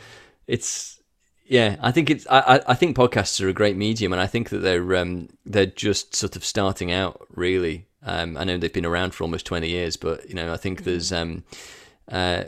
it's 0.46 1.00
yeah. 1.46 1.76
I 1.80 1.90
think 1.90 2.10
it's 2.10 2.26
I, 2.30 2.60
I 2.68 2.74
think 2.74 2.96
podcasts 2.96 3.42
are 3.42 3.48
a 3.48 3.54
great 3.54 3.76
medium, 3.78 4.12
and 4.12 4.20
I 4.20 4.26
think 4.26 4.50
that 4.50 4.58
they're 4.58 4.96
um, 4.96 5.30
they're 5.46 5.64
just 5.64 6.14
sort 6.14 6.36
of 6.36 6.44
starting 6.44 6.92
out 6.92 7.26
really. 7.30 7.86
Um, 8.04 8.36
I 8.36 8.44
know 8.44 8.58
they've 8.58 8.70
been 8.70 8.84
around 8.84 9.14
for 9.14 9.24
almost 9.24 9.46
20 9.46 9.68
years, 9.68 9.96
but 9.96 10.28
you 10.28 10.34
know, 10.34 10.52
I 10.52 10.58
think 10.58 10.84
there's 10.84 11.12
um, 11.12 11.44
uh, 12.10 12.44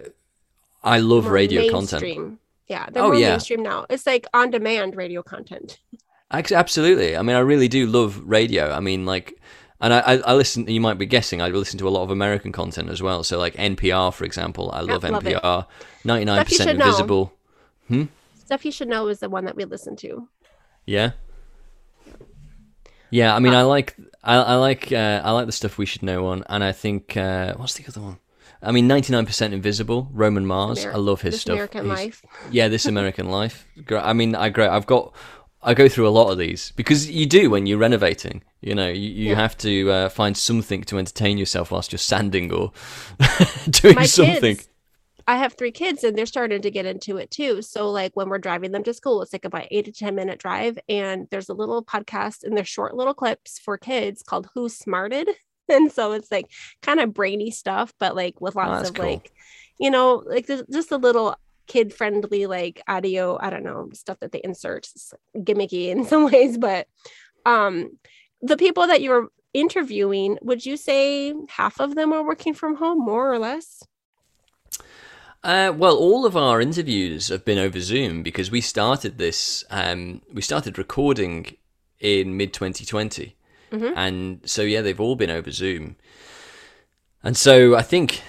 I 0.82 0.98
love 0.98 1.24
More 1.24 1.32
radio 1.32 1.70
content. 1.70 2.38
Yeah, 2.68 2.86
they're 2.90 3.02
Oh, 3.02 3.08
more 3.08 3.14
yeah. 3.16 3.30
mainstream 3.30 3.62
now. 3.62 3.86
It's 3.90 4.06
like 4.06 4.26
on 4.32 4.50
demand 4.50 4.96
radio 4.96 5.22
content. 5.22 5.78
Absolutely. 6.30 7.16
I 7.16 7.22
mean, 7.22 7.36
I 7.36 7.40
really 7.40 7.68
do 7.68 7.86
love 7.86 8.20
radio. 8.24 8.72
I 8.72 8.80
mean, 8.80 9.04
like, 9.06 9.38
and 9.80 9.92
I, 9.92 9.98
I, 10.00 10.16
I 10.18 10.34
listen. 10.34 10.66
You 10.66 10.80
might 10.80 10.98
be 10.98 11.06
guessing. 11.06 11.42
I 11.42 11.48
listen 11.48 11.78
to 11.78 11.86
a 11.88 11.90
lot 11.90 12.02
of 12.02 12.10
American 12.10 12.50
content 12.52 12.88
as 12.88 13.02
well. 13.02 13.22
So, 13.22 13.38
like 13.38 13.54
NPR, 13.54 14.12
for 14.14 14.24
example, 14.24 14.70
I 14.72 14.80
love 14.80 15.04
love 15.04 15.26
it. 15.26 15.36
NPR. 15.36 15.66
Ninety 16.04 16.24
nine 16.24 16.44
percent 16.44 16.78
know. 16.78 16.86
invisible. 16.86 17.32
Stuff 18.36 18.64
you 18.64 18.72
should 18.72 18.88
know 18.88 19.06
is 19.08 19.20
the 19.20 19.28
one 19.30 19.44
that 19.44 19.56
we 19.56 19.64
listen 19.64 19.94
to. 19.96 20.28
Yeah. 20.86 21.12
Yeah. 23.10 23.34
I 23.34 23.38
mean, 23.40 23.54
I 23.54 23.62
like. 23.62 23.94
I, 24.22 24.36
I 24.36 24.54
like. 24.56 24.90
Uh, 24.90 25.20
I 25.24 25.30
like 25.32 25.46
the 25.46 25.52
stuff 25.52 25.76
we 25.78 25.86
should 25.86 26.02
know 26.02 26.26
on, 26.28 26.44
and 26.48 26.64
I 26.64 26.72
think. 26.72 27.16
Uh, 27.16 27.54
what's 27.54 27.74
the 27.74 27.84
other 27.86 28.00
one? 28.00 28.18
I 28.64 28.72
mean, 28.72 28.86
ninety 28.88 29.12
nine 29.12 29.26
percent 29.26 29.54
invisible. 29.54 30.08
Roman 30.12 30.46
Mars. 30.46 30.84
Ameri- 30.84 30.94
I 30.94 30.96
love 30.96 31.20
his 31.22 31.34
This 31.34 31.40
stuff. 31.42 31.52
American 31.54 31.84
He's- 31.86 31.98
Life. 31.98 32.22
yeah, 32.50 32.68
this 32.68 32.86
American 32.94 33.28
Life. 33.28 33.66
I 33.90 34.12
mean, 34.12 34.34
I 34.34 34.48
great. 34.48 34.68
I've 34.68 34.86
got. 34.86 35.14
I 35.66 35.72
go 35.72 35.88
through 35.88 36.06
a 36.06 36.10
lot 36.10 36.30
of 36.30 36.36
these 36.36 36.72
because 36.76 37.10
you 37.10 37.24
do 37.24 37.48
when 37.48 37.64
you're 37.64 37.78
renovating. 37.78 38.42
You 38.60 38.74
know, 38.74 38.88
you, 38.88 39.08
you 39.08 39.28
Yeah. 39.30 39.36
have 39.36 39.56
to 39.58 39.90
uh, 39.90 40.08
find 40.10 40.36
something 40.36 40.82
to 40.84 40.98
entertain 40.98 41.38
yourself 41.38 41.70
whilst 41.70 41.90
you're 41.90 41.98
sanding 41.98 42.52
or 42.52 42.70
doing 43.70 43.94
My 43.94 44.04
something. 44.04 44.56
kids, 44.56 44.68
I 45.26 45.36
have 45.36 45.54
three 45.54 45.70
kids 45.70 46.04
and 46.04 46.18
they're 46.18 46.26
starting 46.26 46.60
to 46.60 46.70
get 46.70 46.84
into 46.84 47.16
it 47.16 47.30
too. 47.30 47.62
So 47.62 47.90
like 47.90 48.12
when 48.14 48.28
we're 48.28 48.36
driving 48.38 48.72
them 48.72 48.84
to 48.84 48.92
school, 48.92 49.22
it's 49.22 49.32
like 49.32 49.46
about 49.46 49.66
eight 49.70 49.86
to 49.86 49.92
10 49.92 50.14
minute 50.14 50.38
drive. 50.38 50.78
And 50.86 51.28
there's 51.30 51.48
a 51.48 51.54
little 51.54 51.82
podcast 51.82 52.44
and 52.44 52.54
they're 52.54 52.64
short 52.66 52.94
little 52.94 53.14
clips 53.14 53.58
for 53.58 53.78
kids 53.78 54.22
called 54.22 54.48
Who 54.54 54.68
Smarted. 54.68 55.30
And 55.68 55.90
so 55.90 56.12
it's 56.12 56.30
like 56.30 56.50
kind 56.82 57.00
of 57.00 57.14
brainy 57.14 57.50
stuff, 57.50 57.92
but 57.98 58.14
like 58.16 58.40
with 58.40 58.54
lots 58.54 58.82
Oh, 58.82 58.84
of 58.84 58.96
cool. 58.96 59.22
like, 59.22 59.32
you 59.78 59.90
know, 59.90 60.22
like 60.26 60.46
just 60.46 60.92
a 60.92 60.96
little 60.96 61.36
kid 61.66 61.92
friendly 61.94 62.46
like 62.46 62.82
audio, 62.88 63.38
I 63.40 63.50
don't 63.50 63.64
know, 63.64 63.88
stuff 63.94 64.18
that 64.20 64.32
they 64.32 64.40
insert. 64.44 64.88
It's 64.94 65.14
gimmicky 65.36 65.88
in 65.88 66.04
some 66.12 66.26
ways, 66.30 66.58
but 66.58 66.86
um 67.46 67.98
the 68.42 68.56
people 68.56 68.86
that 68.86 69.02
you're 69.02 69.28
interviewing, 69.54 70.38
would 70.42 70.66
you 70.66 70.76
say 70.76 71.32
half 71.48 71.80
of 71.80 71.94
them 71.94 72.12
are 72.12 72.24
working 72.24 72.54
from 72.54 72.76
home, 72.76 72.98
more 73.04 73.32
or 73.32 73.38
less? 73.38 73.82
Uh, 75.42 75.72
well, 75.76 75.96
all 75.96 76.24
of 76.24 76.36
our 76.36 76.60
interviews 76.60 77.28
have 77.28 77.44
been 77.44 77.58
over 77.58 77.78
Zoom 77.78 78.22
because 78.22 78.50
we 78.50 78.60
started 78.60 79.18
this. 79.18 79.62
Um, 79.70 80.22
we 80.32 80.40
started 80.40 80.78
recording 80.78 81.56
in 82.00 82.36
mid 82.36 82.52
2020, 82.54 83.36
Mhm. 83.74 83.92
and 83.96 84.40
so 84.44 84.62
yeah, 84.62 84.80
they've 84.80 85.00
all 85.00 85.16
been 85.16 85.30
over 85.30 85.50
Zoom. 85.50 85.96
And 87.22 87.36
so 87.36 87.74
I 87.74 87.82
think, 87.82 88.22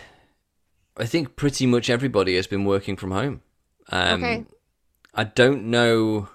I 0.97 1.05
think 1.05 1.35
pretty 1.35 1.65
much 1.65 1.89
everybody 1.89 2.35
has 2.35 2.47
been 2.47 2.63
working 2.65 2.95
from 2.95 3.11
home. 3.11 3.41
Um, 3.91 4.23
Okay. 4.23 4.45
I 5.13 5.23
don't 5.25 5.65
know. 5.65 6.29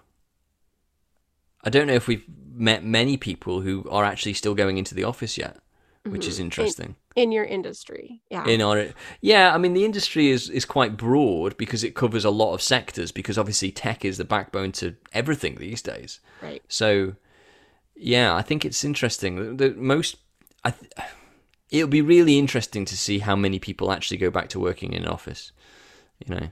I 1.64 1.70
don't 1.70 1.86
know 1.86 1.94
if 1.94 2.06
we've 2.06 2.24
met 2.54 2.84
many 2.84 3.16
people 3.16 3.60
who 3.60 3.86
are 3.90 4.04
actually 4.04 4.34
still 4.34 4.54
going 4.54 4.78
into 4.78 4.94
the 4.94 5.04
office 5.04 5.36
yet, 5.38 5.56
which 6.04 6.26
is 6.26 6.38
interesting 6.38 6.96
in 7.16 7.32
your 7.32 7.44
industry. 7.44 8.20
Yeah. 8.30 8.46
in 8.46 8.62
our 8.62 8.86
yeah 9.20 9.52
i 9.54 9.58
mean 9.58 9.74
the 9.74 9.84
industry 9.84 10.30
is 10.30 10.48
is 10.48 10.64
quite 10.64 10.96
broad 10.96 11.56
because 11.56 11.82
it 11.82 11.94
covers 11.94 12.24
a 12.24 12.30
lot 12.30 12.54
of 12.54 12.62
sectors 12.62 13.10
because 13.12 13.36
obviously 13.36 13.70
tech 13.72 14.04
is 14.04 14.16
the 14.16 14.24
backbone 14.24 14.72
to 14.72 14.94
everything 15.12 15.56
these 15.56 15.82
days 15.82 16.20
right. 16.40 16.62
so 16.68 17.14
yeah 18.02 18.34
i 18.34 18.42
think 18.42 18.64
it's 18.64 18.82
interesting. 18.84 19.56
The, 19.56 19.68
the 19.68 19.74
most 19.76 20.16
i 20.64 20.70
th- 20.70 20.90
it'll 21.70 21.88
be 21.88 22.02
really 22.02 22.38
interesting 22.38 22.84
to 22.86 22.96
see 22.96 23.18
how 23.20 23.36
many 23.36 23.58
people 23.58 23.92
actually 23.92 24.16
go 24.16 24.30
back 24.30 24.48
to 24.50 24.58
working 24.60 24.92
in 24.94 25.02
an 25.04 25.08
office 25.08 25.52
you 26.26 26.34
know? 26.34 26.48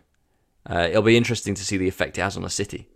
Uh, 0.71 0.87
it'll 0.91 1.03
be 1.03 1.17
interesting 1.17 1.55
to 1.55 1.65
see 1.65 1.77
the 1.79 1.89
effect 1.89 2.19
it 2.19 2.23
has 2.23 2.37
on 2.37 2.45
a 2.45 2.51
city. 2.51 2.89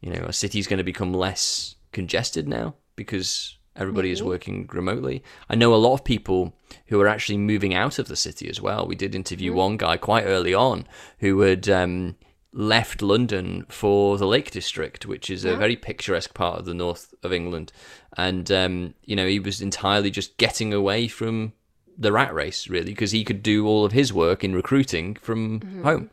You 0.00 0.10
know 0.12 0.24
a 0.26 0.32
city's 0.32 0.66
going 0.66 0.78
to 0.78 0.92
become 0.92 1.12
less 1.14 1.74
congested 1.92 2.46
now 2.48 2.74
because 2.96 3.56
everybody 3.74 4.10
is 4.10 4.22
working 4.22 4.68
remotely. 4.72 5.22
I 5.48 5.54
know 5.54 5.74
a 5.74 5.76
lot 5.86 5.94
of 5.94 6.04
people 6.04 6.54
who 6.86 7.00
are 7.00 7.08
actually 7.08 7.38
moving 7.38 7.74
out 7.74 7.98
of 7.98 8.08
the 8.08 8.16
city 8.16 8.48
as 8.48 8.60
well. 8.60 8.86
We 8.86 8.94
did 8.96 9.14
interview 9.14 9.52
Mm. 9.52 9.56
one 9.56 9.76
guy 9.76 9.96
quite 9.96 10.24
early 10.24 10.54
on 10.54 10.86
who 11.18 11.40
had 11.40 11.68
um, 11.68 12.16
left 12.58 13.02
london 13.02 13.66
for 13.68 14.16
the 14.16 14.26
lake 14.26 14.50
district 14.50 15.04
which 15.04 15.28
is 15.28 15.44
a 15.44 15.54
very 15.56 15.76
picturesque 15.76 16.32
part 16.32 16.58
of 16.58 16.64
the 16.64 16.72
north 16.72 17.12
of 17.22 17.30
england 17.30 17.70
and 18.16 18.50
um, 18.50 18.94
you 19.04 19.14
know 19.14 19.26
he 19.26 19.38
was 19.38 19.60
entirely 19.60 20.10
just 20.10 20.38
getting 20.38 20.72
away 20.72 21.06
from 21.06 21.52
the 21.98 22.10
rat 22.10 22.32
race 22.32 22.66
really 22.68 22.92
because 22.92 23.10
he 23.12 23.24
could 23.24 23.42
do 23.42 23.66
all 23.66 23.84
of 23.84 23.92
his 23.92 24.10
work 24.10 24.42
in 24.42 24.54
recruiting 24.54 25.14
from 25.16 25.60
Mhm. 25.60 25.82
home 25.82 26.10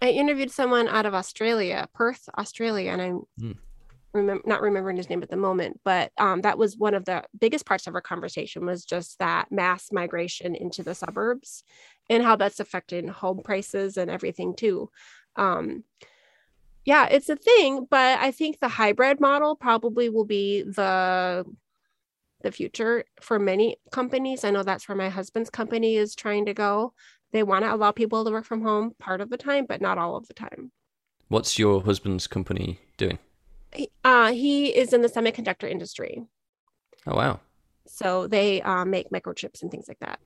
I 0.00 0.10
interviewed 0.10 0.52
someone 0.52 0.86
out 0.86 1.06
of 1.06 1.14
Australia, 1.14 1.88
Perth, 1.92 2.28
Australia, 2.38 2.92
and 2.92 3.02
I'm 3.02 3.22
Hmm. 3.40 3.52
Remember 4.12 4.42
not 4.46 4.62
remembering 4.62 4.96
his 4.96 5.08
name 5.10 5.22
at 5.22 5.30
the 5.30 5.36
moment, 5.36 5.80
but 5.84 6.12
um, 6.18 6.40
that 6.42 6.58
was 6.58 6.76
one 6.76 6.94
of 6.94 7.04
the 7.04 7.24
biggest 7.38 7.66
parts 7.66 7.86
of 7.86 7.94
our 7.94 8.00
conversation 8.00 8.64
was 8.64 8.84
just 8.84 9.18
that 9.18 9.52
mass 9.52 9.92
migration 9.92 10.54
into 10.54 10.82
the 10.82 10.94
suburbs 10.94 11.62
and 12.08 12.22
how 12.22 12.36
that's 12.36 12.60
affecting 12.60 13.08
home 13.08 13.40
prices 13.44 13.96
and 13.96 14.10
everything 14.10 14.54
too. 14.56 14.90
Um, 15.36 15.84
yeah, 16.84 17.06
it's 17.06 17.28
a 17.28 17.36
thing, 17.36 17.86
but 17.90 18.18
I 18.18 18.30
think 18.30 18.60
the 18.60 18.68
hybrid 18.68 19.20
model 19.20 19.56
probably 19.56 20.08
will 20.08 20.24
be 20.24 20.62
the 20.62 21.44
the 22.42 22.52
future 22.52 23.04
for 23.20 23.38
many 23.38 23.76
companies. 23.90 24.44
I 24.44 24.50
know 24.50 24.62
that's 24.62 24.88
where 24.88 24.96
my 24.96 25.08
husband's 25.08 25.50
company 25.50 25.96
is 25.96 26.14
trying 26.14 26.46
to 26.46 26.54
go. 26.54 26.94
They 27.32 27.42
want 27.42 27.64
to 27.64 27.74
allow 27.74 27.90
people 27.90 28.24
to 28.24 28.30
work 28.30 28.44
from 28.44 28.62
home 28.62 28.92
part 29.00 29.20
of 29.20 29.28
the 29.28 29.36
time, 29.36 29.66
but 29.68 29.80
not 29.80 29.98
all 29.98 30.16
of 30.16 30.28
the 30.28 30.34
time. 30.34 30.70
what's 31.28 31.58
your 31.58 31.82
husband's 31.82 32.26
company 32.26 32.78
doing 32.96 33.18
Uh, 34.04 34.32
he 34.32 34.68
is 34.68 34.92
in 34.92 35.02
the 35.02 35.08
semiconductor 35.08 35.70
industry. 35.70 36.24
oh 37.06 37.14
wow 37.16 37.40
So 37.86 38.26
they 38.26 38.62
uh, 38.62 38.84
make 38.84 39.10
microchips 39.10 39.62
and 39.62 39.70
things 39.70 39.86
like 39.88 39.98
that. 40.00 40.18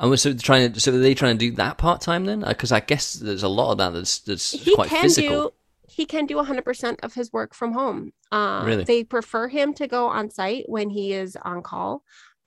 And 0.00 0.10
was 0.10 0.22
so 0.22 0.32
trying 0.34 0.72
to 0.72 0.80
so 0.80 0.92
are 0.92 0.98
they 0.98 1.14
trying 1.14 1.38
to 1.38 1.50
do 1.50 1.54
that 1.56 1.78
part 1.78 2.00
time 2.00 2.24
then? 2.26 2.40
Because 2.40 2.72
I 2.72 2.80
guess 2.80 3.12
there's 3.14 3.42
a 3.44 3.48
lot 3.48 3.72
of 3.72 3.78
that 3.78 3.90
that's 3.92 4.18
that's 4.20 4.50
He 4.52 4.74
quite 4.74 4.88
can 4.88 5.02
physical. 5.02 5.48
do 5.48 5.54
he 5.88 6.06
can 6.06 6.24
do 6.24 6.36
100% 6.36 7.00
of 7.02 7.12
his 7.12 7.30
work 7.34 7.54
from 7.54 7.72
home. 7.74 8.12
Uh, 8.32 8.62
Really? 8.64 8.84
They 8.84 9.04
prefer 9.04 9.48
him 9.48 9.74
to 9.74 9.86
go 9.86 10.06
on 10.06 10.30
site 10.30 10.64
when 10.66 10.88
he 10.88 11.12
is 11.12 11.36
on 11.44 11.62
call. 11.62 12.02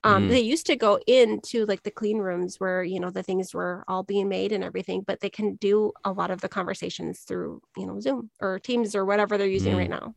Um, 0.06 0.24
Mm. 0.24 0.28
They 0.30 0.40
used 0.40 0.66
to 0.66 0.76
go 0.76 0.92
into 1.06 1.66
like 1.66 1.82
the 1.82 1.90
clean 2.00 2.18
rooms 2.18 2.60
where 2.60 2.82
you 2.92 2.98
know 3.00 3.10
the 3.10 3.22
things 3.22 3.52
were 3.58 3.84
all 3.88 4.02
being 4.02 4.28
made 4.28 4.52
and 4.52 4.62
everything, 4.64 5.00
but 5.08 5.20
they 5.20 5.30
can 5.38 5.48
do 5.56 5.92
a 6.04 6.12
lot 6.20 6.30
of 6.30 6.40
the 6.40 6.48
conversations 6.48 7.20
through 7.20 7.60
you 7.76 7.86
know 7.86 7.98
Zoom 8.00 8.30
or 8.40 8.58
Teams 8.58 8.94
or 8.94 9.04
whatever 9.04 9.36
they're 9.36 9.56
using 9.58 9.74
Mm. 9.74 9.78
right 9.78 9.90
now. 9.90 10.14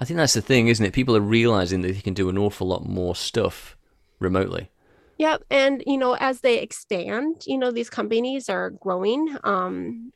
I 0.00 0.04
think 0.04 0.16
that's 0.16 0.34
the 0.34 0.40
thing, 0.42 0.68
isn't 0.68 0.86
it? 0.86 0.92
People 0.92 1.16
are 1.16 1.20
realizing 1.38 1.82
that 1.82 1.92
they 1.94 2.00
can 2.00 2.14
do 2.14 2.28
an 2.28 2.38
awful 2.38 2.66
lot 2.68 2.86
more 2.86 3.14
stuff 3.16 3.76
remotely. 4.20 4.70
Yep. 5.18 5.44
And, 5.50 5.82
you 5.86 5.98
know, 5.98 6.14
as 6.20 6.40
they 6.40 6.58
expand, 6.60 7.42
you 7.46 7.58
know, 7.58 7.70
these 7.72 7.90
companies 7.90 8.48
are 8.48 8.70
growing. 8.70 9.36
Um, 9.44 10.12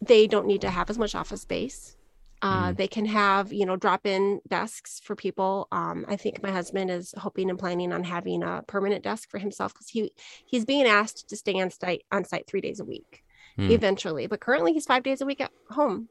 they 0.00 0.26
don't 0.26 0.46
need 0.46 0.60
to 0.62 0.70
have 0.70 0.90
as 0.90 0.98
much 0.98 1.14
office 1.14 1.42
space. 1.42 1.96
Uh, 2.42 2.72
They 2.72 2.88
can 2.88 3.06
have, 3.06 3.52
you 3.52 3.64
know, 3.66 3.76
drop 3.76 4.06
in 4.06 4.40
desks 4.48 5.00
for 5.00 5.14
people. 5.14 5.68
Um, 5.72 6.04
I 6.08 6.16
think 6.16 6.42
my 6.42 6.50
husband 6.50 6.90
is 6.90 7.14
hoping 7.16 7.48
and 7.50 7.58
planning 7.58 7.92
on 7.92 8.04
having 8.04 8.42
a 8.42 8.62
permanent 8.66 9.04
desk 9.04 9.30
for 9.30 9.38
himself 9.38 9.72
because 9.72 9.88
he 9.88 10.12
he's 10.44 10.64
being 10.64 10.86
asked 10.86 11.28
to 11.30 11.36
stay 11.36 11.60
on 11.60 11.70
site 11.70 12.04
on 12.10 12.24
site 12.24 12.46
three 12.48 12.60
days 12.60 12.80
a 12.80 12.84
week 12.84 13.22
Hmm. 13.56 13.70
eventually. 13.70 14.26
But 14.26 14.40
currently 14.40 14.72
he's 14.72 14.86
five 14.86 15.02
days 15.02 15.20
a 15.20 15.26
week 15.26 15.40
at 15.40 15.52
home. 15.70 16.08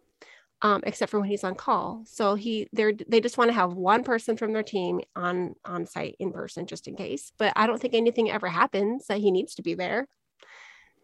Um, 0.63 0.81
except 0.85 1.09
for 1.09 1.19
when 1.19 1.27
he's 1.27 1.43
on 1.43 1.55
call. 1.55 2.03
So 2.05 2.35
he 2.35 2.67
they're 2.71 2.93
they 2.93 3.19
just 3.19 3.35
want 3.37 3.49
to 3.49 3.55
have 3.55 3.73
one 3.73 4.03
person 4.03 4.37
from 4.37 4.53
their 4.53 4.61
team 4.61 5.01
on 5.15 5.55
on 5.65 5.87
site 5.87 6.15
in 6.19 6.31
person 6.31 6.67
just 6.67 6.87
in 6.87 6.95
case. 6.95 7.31
But 7.39 7.53
I 7.55 7.65
don't 7.65 7.81
think 7.81 7.95
anything 7.95 8.29
ever 8.29 8.47
happens 8.47 9.07
that 9.07 9.17
he 9.17 9.31
needs 9.31 9.55
to 9.55 9.63
be 9.63 9.73
there. 9.73 10.07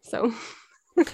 So 0.02 0.32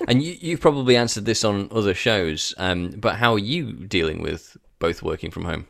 and 0.09 0.23
you 0.23 0.37
you've 0.41 0.61
probably 0.61 0.97
answered 0.97 1.25
this 1.25 1.45
on 1.45 1.69
other 1.71 1.95
shows, 1.95 2.55
um, 2.59 2.91
but 2.91 3.17
how 3.17 3.35
are 3.35 3.39
you 3.39 3.73
dealing 3.73 4.23
with 4.23 4.57
both 4.79 5.03
working 5.03 5.31
from 5.31 5.45
home? 5.45 5.67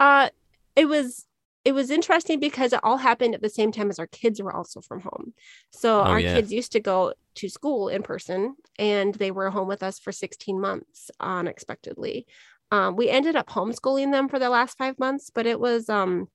uh 0.00 0.28
it 0.76 0.86
was 0.86 1.26
it 1.64 1.72
was 1.72 1.90
interesting 1.90 2.40
because 2.40 2.72
it 2.72 2.80
all 2.82 2.96
happened 2.96 3.34
at 3.34 3.42
the 3.42 3.48
same 3.50 3.72
time 3.72 3.90
as 3.90 3.98
our 3.98 4.06
kids 4.06 4.40
were 4.40 4.54
also 4.54 4.80
from 4.80 5.00
home. 5.00 5.34
So 5.70 6.04
Oh, 6.04 6.04
our 6.04 6.20
yeah. 6.20 6.34
kids 6.34 6.52
used 6.52 6.72
to 6.72 6.80
go 6.80 7.12
to 7.34 7.48
school 7.48 7.88
in 7.88 8.02
person 8.02 8.56
and 8.78 9.14
they 9.14 9.30
were 9.30 9.50
home 9.50 9.68
with 9.68 9.82
us 9.82 9.98
for 9.98 10.12
16 10.12 10.58
months 10.60 11.10
unexpectedly. 11.20 12.26
Um, 12.70 12.96
we 12.96 13.10
ended 13.10 13.36
up 13.36 13.48
homeschooling 13.48 14.12
them 14.12 14.28
for 14.28 14.38
the 14.38 14.48
last 14.50 14.78
five 14.78 14.98
months, 14.98 15.30
but 15.34 15.46
it 15.46 15.60
was 15.60 15.88
um, 15.90 16.28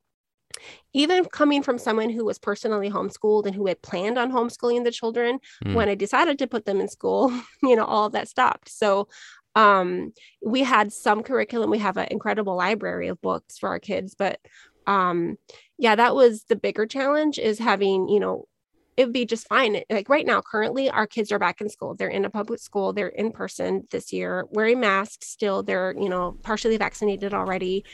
even 0.93 1.25
coming 1.25 1.63
from 1.63 1.77
someone 1.77 2.09
who 2.09 2.23
was 2.25 2.37
personally 2.39 2.89
homeschooled 2.89 3.45
and 3.45 3.55
who 3.55 3.67
had 3.67 3.81
planned 3.81 4.17
on 4.17 4.31
homeschooling 4.31 4.83
the 4.83 4.91
children 4.91 5.39
Mm. 5.65 5.73
when 5.73 5.89
I 5.89 5.95
decided 5.95 6.37
to 6.39 6.47
put 6.47 6.65
them 6.65 6.79
in 6.79 6.87
school, 6.87 7.31
you 7.63 7.75
know, 7.75 7.85
all 7.85 8.05
of 8.07 8.13
that 8.13 8.27
stopped. 8.27 8.69
So 8.69 9.07
um 9.55 10.13
we 10.43 10.63
had 10.63 10.91
some 10.91 11.21
curriculum. 11.23 11.69
We 11.69 11.77
have 11.79 11.97
an 11.97 12.07
incredible 12.09 12.55
library 12.55 13.07
of 13.09 13.21
books 13.21 13.57
for 13.59 13.69
our 13.69 13.79
kids 13.79 14.15
but 14.15 14.39
um 14.87 15.37
yeah 15.77 15.95
that 15.95 16.13
was 16.15 16.43
the 16.49 16.55
bigger 16.55 16.85
challenge 16.85 17.39
is 17.39 17.59
having 17.59 18.09
you 18.09 18.19
know 18.19 18.47
it 18.95 19.05
would 19.05 19.13
be 19.13 19.25
just 19.25 19.47
fine. 19.47 19.81
Like 19.89 20.07
right 20.07 20.25
now 20.25 20.41
currently 20.41 20.89
our 20.89 21.07
kids 21.07 21.31
are 21.31 21.39
back 21.39 21.61
in 21.61 21.69
school. 21.69 21.95
They're 21.95 22.09
in 22.09 22.25
a 22.25 22.29
public 22.29 22.59
school. 22.59 22.93
They're 22.93 23.07
in 23.07 23.31
person 23.31 23.87
this 23.89 24.13
year 24.13 24.45
wearing 24.51 24.79
masks 24.79 25.29
still. 25.29 25.63
They're 25.63 25.95
you 25.99 26.09
know 26.09 26.37
partially 26.43 26.77
vaccinated 26.77 27.33
already 27.33 27.85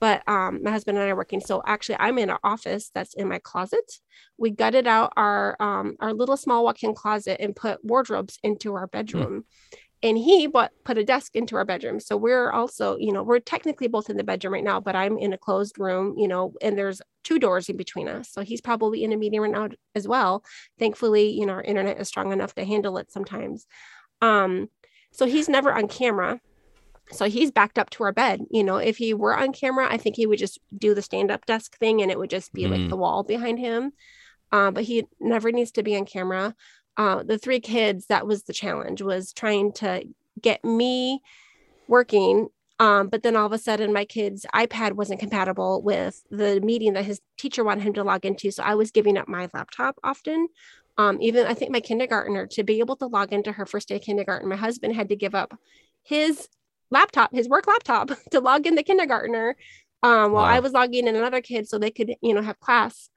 but 0.00 0.26
um 0.28 0.60
my 0.62 0.70
husband 0.70 0.98
and 0.98 1.06
i 1.06 1.10
are 1.10 1.16
working 1.16 1.40
so 1.40 1.62
actually 1.66 1.96
i'm 1.98 2.18
in 2.18 2.30
an 2.30 2.38
office 2.44 2.90
that's 2.94 3.14
in 3.14 3.28
my 3.28 3.38
closet. 3.38 3.92
We 4.36 4.50
gutted 4.50 4.86
out 4.86 5.12
our 5.16 5.56
um 5.60 5.96
our 6.00 6.12
little 6.12 6.36
small 6.36 6.64
walk-in 6.64 6.94
closet 6.94 7.38
and 7.40 7.54
put 7.54 7.84
wardrobes 7.84 8.38
into 8.42 8.74
our 8.74 8.86
bedroom. 8.86 9.44
And 10.00 10.16
he 10.16 10.46
but 10.46 10.70
put 10.84 10.96
a 10.96 11.04
desk 11.04 11.34
into 11.34 11.56
our 11.56 11.64
bedroom. 11.64 11.98
So 11.98 12.16
we're 12.16 12.52
also 12.52 12.96
you 12.98 13.12
know 13.12 13.22
we're 13.22 13.40
technically 13.40 13.88
both 13.88 14.10
in 14.10 14.16
the 14.16 14.24
bedroom 14.24 14.54
right 14.54 14.64
now 14.64 14.80
but 14.80 14.94
i'm 14.94 15.18
in 15.18 15.32
a 15.32 15.38
closed 15.38 15.78
room 15.78 16.14
you 16.16 16.28
know 16.28 16.54
and 16.62 16.78
there's 16.78 17.02
two 17.24 17.38
doors 17.38 17.68
in 17.68 17.76
between 17.76 18.08
us. 18.08 18.30
So 18.30 18.42
he's 18.42 18.60
probably 18.60 19.04
in 19.04 19.12
a 19.12 19.16
meeting 19.16 19.40
right 19.40 19.50
now 19.50 19.68
as 19.94 20.06
well. 20.06 20.44
Thankfully 20.78 21.30
you 21.30 21.46
know 21.46 21.54
our 21.54 21.62
internet 21.62 22.00
is 22.00 22.08
strong 22.08 22.32
enough 22.32 22.54
to 22.54 22.64
handle 22.64 22.98
it 22.98 23.10
sometimes. 23.10 23.66
Um 24.20 24.68
so 25.12 25.26
he's 25.26 25.48
never 25.48 25.72
on 25.72 25.88
camera 25.88 26.40
so 27.10 27.28
he's 27.28 27.50
backed 27.50 27.78
up 27.78 27.90
to 27.90 28.02
our 28.04 28.12
bed 28.12 28.40
you 28.50 28.62
know 28.62 28.76
if 28.76 28.96
he 28.98 29.14
were 29.14 29.36
on 29.36 29.52
camera 29.52 29.86
i 29.90 29.96
think 29.96 30.14
he 30.16 30.26
would 30.26 30.38
just 30.38 30.58
do 30.76 30.94
the 30.94 31.02
stand 31.02 31.30
up 31.30 31.46
desk 31.46 31.76
thing 31.78 32.02
and 32.02 32.10
it 32.10 32.18
would 32.18 32.30
just 32.30 32.52
be 32.52 32.66
like 32.66 32.80
Mm. 32.80 32.88
the 32.90 32.96
wall 32.96 33.22
behind 33.22 33.58
him. 33.58 33.92
Uh, 34.50 34.70
but 34.70 34.84
he 34.84 35.04
never 35.20 35.52
needs 35.52 35.70
to 35.72 35.82
be 35.82 35.94
on 35.96 36.06
camera. 36.06 36.54
Uh, 36.96 37.22
the 37.22 37.36
three 37.38 37.60
kids 37.60 38.06
that 38.06 38.26
was 38.26 38.44
the 38.44 38.52
challenge 38.54 39.02
was 39.02 39.32
trying 39.32 39.72
to 39.72 40.04
get 40.40 40.64
me 40.64 41.20
working. 41.86 42.48
Um, 42.80 43.08
but 43.08 43.22
then 43.22 43.36
all 43.36 43.46
of 43.46 43.52
a 43.52 43.58
sudden 43.58 43.92
my 43.92 44.04
kid's 44.04 44.46
ipad 44.54 44.92
wasn't 44.92 45.20
compatible 45.20 45.82
with 45.82 46.22
the 46.30 46.60
meeting 46.60 46.92
that 46.94 47.04
his 47.04 47.20
teacher 47.36 47.64
wanted 47.64 47.82
him 47.84 47.92
to 47.94 48.04
log 48.04 48.24
into. 48.24 48.50
So 48.50 48.62
i 48.62 48.74
was 48.74 48.90
giving 48.90 49.16
up 49.18 49.28
my 49.28 49.48
laptop 49.52 49.96
often. 50.04 50.48
Um, 50.96 51.18
even 51.20 51.46
i 51.46 51.54
think 51.54 51.70
my 51.70 51.80
kindergartner 51.80 52.46
to 52.48 52.64
be 52.64 52.80
able 52.80 52.96
to 52.96 53.06
log 53.06 53.32
into 53.32 53.52
her 53.52 53.66
first 53.66 53.88
day 53.88 53.96
of 53.96 54.02
kindergarten 54.02 54.48
my 54.48 54.56
husband 54.56 54.94
had 54.96 55.08
to 55.10 55.16
give 55.16 55.34
up 55.34 55.56
his 56.02 56.48
laptop 56.90 57.32
his 57.32 57.48
work 57.48 57.66
laptop 57.66 58.10
to 58.30 58.40
log 58.40 58.66
in 58.66 58.74
the 58.74 58.82
kindergartner 58.82 59.56
um, 60.02 60.32
while 60.32 60.44
i 60.44 60.60
was 60.60 60.72
logging 60.72 61.06
in 61.06 61.16
another 61.16 61.40
kid 61.40 61.68
so 61.68 61.78
they 61.78 61.90
could 61.90 62.14
you 62.20 62.34
know 62.34 62.42
have 62.42 62.60
class 62.60 63.10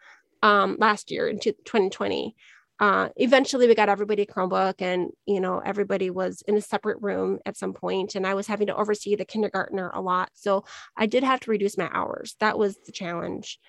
um, 0.43 0.75
last 0.79 1.11
year 1.11 1.27
in 1.27 1.39
2020 1.39 2.35
uh, 2.81 3.09
eventually 3.17 3.67
we 3.67 3.75
got 3.75 3.89
everybody 3.89 4.23
a 4.23 4.25
chromebook 4.25 4.81
and 4.81 5.11
you 5.27 5.39
know 5.39 5.59
everybody 5.59 6.09
was 6.09 6.41
in 6.47 6.57
a 6.57 6.61
separate 6.61 6.97
room 6.99 7.37
at 7.45 7.55
some 7.55 7.73
point 7.73 8.15
and 8.15 8.25
i 8.25 8.33
was 8.33 8.47
having 8.47 8.65
to 8.65 8.75
oversee 8.75 9.15
the 9.15 9.23
kindergartner 9.23 9.91
a 9.93 10.01
lot. 10.01 10.29
So 10.33 10.65
i 10.97 11.05
did 11.05 11.23
have 11.23 11.39
to 11.41 11.51
reduce 11.51 11.77
my 11.77 11.89
hours. 11.93 12.35
That 12.39 12.57
was 12.57 12.77
the 12.85 12.91
challenge 12.91 13.59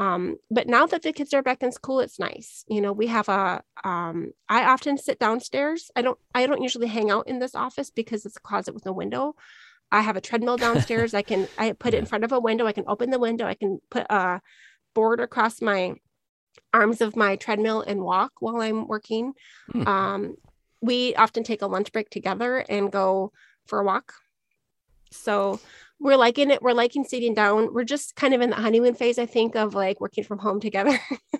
um, 0.00 0.36
but 0.50 0.66
now 0.66 0.86
that 0.86 1.02
the 1.02 1.12
kids 1.12 1.34
are 1.34 1.42
back 1.42 1.62
in 1.62 1.70
school 1.70 2.00
it's 2.00 2.18
nice. 2.18 2.64
You 2.68 2.80
know 2.80 2.92
we 2.92 3.06
have 3.08 3.28
a 3.28 3.62
um, 3.84 4.32
i 4.48 4.64
often 4.64 4.96
sit 4.96 5.18
downstairs. 5.20 5.90
I 5.94 6.02
don't 6.02 6.18
i 6.34 6.46
don't 6.46 6.62
usually 6.62 6.88
hang 6.88 7.10
out 7.10 7.28
in 7.28 7.38
this 7.38 7.54
office 7.54 7.90
because 7.90 8.24
it's 8.24 8.38
a 8.38 8.40
closet 8.40 8.74
with 8.74 8.86
no 8.86 8.92
window. 8.92 9.36
I 9.92 10.00
have 10.00 10.16
a 10.16 10.20
treadmill 10.20 10.56
downstairs. 10.66 11.12
I 11.12 11.22
can 11.22 11.46
i 11.58 11.72
put 11.72 11.92
it 11.92 11.98
in 11.98 12.06
front 12.06 12.24
of 12.24 12.32
a 12.32 12.40
window. 12.40 12.66
I 12.66 12.72
can 12.72 12.84
open 12.88 13.10
the 13.10 13.18
window. 13.18 13.46
I 13.46 13.54
can 13.54 13.78
put 13.90 14.06
a 14.10 14.40
board 14.94 15.20
across 15.20 15.60
my 15.60 15.94
arms 16.72 17.00
of 17.02 17.14
my 17.14 17.36
treadmill 17.36 17.82
and 17.82 18.00
walk 18.00 18.32
while 18.40 18.60
I'm 18.62 18.86
working. 18.88 19.34
Hmm. 19.70 19.86
Um, 19.86 20.36
we 20.80 21.14
often 21.14 21.44
take 21.44 21.60
a 21.60 21.66
lunch 21.66 21.92
break 21.92 22.08
together 22.08 22.64
and 22.68 22.90
go 22.90 23.32
for 23.66 23.80
a 23.80 23.84
walk. 23.84 24.14
So 25.10 25.60
we're 26.00 26.16
liking 26.16 26.50
it. 26.50 26.62
We're 26.62 26.72
liking 26.72 27.04
sitting 27.04 27.34
down. 27.34 27.72
We're 27.74 27.84
just 27.84 28.16
kind 28.16 28.34
of 28.34 28.40
in 28.40 28.50
the 28.50 28.56
honeymoon 28.56 28.94
phase, 28.94 29.18
I 29.18 29.26
think, 29.26 29.56
of 29.56 29.74
like 29.74 30.00
working 30.00 30.24
from 30.24 30.38
home 30.38 30.60
together. 30.60 30.98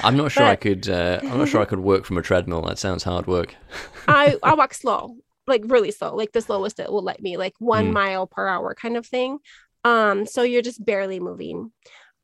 I'm 0.00 0.16
not 0.16 0.32
sure 0.32 0.46
I 0.46 0.56
could. 0.56 0.88
Uh, 0.88 1.22
I'm 1.26 1.38
not 1.38 1.48
sure 1.48 1.60
I 1.60 1.64
could 1.66 1.80
work 1.80 2.04
from 2.04 2.18
a 2.18 2.22
treadmill. 2.22 2.62
That 2.62 2.78
sounds 2.78 3.04
hard 3.04 3.26
work. 3.26 3.54
I, 4.08 4.36
I 4.42 4.54
walk 4.54 4.74
slow, 4.74 5.16
like 5.46 5.62
really 5.66 5.90
slow, 5.90 6.14
like 6.14 6.32
the 6.32 6.40
slowest 6.40 6.80
it 6.80 6.90
will 6.90 7.02
let 7.02 7.20
me, 7.22 7.36
like 7.36 7.54
one 7.58 7.90
Hmm. 7.90 7.92
mile 7.92 8.26
per 8.26 8.46
hour 8.46 8.74
kind 8.74 8.96
of 8.96 9.06
thing. 9.06 9.38
Um, 9.84 10.26
so 10.26 10.42
you're 10.42 10.62
just 10.62 10.84
barely 10.84 11.20
moving. 11.20 11.72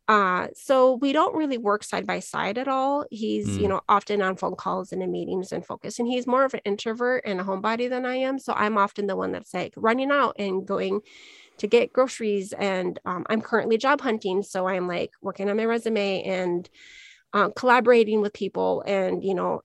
Uh, 0.09 0.49
so 0.55 0.95
we 0.97 1.13
don't 1.13 1.37
really 1.37 1.59
work 1.59 1.85
side 1.85 2.07
by 2.07 2.21
side 2.21 2.59
at 2.59 2.69
all. 2.69 3.07
He's, 3.11 3.57
you 3.59 3.67
Hmm. 3.67 3.69
know, 3.69 3.81
often 3.89 4.23
on 4.23 4.37
phone 4.37 4.57
calls 4.57 4.93
and 4.93 5.03
in 5.03 5.13
meetings 5.13 5.53
and 5.53 5.67
focus, 5.67 5.99
and 5.99 6.09
he's 6.09 6.27
more 6.27 6.45
of 6.45 6.55
an 6.55 6.61
introvert 6.65 7.25
and 7.27 7.41
a 7.41 7.45
homebody 7.45 7.91
than 7.91 8.07
I 8.07 8.17
am. 8.17 8.39
So 8.39 8.53
I'm 8.55 8.79
often 8.79 9.07
the 9.07 9.17
one 9.17 9.33
that's 9.33 9.55
like 9.55 9.75
running 9.77 10.11
out 10.13 10.37
and 10.39 10.67
going 10.67 11.01
to 11.59 11.67
get 11.67 11.93
groceries. 11.93 12.53
And 12.55 12.99
um, 13.05 13.25
I'm 13.29 13.43
currently 13.43 13.79
job 13.79 14.01
hunting, 14.01 14.43
so 14.43 14.69
I'm 14.69 14.89
like 14.89 15.11
working 15.23 15.51
on 15.51 15.57
my 15.57 15.65
resume 15.65 16.23
and 16.25 16.69
uh, 17.33 17.51
collaborating 17.57 18.21
with 18.21 18.33
people 18.33 18.83
and 18.87 19.23
you 19.25 19.35
know 19.35 19.61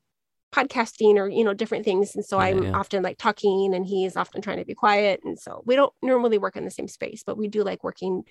podcasting 0.54 1.16
or 1.18 1.30
you 1.30 1.44
know 1.44 1.54
different 1.54 1.86
things 1.86 2.16
and 2.16 2.26
so 2.26 2.38
Yeah, 2.38 2.46
i'm 2.50 2.64
yeah. 2.64 2.76
often 2.76 3.04
like 3.04 3.18
talking 3.18 3.74
and 3.74 3.86
he's 3.86 4.18
often 4.18 4.42
trying 4.42 4.58
to 4.58 4.66
be 4.66 4.76
quiet 4.76 5.20
and 5.26 5.40
so 5.40 5.64
we 5.66 5.76
don't 5.76 5.94
normally 6.02 6.38
work 6.38 6.58
in 6.58 6.66
the 6.66 6.72
same 6.72 6.88
space 6.90 7.24
but 7.26 7.38
we 7.38 7.48
do 7.48 7.64
like 7.64 7.84
working 7.84 8.24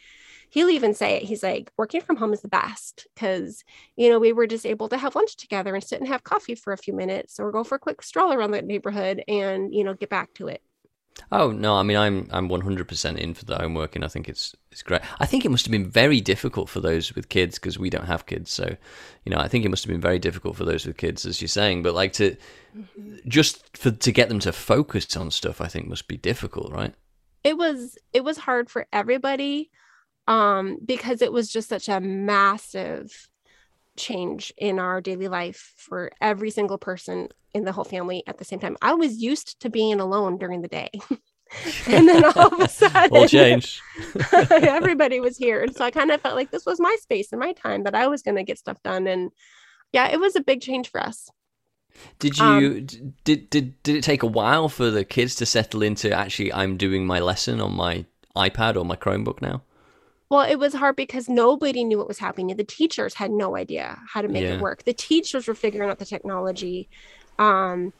he'll 0.51 0.71
even 0.71 0.95
say 0.95 1.17
it 1.17 1.23
he's 1.25 1.43
like 1.43 1.71
working 1.79 2.01
from 2.01 2.17
home 2.17 2.33
is 2.33 2.43
the 2.43 2.49
best 2.49 3.07
because 3.15 3.65
you 3.97 4.11
know 4.11 4.19
we 4.19 4.33
were 4.33 4.47
just 4.47 4.67
able 4.67 4.89
to 4.89 4.99
have 4.99 5.15
lunch 5.15 5.37
together 5.37 5.75
and 5.75 5.85
sit 5.85 6.01
and 6.01 6.09
have 6.09 6.25
coffee 6.25 6.55
for 6.55 6.73
a 6.73 6.79
few 6.79 6.95
minutes 6.95 7.41
or 7.41 7.53
go 7.53 7.65
for 7.65 7.77
a 7.77 7.81
quick 7.81 8.03
stroll 8.03 8.33
around 8.33 8.51
the 8.53 8.63
neighborhood 8.63 9.23
and 9.29 9.75
you 9.75 9.85
know 9.85 9.95
get 9.95 10.11
back 10.11 10.33
to 10.35 10.49
it 10.49 10.63
Oh 11.33 11.53
no, 11.53 11.77
I 11.77 11.83
mean 11.83 11.97
I'm 11.97 12.29
I'm 12.31 12.49
100% 12.49 13.19
in 13.19 13.35
for 13.35 13.45
the 13.45 13.59
homework, 13.59 13.95
and 13.95 14.05
I 14.05 14.09
think 14.09 14.29
it's 14.29 14.55
it's 14.73 14.83
great. 14.83 15.03
I 15.19 15.27
think 15.27 15.45
it 15.45 15.51
must 15.51 15.65
have 15.65 15.73
been 15.73 15.89
very 15.89 16.21
difficult 16.21 16.69
for 16.69 16.81
those 16.81 17.15
with 17.15 17.29
kids 17.29 17.59
because 17.59 17.79
we 17.79 17.91
don't 17.91 18.07
have 18.07 18.27
kids, 18.27 18.51
so 18.51 18.77
you 19.25 19.31
know 19.31 19.39
I 19.39 19.49
think 19.49 19.65
it 19.65 19.69
must 19.69 19.85
have 19.85 19.91
been 19.91 20.01
very 20.01 20.19
difficult 20.19 20.57
for 20.57 20.65
those 20.65 20.87
with 20.87 20.97
kids, 20.97 21.27
as 21.27 21.41
you're 21.41 21.49
saying. 21.49 21.83
But 21.83 21.95
like 21.95 22.13
to 22.15 22.37
just 23.27 23.77
for 23.77 23.91
to 23.91 24.13
get 24.13 24.29
them 24.29 24.41
to 24.41 24.53
focus 24.53 25.17
on 25.17 25.31
stuff, 25.31 25.61
I 25.61 25.67
think 25.67 25.89
must 25.89 26.09
be 26.09 26.17
difficult, 26.17 26.73
right? 26.73 26.95
it 27.45 27.57
was 27.57 27.99
it 28.13 28.25
was 28.25 28.39
hard 28.39 28.71
for 28.71 28.87
everybody 28.93 29.71
um 30.29 30.79
because 30.85 31.23
it 31.23 31.33
was 31.33 31.51
just 31.51 31.69
such 31.69 31.89
a 31.89 32.01
massive 32.01 33.30
change 34.01 34.53
in 34.59 34.79
our 34.79 35.01
daily 35.01 35.29
life 35.29 35.75
for 35.77 36.11
every 36.21 36.51
single 36.51 36.79
person 36.79 37.29
in 37.55 37.65
the 37.65 37.73
whole 37.73 37.85
family 37.85 38.23
at 38.27 38.39
the 38.39 38.45
same 38.45 38.59
time. 38.61 38.77
I 38.83 38.95
was 38.95 39.19
used 39.23 39.61
to 39.61 39.71
being 39.71 40.01
alone 40.01 40.39
during 40.39 40.63
the 40.63 40.69
day. 40.69 40.91
And 41.89 42.09
then 42.09 42.25
all 42.25 42.55
of 42.55 42.61
a 42.61 42.69
sudden 42.81 43.11
All 43.11 43.27
change. 43.27 43.83
everybody 44.33 45.19
was 45.19 45.37
here. 45.37 45.63
And 45.63 45.75
so 45.75 45.85
i 45.85 45.91
kind 45.91 46.13
of 46.13 46.21
felt 46.21 46.37
like 46.37 46.53
this 46.53 46.65
was 46.65 46.79
my 46.81 46.97
space 47.01 47.33
and 47.33 47.41
my 47.41 47.53
time 47.53 47.83
that 47.85 47.95
i 47.97 48.07
was 48.07 48.23
going 48.23 48.37
to 48.37 48.45
get 48.45 48.59
stuff 48.59 48.81
done. 48.85 49.09
And 49.09 49.33
yeah 49.93 50.09
it 50.09 50.21
was 50.21 50.37
a 50.37 50.41
big 50.41 50.61
change 50.61 50.89
for 50.91 51.01
us. 51.01 51.29
Did 52.21 52.39
you 52.39 52.45
Um, 52.45 52.87
did 53.25 53.51
did 53.51 53.83
did 53.83 53.97
it 53.97 54.05
take 54.05 54.23
a 54.23 54.27
while 54.29 54.69
for 54.69 54.91
the 54.91 55.05
kids 55.05 55.35
to 55.37 55.47
settle 55.47 55.83
into 55.83 56.13
actually 56.13 56.53
I'm 56.53 56.77
doing 56.77 57.07
my 57.07 57.19
lesson 57.19 57.61
on 57.61 57.75
my 57.75 58.07
iPad 58.37 58.77
or 58.77 58.85
my 58.85 58.97
Chromebook 58.97 59.43
now? 59.43 59.63
Well, 60.31 60.49
it 60.49 60.59
was 60.59 60.75
hard 60.75 60.95
because 60.97 61.29
nobody 61.29 61.83
knew 61.85 61.99
what 61.99 62.07
was 62.09 62.19
happening. 62.21 62.57
The 62.57 62.65
teachers 62.65 63.15
had 63.15 63.33
no 63.33 63.57
idea 63.57 63.99
how 64.13 64.23
to 64.23 64.29
make 64.29 64.45
Yeah. 64.45 64.51
it 64.51 64.59
work. 64.59 64.85
The 64.85 64.93
teachers 64.95 65.49
were 65.49 65.55
figuring 65.57 65.91
out 65.91 65.99
the 65.99 66.05
technology. 66.05 66.89
Um, 67.39 67.93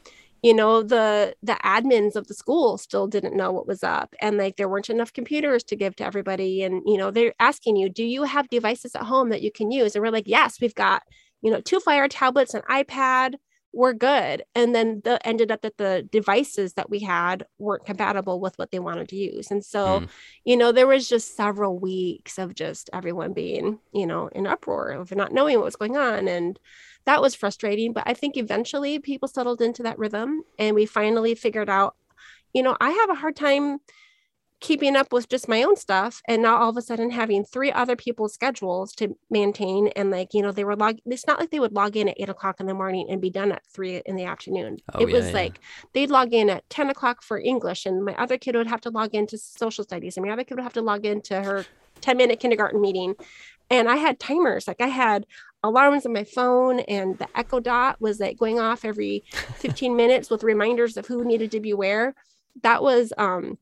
you 0.43 0.53
know, 0.53 0.81
the 0.81 1.35
the 1.43 1.53
admins 1.63 2.15
of 2.15 2.27
the 2.27 2.33
school 2.33 2.77
still 2.77 3.07
didn't 3.07 3.35
know 3.35 3.51
what 3.51 3.67
was 3.67 3.83
up, 3.83 4.15
and 4.21 4.37
like 4.37 4.55
there 4.55 4.69
weren't 4.69 4.89
enough 4.89 5.13
computers 5.13 5.63
to 5.65 5.75
give 5.75 5.95
to 5.97 6.05
everybody. 6.05 6.63
And 6.63 6.81
you 6.85 6.97
know, 6.97 7.11
they're 7.11 7.33
asking 7.39 7.75
you, 7.75 7.89
"Do 7.89 8.03
you 8.03 8.23
have 8.23 8.49
devices 8.49 8.95
at 8.95 9.03
home 9.03 9.29
that 9.29 9.41
you 9.43 9.51
can 9.51 9.69
use?" 9.71 9.95
And 9.95 10.03
we're 10.03 10.11
like, 10.11 10.27
"Yes, 10.27 10.59
we've 10.61 10.73
got 10.75 11.03
you 11.41 11.51
know 11.51 11.61
two 11.61 11.79
Fire 11.81 12.07
tablets, 12.07 12.53
an 12.55 12.61
iPad." 12.69 13.35
We're 13.73 13.93
good. 13.93 14.43
And 14.53 14.75
then 14.75 15.01
the 15.03 15.25
ended 15.25 15.49
up 15.51 15.61
that 15.61 15.77
the 15.77 16.07
devices 16.11 16.73
that 16.73 16.89
we 16.89 16.99
had 16.99 17.45
weren't 17.57 17.85
compatible 17.85 18.41
with 18.41 18.57
what 18.57 18.71
they 18.71 18.79
wanted 18.79 19.07
to 19.09 19.15
use. 19.15 19.49
And 19.49 19.63
so 19.63 20.01
Mm. 20.01 20.09
you 20.45 20.57
know, 20.57 20.71
there 20.71 20.87
was 20.87 21.07
just 21.07 21.35
several 21.37 21.79
weeks 21.79 22.37
of 22.37 22.53
just 22.55 22.89
everyone 22.93 23.33
being, 23.33 23.79
you 23.93 24.05
know, 24.07 24.27
in 24.27 24.45
uproar 24.47 24.89
of 24.91 25.11
not 25.15 25.31
knowing 25.31 25.55
what 25.57 25.65
was 25.65 25.75
going 25.77 25.95
on. 25.97 26.27
And 26.27 26.59
that 27.05 27.21
was 27.21 27.35
frustrating. 27.35 27.93
But 27.93 28.03
I 28.07 28.13
think 28.13 28.35
eventually 28.37 28.99
people 28.99 29.27
settled 29.27 29.61
into 29.61 29.83
that 29.83 29.97
rhythm 29.99 30.43
and 30.59 30.75
we 30.75 30.85
finally 30.85 31.35
figured 31.35 31.69
out, 31.69 31.95
you 32.53 32.63
know, 32.63 32.75
I 32.81 32.89
have 32.91 33.09
a 33.09 33.15
hard 33.15 33.35
time 33.35 33.79
keeping 34.61 34.95
up 34.95 35.11
with 35.11 35.27
just 35.27 35.49
my 35.49 35.63
own 35.63 35.75
stuff 35.75 36.21
and 36.27 36.43
now 36.43 36.55
all 36.55 36.69
of 36.69 36.77
a 36.77 36.81
sudden 36.81 37.09
having 37.09 37.43
three 37.43 37.71
other 37.71 37.95
people's 37.95 38.33
schedules 38.33 38.93
to 38.93 39.17
maintain 39.29 39.87
and 39.95 40.11
like 40.11 40.33
you 40.33 40.41
know 40.41 40.51
they 40.51 40.63
were 40.63 40.75
log 40.75 40.97
it's 41.07 41.25
not 41.27 41.39
like 41.39 41.49
they 41.49 41.59
would 41.59 41.73
log 41.73 41.97
in 41.97 42.07
at 42.07 42.15
eight 42.19 42.29
o'clock 42.29 42.59
in 42.59 42.67
the 42.67 42.73
morning 42.73 43.07
and 43.09 43.19
be 43.19 43.31
done 43.31 43.51
at 43.51 43.65
three 43.65 44.01
in 44.05 44.15
the 44.15 44.23
afternoon. 44.23 44.77
Oh, 44.93 45.01
it 45.01 45.09
yeah, 45.09 45.15
was 45.15 45.27
yeah. 45.27 45.33
like 45.33 45.59
they'd 45.93 46.11
log 46.11 46.33
in 46.33 46.49
at 46.49 46.69
10 46.69 46.91
o'clock 46.91 47.23
for 47.23 47.39
english 47.39 47.85
and 47.85 48.05
my 48.05 48.13
other 48.15 48.37
kid 48.37 48.55
would 48.55 48.67
have 48.67 48.81
to 48.81 48.91
log 48.91 49.15
into 49.15 49.37
social 49.37 49.83
studies 49.83 50.15
and 50.15 50.25
my 50.25 50.31
other 50.31 50.43
kid 50.43 50.55
would 50.55 50.63
have 50.63 50.73
to 50.73 50.81
log 50.81 51.05
into 51.05 51.41
her 51.41 51.65
10 52.01 52.15
minute 52.15 52.39
kindergarten 52.39 52.79
meeting. 52.79 53.15
And 53.71 53.89
i 53.89 53.95
had 53.95 54.19
timers 54.19 54.67
like 54.67 54.81
i 54.81 54.87
had 54.87 55.25
alarms 55.63 56.05
on 56.05 56.13
my 56.13 56.23
phone 56.23 56.79
and 56.81 57.17
the 57.17 57.27
echo 57.35 57.59
dot 57.59 57.99
was 57.99 58.19
like 58.19 58.37
going 58.37 58.59
off 58.59 58.85
every 58.85 59.23
15 59.31 59.95
minutes 59.95 60.29
with 60.29 60.43
reminders 60.43 60.97
of 60.97 61.07
who 61.07 61.25
needed 61.25 61.51
to 61.51 61.59
be 61.59 61.73
where. 61.73 62.13
That 62.63 62.83
was 62.83 63.13
um 63.17 63.57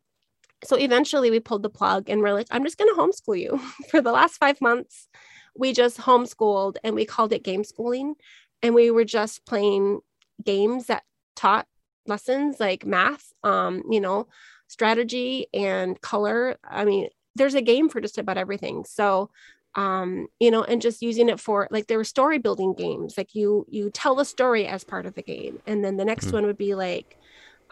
so 0.64 0.76
eventually 0.76 1.32
we 1.32 1.40
pulled 1.40 1.64
the 1.64 1.70
plug 1.70 2.10
and 2.10 2.22
we're 2.22 2.34
like, 2.34 2.48
I'm 2.52 2.64
just 2.64 2.78
going 2.78 2.94
to 2.94 3.00
homeschool 3.00 3.40
you. 3.40 3.60
For 3.90 4.02
the 4.02 4.12
last 4.12 4.38
five 4.38 4.60
months, 4.62 5.08
we 5.56 5.74
just 5.74 5.98
homeschooled 5.98 6.76
and 6.84 6.96
we 6.96 7.06
called 7.06 7.34
it 7.34 7.44
game 7.44 7.64
schooling. 7.64 8.16
And 8.62 8.76
we 8.76 8.92
were 8.92 9.06
just 9.06 9.46
playing 9.46 10.02
games 10.44 10.88
that 10.88 11.04
taught 11.36 11.68
lessons 12.06 12.60
like 12.60 12.86
math, 12.86 13.32
um, 13.44 13.84
you 13.90 14.02
know, 14.02 14.28
strategy 14.68 15.48
and 15.54 16.00
color. 16.02 16.58
I 16.64 16.86
mean, 16.86 17.10
there's 17.36 17.56
a 17.56 17.62
game 17.62 17.90
for 17.90 18.02
just 18.02 18.18
about 18.18 18.38
everything. 18.38 18.84
So, 18.86 19.30
um, 19.76 20.28
you 20.40 20.52
know, 20.52 20.64
and 20.64 20.82
just 20.82 21.02
using 21.02 21.30
it 21.30 21.40
for 21.40 21.68
like 21.72 21.88
there 21.88 21.98
were 21.98 22.04
story 22.04 22.38
building 22.38 22.74
games, 22.74 23.18
like 23.18 23.36
you 23.36 23.66
you 23.70 23.92
tell 23.92 24.20
a 24.20 24.26
story 24.26 24.68
as 24.68 24.84
part 24.84 25.06
of 25.06 25.14
the 25.14 25.22
game, 25.22 25.60
and 25.68 25.86
then 25.86 25.96
the 25.96 26.06
next 26.06 26.26
mm-hmm. 26.26 26.38
one 26.38 26.46
would 26.48 26.58
be 26.58 26.74
like 26.76 27.18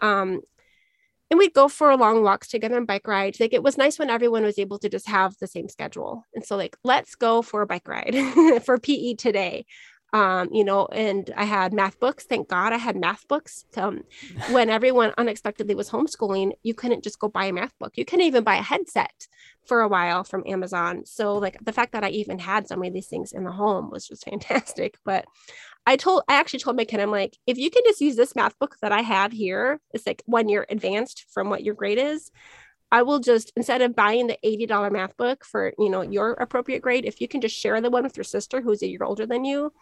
um, 0.00 0.40
and 1.30 1.38
we'd 1.38 1.52
go 1.52 1.68
for 1.68 1.94
long 1.96 2.22
walks 2.22 2.48
together 2.48 2.76
and 2.76 2.86
bike 2.86 3.06
rides. 3.06 3.40
Like 3.40 3.52
it 3.52 3.62
was 3.62 3.76
nice 3.76 3.98
when 3.98 4.10
everyone 4.10 4.44
was 4.44 4.58
able 4.58 4.78
to 4.78 4.88
just 4.88 5.08
have 5.08 5.34
the 5.40 5.46
same 5.46 5.68
schedule. 5.68 6.24
And 6.34 6.44
so 6.44 6.56
like, 6.56 6.76
let's 6.84 7.14
go 7.14 7.42
for 7.42 7.62
a 7.62 7.66
bike 7.66 7.86
ride 7.86 8.14
for 8.64 8.78
PE 8.78 9.14
today. 9.14 9.66
Um, 10.12 10.48
you 10.52 10.64
know, 10.64 10.86
and 10.86 11.30
I 11.36 11.44
had 11.44 11.74
math 11.74 12.00
books. 12.00 12.24
Thank 12.24 12.48
God 12.48 12.72
I 12.72 12.78
had 12.78 12.96
math 12.96 13.28
books. 13.28 13.66
Um, 13.76 14.04
when 14.50 14.70
everyone 14.70 15.12
unexpectedly 15.18 15.74
was 15.74 15.90
homeschooling, 15.90 16.52
you 16.62 16.74
couldn't 16.74 17.04
just 17.04 17.18
go 17.18 17.28
buy 17.28 17.46
a 17.46 17.52
math 17.52 17.78
book. 17.78 17.92
You 17.96 18.04
couldn't 18.04 18.26
even 18.26 18.44
buy 18.44 18.56
a 18.56 18.62
headset 18.62 19.28
for 19.66 19.80
a 19.82 19.88
while 19.88 20.24
from 20.24 20.44
Amazon. 20.46 21.04
So 21.04 21.36
like 21.36 21.58
the 21.62 21.72
fact 21.72 21.92
that 21.92 22.04
I 22.04 22.08
even 22.10 22.38
had 22.38 22.66
some 22.66 22.82
of 22.82 22.92
these 22.92 23.08
things 23.08 23.32
in 23.32 23.44
the 23.44 23.52
home 23.52 23.90
was 23.90 24.08
just 24.08 24.24
fantastic. 24.30 24.96
But 25.04 25.26
I 25.86 25.96
told, 25.96 26.22
I 26.28 26.34
actually 26.34 26.60
told 26.60 26.76
my 26.76 26.84
kid, 26.84 27.00
I'm 27.00 27.10
like, 27.10 27.36
if 27.46 27.58
you 27.58 27.70
can 27.70 27.82
just 27.86 28.00
use 28.00 28.16
this 28.16 28.36
math 28.36 28.58
book 28.58 28.76
that 28.82 28.92
I 28.92 29.02
have 29.02 29.32
here, 29.32 29.80
it's 29.92 30.06
like 30.06 30.22
one 30.26 30.48
year 30.48 30.66
advanced 30.68 31.26
from 31.30 31.50
what 31.50 31.64
your 31.64 31.74
grade 31.74 31.98
is. 31.98 32.30
I 32.90 33.02
will 33.02 33.18
just 33.18 33.52
instead 33.56 33.82
of 33.82 33.94
buying 33.94 34.26
the 34.26 34.38
$80 34.44 34.90
math 34.92 35.16
book 35.16 35.44
for, 35.44 35.72
you 35.78 35.90
know, 35.90 36.00
your 36.00 36.32
appropriate 36.32 36.82
grade, 36.82 37.04
if 37.04 37.20
you 37.20 37.28
can 37.28 37.40
just 37.40 37.56
share 37.56 37.80
the 37.80 37.90
one 37.90 38.02
with 38.02 38.16
your 38.16 38.24
sister 38.24 38.60
who's 38.60 38.82
a 38.82 38.88
year 38.88 39.02
older 39.02 39.26
than 39.26 39.44
you, 39.44 39.72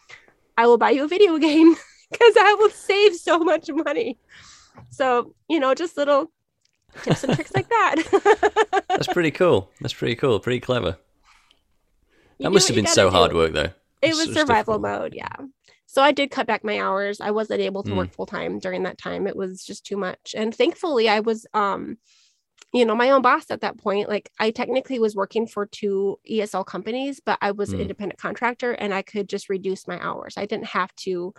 I 0.56 0.66
will 0.66 0.78
buy 0.78 0.90
you 0.90 1.04
a 1.04 1.08
video 1.08 1.38
game 1.38 1.74
because 2.10 2.34
I 2.38 2.54
will 2.58 2.70
save 2.70 3.16
so 3.16 3.38
much 3.38 3.70
money. 3.70 4.18
So, 4.90 5.34
you 5.48 5.60
know, 5.60 5.74
just 5.74 5.96
little 5.96 6.32
tips 7.02 7.24
and 7.24 7.34
tricks 7.34 7.54
like 7.54 7.68
that. 7.68 8.84
That's 8.88 9.06
pretty 9.08 9.30
cool. 9.30 9.70
That's 9.80 9.94
pretty 9.94 10.16
cool. 10.16 10.40
Pretty 10.40 10.60
clever. 10.60 10.98
That 12.40 12.50
must 12.50 12.68
have 12.68 12.74
been 12.74 12.86
so 12.86 13.10
hard 13.10 13.32
work 13.32 13.52
though. 13.52 13.70
It 14.02 14.14
was 14.14 14.32
survival 14.32 14.78
mode, 14.78 15.14
yeah. 15.14 15.34
So 15.86 16.02
I 16.02 16.12
did 16.12 16.30
cut 16.30 16.46
back 16.46 16.64
my 16.64 16.80
hours. 16.80 17.20
I 17.20 17.30
wasn't 17.30 17.60
able 17.60 17.82
to 17.84 17.90
mm. 17.92 17.96
work 17.96 18.12
full 18.12 18.26
time 18.26 18.58
during 18.58 18.82
that 18.82 18.98
time. 18.98 19.26
It 19.26 19.36
was 19.36 19.64
just 19.64 19.86
too 19.86 19.96
much. 19.96 20.34
And 20.36 20.54
thankfully 20.54 21.08
I 21.08 21.20
was 21.20 21.46
um 21.54 21.98
you 22.77 22.85
know 22.85 22.94
my 22.94 23.11
own 23.11 23.23
boss 23.23 23.51
at 23.51 23.61
that 23.61 23.78
point 23.78 24.09
like 24.09 24.31
i 24.39 24.51
technically 24.51 24.98
was 24.98 25.16
working 25.16 25.47
for 25.47 25.66
two 25.66 26.19
esl 26.31 26.65
companies 26.65 27.20
but 27.24 27.39
i 27.40 27.51
was 27.51 27.70
mm. 27.70 27.74
an 27.74 27.81
independent 27.82 28.20
contractor 28.20 28.73
and 28.73 28.93
i 28.93 29.03
could 29.03 29.28
just 29.28 29.48
reduce 29.48 29.89
my 29.89 29.98
hours 30.01 30.35
i 30.36 30.44
didn't 30.47 30.66
have 30.66 30.94
to 30.97 31.32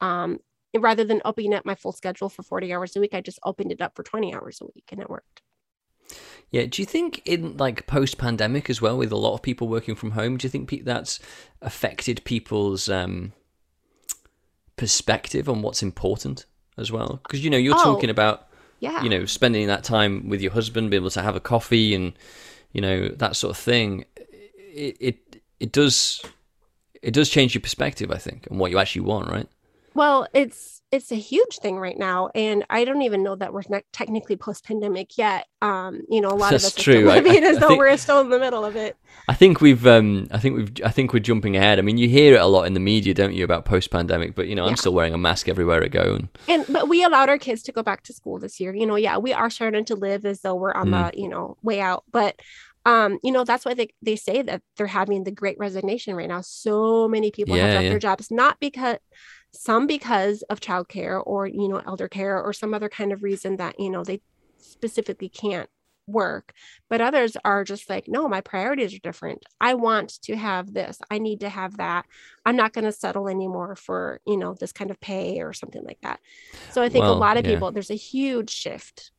um 0.00 0.38
rather 0.78 1.04
than 1.04 1.22
opening 1.24 1.54
up 1.54 1.64
my 1.64 1.74
full 1.74 1.92
schedule 1.92 2.28
for 2.28 2.42
40 2.42 2.72
hours 2.72 2.94
a 2.96 3.00
week 3.00 3.14
i 3.14 3.20
just 3.20 3.40
opened 3.44 3.72
it 3.72 3.80
up 3.80 3.96
for 3.96 4.02
20 4.02 4.34
hours 4.34 4.58
a 4.60 4.66
week 4.66 4.84
and 4.92 5.00
it 5.00 5.10
worked 5.10 5.42
yeah 6.50 6.66
do 6.66 6.80
you 6.80 6.86
think 6.86 7.20
in 7.24 7.56
like 7.56 7.86
post 7.86 8.18
pandemic 8.18 8.70
as 8.70 8.80
well 8.80 8.96
with 8.96 9.10
a 9.10 9.16
lot 9.16 9.34
of 9.34 9.42
people 9.42 9.68
working 9.68 9.94
from 9.94 10.12
home 10.12 10.36
do 10.36 10.46
you 10.46 10.50
think 10.50 10.84
that's 10.84 11.18
affected 11.62 12.22
people's 12.24 12.88
um 12.88 13.32
perspective 14.76 15.48
on 15.48 15.62
what's 15.62 15.82
important 15.82 16.46
as 16.78 16.92
well? 16.92 17.20
Because 17.22 17.42
you 17.42 17.50
know 17.50 17.56
you're 17.56 17.74
oh, 17.76 17.82
talking 17.82 18.10
about 18.10 18.45
yeah. 18.80 19.02
you 19.02 19.10
know 19.10 19.24
spending 19.24 19.66
that 19.68 19.84
time 19.84 20.28
with 20.28 20.40
your 20.40 20.52
husband, 20.52 20.90
being 20.90 21.02
able 21.02 21.10
to 21.10 21.22
have 21.22 21.36
a 21.36 21.40
coffee 21.40 21.94
and 21.94 22.12
you 22.72 22.80
know 22.80 23.08
that 23.08 23.36
sort 23.36 23.50
of 23.50 23.62
thing. 23.62 24.04
It 24.56 24.96
it 25.00 25.42
it 25.60 25.72
does 25.72 26.22
it 27.02 27.14
does 27.14 27.28
change 27.28 27.54
your 27.54 27.62
perspective, 27.62 28.10
I 28.10 28.18
think, 28.18 28.46
and 28.50 28.58
what 28.58 28.70
you 28.70 28.78
actually 28.78 29.02
want, 29.02 29.30
right? 29.30 29.48
Well, 29.94 30.26
it's 30.34 30.75
it's 30.96 31.12
a 31.12 31.16
huge 31.16 31.58
thing 31.58 31.78
right 31.78 31.98
now 31.98 32.30
and 32.34 32.64
i 32.70 32.84
don't 32.84 33.02
even 33.02 33.22
know 33.22 33.36
that 33.36 33.52
we're 33.52 33.62
not 33.68 33.82
technically 33.92 34.34
post-pandemic 34.34 35.16
yet 35.18 35.46
um 35.62 36.00
you 36.08 36.20
know 36.20 36.28
a 36.28 36.34
lot 36.34 36.50
That's 36.50 36.64
of 36.64 36.68
us 36.68 36.82
true. 36.82 36.94
are 36.94 36.98
still 36.98 37.22
living 37.22 37.44
I, 37.44 37.46
I, 37.46 37.50
as 37.50 37.58
though 37.58 37.68
think, 37.68 37.78
we're 37.78 37.96
still 37.96 38.20
in 38.20 38.30
the 38.30 38.38
middle 38.38 38.64
of 38.64 38.74
it 38.74 38.96
i 39.28 39.34
think 39.34 39.60
we've 39.60 39.86
um 39.86 40.26
i 40.30 40.38
think 40.38 40.56
we've 40.56 40.72
i 40.84 40.90
think 40.90 41.12
we're 41.12 41.20
jumping 41.20 41.56
ahead 41.56 41.78
i 41.78 41.82
mean 41.82 41.98
you 41.98 42.08
hear 42.08 42.34
it 42.34 42.40
a 42.40 42.46
lot 42.46 42.64
in 42.64 42.74
the 42.74 42.80
media 42.80 43.12
don't 43.14 43.34
you 43.34 43.44
about 43.44 43.64
post-pandemic 43.64 44.34
but 44.34 44.48
you 44.48 44.54
know 44.54 44.64
yeah. 44.64 44.70
i'm 44.70 44.76
still 44.76 44.94
wearing 44.94 45.14
a 45.14 45.18
mask 45.18 45.48
everywhere 45.48 45.84
i 45.84 45.88
go 45.88 46.14
and... 46.14 46.28
and 46.48 46.64
but 46.72 46.88
we 46.88 47.04
allowed 47.04 47.28
our 47.28 47.38
kids 47.38 47.62
to 47.62 47.72
go 47.72 47.82
back 47.82 48.02
to 48.02 48.12
school 48.12 48.38
this 48.38 48.58
year 48.58 48.74
you 48.74 48.86
know 48.86 48.96
yeah 48.96 49.18
we 49.18 49.32
are 49.32 49.50
starting 49.50 49.84
to 49.84 49.94
live 49.94 50.24
as 50.24 50.40
though 50.40 50.54
we're 50.54 50.74
on 50.74 50.88
mm. 50.88 51.12
the 51.12 51.20
you 51.20 51.28
know 51.28 51.56
way 51.62 51.80
out 51.80 52.04
but 52.10 52.40
um, 52.86 53.18
you 53.24 53.32
know, 53.32 53.42
that's 53.42 53.64
why 53.64 53.74
they, 53.74 53.88
they 54.00 54.14
say 54.14 54.42
that 54.42 54.62
they're 54.76 54.86
having 54.86 55.24
the 55.24 55.32
great 55.32 55.58
resignation 55.58 56.14
right 56.14 56.28
now. 56.28 56.40
So 56.40 57.08
many 57.08 57.32
people 57.32 57.56
yeah, 57.56 57.64
have 57.64 57.74
left 57.74 57.82
yeah. 57.82 57.90
their 57.90 57.98
jobs, 57.98 58.30
not 58.30 58.60
because 58.60 58.98
some 59.56 59.86
because 59.86 60.42
of 60.42 60.60
childcare 60.60 61.22
or 61.24 61.46
you 61.46 61.68
know 61.68 61.82
elder 61.86 62.08
care 62.08 62.40
or 62.42 62.52
some 62.52 62.74
other 62.74 62.88
kind 62.88 63.12
of 63.12 63.22
reason 63.22 63.56
that 63.56 63.78
you 63.78 63.90
know 63.90 64.04
they 64.04 64.20
specifically 64.58 65.28
can't 65.28 65.68
work. 66.06 66.52
But 66.88 67.00
others 67.00 67.36
are 67.44 67.64
just 67.64 67.90
like 67.90 68.08
no 68.08 68.28
my 68.28 68.40
priorities 68.40 68.94
are 68.94 69.00
different. 69.00 69.44
I 69.60 69.74
want 69.74 70.20
to 70.22 70.36
have 70.36 70.72
this. 70.72 70.98
I 71.10 71.18
need 71.18 71.40
to 71.40 71.48
have 71.48 71.78
that. 71.78 72.06
I'm 72.44 72.56
not 72.56 72.72
going 72.72 72.84
to 72.84 72.92
settle 72.92 73.28
anymore 73.28 73.76
for 73.76 74.20
you 74.26 74.36
know 74.36 74.54
this 74.54 74.72
kind 74.72 74.90
of 74.90 75.00
pay 75.00 75.40
or 75.40 75.52
something 75.52 75.84
like 75.84 76.00
that. 76.02 76.20
So 76.70 76.82
i 76.82 76.88
think 76.88 77.04
well, 77.04 77.14
a 77.14 77.18
lot 77.18 77.36
of 77.36 77.44
yeah. 77.44 77.52
people 77.52 77.72
there's 77.72 77.90
a 77.90 77.94
huge 77.94 78.50
shift. 78.50 79.10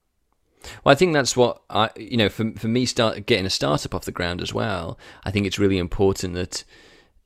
Well, 0.84 0.92
I 0.92 0.96
think 0.96 1.14
that's 1.14 1.38
what 1.38 1.62
I, 1.70 1.92
you 1.96 2.18
know, 2.18 2.30
for 2.30 2.52
for 2.58 2.68
me, 2.68 2.86
start 2.86 3.26
getting 3.26 3.46
a 3.46 3.50
startup 3.50 3.94
off 3.94 4.06
the 4.06 4.12
ground 4.12 4.42
as 4.42 4.54
well. 4.54 4.98
I 5.24 5.32
think 5.32 5.46
it's 5.46 5.60
really 5.60 5.78
important 5.78 6.34
that 6.34 6.64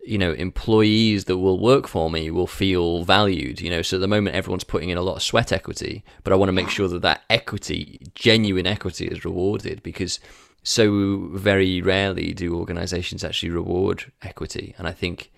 you 0.03 0.17
know 0.17 0.33
employees 0.33 1.25
that 1.25 1.37
will 1.37 1.59
work 1.59 1.87
for 1.87 2.09
me 2.09 2.31
will 2.31 2.47
feel 2.47 3.03
valued 3.03 3.61
you 3.61 3.69
know. 3.69 3.81
So 3.81 3.97
at 3.97 4.01
the 4.01 4.07
moment 4.07 4.35
everyone's 4.35 4.63
putting 4.63 4.89
in 4.89 4.97
a 4.97 5.01
lot 5.01 5.15
of 5.15 5.23
sweat 5.23 5.51
equity 5.51 6.03
but 6.23 6.33
i 6.33 6.35
want 6.35 6.49
to 6.49 6.53
make 6.53 6.69
sure 6.69 6.87
that 6.87 7.01
that 7.01 7.21
equity 7.29 8.01
genuine 8.15 8.67
equity 8.67 9.07
is 9.07 9.25
rewarded 9.25 9.83
because 9.83 10.19
so 10.63 11.29
very 11.33 11.81
rarely 11.81 12.33
do 12.33 12.55
organizations 12.55 13.23
actually 13.23 13.49
reward 13.49 14.11
equity. 14.21 14.75
And 14.77 14.87
i 14.87 14.91
think 14.91 15.31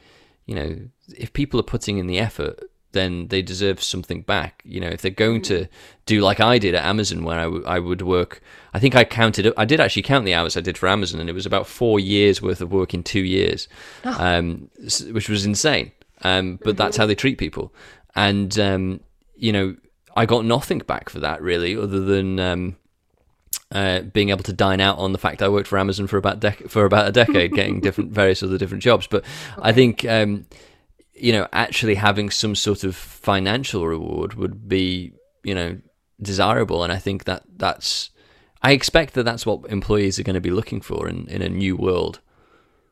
you 0.45 0.55
know 0.55 0.77
if 1.17 1.33
people 1.33 1.59
are 1.59 1.63
putting 1.63 1.97
in 1.97 2.07
the 2.07 2.19
effort 2.19 2.59
then 2.93 3.27
they 3.27 3.41
deserve 3.41 3.83
something 3.83 4.21
back. 4.21 4.61
You 4.65 4.79
know, 4.79 4.87
if 4.87 5.01
they're 5.01 5.11
going 5.11 5.41
to 5.43 5.67
do 6.05 6.21
like 6.21 6.39
I 6.39 6.57
did 6.57 6.73
at 6.73 6.85
Amazon, 6.85 7.23
where 7.23 7.39
I, 7.39 7.43
w- 7.43 7.65
I 7.65 7.79
would 7.79 8.01
work, 8.01 8.41
I 8.73 8.79
think 8.79 8.95
I 8.95 9.03
counted, 9.03 9.51
I 9.57 9.65
did 9.65 9.79
actually 9.79 10.03
count 10.03 10.25
the 10.25 10.33
hours 10.33 10.55
I 10.55 10.61
did 10.61 10.77
for 10.77 10.87
Amazon, 10.87 11.19
and 11.19 11.29
it 11.29 11.33
was 11.33 11.45
about 11.45 11.67
four 11.67 11.99
years 11.99 12.41
worth 12.41 12.61
of 12.61 12.71
work 12.71 12.93
in 12.93 13.03
two 13.03 13.23
years, 13.23 13.67
oh. 14.05 14.15
um, 14.17 14.69
which 15.11 15.29
was 15.29 15.45
insane. 15.45 15.91
Um, 16.21 16.57
but 16.57 16.71
mm-hmm. 16.71 16.77
that's 16.77 16.97
how 16.97 17.05
they 17.05 17.15
treat 17.15 17.37
people. 17.37 17.73
And, 18.15 18.57
um, 18.57 19.01
you 19.35 19.51
know, 19.51 19.75
I 20.15 20.25
got 20.25 20.45
nothing 20.45 20.79
back 20.79 21.09
for 21.09 21.19
that 21.19 21.41
really, 21.41 21.75
other 21.75 21.99
than, 21.99 22.39
um, 22.39 22.77
uh, 23.71 24.01
being 24.01 24.29
able 24.29 24.43
to 24.43 24.53
dine 24.53 24.79
out 24.79 24.99
on 24.99 25.13
the 25.13 25.17
fact 25.17 25.41
I 25.41 25.49
worked 25.49 25.67
for 25.67 25.79
Amazon 25.79 26.05
for 26.05 26.17
about 26.17 26.39
dec- 26.39 26.69
for 26.69 26.85
about 26.85 27.07
a 27.07 27.11
decade, 27.11 27.53
getting 27.53 27.79
different 27.81 28.11
various 28.11 28.43
other 28.43 28.57
different 28.57 28.83
jobs. 28.83 29.07
But 29.07 29.23
okay. 29.23 29.61
I 29.63 29.73
think 29.73 30.05
um, 30.05 30.45
you 31.13 31.31
know, 31.31 31.47
actually 31.53 31.95
having 31.95 32.29
some 32.29 32.55
sort 32.55 32.83
of 32.83 32.95
financial 32.95 33.87
reward 33.87 34.33
would 34.33 34.67
be, 34.67 35.13
you 35.43 35.53
know, 35.53 35.79
desirable. 36.21 36.83
And 36.83 36.91
I 36.91 36.97
think 36.97 37.25
that 37.25 37.43
that's, 37.55 38.09
I 38.61 38.71
expect 38.71 39.13
that 39.13 39.23
that's 39.23 39.45
what 39.45 39.69
employees 39.69 40.19
are 40.19 40.23
going 40.23 40.35
to 40.35 40.41
be 40.41 40.51
looking 40.51 40.81
for 40.81 41.07
in, 41.07 41.27
in 41.27 41.41
a 41.41 41.49
new 41.49 41.75
world. 41.75 42.19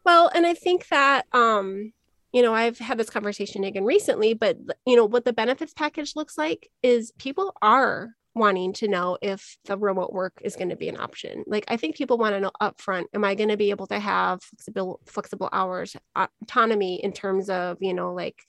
Well, 0.03 0.29
and 0.33 0.45
I 0.45 0.53
think 0.53 0.87
that, 0.89 1.25
um, 1.33 1.93
you 2.31 2.41
know, 2.41 2.53
I've 2.53 2.79
had 2.79 2.97
this 2.97 3.09
conversation 3.09 3.63
again 3.63 3.85
recently, 3.85 4.33
but, 4.33 4.57
you 4.85 4.95
know, 4.95 5.05
what 5.05 5.25
the 5.25 5.33
benefits 5.33 5.73
package 5.73 6.15
looks 6.15 6.37
like 6.37 6.69
is 6.81 7.11
people 7.17 7.55
are 7.61 8.15
wanting 8.33 8.73
to 8.73 8.87
know 8.87 9.17
if 9.21 9.57
the 9.65 9.77
remote 9.77 10.13
work 10.13 10.33
is 10.41 10.55
going 10.55 10.69
to 10.69 10.75
be 10.75 10.89
an 10.89 10.99
option. 10.99 11.43
Like 11.47 11.65
I 11.67 11.77
think 11.77 11.95
people 11.95 12.17
want 12.17 12.33
to 12.33 12.39
know 12.39 12.51
upfront, 12.61 13.05
am 13.13 13.25
I 13.25 13.35
going 13.35 13.49
to 13.49 13.57
be 13.57 13.71
able 13.71 13.87
to 13.87 13.99
have 13.99 14.41
flexible 14.43 14.99
flexible 15.05 15.49
hours, 15.51 15.95
autonomy 16.15 17.03
in 17.03 17.11
terms 17.11 17.49
of, 17.49 17.77
you 17.81 17.93
know, 17.93 18.13
like 18.13 18.41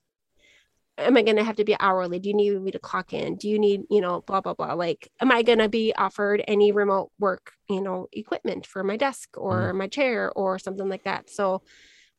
am 0.99 1.17
I 1.17 1.23
going 1.23 1.37
to 1.37 1.45
have 1.45 1.57
to 1.57 1.65
be 1.65 1.77
hourly? 1.81 2.19
Do 2.19 2.29
you 2.29 2.35
need 2.35 2.61
me 2.61 2.71
to 2.71 2.79
clock 2.79 3.13
in? 3.13 3.37
Do 3.37 3.49
you 3.49 3.59
need, 3.59 3.83
you 3.91 4.01
know, 4.01 4.21
blah, 4.21 4.41
blah, 4.41 4.55
blah? 4.55 4.75
Like, 4.75 5.11
am 5.21 5.33
I 5.33 5.43
going 5.43 5.59
to 5.59 5.69
be 5.69 5.95
offered 5.97 6.45
any 6.47 6.73
remote 6.73 7.11
work, 7.19 7.53
you 7.69 7.81
know, 7.81 8.09
equipment 8.13 8.67
for 8.67 8.85
my 8.85 8.97
desk 8.97 9.31
or 9.37 9.69
mm-hmm. 9.69 9.79
my 9.79 9.89
chair 9.89 10.31
or 10.33 10.59
something 10.59 10.89
like 10.89 11.05
that? 11.05 11.31
So 11.31 11.63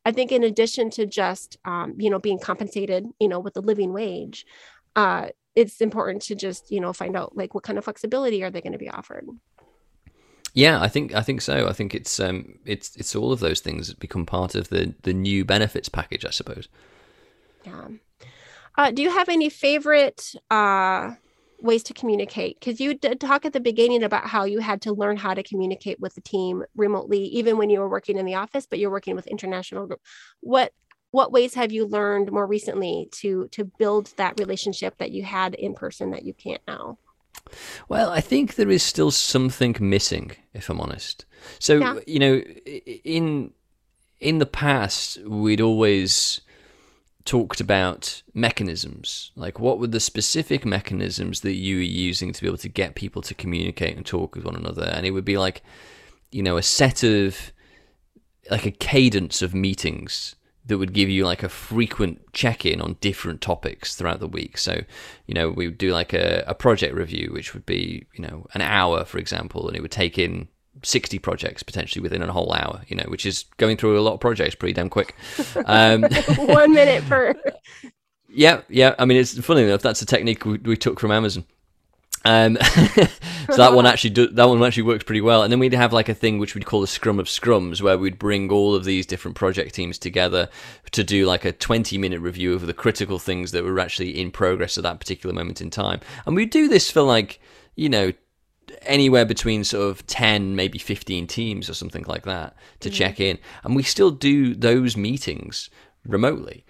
I 0.04 0.12
think 0.12 0.32
in 0.32 0.42
addition 0.42 0.90
to 0.90 1.06
just, 1.06 1.56
um, 1.64 1.94
you 1.98 2.10
know, 2.10 2.18
being 2.18 2.38
compensated, 2.38 3.06
you 3.20 3.28
know, 3.28 3.40
with 3.40 3.56
a 3.56 3.60
living 3.60 3.92
wage, 3.92 4.44
uh, 4.96 5.28
it's 5.56 5.80
important 5.80 6.22
to 6.22 6.34
just, 6.34 6.70
you 6.70 6.80
know, 6.80 6.92
find 6.92 7.16
out 7.16 7.36
like 7.36 7.54
what 7.54 7.64
kind 7.64 7.78
of 7.78 7.84
flexibility 7.84 8.42
are 8.42 8.50
they 8.50 8.60
going 8.60 8.72
to 8.72 8.78
be 8.78 8.90
offered? 8.90 9.26
Yeah, 10.54 10.80
I 10.80 10.88
think 10.88 11.14
I 11.14 11.22
think 11.22 11.40
so. 11.40 11.66
I 11.68 11.72
think 11.72 11.94
it's 11.94 12.20
um 12.20 12.58
it's 12.64 12.94
it's 12.96 13.16
all 13.16 13.32
of 13.32 13.40
those 13.40 13.60
things 13.60 13.88
that 13.88 13.98
become 13.98 14.24
part 14.24 14.54
of 14.54 14.68
the 14.68 14.94
the 15.02 15.12
new 15.12 15.44
benefits 15.44 15.88
package, 15.88 16.24
I 16.24 16.30
suppose. 16.30 16.68
Yeah. 17.64 17.88
Uh, 18.76 18.90
do 18.90 19.02
you 19.02 19.10
have 19.10 19.28
any 19.28 19.48
favorite 19.48 20.34
uh, 20.50 21.12
ways 21.60 21.82
to 21.84 21.94
communicate? 21.94 22.58
Because 22.58 22.80
you 22.80 22.94
did 22.94 23.20
talk 23.20 23.44
at 23.44 23.52
the 23.52 23.60
beginning 23.60 24.02
about 24.02 24.26
how 24.26 24.44
you 24.44 24.58
had 24.58 24.82
to 24.82 24.92
learn 24.92 25.16
how 25.16 25.34
to 25.34 25.42
communicate 25.42 26.00
with 26.00 26.14
the 26.14 26.20
team 26.20 26.64
remotely, 26.76 27.24
even 27.26 27.56
when 27.56 27.70
you 27.70 27.80
were 27.80 27.88
working 27.88 28.18
in 28.18 28.26
the 28.26 28.34
office, 28.34 28.66
but 28.66 28.78
you're 28.78 28.90
working 28.90 29.14
with 29.14 29.26
international 29.28 29.86
group. 29.86 30.00
What 30.40 30.72
what 31.14 31.30
ways 31.30 31.54
have 31.54 31.70
you 31.70 31.86
learned 31.86 32.32
more 32.32 32.44
recently 32.44 33.08
to 33.12 33.46
to 33.52 33.64
build 33.64 34.12
that 34.16 34.38
relationship 34.40 34.98
that 34.98 35.12
you 35.12 35.22
had 35.22 35.54
in 35.54 35.72
person 35.72 36.10
that 36.10 36.24
you 36.24 36.34
can't 36.34 36.60
now? 36.66 36.98
Well, 37.88 38.10
I 38.10 38.20
think 38.20 38.56
there 38.56 38.70
is 38.70 38.82
still 38.82 39.12
something 39.12 39.76
missing, 39.78 40.32
if 40.54 40.68
I'm 40.68 40.80
honest. 40.80 41.24
So 41.60 41.78
yeah. 41.78 42.00
you 42.08 42.18
know, 42.18 42.34
in 43.04 43.52
in 44.18 44.38
the 44.38 44.46
past, 44.64 45.22
we'd 45.22 45.60
always 45.60 46.40
talked 47.24 47.60
about 47.60 48.22
mechanisms. 48.34 49.30
Like, 49.36 49.60
what 49.60 49.78
were 49.78 49.86
the 49.86 50.00
specific 50.00 50.66
mechanisms 50.66 51.42
that 51.42 51.54
you 51.54 51.76
were 51.76 51.82
using 52.08 52.32
to 52.32 52.40
be 52.40 52.48
able 52.48 52.58
to 52.58 52.68
get 52.68 52.96
people 52.96 53.22
to 53.22 53.34
communicate 53.34 53.96
and 53.96 54.04
talk 54.04 54.34
with 54.34 54.44
one 54.44 54.56
another? 54.56 54.90
And 54.92 55.06
it 55.06 55.12
would 55.12 55.24
be 55.24 55.38
like, 55.38 55.62
you 56.32 56.42
know, 56.42 56.56
a 56.56 56.62
set 56.62 57.04
of, 57.04 57.52
like 58.50 58.66
a 58.66 58.72
cadence 58.72 59.42
of 59.42 59.54
meetings 59.54 60.34
that 60.66 60.78
would 60.78 60.92
give 60.92 61.10
you 61.10 61.24
like 61.24 61.42
a 61.42 61.48
frequent 61.48 62.32
check 62.32 62.64
in 62.64 62.80
on 62.80 62.96
different 63.00 63.40
topics 63.40 63.94
throughout 63.94 64.20
the 64.20 64.28
week. 64.28 64.56
So, 64.56 64.80
you 65.26 65.34
know, 65.34 65.50
we 65.50 65.66
would 65.66 65.78
do 65.78 65.92
like 65.92 66.12
a, 66.12 66.42
a 66.46 66.54
project 66.54 66.94
review, 66.94 67.30
which 67.32 67.52
would 67.52 67.66
be, 67.66 68.06
you 68.14 68.22
know, 68.22 68.46
an 68.54 68.62
hour, 68.62 69.04
for 69.04 69.18
example, 69.18 69.68
and 69.68 69.76
it 69.76 69.82
would 69.82 69.90
take 69.90 70.18
in 70.18 70.48
60 70.82 71.18
projects 71.18 71.62
potentially 71.62 72.02
within 72.02 72.22
a 72.22 72.32
whole 72.32 72.52
hour, 72.52 72.82
you 72.88 72.96
know, 72.96 73.04
which 73.08 73.26
is 73.26 73.44
going 73.58 73.76
through 73.76 73.98
a 73.98 74.00
lot 74.00 74.14
of 74.14 74.20
projects 74.20 74.54
pretty 74.54 74.72
damn 74.72 74.88
quick. 74.88 75.14
Um, 75.66 76.02
One 76.36 76.72
minute 76.74 77.04
per. 77.08 77.34
Yeah, 78.36 78.62
yeah. 78.68 78.96
I 78.98 79.04
mean, 79.04 79.16
it's 79.16 79.38
funny 79.38 79.62
enough. 79.62 79.82
That's 79.82 80.02
a 80.02 80.06
technique 80.06 80.44
we, 80.44 80.58
we 80.58 80.76
took 80.76 80.98
from 80.98 81.12
Amazon. 81.12 81.44
Um, 82.24 82.56
so 82.62 83.56
that 83.56 83.74
one 83.74 83.86
actually 83.86 84.10
do, 84.10 84.28
that 84.28 84.48
one 84.48 84.62
actually 84.62 84.84
works 84.84 85.04
pretty 85.04 85.20
well. 85.20 85.42
And 85.42 85.52
then 85.52 85.58
we'd 85.58 85.74
have 85.74 85.92
like 85.92 86.08
a 86.08 86.14
thing 86.14 86.38
which 86.38 86.54
we'd 86.54 86.66
call 86.66 86.82
a 86.82 86.86
scrum 86.86 87.18
of 87.18 87.26
scrums, 87.26 87.80
where 87.80 87.98
we'd 87.98 88.18
bring 88.18 88.50
all 88.50 88.74
of 88.74 88.84
these 88.84 89.06
different 89.06 89.36
project 89.36 89.74
teams 89.74 89.98
together 89.98 90.48
to 90.92 91.04
do 91.04 91.26
like 91.26 91.44
a 91.44 91.52
twenty 91.52 91.98
minute 91.98 92.20
review 92.20 92.54
of 92.54 92.66
the 92.66 92.74
critical 92.74 93.18
things 93.18 93.52
that 93.52 93.64
were 93.64 93.78
actually 93.78 94.18
in 94.20 94.30
progress 94.30 94.78
at 94.78 94.84
that 94.84 95.00
particular 95.00 95.34
moment 95.34 95.60
in 95.60 95.70
time. 95.70 96.00
And 96.26 96.34
we'd 96.34 96.50
do 96.50 96.68
this 96.68 96.90
for 96.90 97.02
like 97.02 97.40
you 97.76 97.88
know 97.88 98.12
anywhere 98.82 99.24
between 99.24 99.64
sort 99.64 99.90
of 99.90 100.06
10 100.06 100.56
maybe 100.56 100.78
15 100.78 101.26
teams 101.26 101.68
or 101.68 101.74
something 101.74 102.04
like 102.06 102.24
that 102.24 102.56
to 102.80 102.88
mm-hmm. 102.88 102.96
check 102.96 103.20
in 103.20 103.38
and 103.62 103.76
we 103.76 103.82
still 103.82 104.10
do 104.10 104.54
those 104.54 104.96
meetings 104.96 105.70
remotely 106.06 106.64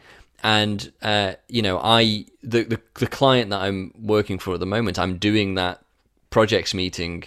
and 0.45 0.93
uh, 1.03 1.33
you 1.49 1.63
know 1.63 1.81
i 1.83 2.25
the, 2.43 2.63
the, 2.63 2.81
the 3.01 3.07
client 3.09 3.51
that 3.51 3.61
i'm 3.61 3.93
working 3.99 4.39
for 4.39 4.55
at 4.55 4.61
the 4.61 4.67
moment 4.67 4.99
i'm 4.99 5.17
doing 5.17 5.55
that 5.55 5.83
projects 6.31 6.75
meeting 6.75 7.25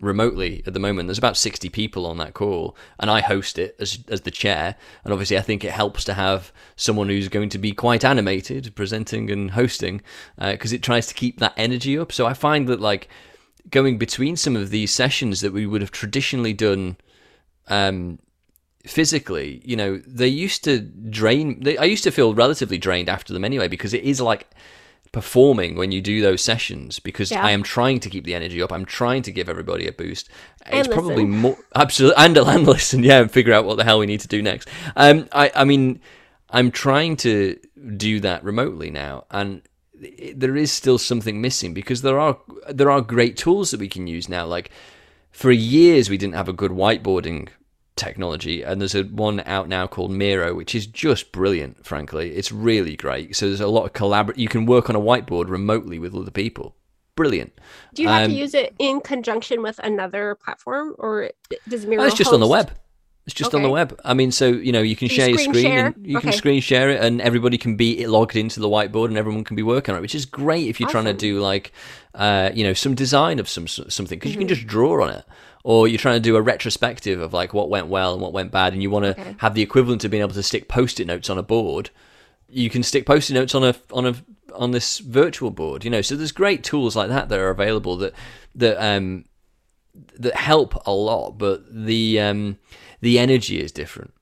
remotely 0.00 0.62
at 0.66 0.72
the 0.72 0.80
moment. 0.80 1.06
There's 1.06 1.18
about 1.18 1.36
60 1.36 1.68
people 1.68 2.06
on 2.06 2.16
that 2.18 2.34
call 2.34 2.74
and 2.98 3.10
i 3.10 3.20
host 3.20 3.58
it 3.58 3.76
as, 3.78 3.98
as 4.08 4.22
the 4.22 4.30
chair. 4.30 4.74
And 5.04 5.12
obviously 5.12 5.38
i 5.38 5.42
think 5.42 5.64
it 5.64 5.72
helps 5.72 6.04
to 6.04 6.14
have 6.14 6.52
someone 6.76 7.08
who's 7.08 7.28
going 7.28 7.50
to 7.50 7.58
be 7.58 7.72
quite 7.72 8.04
animated 8.04 8.74
presenting 8.74 9.30
and 9.30 9.50
hosting 9.52 10.00
because 10.38 10.72
uh, 10.72 10.76
it 10.76 10.82
tries 10.82 11.06
to 11.08 11.14
keep 11.14 11.38
that 11.38 11.54
energy 11.56 11.98
up. 11.98 12.12
So 12.12 12.26
i 12.26 12.34
find 12.34 12.66
that 12.68 12.80
like 12.80 13.08
going 13.70 13.98
between 13.98 14.36
some 14.36 14.56
of 14.56 14.70
these 14.70 14.92
sessions 14.92 15.42
that 15.42 15.52
we 15.52 15.66
would 15.66 15.82
have 15.82 15.90
traditionally 15.90 16.54
done 16.54 16.96
um, 17.68 18.18
physically, 18.86 19.60
you 19.64 19.76
know, 19.76 19.98
they 20.06 20.28
used 20.28 20.64
to 20.64 20.80
drain. 20.80 21.62
They, 21.62 21.76
I 21.76 21.84
used 21.84 22.04
to 22.04 22.10
feel 22.10 22.34
relatively 22.34 22.78
drained 22.78 23.08
after 23.08 23.32
them 23.32 23.44
anyway 23.44 23.68
because 23.68 23.94
it 23.94 24.04
is 24.04 24.20
like 24.20 24.48
performing 25.12 25.74
when 25.76 25.90
you 25.90 26.00
do 26.00 26.20
those 26.20 26.42
sessions 26.42 27.00
because 27.00 27.30
yeah. 27.30 27.44
I 27.44 27.50
am 27.50 27.62
trying 27.62 27.98
to 28.00 28.10
keep 28.10 28.24
the 28.24 28.34
energy 28.34 28.62
up. 28.62 28.72
I'm 28.72 28.84
trying 28.84 29.22
to 29.22 29.32
give 29.32 29.48
everybody 29.48 29.86
a 29.86 29.92
boost. 29.92 30.30
And 30.62 30.80
it's 30.80 30.88
listen. 30.88 31.02
probably 31.02 31.24
more 31.24 31.58
absolutely 31.74 32.24
and, 32.24 32.36
and 32.36 32.66
listen, 32.66 33.02
yeah, 33.02 33.20
and 33.20 33.30
figure 33.30 33.52
out 33.52 33.64
what 33.64 33.76
the 33.76 33.84
hell 33.84 33.98
we 33.98 34.06
need 34.06 34.20
to 34.20 34.28
do 34.28 34.40
next. 34.40 34.68
Um, 34.96 35.28
I, 35.32 35.50
I 35.54 35.64
mean, 35.64 36.00
I'm 36.48 36.70
trying 36.70 37.16
to 37.18 37.58
do 37.96 38.20
that 38.20 38.44
remotely 38.44 38.90
now, 38.90 39.24
and 39.30 39.62
there 40.34 40.56
is 40.56 40.72
still 40.72 40.98
something 40.98 41.40
missing 41.40 41.74
because 41.74 42.02
there 42.02 42.18
are 42.18 42.38
there 42.68 42.90
are 42.90 43.00
great 43.00 43.36
tools 43.36 43.70
that 43.70 43.80
we 43.80 43.88
can 43.88 44.06
use 44.06 44.28
now. 44.28 44.46
Like 44.46 44.70
for 45.30 45.50
years, 45.50 46.08
we 46.08 46.16
didn't 46.16 46.34
have 46.34 46.48
a 46.48 46.52
good 46.52 46.70
whiteboarding 46.70 47.48
technology, 48.00 48.62
and 48.62 48.80
there's 48.80 48.94
a 48.94 49.04
one 49.04 49.40
out 49.46 49.68
now 49.68 49.86
called 49.86 50.10
Miro, 50.10 50.54
which 50.54 50.74
is 50.74 50.86
just 50.86 51.30
brilliant. 51.30 51.86
Frankly, 51.86 52.30
it's 52.30 52.50
really 52.50 52.96
great. 52.96 53.36
So 53.36 53.46
there's 53.46 53.60
a 53.60 53.68
lot 53.68 53.84
of 53.84 53.92
collaborate. 53.92 54.38
You 54.38 54.48
can 54.48 54.66
work 54.66 54.90
on 54.90 54.96
a 54.96 55.00
whiteboard 55.00 55.48
remotely 55.48 55.98
with 55.98 56.14
other 56.14 56.30
people. 56.30 56.74
Brilliant. 57.14 57.52
Do 57.94 58.02
you 58.02 58.08
have 58.08 58.24
um, 58.24 58.30
to 58.30 58.36
use 58.36 58.54
it 58.54 58.74
in 58.78 59.00
conjunction 59.00 59.62
with 59.62 59.78
another 59.80 60.34
platform, 60.34 60.94
or 60.98 61.30
does 61.68 61.86
Miro? 61.86 62.02
Oh, 62.02 62.06
it's 62.06 62.16
just 62.16 62.28
host? 62.28 62.34
on 62.34 62.40
the 62.40 62.48
web. 62.48 62.72
It's 63.26 63.34
just 63.34 63.54
okay. 63.54 63.58
on 63.58 63.62
the 63.62 63.70
web. 63.70 64.00
I 64.04 64.14
mean, 64.14 64.32
so 64.32 64.48
you 64.48 64.72
know, 64.72 64.80
you 64.80 64.96
can 64.96 65.08
share 65.08 65.28
you 65.28 65.34
your 65.34 65.44
screen, 65.44 65.62
share? 65.62 65.86
and 65.86 66.06
you 66.06 66.16
okay. 66.16 66.30
can 66.30 66.32
screen 66.32 66.60
share 66.60 66.90
it, 66.90 67.00
and 67.00 67.20
everybody 67.20 67.58
can 67.58 67.76
be 67.76 68.06
logged 68.06 68.34
into 68.34 68.58
the 68.58 68.68
whiteboard, 68.68 69.08
and 69.08 69.18
everyone 69.18 69.44
can 69.44 69.56
be 69.56 69.62
working 69.62 69.92
on 69.92 69.98
it, 69.98 70.00
which 70.00 70.14
is 70.14 70.24
great 70.24 70.66
if 70.68 70.80
you're 70.80 70.88
awesome. 70.88 71.04
trying 71.04 71.16
to 71.16 71.20
do 71.20 71.38
like, 71.38 71.72
uh, 72.14 72.50
you 72.54 72.64
know, 72.64 72.72
some 72.72 72.94
design 72.94 73.38
of 73.38 73.48
some 73.48 73.68
something 73.68 74.18
because 74.18 74.32
mm-hmm. 74.32 74.40
you 74.40 74.46
can 74.46 74.54
mm-hmm. 74.54 74.62
just 74.62 74.66
draw 74.66 75.04
on 75.04 75.10
it, 75.10 75.24
or 75.62 75.86
you're 75.86 75.98
trying 75.98 76.16
to 76.16 76.20
do 76.20 76.36
a 76.36 76.42
retrospective 76.42 77.20
of 77.20 77.32
like 77.32 77.52
what 77.52 77.68
went 77.68 77.88
well 77.88 78.12
and 78.12 78.22
what 78.22 78.32
went 78.32 78.50
bad, 78.50 78.72
and 78.72 78.82
you 78.82 78.90
want 78.90 79.04
to 79.04 79.20
okay. 79.20 79.36
have 79.38 79.54
the 79.54 79.62
equivalent 79.62 80.04
of 80.04 80.10
being 80.10 80.22
able 80.22 80.34
to 80.34 80.42
stick 80.42 80.68
post-it 80.68 81.06
notes 81.06 81.28
on 81.28 81.38
a 81.38 81.42
board. 81.42 81.90
You 82.48 82.70
can 82.70 82.82
stick 82.82 83.06
post-it 83.06 83.34
notes 83.34 83.54
on 83.54 83.64
a 83.64 83.74
on 83.92 84.06
a 84.06 84.14
on 84.54 84.70
this 84.70 84.98
virtual 84.98 85.50
board, 85.50 85.84
you 85.84 85.90
know. 85.90 86.02
So 86.02 86.16
there's 86.16 86.32
great 86.32 86.64
tools 86.64 86.96
like 86.96 87.08
that 87.08 87.28
that 87.28 87.38
are 87.38 87.50
available 87.50 87.96
that 87.96 88.14
that 88.54 88.82
um 88.82 89.24
that 90.18 90.34
help 90.34 90.86
a 90.86 90.92
lot, 90.92 91.38
but 91.38 91.64
the 91.70 92.20
um 92.20 92.58
the 93.00 93.18
energy 93.18 93.60
is 93.60 93.72
different. 93.72 94.14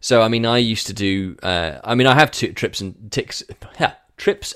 So 0.00 0.20
I 0.20 0.28
mean, 0.28 0.44
I 0.44 0.58
used 0.58 0.86
to 0.88 0.92
do. 0.92 1.36
Uh, 1.42 1.78
I 1.84 1.94
mean, 1.94 2.06
I 2.06 2.14
have 2.14 2.30
two 2.30 2.52
trips 2.52 2.80
and 2.80 3.10
ticks. 3.10 3.42
Yeah, 3.80 3.94
trips, 4.16 4.54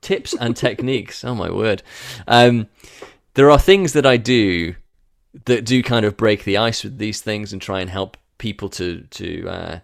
tips 0.00 0.34
and 0.34 0.56
techniques. 0.66 1.24
Oh 1.24 1.34
my 1.34 1.50
word! 1.50 1.82
Um, 2.28 2.68
there 3.34 3.50
are 3.50 3.58
things 3.58 3.94
that 3.94 4.06
I 4.06 4.18
do 4.18 4.74
that 5.44 5.64
do 5.64 5.82
kind 5.82 6.04
of 6.04 6.16
break 6.16 6.44
the 6.44 6.56
ice 6.56 6.84
with 6.84 6.98
these 6.98 7.20
things 7.20 7.52
and 7.52 7.60
try 7.60 7.80
and 7.80 7.90
help 7.90 8.16
people 8.38 8.68
to 8.70 9.02
to 9.10 9.48
uh, 9.48 9.78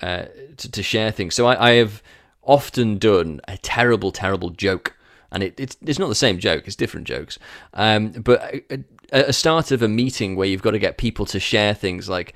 uh, 0.00 0.24
to, 0.56 0.70
to, 0.70 0.82
share 0.82 1.10
things. 1.10 1.34
So 1.34 1.46
I, 1.46 1.70
I, 1.70 1.72
have 1.74 2.02
often 2.42 2.98
done 2.98 3.40
a 3.46 3.56
terrible, 3.58 4.10
terrible 4.10 4.50
joke, 4.50 4.96
and 5.30 5.42
it, 5.42 5.58
it's 5.58 5.76
it's 5.80 5.98
not 5.98 6.08
the 6.08 6.14
same 6.14 6.38
joke; 6.38 6.66
it's 6.66 6.76
different 6.76 7.06
jokes. 7.06 7.38
Um, 7.72 8.10
but 8.10 8.54
a, 8.70 8.84
a 9.12 9.32
start 9.32 9.70
of 9.70 9.82
a 9.82 9.88
meeting 9.88 10.36
where 10.36 10.48
you've 10.48 10.62
got 10.62 10.72
to 10.72 10.78
get 10.78 10.98
people 10.98 11.26
to 11.26 11.40
share 11.40 11.74
things 11.74 12.08
like 12.08 12.34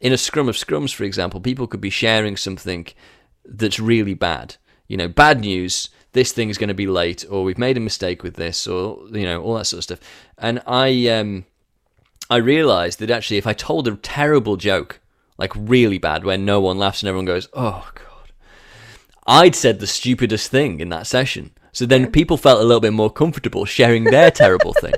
in 0.00 0.12
a 0.12 0.18
scrum 0.18 0.48
of 0.48 0.56
scrums, 0.56 0.94
for 0.94 1.04
example, 1.04 1.40
people 1.40 1.66
could 1.66 1.80
be 1.80 1.90
sharing 1.90 2.36
something 2.36 2.86
that's 3.44 3.78
really 3.78 4.14
bad. 4.14 4.56
You 4.88 4.96
know, 4.96 5.08
bad 5.08 5.40
news. 5.40 5.90
This 6.12 6.32
thing 6.32 6.48
is 6.48 6.58
going 6.58 6.68
to 6.68 6.74
be 6.74 6.88
late, 6.88 7.24
or 7.30 7.44
we've 7.44 7.58
made 7.58 7.76
a 7.76 7.80
mistake 7.80 8.22
with 8.22 8.34
this, 8.34 8.66
or 8.66 9.06
you 9.12 9.22
know, 9.22 9.42
all 9.42 9.54
that 9.54 9.66
sort 9.66 9.78
of 9.78 9.84
stuff. 9.84 10.00
And 10.38 10.60
I, 10.66 11.06
um, 11.08 11.44
I 12.30 12.36
realised 12.36 13.00
that 13.00 13.10
actually, 13.10 13.38
if 13.38 13.46
I 13.46 13.52
told 13.52 13.88
a 13.88 13.96
terrible 13.96 14.56
joke, 14.56 15.00
like 15.36 15.52
really 15.56 15.98
bad, 15.98 16.24
where 16.24 16.38
no 16.38 16.60
one 16.60 16.78
laughs 16.78 17.02
and 17.02 17.08
everyone 17.08 17.26
goes, 17.26 17.48
"Oh 17.52 17.90
God," 17.94 18.32
I'd 19.26 19.56
said 19.56 19.80
the 19.80 19.86
stupidest 19.86 20.50
thing 20.50 20.80
in 20.80 20.90
that 20.90 21.08
session. 21.08 21.50
So 21.72 21.86
then 21.86 22.10
people 22.10 22.36
felt 22.36 22.60
a 22.60 22.64
little 22.64 22.80
bit 22.80 22.92
more 22.92 23.10
comfortable 23.10 23.64
sharing 23.64 24.04
their 24.04 24.30
terrible 24.42 24.74
thing. 24.74 24.94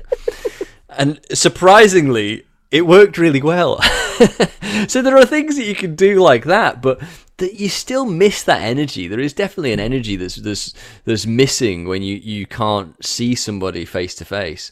And 0.89 1.19
surprisingly, 1.33 2.45
it 2.71 2.85
worked 2.85 3.17
really 3.17 3.41
well. 3.41 3.81
so 4.87 5.01
there 5.01 5.17
are 5.17 5.25
things 5.25 5.55
that 5.55 5.65
you 5.65 5.75
can 5.75 5.95
do 5.95 6.19
like 6.19 6.45
that, 6.45 6.81
but 6.81 7.01
that 7.43 7.59
you 7.59 7.69
still 7.69 8.05
miss 8.05 8.43
that 8.43 8.61
energy. 8.61 9.07
There 9.07 9.19
is 9.19 9.33
definitely 9.33 9.73
an 9.73 9.79
energy 9.79 10.15
that's 10.15 10.37
that's, 10.37 10.73
that's 11.05 11.25
missing 11.25 11.87
when 11.87 12.01
you, 12.01 12.15
you 12.15 12.45
can't 12.45 12.91
see 13.03 13.35
somebody 13.35 13.85
face 13.85 14.15
to 14.15 14.25
face. 14.25 14.71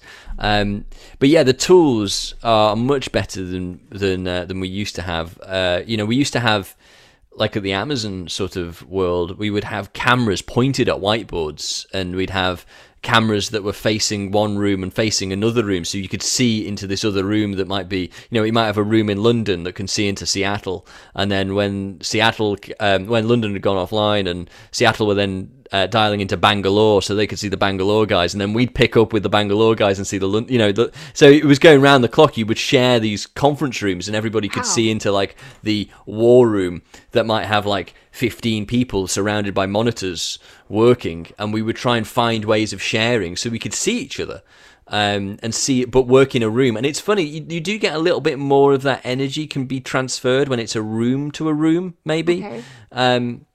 But 1.19 1.29
yeah, 1.29 1.43
the 1.43 1.53
tools 1.53 2.33
are 2.43 2.75
much 2.75 3.11
better 3.11 3.43
than 3.43 3.79
than 3.89 4.27
uh, 4.27 4.45
than 4.45 4.59
we 4.59 4.67
used 4.67 4.95
to 4.95 5.01
have. 5.01 5.39
Uh, 5.41 5.81
you 5.85 5.97
know, 5.97 6.05
we 6.05 6.15
used 6.15 6.33
to 6.33 6.39
have 6.39 6.75
like 7.33 7.55
at 7.55 7.63
the 7.63 7.73
Amazon 7.73 8.27
sort 8.27 8.55
of 8.55 8.87
world, 8.89 9.37
we 9.37 9.49
would 9.49 9.63
have 9.63 9.93
cameras 9.93 10.41
pointed 10.41 10.89
at 10.89 10.97
whiteboards, 10.97 11.85
and 11.93 12.15
we'd 12.15 12.29
have 12.29 12.65
cameras 13.01 13.49
that 13.49 13.63
were 13.63 13.73
facing 13.73 14.31
one 14.31 14.57
room 14.57 14.83
and 14.83 14.93
facing 14.93 15.33
another 15.33 15.65
room 15.65 15.83
so 15.83 15.97
you 15.97 16.07
could 16.07 16.21
see 16.21 16.67
into 16.67 16.85
this 16.85 17.03
other 17.03 17.23
room 17.23 17.53
that 17.53 17.67
might 17.67 17.89
be 17.89 18.11
you 18.29 18.39
know 18.39 18.43
you 18.43 18.53
might 18.53 18.67
have 18.67 18.77
a 18.77 18.83
room 18.83 19.09
in 19.09 19.21
london 19.21 19.63
that 19.63 19.73
can 19.73 19.87
see 19.87 20.07
into 20.07 20.25
seattle 20.25 20.85
and 21.15 21.31
then 21.31 21.55
when 21.55 21.99
seattle 22.01 22.55
um, 22.79 23.07
when 23.07 23.27
london 23.27 23.53
had 23.53 23.61
gone 23.61 23.75
offline 23.75 24.29
and 24.29 24.49
seattle 24.71 25.07
were 25.07 25.15
then 25.15 25.51
uh, 25.71 25.87
dialing 25.87 26.19
into 26.19 26.35
Bangalore 26.35 27.01
so 27.01 27.15
they 27.15 27.27
could 27.27 27.39
see 27.39 27.47
the 27.47 27.57
Bangalore 27.57 28.05
guys, 28.05 28.33
and 28.33 28.41
then 28.41 28.53
we'd 28.53 28.75
pick 28.75 28.97
up 28.97 29.13
with 29.13 29.23
the 29.23 29.29
Bangalore 29.29 29.75
guys 29.75 29.97
and 29.97 30.05
see 30.05 30.17
the 30.17 30.27
you 30.49 30.57
know 30.57 30.71
the, 30.71 30.91
so 31.13 31.29
it 31.29 31.45
was 31.45 31.59
going 31.59 31.81
around 31.81 32.01
the 32.01 32.09
clock. 32.09 32.37
You 32.37 32.45
would 32.45 32.57
share 32.57 32.99
these 32.99 33.25
conference 33.25 33.81
rooms, 33.81 34.07
and 34.07 34.15
everybody 34.15 34.49
could 34.49 34.63
wow. 34.63 34.69
see 34.69 34.91
into 34.91 35.11
like 35.11 35.37
the 35.63 35.89
war 36.05 36.47
room 36.49 36.81
that 37.11 37.25
might 37.25 37.45
have 37.45 37.65
like 37.65 37.93
15 38.11 38.65
people 38.65 39.07
surrounded 39.07 39.53
by 39.53 39.65
monitors 39.65 40.39
working, 40.69 41.27
and 41.37 41.53
we 41.53 41.61
would 41.61 41.75
try 41.75 41.97
and 41.97 42.07
find 42.07 42.45
ways 42.45 42.73
of 42.73 42.81
sharing 42.81 43.35
so 43.35 43.49
we 43.49 43.59
could 43.59 43.73
see 43.73 43.99
each 43.99 44.19
other. 44.19 44.41
Um, 44.87 45.37
and 45.41 45.55
see 45.55 45.83
it, 45.83 45.91
but 45.91 46.07
work 46.07 46.35
in 46.35 46.43
a 46.43 46.49
room. 46.49 46.75
And 46.75 46.85
it's 46.85 46.99
funny, 46.99 47.23
you, 47.23 47.45
you, 47.47 47.61
do 47.61 47.77
get 47.77 47.95
a 47.95 47.99
little 47.99 48.19
bit 48.19 48.37
more 48.37 48.73
of 48.73 48.81
that 48.81 48.99
energy 49.05 49.47
can 49.47 49.65
be 49.65 49.79
transferred 49.79 50.49
when 50.49 50.59
it's 50.59 50.75
a 50.75 50.81
room 50.81 51.31
to 51.31 51.47
a 51.47 51.53
room, 51.53 51.95
maybe. 52.03 52.43
Okay. 52.43 52.63
Um, 52.91 53.45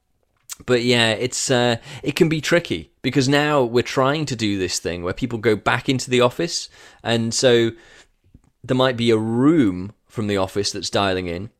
but 0.64 0.82
yeah, 0.82 1.10
it's 1.10 1.50
uh, 1.50 1.76
it 2.02 2.16
can 2.16 2.30
be 2.30 2.40
tricky 2.40 2.90
because 3.02 3.28
now 3.28 3.62
we're 3.62 3.82
trying 3.82 4.24
to 4.26 4.36
do 4.36 4.56
this 4.58 4.78
thing 4.78 5.02
where 5.02 5.12
people 5.12 5.38
go 5.38 5.56
back 5.56 5.88
into 5.90 6.08
the 6.08 6.22
office, 6.22 6.70
and 7.02 7.34
so 7.34 7.72
there 8.64 8.76
might 8.76 8.96
be 8.96 9.10
a 9.10 9.18
room 9.18 9.92
from 10.06 10.28
the 10.28 10.38
office 10.38 10.72
that's 10.72 10.88
dialing 10.88 11.26
in, 11.26 11.50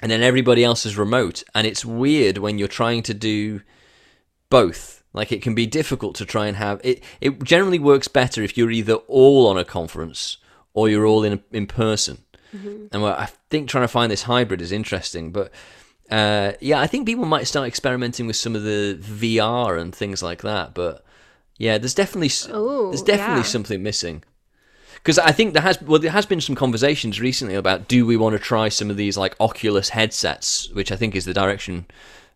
and 0.00 0.10
then 0.10 0.22
everybody 0.22 0.64
else 0.64 0.86
is 0.86 0.98
remote, 0.98 1.44
and 1.54 1.66
it's 1.66 1.84
weird 1.84 2.38
when 2.38 2.58
you're 2.58 2.68
trying 2.68 3.02
to 3.04 3.14
do 3.14 3.62
both. 4.50 5.02
Like 5.12 5.30
it 5.30 5.42
can 5.42 5.54
be 5.54 5.66
difficult 5.66 6.16
to 6.16 6.24
try 6.24 6.46
and 6.46 6.56
have 6.56 6.80
it. 6.82 7.02
It 7.20 7.42
generally 7.44 7.78
works 7.78 8.08
better 8.08 8.42
if 8.42 8.56
you're 8.58 8.70
either 8.70 8.94
all 8.94 9.46
on 9.46 9.56
a 9.56 9.64
conference 9.64 10.38
or 10.72 10.88
you're 10.88 11.06
all 11.06 11.22
in 11.22 11.42
in 11.52 11.66
person. 11.66 12.18
Mm-hmm. 12.54 12.86
And 12.92 13.04
I 13.04 13.28
think 13.50 13.68
trying 13.68 13.84
to 13.84 13.88
find 13.88 14.10
this 14.10 14.24
hybrid 14.24 14.60
is 14.60 14.72
interesting, 14.72 15.32
but 15.32 15.52
uh, 16.10 16.52
yeah, 16.60 16.80
I 16.80 16.86
think 16.86 17.06
people 17.06 17.24
might 17.24 17.46
start 17.46 17.66
experimenting 17.66 18.26
with 18.26 18.36
some 18.36 18.54
of 18.54 18.62
the 18.62 18.98
VR 19.00 19.80
and 19.80 19.94
things 19.94 20.22
like 20.22 20.42
that. 20.42 20.74
But 20.74 21.04
yeah, 21.56 21.78
there's 21.78 21.94
definitely 21.94 22.30
Ooh, 22.54 22.88
there's 22.90 23.02
definitely 23.02 23.38
yeah. 23.38 23.42
something 23.42 23.82
missing. 23.82 24.22
Because 25.04 25.18
I 25.18 25.32
think 25.32 25.52
there 25.52 25.62
has 25.62 25.80
well 25.82 26.00
there 26.00 26.10
has 26.10 26.24
been 26.24 26.40
some 26.40 26.54
conversations 26.54 27.20
recently 27.20 27.54
about 27.54 27.88
do 27.88 28.06
we 28.06 28.16
want 28.16 28.32
to 28.32 28.38
try 28.38 28.70
some 28.70 28.88
of 28.88 28.96
these 28.96 29.18
like 29.18 29.36
Oculus 29.38 29.90
headsets, 29.90 30.70
which 30.72 30.90
I 30.90 30.96
think 30.96 31.14
is 31.14 31.26
the 31.26 31.34
direction 31.34 31.84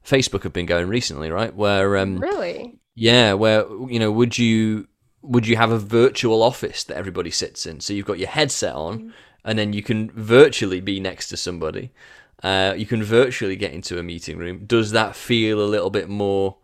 Facebook 0.04 0.42
have 0.42 0.52
been 0.52 0.66
going 0.66 0.86
recently, 0.86 1.30
right? 1.30 1.54
Where 1.54 1.96
um, 1.96 2.18
really, 2.18 2.78
yeah, 2.94 3.32
where 3.32 3.64
you 3.88 3.98
know 3.98 4.12
would 4.12 4.36
you 4.36 4.86
would 5.22 5.46
you 5.46 5.56
have 5.56 5.70
a 5.70 5.78
virtual 5.78 6.42
office 6.42 6.84
that 6.84 6.98
everybody 6.98 7.30
sits 7.30 7.64
in? 7.64 7.80
So 7.80 7.94
you've 7.94 8.06
got 8.06 8.18
your 8.18 8.28
headset 8.28 8.74
on, 8.74 9.00
mm. 9.00 9.12
and 9.46 9.58
then 9.58 9.72
you 9.72 9.82
can 9.82 10.10
virtually 10.10 10.80
be 10.80 11.00
next 11.00 11.28
to 11.28 11.38
somebody. 11.38 11.90
Uh, 12.42 12.74
you 12.76 12.84
can 12.84 13.02
virtually 13.02 13.56
get 13.56 13.72
into 13.72 13.98
a 13.98 14.02
meeting 14.02 14.36
room. 14.36 14.66
Does 14.66 14.90
that 14.92 15.16
feel 15.16 15.62
a 15.62 15.66
little 15.66 15.90
bit 15.90 16.10
more 16.10 16.58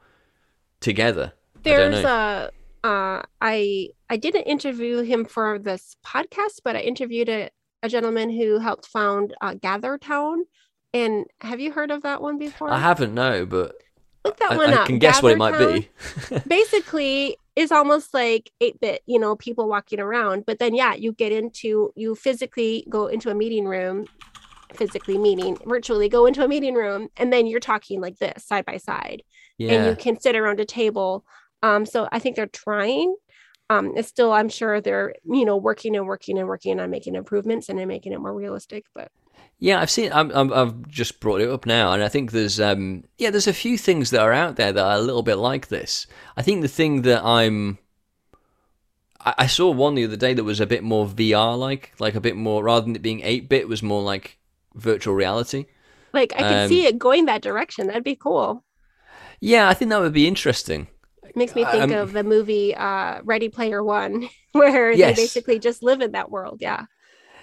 together? 0.81 1.33
There's 1.63 2.05
a 2.05 2.51
uh, 2.85 3.23
I 3.41 3.89
I 4.11 4.17
didn't 4.19 4.43
interview 4.43 5.03
him 5.03 5.25
for 5.25 5.59
this 5.59 5.97
podcast, 6.07 6.61
but 6.63 6.77
I 6.77 6.81
interviewed 6.81 7.31
a, 7.31 7.51
a 7.83 7.89
gentleman 7.89 8.31
who 8.31 8.59
helped 8.59 8.87
found 8.87 9.35
uh, 9.41 9.55
GatherTown. 9.55 10.41
And 10.93 11.25
have 11.41 11.59
you 11.59 11.73
heard 11.73 11.91
of 11.91 12.03
that 12.03 12.21
one 12.21 12.39
before? 12.39 12.71
I 12.71 12.79
haven't, 12.79 13.15
no, 13.15 13.47
but 13.47 13.75
look 14.25 14.37
that 14.37 14.53
I, 14.53 14.57
one 14.57 14.71
I 14.75 14.83
up. 14.83 14.87
can 14.87 14.99
guess 14.99 15.23
what 15.23 15.33
it 15.33 15.39
might 15.39 15.59
be. 15.59 15.89
basically, 16.47 17.39
is 17.57 17.73
almost 17.73 18.13
like 18.15 18.53
8 18.61 18.81
bit, 18.81 19.03
you 19.07 19.19
know, 19.19 19.35
people 19.35 19.69
walking 19.69 19.99
around. 19.99 20.45
But 20.47 20.59
then, 20.59 20.75
yeah, 20.75 20.95
you 20.95 21.13
get 21.13 21.33
into, 21.33 21.91
you 21.97 22.15
physically 22.15 22.87
go 22.89 23.07
into 23.07 23.31
a 23.31 23.35
meeting 23.35 23.67
room 23.67 24.07
physically 24.73 25.17
meeting 25.17 25.57
virtually 25.67 26.09
go 26.09 26.27
into 26.27 26.45
a 26.45 26.49
meeting 26.49 26.75
room 26.75 27.09
and 27.17 27.33
then 27.33 27.47
you're 27.47 27.61
talking 27.61 28.01
like 28.01 28.19
this 28.19 28.45
side 28.45 28.65
by 28.65 28.77
side 28.77 29.23
yeah. 29.57 29.73
and 29.73 29.87
you 29.87 29.95
can 29.95 30.19
sit 30.19 30.35
around 30.35 30.59
a 30.59 30.65
table 30.65 31.25
um, 31.65 31.87
so 31.87 32.09
i 32.13 32.19
think 32.19 32.37
they're 32.37 32.47
trying 32.47 33.15
um, 33.71 33.93
it's 33.97 34.09
still 34.09 34.33
i'm 34.33 34.49
sure 34.49 34.81
they're 34.81 35.15
you 35.25 35.45
know 35.45 35.57
working 35.57 35.97
and 35.97 36.07
working 36.07 36.39
and 36.39 36.47
working 36.47 36.79
on 36.79 36.91
making 36.91 37.15
improvements 37.15 37.69
and 37.69 37.85
making 37.89 38.13
it 38.13 38.21
more 38.21 38.35
realistic 38.35 38.85
but 38.95 39.11
yeah 39.59 39.81
i've 39.81 39.91
seen 39.91 40.13
i 40.13 40.23
have 40.57 40.87
just 40.89 41.19
brought 41.21 41.41
it 41.41 41.49
up 41.49 41.65
now 41.65 41.93
and 41.93 42.03
i 42.03 42.09
think 42.09 42.31
there's 42.31 42.61
um, 42.61 43.03
yeah 43.19 43.31
there's 43.31 43.47
a 43.47 43.53
few 43.53 43.79
things 43.79 44.11
that 44.11 44.21
are 44.21 44.33
out 44.33 44.57
there 44.57 44.73
that 44.73 44.85
are 44.85 44.97
a 44.97 45.01
little 45.01 45.23
bit 45.23 45.37
like 45.37 45.69
this 45.69 46.07
i 46.37 46.43
think 46.43 46.61
the 46.61 46.69
thing 46.69 47.03
that 47.03 47.25
i'm 47.25 47.79
I 49.27 49.47
saw 49.47 49.71
one 49.71 49.95
the 49.95 50.05
other 50.05 50.17
day 50.17 50.35
that 50.35 50.45
was 50.45 50.61
a 50.61 50.67
bit 50.67 50.83
more 50.85 51.07
VR 51.07 51.59
like, 51.59 51.95
like 51.99 52.15
a 52.15 52.21
bit 52.21 52.37
more 52.37 52.63
rather 52.63 52.85
than 52.85 52.95
it 52.95 53.01
being 53.01 53.23
8 53.23 53.49
bit 53.49 53.69
was 53.69 53.83
more 53.83 54.03
like 54.03 54.39
virtual 54.75 55.15
reality. 55.15 55.65
Like 56.13 56.35
I 56.37 56.43
could 56.43 56.57
um, 56.65 56.69
see 56.69 56.87
it 56.87 56.99
going 56.99 57.25
that 57.25 57.41
direction. 57.41 57.87
That'd 57.87 58.05
be 58.05 58.17
cool. 58.17 58.65
Yeah, 59.41 59.69
I 59.69 59.75
think 59.75 59.91
that 59.91 60.01
would 60.01 60.13
be 60.13 60.29
interesting. 60.29 60.89
It 61.25 61.37
makes 61.37 61.55
me 61.55 61.65
think 61.65 61.85
um, 61.85 61.93
of 61.93 62.13
the 62.13 62.25
movie 62.25 62.75
uh, 62.75 63.21
Ready 63.25 63.49
Player 63.49 63.83
One, 63.83 64.29
where 64.53 64.93
yes. 64.93 65.17
they 65.17 65.23
basically 65.23 65.59
just 65.59 65.83
live 65.83 66.01
in 66.01 66.13
that 66.13 66.31
world. 66.31 66.59
Yeah. 66.61 66.87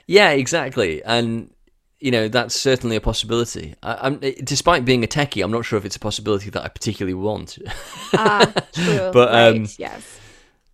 Yeah, 0.07 0.31
exactly, 0.31 1.03
and 1.03 1.53
you 1.99 2.11
know 2.11 2.27
that's 2.27 2.59
certainly 2.59 2.95
a 2.95 3.01
possibility. 3.01 3.75
I, 3.83 4.07
am 4.07 4.19
despite 4.43 4.83
being 4.83 5.03
a 5.03 5.07
techie, 5.07 5.43
I'm 5.43 5.51
not 5.51 5.63
sure 5.63 5.77
if 5.77 5.85
it's 5.85 5.95
a 5.95 5.99
possibility 5.99 6.49
that 6.49 6.63
I 6.63 6.67
particularly 6.67 7.13
want. 7.13 7.57
Ah, 8.13 8.41
uh, 8.41 8.61
true. 8.73 9.11
but 9.13 9.29
right. 9.29 9.55
um, 9.55 9.67
yes 9.77 10.19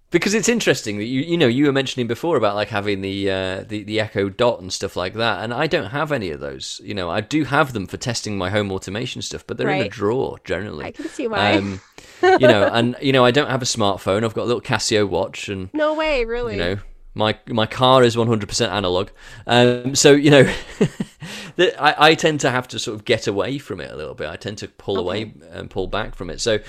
because 0.10 0.34
it's 0.34 0.48
interesting 0.48 0.98
that 0.98 1.06
you 1.06 1.22
you 1.22 1.38
know 1.38 1.48
you 1.48 1.66
were 1.66 1.74
mentioning 1.74 2.08
before 2.08 2.38
about 2.38 2.56
like 2.56 2.70
having 2.70 3.02
the 3.02 3.30
uh, 3.30 3.64
the 3.68 3.84
the 3.84 4.00
Echo 4.00 4.30
Dot 4.30 4.62
and 4.62 4.72
stuff 4.72 4.96
like 4.96 5.14
that, 5.16 5.44
and 5.44 5.54
I 5.54 5.68
don't 5.68 5.90
have 5.90 6.12
any 6.12 6.30
of 6.32 6.40
those. 6.40 6.80
You 6.84 6.94
know, 6.94 7.10
I 7.10 7.22
do 7.22 7.44
have 7.44 7.74
them 7.74 7.88
for 7.88 7.98
testing 7.98 8.38
my 8.38 8.50
home 8.50 8.72
automation 8.72 9.22
stuff, 9.22 9.46
but 9.46 9.58
they're 9.58 9.68
right. 9.68 9.82
in 9.82 9.88
a 9.88 9.90
drawer 9.90 10.38
generally. 10.44 10.86
I 10.86 10.92
can 10.92 11.10
see 11.10 11.28
why. 11.28 11.54
Um, 11.54 11.82
you 12.40 12.48
know, 12.48 12.70
and 12.72 12.96
you 13.02 13.12
know, 13.12 13.24
I 13.24 13.32
don't 13.32 13.50
have 13.50 13.62
a 13.62 13.66
smartphone. 13.66 14.24
I've 14.24 14.34
got 14.34 14.44
a 14.44 14.46
little 14.46 14.62
Casio 14.62 15.08
watch, 15.08 15.50
and 15.50 15.74
no 15.74 15.94
way, 15.94 16.26
really. 16.26 16.54
You 16.54 16.60
know, 16.60 16.78
my 17.14 17.38
my 17.48 17.66
car 17.66 18.04
is 18.04 18.16
100% 18.16 18.70
analog. 18.70 19.10
Um, 19.46 19.96
so 19.96 20.14
you 20.14 20.32
know, 20.32 20.54
I, 21.58 21.96
I 21.98 22.16
tend 22.16 22.40
to 22.42 22.52
have 22.52 22.68
to 22.70 22.80
sort 22.80 22.96
of 22.96 23.06
get 23.06 23.28
away 23.28 23.58
from 23.58 23.82
it 23.82 23.92
a 23.92 23.96
little 23.96 24.16
bit. 24.16 24.30
I 24.30 24.36
tend 24.36 24.58
to 24.60 24.68
pull 24.68 24.98
okay. 24.98 25.04
away 25.04 25.34
and 25.52 25.70
pull 25.70 25.88
back 25.88 26.16
from 26.16 26.30
it. 26.30 26.42
So 26.42 26.60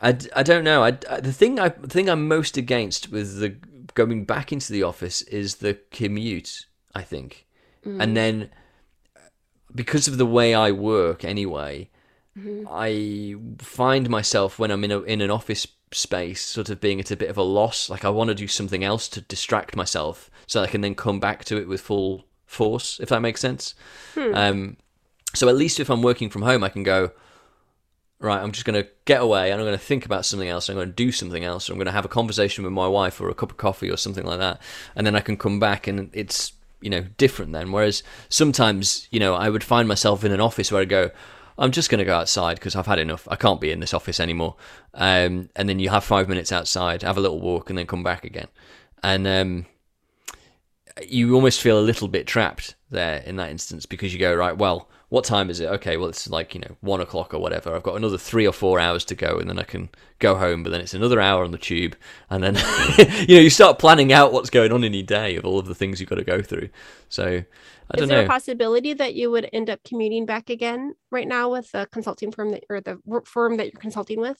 I, 0.00 0.16
I 0.36 0.42
don't 0.42 0.64
know. 0.64 0.84
I, 0.84 0.98
I, 1.10 1.20
the 1.20 1.32
thing 1.32 1.58
I 1.58 1.70
the 1.70 1.88
thing 1.88 2.08
I'm 2.08 2.28
most 2.28 2.56
against 2.56 3.10
with 3.10 3.40
the 3.40 3.56
going 3.94 4.24
back 4.24 4.52
into 4.52 4.72
the 4.72 4.82
office 4.82 5.22
is 5.22 5.56
the 5.56 5.78
commute. 5.90 6.66
I 6.94 7.02
think, 7.02 7.46
mm. 7.84 8.00
and 8.00 8.16
then 8.16 8.50
because 9.74 10.06
of 10.06 10.16
the 10.16 10.26
way 10.26 10.54
I 10.54 10.70
work 10.70 11.24
anyway, 11.24 11.90
mm-hmm. 12.38 12.66
I 12.70 13.36
find 13.62 14.08
myself 14.08 14.58
when 14.58 14.70
I'm 14.70 14.84
in 14.84 14.90
a 14.90 15.00
in 15.02 15.20
an 15.20 15.30
office 15.30 15.66
space, 15.92 16.42
sort 16.42 16.70
of 16.70 16.80
being 16.80 17.00
at 17.00 17.10
a 17.10 17.16
bit 17.16 17.30
of 17.30 17.36
a 17.36 17.42
loss. 17.42 17.88
Like 17.90 18.04
I 18.04 18.10
want 18.10 18.28
to 18.28 18.34
do 18.34 18.48
something 18.48 18.84
else 18.84 19.08
to 19.08 19.20
distract 19.20 19.76
myself, 19.76 20.30
so 20.46 20.62
I 20.62 20.66
can 20.66 20.80
then 20.80 20.94
come 20.94 21.20
back 21.20 21.44
to 21.46 21.56
it 21.56 21.68
with 21.68 21.80
full 21.80 22.24
force. 22.46 23.00
If 23.00 23.08
that 23.08 23.20
makes 23.20 23.40
sense. 23.40 23.74
Hmm. 24.14 24.34
Um, 24.34 24.76
so 25.34 25.48
at 25.48 25.56
least 25.56 25.80
if 25.80 25.90
I'm 25.90 26.02
working 26.02 26.30
from 26.30 26.42
home, 26.42 26.62
I 26.62 26.68
can 26.68 26.84
go 26.84 27.10
right, 28.24 28.42
I'm 28.42 28.52
just 28.52 28.64
going 28.64 28.82
to 28.82 28.88
get 29.04 29.20
away 29.20 29.50
and 29.50 29.60
I'm 29.60 29.66
going 29.66 29.78
to 29.78 29.84
think 29.84 30.04
about 30.04 30.24
something 30.24 30.48
else. 30.48 30.68
I'm 30.68 30.76
going 30.76 30.88
to 30.88 30.94
do 30.94 31.12
something 31.12 31.44
else. 31.44 31.68
I'm 31.68 31.76
going 31.76 31.86
to 31.86 31.92
have 31.92 32.04
a 32.04 32.08
conversation 32.08 32.64
with 32.64 32.72
my 32.72 32.88
wife 32.88 33.20
or 33.20 33.28
a 33.28 33.34
cup 33.34 33.50
of 33.50 33.56
coffee 33.56 33.90
or 33.90 33.96
something 33.96 34.24
like 34.24 34.38
that. 34.38 34.60
And 34.96 35.06
then 35.06 35.14
I 35.14 35.20
can 35.20 35.36
come 35.36 35.60
back 35.60 35.86
and 35.86 36.10
it's, 36.12 36.52
you 36.80 36.90
know, 36.90 37.02
different 37.18 37.52
then. 37.52 37.70
Whereas 37.70 38.02
sometimes, 38.28 39.08
you 39.10 39.20
know, 39.20 39.34
I 39.34 39.50
would 39.50 39.62
find 39.62 39.86
myself 39.86 40.24
in 40.24 40.32
an 40.32 40.40
office 40.40 40.72
where 40.72 40.82
I 40.82 40.86
go, 40.86 41.10
I'm 41.58 41.70
just 41.70 41.90
going 41.90 42.00
to 42.00 42.04
go 42.04 42.16
outside 42.16 42.54
because 42.54 42.74
I've 42.76 42.86
had 42.86 42.98
enough. 42.98 43.28
I 43.30 43.36
can't 43.36 43.60
be 43.60 43.70
in 43.70 43.80
this 43.80 43.94
office 43.94 44.20
anymore. 44.20 44.56
Um, 44.92 45.50
and 45.54 45.68
then 45.68 45.78
you 45.78 45.90
have 45.90 46.04
five 46.04 46.28
minutes 46.28 46.52
outside, 46.52 47.02
have 47.02 47.16
a 47.16 47.20
little 47.20 47.40
walk, 47.40 47.70
and 47.70 47.78
then 47.78 47.86
come 47.86 48.02
back 48.02 48.24
again. 48.24 48.48
And 49.02 49.26
um, 49.26 49.66
you 51.06 51.34
almost 51.34 51.60
feel 51.60 51.78
a 51.78 51.80
little 51.80 52.08
bit 52.08 52.26
trapped 52.26 52.74
there 52.90 53.18
in 53.26 53.36
that 53.36 53.50
instance 53.50 53.86
because 53.86 54.12
you 54.12 54.18
go, 54.18 54.34
right, 54.34 54.56
well, 54.56 54.88
what 55.08 55.24
time 55.24 55.50
is 55.50 55.60
it? 55.60 55.66
Okay, 55.66 55.96
well, 55.96 56.08
it's 56.08 56.28
like, 56.28 56.54
you 56.54 56.60
know, 56.60 56.76
one 56.80 57.00
o'clock 57.00 57.34
or 57.34 57.38
whatever. 57.38 57.74
I've 57.74 57.82
got 57.82 57.96
another 57.96 58.18
three 58.18 58.46
or 58.46 58.52
four 58.52 58.80
hours 58.80 59.04
to 59.06 59.14
go 59.14 59.38
and 59.38 59.48
then 59.48 59.58
I 59.58 59.62
can 59.62 59.90
go 60.18 60.34
home, 60.34 60.62
but 60.62 60.70
then 60.70 60.80
it's 60.80 60.94
another 60.94 61.20
hour 61.20 61.44
on 61.44 61.52
the 61.52 61.58
tube. 61.58 61.96
And 62.30 62.42
then, 62.42 62.54
you 63.28 63.36
know, 63.36 63.42
you 63.42 63.50
start 63.50 63.78
planning 63.78 64.12
out 64.12 64.32
what's 64.32 64.50
going 64.50 64.72
on 64.72 64.82
in 64.82 64.92
your 64.92 65.04
day 65.04 65.36
of 65.36 65.44
all 65.44 65.58
of 65.58 65.66
the 65.66 65.74
things 65.74 66.00
you've 66.00 66.08
got 66.08 66.16
to 66.16 66.24
go 66.24 66.42
through. 66.42 66.68
So, 67.08 67.44
I 67.90 67.96
don't 67.96 68.04
is 68.04 68.08
there 68.08 68.20
know. 68.20 68.24
a 68.24 68.28
possibility 68.28 68.92
that 68.94 69.14
you 69.14 69.30
would 69.30 69.48
end 69.52 69.68
up 69.70 69.80
commuting 69.84 70.26
back 70.26 70.50
again 70.50 70.94
right 71.10 71.28
now 71.28 71.50
with 71.50 71.70
the 71.72 71.86
consulting 71.92 72.32
firm 72.32 72.50
that, 72.50 72.64
or 72.68 72.80
the 72.80 72.98
firm 73.24 73.56
that 73.56 73.72
you're 73.72 73.80
consulting 73.80 74.20
with? 74.20 74.38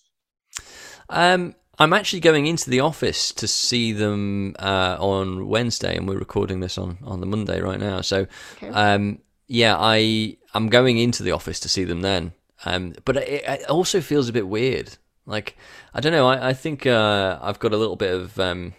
Um, 1.08 1.54
I'm 1.78 1.92
actually 1.92 2.20
going 2.20 2.46
into 2.46 2.70
the 2.70 2.80
office 2.80 3.32
to 3.32 3.48
see 3.48 3.92
them 3.92 4.54
uh, 4.58 4.96
on 4.98 5.48
Wednesday, 5.48 5.96
and 5.96 6.08
we're 6.08 6.18
recording 6.18 6.60
this 6.60 6.78
on, 6.78 6.98
on 7.02 7.20
the 7.20 7.26
Monday 7.26 7.60
right 7.60 7.80
now. 7.80 8.00
So, 8.00 8.26
okay. 8.56 8.68
um, 8.68 9.18
yeah, 9.48 9.76
I 9.78 10.36
I'm 10.54 10.68
going 10.68 10.98
into 10.98 11.22
the 11.22 11.32
office 11.32 11.60
to 11.60 11.68
see 11.68 11.84
them 11.84 12.00
then. 12.00 12.32
Um, 12.64 12.94
but 13.04 13.16
it, 13.16 13.44
it 13.46 13.68
also 13.68 14.00
feels 14.00 14.28
a 14.28 14.32
bit 14.32 14.48
weird. 14.48 14.96
Like 15.26 15.56
I 15.92 16.00
don't 16.00 16.12
know. 16.12 16.28
I 16.28 16.50
I 16.50 16.52
think 16.52 16.86
uh, 16.86 17.38
I've 17.42 17.58
got 17.58 17.72
a 17.72 17.76
little 17.76 17.96
bit 17.96 18.14
of 18.14 18.38
um, 18.38 18.74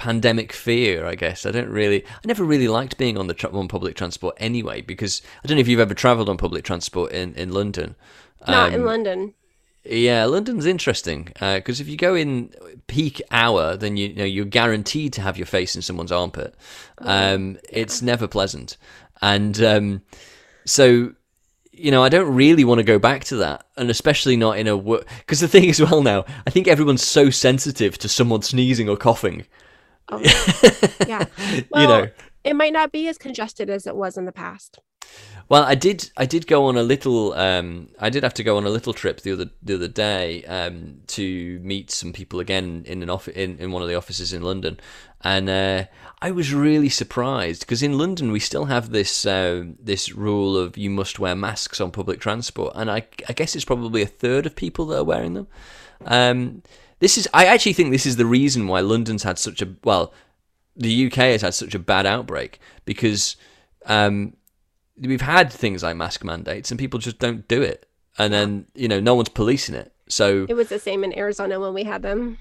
pandemic 0.00 0.50
fear. 0.52 1.04
I 1.04 1.14
guess 1.14 1.44
I 1.44 1.50
don't 1.50 1.68
really. 1.68 2.04
I 2.04 2.26
never 2.26 2.42
really 2.42 2.68
liked 2.68 2.96
being 2.96 3.18
on 3.18 3.26
the 3.26 3.34
tra- 3.34 3.52
on 3.52 3.68
public 3.68 3.96
transport 3.96 4.34
anyway 4.38 4.80
because 4.80 5.20
I 5.44 5.46
don't 5.46 5.56
know 5.56 5.60
if 5.60 5.68
you've 5.68 5.78
ever 5.78 5.94
travelled 5.94 6.30
on 6.30 6.38
public 6.38 6.64
transport 6.64 7.12
in 7.12 7.34
in 7.34 7.52
London. 7.52 7.96
Not 8.48 8.72
in 8.72 8.86
London. 8.86 9.34
Yeah, 9.84 10.24
London's 10.24 10.66
interesting 10.66 11.32
because 11.38 11.80
if 11.80 11.88
you 11.88 11.96
go 11.96 12.14
in 12.14 12.52
peak 12.86 13.20
hour, 13.30 13.76
then 13.76 13.96
you, 13.96 14.08
you, 14.08 14.14
know 14.14 14.24
you're 14.24 14.44
guaranteed 14.44 15.12
to 15.14 15.22
have 15.22 15.36
your 15.38 15.46
face 15.46 15.76
in 15.76 15.82
someone's 15.82 16.12
armpit. 16.12 16.54
Um, 16.98 17.52
yeah. 17.52 17.60
It's 17.70 18.02
never 18.02 18.26
pleasant, 18.26 18.78
and 19.20 19.62
um, 19.62 20.02
so 20.64 21.12
you 21.72 21.90
know 21.90 22.02
I 22.02 22.08
don't 22.08 22.34
really 22.34 22.64
want 22.64 22.78
to 22.78 22.84
go 22.84 22.98
back 22.98 23.24
to 23.24 23.36
that, 23.36 23.66
and 23.76 23.90
especially 23.90 24.36
not 24.36 24.58
in 24.58 24.66
a 24.66 24.76
work. 24.76 25.06
Because 25.18 25.40
the 25.40 25.48
thing 25.48 25.64
is, 25.68 25.80
well, 25.80 26.02
now 26.02 26.24
I 26.46 26.50
think 26.50 26.68
everyone's 26.68 27.06
so 27.06 27.28
sensitive 27.28 27.98
to 27.98 28.08
someone 28.08 28.42
sneezing 28.42 28.88
or 28.88 28.96
coughing. 28.96 29.46
Oh, 30.10 30.18
yeah, 31.06 31.24
well, 31.70 31.82
you 31.82 31.88
know, 31.88 32.10
it 32.44 32.54
might 32.54 32.72
not 32.72 32.92
be 32.92 33.08
as 33.08 33.18
congested 33.18 33.70
as 33.70 33.86
it 33.86 33.96
was 33.96 34.16
in 34.16 34.24
the 34.24 34.32
past. 34.32 34.80
Well, 35.48 35.64
I 35.64 35.74
did. 35.74 36.12
I 36.16 36.26
did 36.26 36.46
go 36.46 36.66
on 36.66 36.76
a 36.76 36.82
little. 36.82 37.32
Um, 37.32 37.88
I 37.98 38.08
did 38.08 38.22
have 38.22 38.34
to 38.34 38.44
go 38.44 38.56
on 38.56 38.66
a 38.66 38.70
little 38.70 38.92
trip 38.92 39.22
the 39.22 39.32
other 39.32 39.50
the 39.60 39.74
other 39.74 39.88
day 39.88 40.44
um, 40.44 41.00
to 41.08 41.58
meet 41.60 41.90
some 41.90 42.12
people 42.12 42.38
again 42.38 42.84
in 42.86 43.02
an 43.02 43.10
office 43.10 43.34
in, 43.34 43.58
in 43.58 43.72
one 43.72 43.82
of 43.82 43.88
the 43.88 43.96
offices 43.96 44.32
in 44.32 44.42
London, 44.42 44.78
and 45.22 45.50
uh, 45.50 45.84
I 46.22 46.30
was 46.30 46.54
really 46.54 46.88
surprised 46.88 47.60
because 47.60 47.82
in 47.82 47.98
London 47.98 48.30
we 48.30 48.38
still 48.38 48.66
have 48.66 48.90
this 48.90 49.26
uh, 49.26 49.64
this 49.80 50.12
rule 50.12 50.56
of 50.56 50.78
you 50.78 50.88
must 50.88 51.18
wear 51.18 51.34
masks 51.34 51.80
on 51.80 51.90
public 51.90 52.20
transport, 52.20 52.72
and 52.76 52.88
I, 52.88 53.02
I 53.28 53.32
guess 53.32 53.56
it's 53.56 53.64
probably 53.64 54.02
a 54.02 54.06
third 54.06 54.46
of 54.46 54.54
people 54.54 54.86
that 54.86 54.98
are 54.98 55.04
wearing 55.04 55.34
them. 55.34 55.48
Um, 56.06 56.62
this 57.00 57.18
is. 57.18 57.28
I 57.34 57.46
actually 57.46 57.72
think 57.72 57.90
this 57.90 58.06
is 58.06 58.16
the 58.16 58.26
reason 58.26 58.68
why 58.68 58.80
London's 58.80 59.24
had 59.24 59.38
such 59.38 59.60
a 59.60 59.68
well, 59.84 60.14
the 60.76 61.06
UK 61.06 61.16
has 61.16 61.42
had 61.42 61.54
such 61.54 61.74
a 61.74 61.78
bad 61.78 62.06
outbreak 62.06 62.58
because. 62.84 63.36
Um, 63.86 64.34
we've 65.00 65.22
had 65.22 65.50
things 65.50 65.82
like 65.82 65.96
mask 65.96 66.24
mandates 66.24 66.70
and 66.70 66.78
people 66.78 67.00
just 67.00 67.18
don't 67.18 67.48
do 67.48 67.62
it 67.62 67.88
and 68.18 68.32
then 68.32 68.66
you 68.74 68.88
know 68.88 69.00
no 69.00 69.14
one's 69.14 69.28
policing 69.28 69.74
it 69.74 69.92
so 70.08 70.46
it 70.48 70.54
was 70.54 70.68
the 70.68 70.78
same 70.78 71.02
in 71.04 71.16
arizona 71.16 71.58
when 71.58 71.72
we 71.72 71.84
had 71.84 72.02
them 72.02 72.38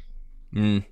mm. 0.53 0.83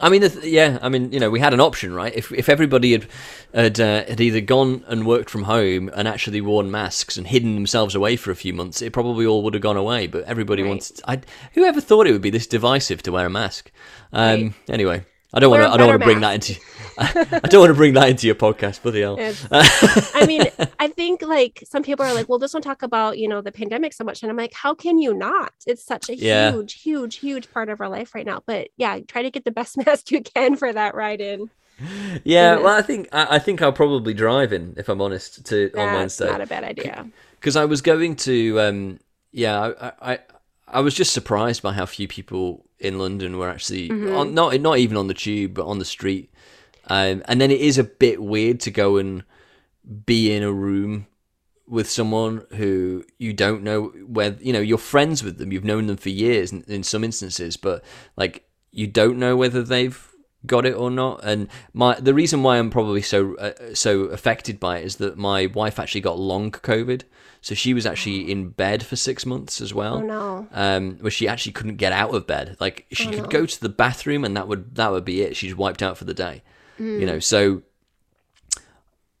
I 0.00 0.08
mean 0.08 0.22
th- 0.22 0.44
yeah 0.44 0.78
i 0.82 0.88
mean 0.88 1.12
you 1.12 1.20
know 1.20 1.30
we 1.30 1.38
had 1.38 1.52
an 1.52 1.60
option 1.60 1.92
right 1.92 2.14
if, 2.14 2.32
if 2.32 2.48
everybody 2.48 2.92
had 2.92 3.06
had, 3.54 3.78
uh, 3.78 4.04
had 4.06 4.20
either 4.20 4.40
gone 4.40 4.82
and 4.86 5.06
worked 5.06 5.28
from 5.28 5.44
home 5.44 5.90
and 5.94 6.08
actually 6.08 6.40
worn 6.40 6.70
masks 6.70 7.16
and 7.16 7.26
hidden 7.26 7.54
themselves 7.54 7.94
away 7.94 8.16
for 8.16 8.30
a 8.30 8.36
few 8.36 8.52
months 8.52 8.80
it 8.80 8.92
probably 8.92 9.26
all 9.26 9.42
would 9.42 9.54
have 9.54 9.62
gone 9.62 9.76
away 9.76 10.06
but 10.06 10.24
everybody 10.24 10.62
right. 10.62 10.68
wanted 10.68 11.00
I, 11.06 11.20
whoever 11.54 11.80
thought 11.80 12.06
it 12.06 12.12
would 12.12 12.22
be 12.22 12.30
this 12.30 12.46
divisive 12.46 13.02
to 13.02 13.12
wear 13.12 13.26
a 13.26 13.30
mask 13.30 13.70
um, 14.12 14.42
right. 14.42 14.54
anyway 14.68 15.04
I 15.34 15.40
don't 15.40 15.50
want 15.50 15.62
to. 15.62 15.70
I 15.70 15.76
don't 15.76 15.88
want 15.88 16.00
to 16.00 16.04
bring 16.04 16.20
that 16.20 16.34
into. 16.34 16.60
I 16.98 17.48
don't 17.48 17.60
want 17.60 17.70
to 17.70 17.74
bring 17.74 17.94
that 17.94 18.10
into 18.10 18.26
your 18.26 18.36
podcast, 18.36 18.82
bloody 18.82 19.00
hell. 19.00 19.16
I 19.50 20.26
mean, 20.26 20.44
I 20.78 20.88
think 20.88 21.22
like 21.22 21.64
some 21.66 21.82
people 21.82 22.04
are 22.04 22.12
like, 22.12 22.28
well, 22.28 22.38
this 22.38 22.52
one 22.52 22.62
talk 22.62 22.82
about 22.82 23.16
you 23.16 23.28
know 23.28 23.40
the 23.40 23.52
pandemic 23.52 23.94
so 23.94 24.04
much, 24.04 24.22
and 24.22 24.30
I'm 24.30 24.36
like, 24.36 24.52
how 24.52 24.74
can 24.74 24.98
you 24.98 25.14
not? 25.14 25.54
It's 25.66 25.84
such 25.84 26.10
a 26.10 26.16
yeah. 26.16 26.52
huge, 26.52 26.82
huge, 26.82 27.16
huge 27.16 27.50
part 27.50 27.70
of 27.70 27.80
our 27.80 27.88
life 27.88 28.14
right 28.14 28.26
now. 28.26 28.42
But 28.44 28.68
yeah, 28.76 29.00
try 29.00 29.22
to 29.22 29.30
get 29.30 29.44
the 29.44 29.50
best 29.50 29.76
mask 29.86 30.10
you 30.10 30.22
can 30.22 30.56
for 30.56 30.72
that 30.72 30.94
ride 30.94 31.20
in. 31.20 31.50
Yeah, 32.24 32.58
well, 32.58 32.78
I 32.78 32.82
think 32.82 33.08
I, 33.12 33.36
I, 33.36 33.38
think 33.38 33.62
I'll 33.62 33.72
probably 33.72 34.14
drive 34.14 34.52
in 34.52 34.74
if 34.76 34.88
I'm 34.88 35.00
honest 35.00 35.46
to 35.46 35.70
That's 35.70 35.78
on 35.78 35.94
Wednesday. 35.94 36.26
Not 36.26 36.42
a 36.42 36.46
bad 36.46 36.62
idea. 36.62 37.08
Because 37.40 37.56
I 37.56 37.64
was 37.64 37.80
going 37.80 38.14
to, 38.16 38.60
um, 38.60 39.00
yeah, 39.32 39.72
I, 39.80 40.12
I 40.12 40.18
I 40.68 40.80
was 40.80 40.94
just 40.94 41.12
surprised 41.12 41.62
by 41.62 41.72
how 41.72 41.86
few 41.86 42.06
people 42.06 42.64
in 42.82 42.98
London 42.98 43.38
were 43.38 43.48
actually 43.48 43.88
mm-hmm. 43.88 44.14
on, 44.14 44.34
not 44.34 44.60
not 44.60 44.78
even 44.78 44.96
on 44.96 45.06
the 45.06 45.14
tube, 45.14 45.54
but 45.54 45.66
on 45.66 45.78
the 45.78 45.84
street. 45.84 46.30
Um, 46.88 47.22
and 47.26 47.40
then 47.40 47.50
it 47.50 47.60
is 47.60 47.78
a 47.78 47.84
bit 47.84 48.22
weird 48.22 48.60
to 48.60 48.70
go 48.70 48.96
and 48.96 49.24
be 50.04 50.32
in 50.32 50.42
a 50.42 50.52
room 50.52 51.06
with 51.66 51.88
someone 51.88 52.44
who 52.56 53.04
you 53.18 53.32
don't 53.32 53.62
know 53.62 53.84
where 54.06 54.36
you 54.40 54.52
know 54.52 54.60
you're 54.60 54.78
friends 54.78 55.22
with 55.22 55.38
them, 55.38 55.52
you've 55.52 55.64
known 55.64 55.86
them 55.86 55.96
for 55.96 56.10
years 56.10 56.52
in, 56.52 56.64
in 56.66 56.82
some 56.82 57.04
instances, 57.04 57.56
but 57.56 57.84
like 58.16 58.44
you 58.72 58.86
don't 58.86 59.18
know 59.18 59.36
whether 59.36 59.62
they've 59.62 60.11
got 60.46 60.66
it 60.66 60.74
or 60.74 60.90
not. 60.90 61.20
And 61.24 61.48
my 61.72 61.98
the 61.98 62.14
reason 62.14 62.42
why 62.42 62.58
I'm 62.58 62.70
probably 62.70 63.02
so 63.02 63.36
uh, 63.36 63.74
so 63.74 64.04
affected 64.04 64.58
by 64.58 64.78
it 64.78 64.84
is 64.84 64.96
that 64.96 65.16
my 65.16 65.46
wife 65.46 65.78
actually 65.78 66.00
got 66.00 66.18
long 66.18 66.50
COVID, 66.50 67.02
so 67.40 67.54
she 67.54 67.74
was 67.74 67.86
actually 67.86 68.30
in 68.30 68.50
bed 68.50 68.84
for 68.84 68.96
six 68.96 69.26
months 69.26 69.60
as 69.60 69.72
well. 69.72 69.96
Oh 69.96 70.00
no! 70.00 70.48
Um, 70.52 70.98
where 71.00 71.10
she 71.10 71.28
actually 71.28 71.52
couldn't 71.52 71.76
get 71.76 71.92
out 71.92 72.14
of 72.14 72.26
bed. 72.26 72.56
Like 72.60 72.86
she 72.92 73.08
oh, 73.08 73.10
could 73.10 73.22
no. 73.24 73.28
go 73.28 73.46
to 73.46 73.60
the 73.60 73.68
bathroom 73.68 74.24
and 74.24 74.36
that 74.36 74.48
would 74.48 74.74
that 74.76 74.90
would 74.90 75.04
be 75.04 75.22
it. 75.22 75.36
She's 75.36 75.54
wiped 75.54 75.82
out 75.82 75.98
for 75.98 76.04
the 76.04 76.14
day. 76.14 76.42
Mm. 76.78 77.00
You 77.00 77.06
know, 77.06 77.18
so. 77.18 77.62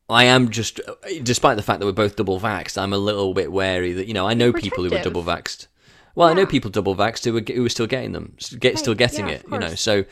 I 0.08 0.24
am 0.24 0.50
just, 0.50 0.78
despite 1.22 1.56
the 1.56 1.62
fact 1.62 1.80
that 1.80 1.86
we're 1.86 1.92
both 1.92 2.16
double 2.16 2.38
vaxxed, 2.38 2.76
I'm 2.76 2.92
a 2.92 2.98
little 2.98 3.32
bit 3.32 3.50
wary 3.50 3.94
that 3.94 4.08
you 4.08 4.12
know 4.12 4.26
I 4.26 4.34
know 4.34 4.52
people 4.52 4.84
who 4.84 4.94
are 4.94 5.02
double 5.02 5.22
vaxxed. 5.22 5.68
Well, 6.14 6.28
yeah. 6.28 6.32
I 6.32 6.34
know 6.34 6.46
people 6.46 6.70
double 6.70 6.94
vaxxed 6.94 7.24
who 7.24 7.32
were, 7.32 7.40
who 7.40 7.64
are 7.64 7.70
still 7.70 7.86
getting 7.86 8.12
them, 8.12 8.36
get 8.58 8.78
still 8.78 8.94
getting 8.94 9.28
yeah, 9.28 9.36
it. 9.36 9.44
You 9.50 9.58
know, 9.58 9.74
so 9.74 10.04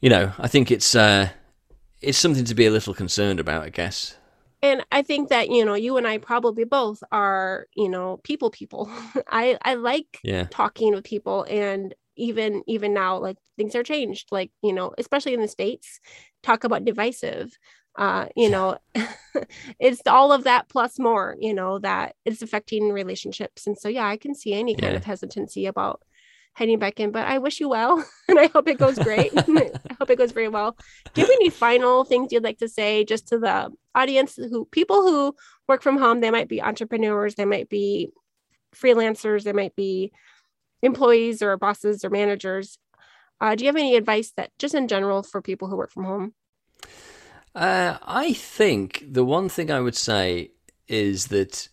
you 0.00 0.10
know, 0.10 0.32
I 0.38 0.48
think 0.48 0.70
it's 0.70 0.94
uh, 0.94 1.30
it's 2.00 2.18
something 2.18 2.44
to 2.44 2.54
be 2.54 2.66
a 2.66 2.70
little 2.70 2.94
concerned 2.94 3.40
about, 3.40 3.64
I 3.64 3.70
guess. 3.70 4.16
And 4.62 4.84
I 4.90 5.02
think 5.02 5.28
that 5.28 5.50
you 5.50 5.64
know, 5.64 5.74
you 5.74 5.96
and 5.96 6.06
I 6.06 6.18
probably 6.18 6.64
both 6.64 7.02
are, 7.12 7.66
you 7.74 7.88
know, 7.88 8.20
people 8.24 8.50
people. 8.50 8.90
I 9.28 9.58
I 9.62 9.74
like 9.74 10.18
yeah. 10.22 10.46
talking 10.50 10.94
with 10.94 11.04
people, 11.04 11.46
and 11.48 11.94
even 12.16 12.62
even 12.66 12.94
now, 12.94 13.18
like 13.18 13.36
things 13.56 13.74
are 13.74 13.82
changed. 13.82 14.28
Like 14.30 14.50
you 14.62 14.72
know, 14.72 14.92
especially 14.98 15.34
in 15.34 15.42
the 15.42 15.48
states, 15.48 16.00
talk 16.42 16.64
about 16.64 16.84
divisive. 16.84 17.56
Uh, 17.96 18.26
you 18.36 18.50
know, 18.50 18.76
it's 19.80 20.02
all 20.06 20.30
of 20.30 20.44
that 20.44 20.68
plus 20.68 20.98
more. 20.98 21.36
You 21.38 21.54
know 21.54 21.78
that 21.78 22.14
it's 22.24 22.42
affecting 22.42 22.92
relationships, 22.92 23.66
and 23.66 23.76
so 23.76 23.88
yeah, 23.88 24.06
I 24.06 24.16
can 24.16 24.34
see 24.34 24.52
any 24.52 24.74
kind 24.74 24.92
yeah. 24.92 24.98
of 24.98 25.04
hesitancy 25.04 25.66
about 25.66 26.02
heading 26.56 26.78
back 26.78 26.98
in. 26.98 27.12
But 27.12 27.26
I 27.26 27.36
wish 27.36 27.60
you 27.60 27.68
well, 27.68 28.02
and 28.28 28.38
I 28.38 28.46
hope 28.46 28.66
it 28.66 28.78
goes 28.78 28.98
great. 28.98 29.30
I 29.36 29.70
hope 29.98 30.10
it 30.10 30.18
goes 30.18 30.32
very 30.32 30.48
well. 30.48 30.76
Do 31.12 31.20
you 31.20 31.26
have 31.26 31.36
any 31.40 31.50
final 31.50 32.04
things 32.04 32.32
you'd 32.32 32.42
like 32.42 32.58
to 32.58 32.68
say 32.68 33.04
just 33.04 33.28
to 33.28 33.38
the 33.38 33.70
audience 33.94 34.36
who 34.36 34.64
people 34.64 35.02
who 35.02 35.36
work 35.68 35.82
from 35.82 35.98
home? 35.98 36.20
They 36.20 36.30
might 36.30 36.48
be 36.48 36.62
entrepreneurs, 36.62 37.34
they 37.34 37.44
might 37.44 37.68
be 37.68 38.10
freelancers, 38.74 39.44
they 39.44 39.52
might 39.52 39.76
be 39.76 40.12
employees 40.82 41.42
or 41.42 41.56
bosses 41.58 42.04
or 42.04 42.10
managers. 42.10 42.78
Uh, 43.38 43.54
do 43.54 43.64
you 43.64 43.68
have 43.68 43.76
any 43.76 43.94
advice 43.94 44.32
that 44.38 44.50
just 44.58 44.74
in 44.74 44.88
general 44.88 45.22
for 45.22 45.42
people 45.42 45.68
who 45.68 45.76
work 45.76 45.90
from 45.90 46.04
home? 46.04 46.34
Uh, 47.54 47.98
I 48.02 48.32
think 48.32 49.04
the 49.06 49.24
one 49.24 49.50
thing 49.50 49.70
I 49.70 49.80
would 49.80 49.96
say 49.96 50.52
is 50.88 51.26
that 51.26 51.68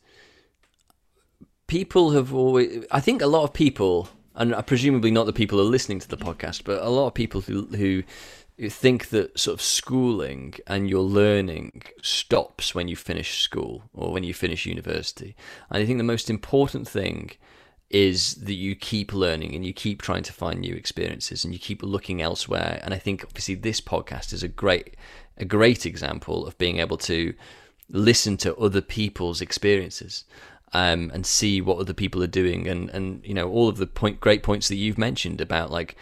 people 1.67 2.11
have 2.11 2.33
always, 2.33 2.85
I 2.91 2.99
think 2.99 3.21
a 3.21 3.27
lot 3.27 3.43
of 3.43 3.53
people 3.53 4.09
and 4.35 4.55
presumably 4.65 5.11
not 5.11 5.25
the 5.25 5.33
people 5.33 5.57
who 5.57 5.65
are 5.65 5.69
listening 5.69 5.99
to 5.99 6.07
the 6.07 6.17
podcast, 6.17 6.63
but 6.63 6.81
a 6.81 6.89
lot 6.89 7.07
of 7.07 7.13
people 7.13 7.41
who 7.41 7.65
who 7.67 8.03
think 8.69 9.09
that 9.09 9.37
sort 9.37 9.53
of 9.53 9.61
schooling 9.61 10.53
and 10.67 10.89
your 10.89 11.01
learning 11.01 11.81
stops 12.01 12.75
when 12.75 12.87
you 12.87 12.95
finish 12.95 13.41
school 13.41 13.83
or 13.93 14.11
when 14.11 14.23
you 14.23 14.33
finish 14.33 14.65
university. 14.65 15.35
And 15.69 15.81
I 15.81 15.85
think 15.85 15.97
the 15.97 16.03
most 16.03 16.29
important 16.29 16.87
thing 16.87 17.31
is 17.89 18.35
that 18.35 18.53
you 18.53 18.75
keep 18.75 19.13
learning 19.13 19.53
and 19.55 19.65
you 19.65 19.73
keep 19.73 20.01
trying 20.01 20.23
to 20.23 20.33
find 20.33 20.59
new 20.59 20.75
experiences 20.75 21.43
and 21.43 21.53
you 21.53 21.59
keep 21.59 21.83
looking 21.83 22.21
elsewhere. 22.21 22.79
And 22.83 22.93
I 22.93 22.97
think 22.97 23.23
obviously 23.23 23.55
this 23.55 23.81
podcast 23.81 24.33
is 24.33 24.43
a 24.43 24.47
great 24.47 24.95
a 25.37 25.45
great 25.45 25.85
example 25.85 26.45
of 26.45 26.57
being 26.59 26.79
able 26.79 26.97
to 26.97 27.33
listen 27.89 28.37
to 28.37 28.55
other 28.55 28.81
people's 28.81 29.41
experiences 29.41 30.25
um, 30.73 31.11
and 31.13 31.25
see 31.25 31.61
what 31.61 31.77
other 31.77 31.93
people 31.93 32.21
are 32.23 32.27
doing, 32.27 32.67
and 32.67 32.89
and 32.89 33.25
you 33.25 33.33
know 33.33 33.49
all 33.49 33.69
of 33.69 33.77
the 33.77 33.87
point 33.87 34.19
great 34.19 34.43
points 34.43 34.67
that 34.67 34.75
you've 34.75 34.97
mentioned 34.97 35.39
about 35.39 35.71
like 35.71 35.95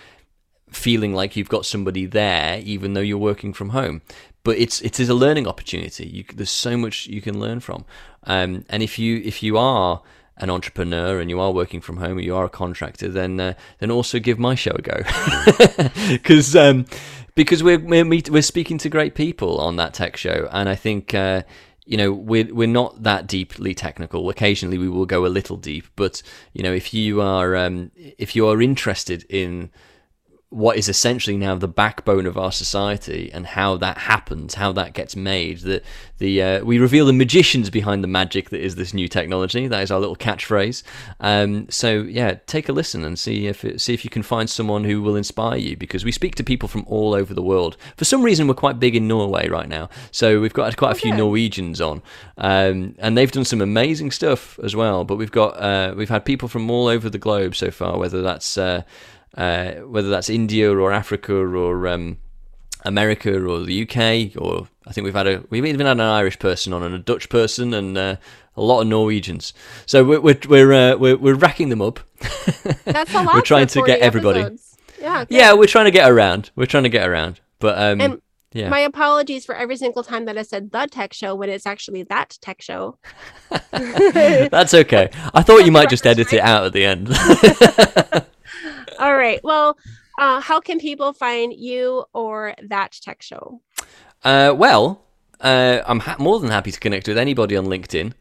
feeling 0.69 1.13
like 1.13 1.35
you've 1.35 1.49
got 1.49 1.65
somebody 1.65 2.05
there 2.05 2.59
even 2.63 2.93
though 2.93 3.01
you're 3.01 3.17
working 3.17 3.53
from 3.53 3.69
home. 3.69 4.01
But 4.43 4.57
it's 4.57 4.81
it 4.81 4.99
is 4.99 5.09
a 5.09 5.13
learning 5.13 5.45
opportunity. 5.47 6.07
You, 6.07 6.23
there's 6.33 6.49
so 6.49 6.75
much 6.75 7.05
you 7.05 7.21
can 7.21 7.39
learn 7.39 7.59
from, 7.59 7.85
um, 8.23 8.65
and 8.69 8.81
if 8.81 8.97
you 8.97 9.21
if 9.23 9.43
you 9.43 9.57
are 9.57 10.01
an 10.37 10.49
entrepreneur 10.49 11.19
and 11.19 11.29
you 11.29 11.39
are 11.39 11.51
working 11.51 11.81
from 11.81 11.97
home 11.97 12.17
or 12.17 12.21
you 12.21 12.35
are 12.35 12.45
a 12.45 12.49
contractor, 12.49 13.07
then 13.09 13.39
uh, 13.39 13.53
then 13.77 13.91
also 13.91 14.17
give 14.17 14.39
my 14.39 14.55
show 14.55 14.71
a 14.71 14.81
go 14.81 15.89
because 16.09 16.55
um, 16.55 16.87
because 17.35 17.61
we're 17.61 17.77
we're, 17.77 18.05
we're 18.05 18.41
speaking 18.41 18.79
to 18.79 18.89
great 18.89 19.13
people 19.13 19.59
on 19.59 19.75
that 19.75 19.93
tech 19.93 20.17
show, 20.17 20.47
and 20.51 20.69
I 20.69 20.75
think. 20.75 21.13
Uh, 21.13 21.43
you 21.85 21.97
know 21.97 22.11
we're 22.11 22.53
we're 22.53 22.67
not 22.67 23.03
that 23.03 23.27
deeply 23.27 23.73
technical. 23.73 24.29
Occasionally 24.29 24.77
we 24.77 24.89
will 24.89 25.05
go 25.05 25.25
a 25.25 25.27
little 25.27 25.57
deep, 25.57 25.85
but 25.95 26.21
you 26.53 26.63
know 26.63 26.73
if 26.73 26.93
you 26.93 27.21
are 27.21 27.55
um, 27.55 27.91
if 27.95 28.35
you 28.35 28.47
are 28.47 28.61
interested 28.61 29.25
in 29.29 29.71
what 30.51 30.75
is 30.75 30.89
essentially 30.89 31.37
now 31.37 31.55
the 31.55 31.67
backbone 31.67 32.25
of 32.25 32.37
our 32.37 32.51
society 32.51 33.31
and 33.33 33.47
how 33.47 33.77
that 33.77 33.97
happens, 33.97 34.55
how 34.55 34.73
that 34.73 34.93
gets 34.93 35.15
made. 35.15 35.59
That 35.59 35.81
the 36.17 36.41
uh, 36.41 36.63
we 36.65 36.77
reveal 36.77 37.05
the 37.05 37.13
magicians 37.13 37.69
behind 37.69 38.03
the 38.03 38.09
magic 38.09 38.49
that 38.49 38.59
is 38.59 38.75
this 38.75 38.93
new 38.93 39.07
technology. 39.07 39.69
That 39.69 39.81
is 39.81 39.91
our 39.91 39.99
little 39.99 40.17
catchphrase. 40.17 40.83
Um, 41.21 41.69
so 41.69 42.01
yeah, 42.01 42.35
take 42.47 42.67
a 42.67 42.73
listen 42.73 43.05
and 43.05 43.17
see 43.17 43.47
if 43.47 43.63
it, 43.63 43.79
see 43.79 43.93
if 43.93 44.03
you 44.03 44.09
can 44.09 44.23
find 44.23 44.49
someone 44.49 44.83
who 44.83 45.01
will 45.01 45.15
inspire 45.15 45.55
you 45.55 45.77
because 45.77 46.03
we 46.03 46.11
speak 46.11 46.35
to 46.35 46.43
people 46.43 46.67
from 46.67 46.83
all 46.85 47.13
over 47.13 47.33
the 47.33 47.41
world. 47.41 47.77
For 47.95 48.03
some 48.03 48.21
reason, 48.21 48.45
we're 48.45 48.53
quite 48.53 48.77
big 48.77 48.93
in 48.93 49.07
Norway 49.07 49.47
right 49.47 49.69
now, 49.69 49.89
so 50.11 50.41
we've 50.41 50.53
got 50.53 50.75
quite 50.75 50.91
a 50.91 50.99
few 50.99 51.15
Norwegians 51.15 51.79
on, 51.79 52.01
um, 52.37 52.93
and 52.99 53.17
they've 53.17 53.31
done 53.31 53.45
some 53.45 53.61
amazing 53.61 54.11
stuff 54.11 54.59
as 54.59 54.75
well. 54.75 55.05
But 55.05 55.15
we've 55.15 55.31
got 55.31 55.51
uh, 55.51 55.93
we've 55.95 56.09
had 56.09 56.25
people 56.25 56.49
from 56.49 56.69
all 56.69 56.87
over 56.87 57.09
the 57.09 57.17
globe 57.17 57.55
so 57.55 57.71
far, 57.71 57.97
whether 57.97 58.21
that's 58.21 58.57
uh, 58.57 58.81
uh, 59.37 59.71
whether 59.73 60.09
that's 60.09 60.29
India 60.29 60.71
or 60.71 60.91
Africa 60.91 61.33
or 61.33 61.87
um, 61.87 62.17
America 62.83 63.43
or 63.43 63.61
the 63.61 63.83
UK, 63.83 64.41
or 64.41 64.67
I 64.87 64.93
think 64.93 65.05
we've 65.05 65.13
had 65.13 65.27
a 65.27 65.43
we've 65.49 65.65
even 65.65 65.85
had 65.85 65.97
an 65.97 66.01
Irish 66.01 66.39
person 66.39 66.73
on 66.73 66.83
and 66.83 66.95
a 66.95 66.99
Dutch 66.99 67.29
person 67.29 67.73
and 67.73 67.97
uh, 67.97 68.15
a 68.55 68.61
lot 68.61 68.81
of 68.81 68.87
Norwegians. 68.87 69.53
So 69.85 70.03
we're 70.03 70.21
we're 70.21 70.39
we're, 70.47 70.73
uh, 70.73 70.97
we're, 70.97 71.17
we're, 71.17 71.35
racking 71.35 71.69
them 71.69 71.81
up. 71.81 71.99
That's 72.85 73.13
a 73.13 73.23
lot. 73.23 73.35
we're 73.35 73.41
trying 73.41 73.67
to 73.67 73.83
get 73.83 73.99
everybody. 73.99 74.41
Episodes. 74.41 74.77
Yeah. 74.99 75.25
Yeah, 75.29 75.53
we're 75.53 75.67
trying 75.67 75.85
to 75.85 75.91
get 75.91 76.09
around. 76.09 76.51
We're 76.55 76.67
trying 76.67 76.83
to 76.83 76.89
get 76.89 77.07
around. 77.07 77.39
But 77.59 77.77
um, 77.77 78.01
and 78.01 78.21
yeah. 78.53 78.67
My 78.67 78.79
apologies 78.79 79.45
for 79.45 79.55
every 79.55 79.77
single 79.77 80.03
time 80.03 80.25
that 80.25 80.37
I 80.37 80.41
said 80.41 80.71
the 80.71 80.85
tech 80.85 81.13
show 81.13 81.35
when 81.35 81.49
it's 81.49 81.65
actually 81.65 82.03
that 82.03 82.37
tech 82.41 82.61
show. 82.61 82.97
That's 83.71 84.73
okay. 84.73 85.09
I 85.33 85.41
thought 85.41 85.65
you 85.65 85.71
might 85.71 85.89
just 85.89 86.05
edit 86.05 86.33
it 86.33 86.41
out 86.41 86.65
at 86.65 86.73
the 86.73 86.85
end. 86.85 87.07
All 89.01 89.15
right. 89.15 89.43
Well, 89.43 89.79
uh, 90.19 90.39
how 90.41 90.59
can 90.59 90.79
people 90.79 91.11
find 91.11 91.51
you 91.51 92.05
or 92.13 92.53
that 92.61 92.91
tech 93.01 93.23
show? 93.23 93.59
Uh, 94.23 94.53
well, 94.55 95.03
uh, 95.39 95.81
I'm 95.87 96.01
ha- 96.01 96.17
more 96.19 96.39
than 96.39 96.51
happy 96.51 96.71
to 96.71 96.79
connect 96.79 97.07
with 97.07 97.17
anybody 97.17 97.57
on 97.57 97.65
LinkedIn, 97.65 98.13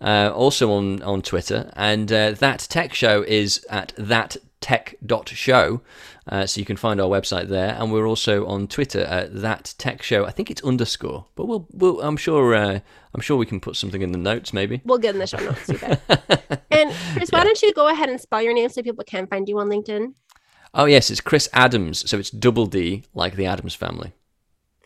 uh, 0.00 0.30
also 0.32 0.70
on 0.70 1.02
on 1.02 1.22
Twitter, 1.22 1.72
and 1.74 2.12
uh, 2.12 2.30
that 2.32 2.60
tech 2.70 2.94
show 2.94 3.22
is 3.22 3.66
at 3.68 3.92
that 3.98 4.36
tech.show. 4.60 5.80
Uh, 6.28 6.46
so 6.46 6.60
you 6.60 6.64
can 6.64 6.76
find 6.76 7.00
our 7.00 7.08
website 7.08 7.48
there, 7.48 7.74
and 7.78 7.90
we're 7.90 8.06
also 8.06 8.46
on 8.46 8.68
Twitter 8.68 9.00
at 9.00 9.40
that 9.40 9.74
tech 9.78 10.02
show. 10.02 10.24
I 10.26 10.30
think 10.30 10.50
it's 10.50 10.62
underscore, 10.62 11.24
but 11.34 11.46
we'll, 11.46 11.66
we'll 11.72 12.00
I'm 12.00 12.18
sure 12.18 12.54
uh, 12.54 12.80
I'm 13.14 13.20
sure 13.22 13.36
we 13.36 13.46
can 13.46 13.58
put 13.58 13.74
something 13.74 14.02
in 14.02 14.12
the 14.12 14.18
notes, 14.18 14.52
maybe. 14.52 14.82
We'll 14.84 14.98
get 14.98 15.14
in 15.14 15.20
the 15.20 15.26
show 15.26 15.38
notes. 15.38 15.68
You 15.68 15.78
bet. 15.78 16.00
and 16.70 16.92
Chris, 17.14 17.30
why 17.30 17.42
don't 17.44 17.60
you 17.60 17.72
go 17.72 17.88
ahead 17.88 18.08
and 18.08 18.20
spell 18.20 18.42
your 18.42 18.52
name 18.52 18.68
so 18.68 18.82
people 18.82 19.04
can 19.04 19.26
find 19.26 19.48
you 19.48 19.58
on 19.58 19.68
LinkedIn? 19.68 20.12
Oh 20.74 20.84
yes, 20.84 21.10
it's 21.10 21.20
Chris 21.20 21.48
Addams. 21.52 22.08
So 22.08 22.18
it's 22.18 22.30
double 22.30 22.66
D, 22.66 23.04
like 23.14 23.36
the 23.36 23.46
Addams 23.46 23.74
family. 23.74 24.12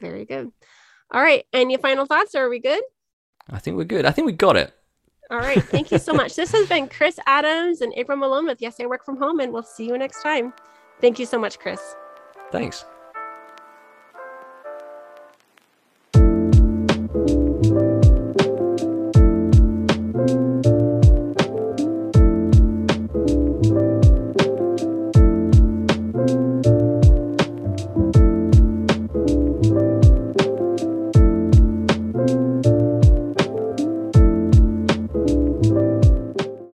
Very 0.01 0.25
good. 0.25 0.51
All 1.11 1.23
right, 1.23 1.45
any 1.53 1.77
final 1.77 2.07
thoughts? 2.07 2.35
Or 2.35 2.47
are 2.47 2.49
we 2.49 2.59
good? 2.59 2.83
I 3.51 3.59
think 3.59 3.77
we're 3.77 3.85
good. 3.85 4.07
I 4.07 4.11
think 4.11 4.27
we 4.27 4.33
got 4.33 4.57
it. 4.57 4.73
All 5.31 5.39
right. 5.39 5.63
Thank 5.63 5.91
you 5.91 5.99
so 5.99 6.13
much. 6.13 6.37
This 6.37 6.53
has 6.53 6.69
been 6.69 6.89
Chris 6.89 7.19
Addams 7.27 7.81
and 7.81 7.93
April 7.97 8.19
Malone 8.19 8.45
with 8.45 8.61
Yes, 8.61 8.79
I 8.79 8.87
Work 8.87 9.05
From 9.05 9.17
Home, 9.17 9.41
and 9.41 9.51
we'll 9.51 9.63
see 9.63 9.87
you 9.87 9.97
next 9.97 10.23
time. 10.23 10.53
Thank 11.01 11.19
you 11.19 11.25
so 11.25 11.39
much, 11.39 11.59
Chris. 11.59 11.81
Thanks. 12.51 12.85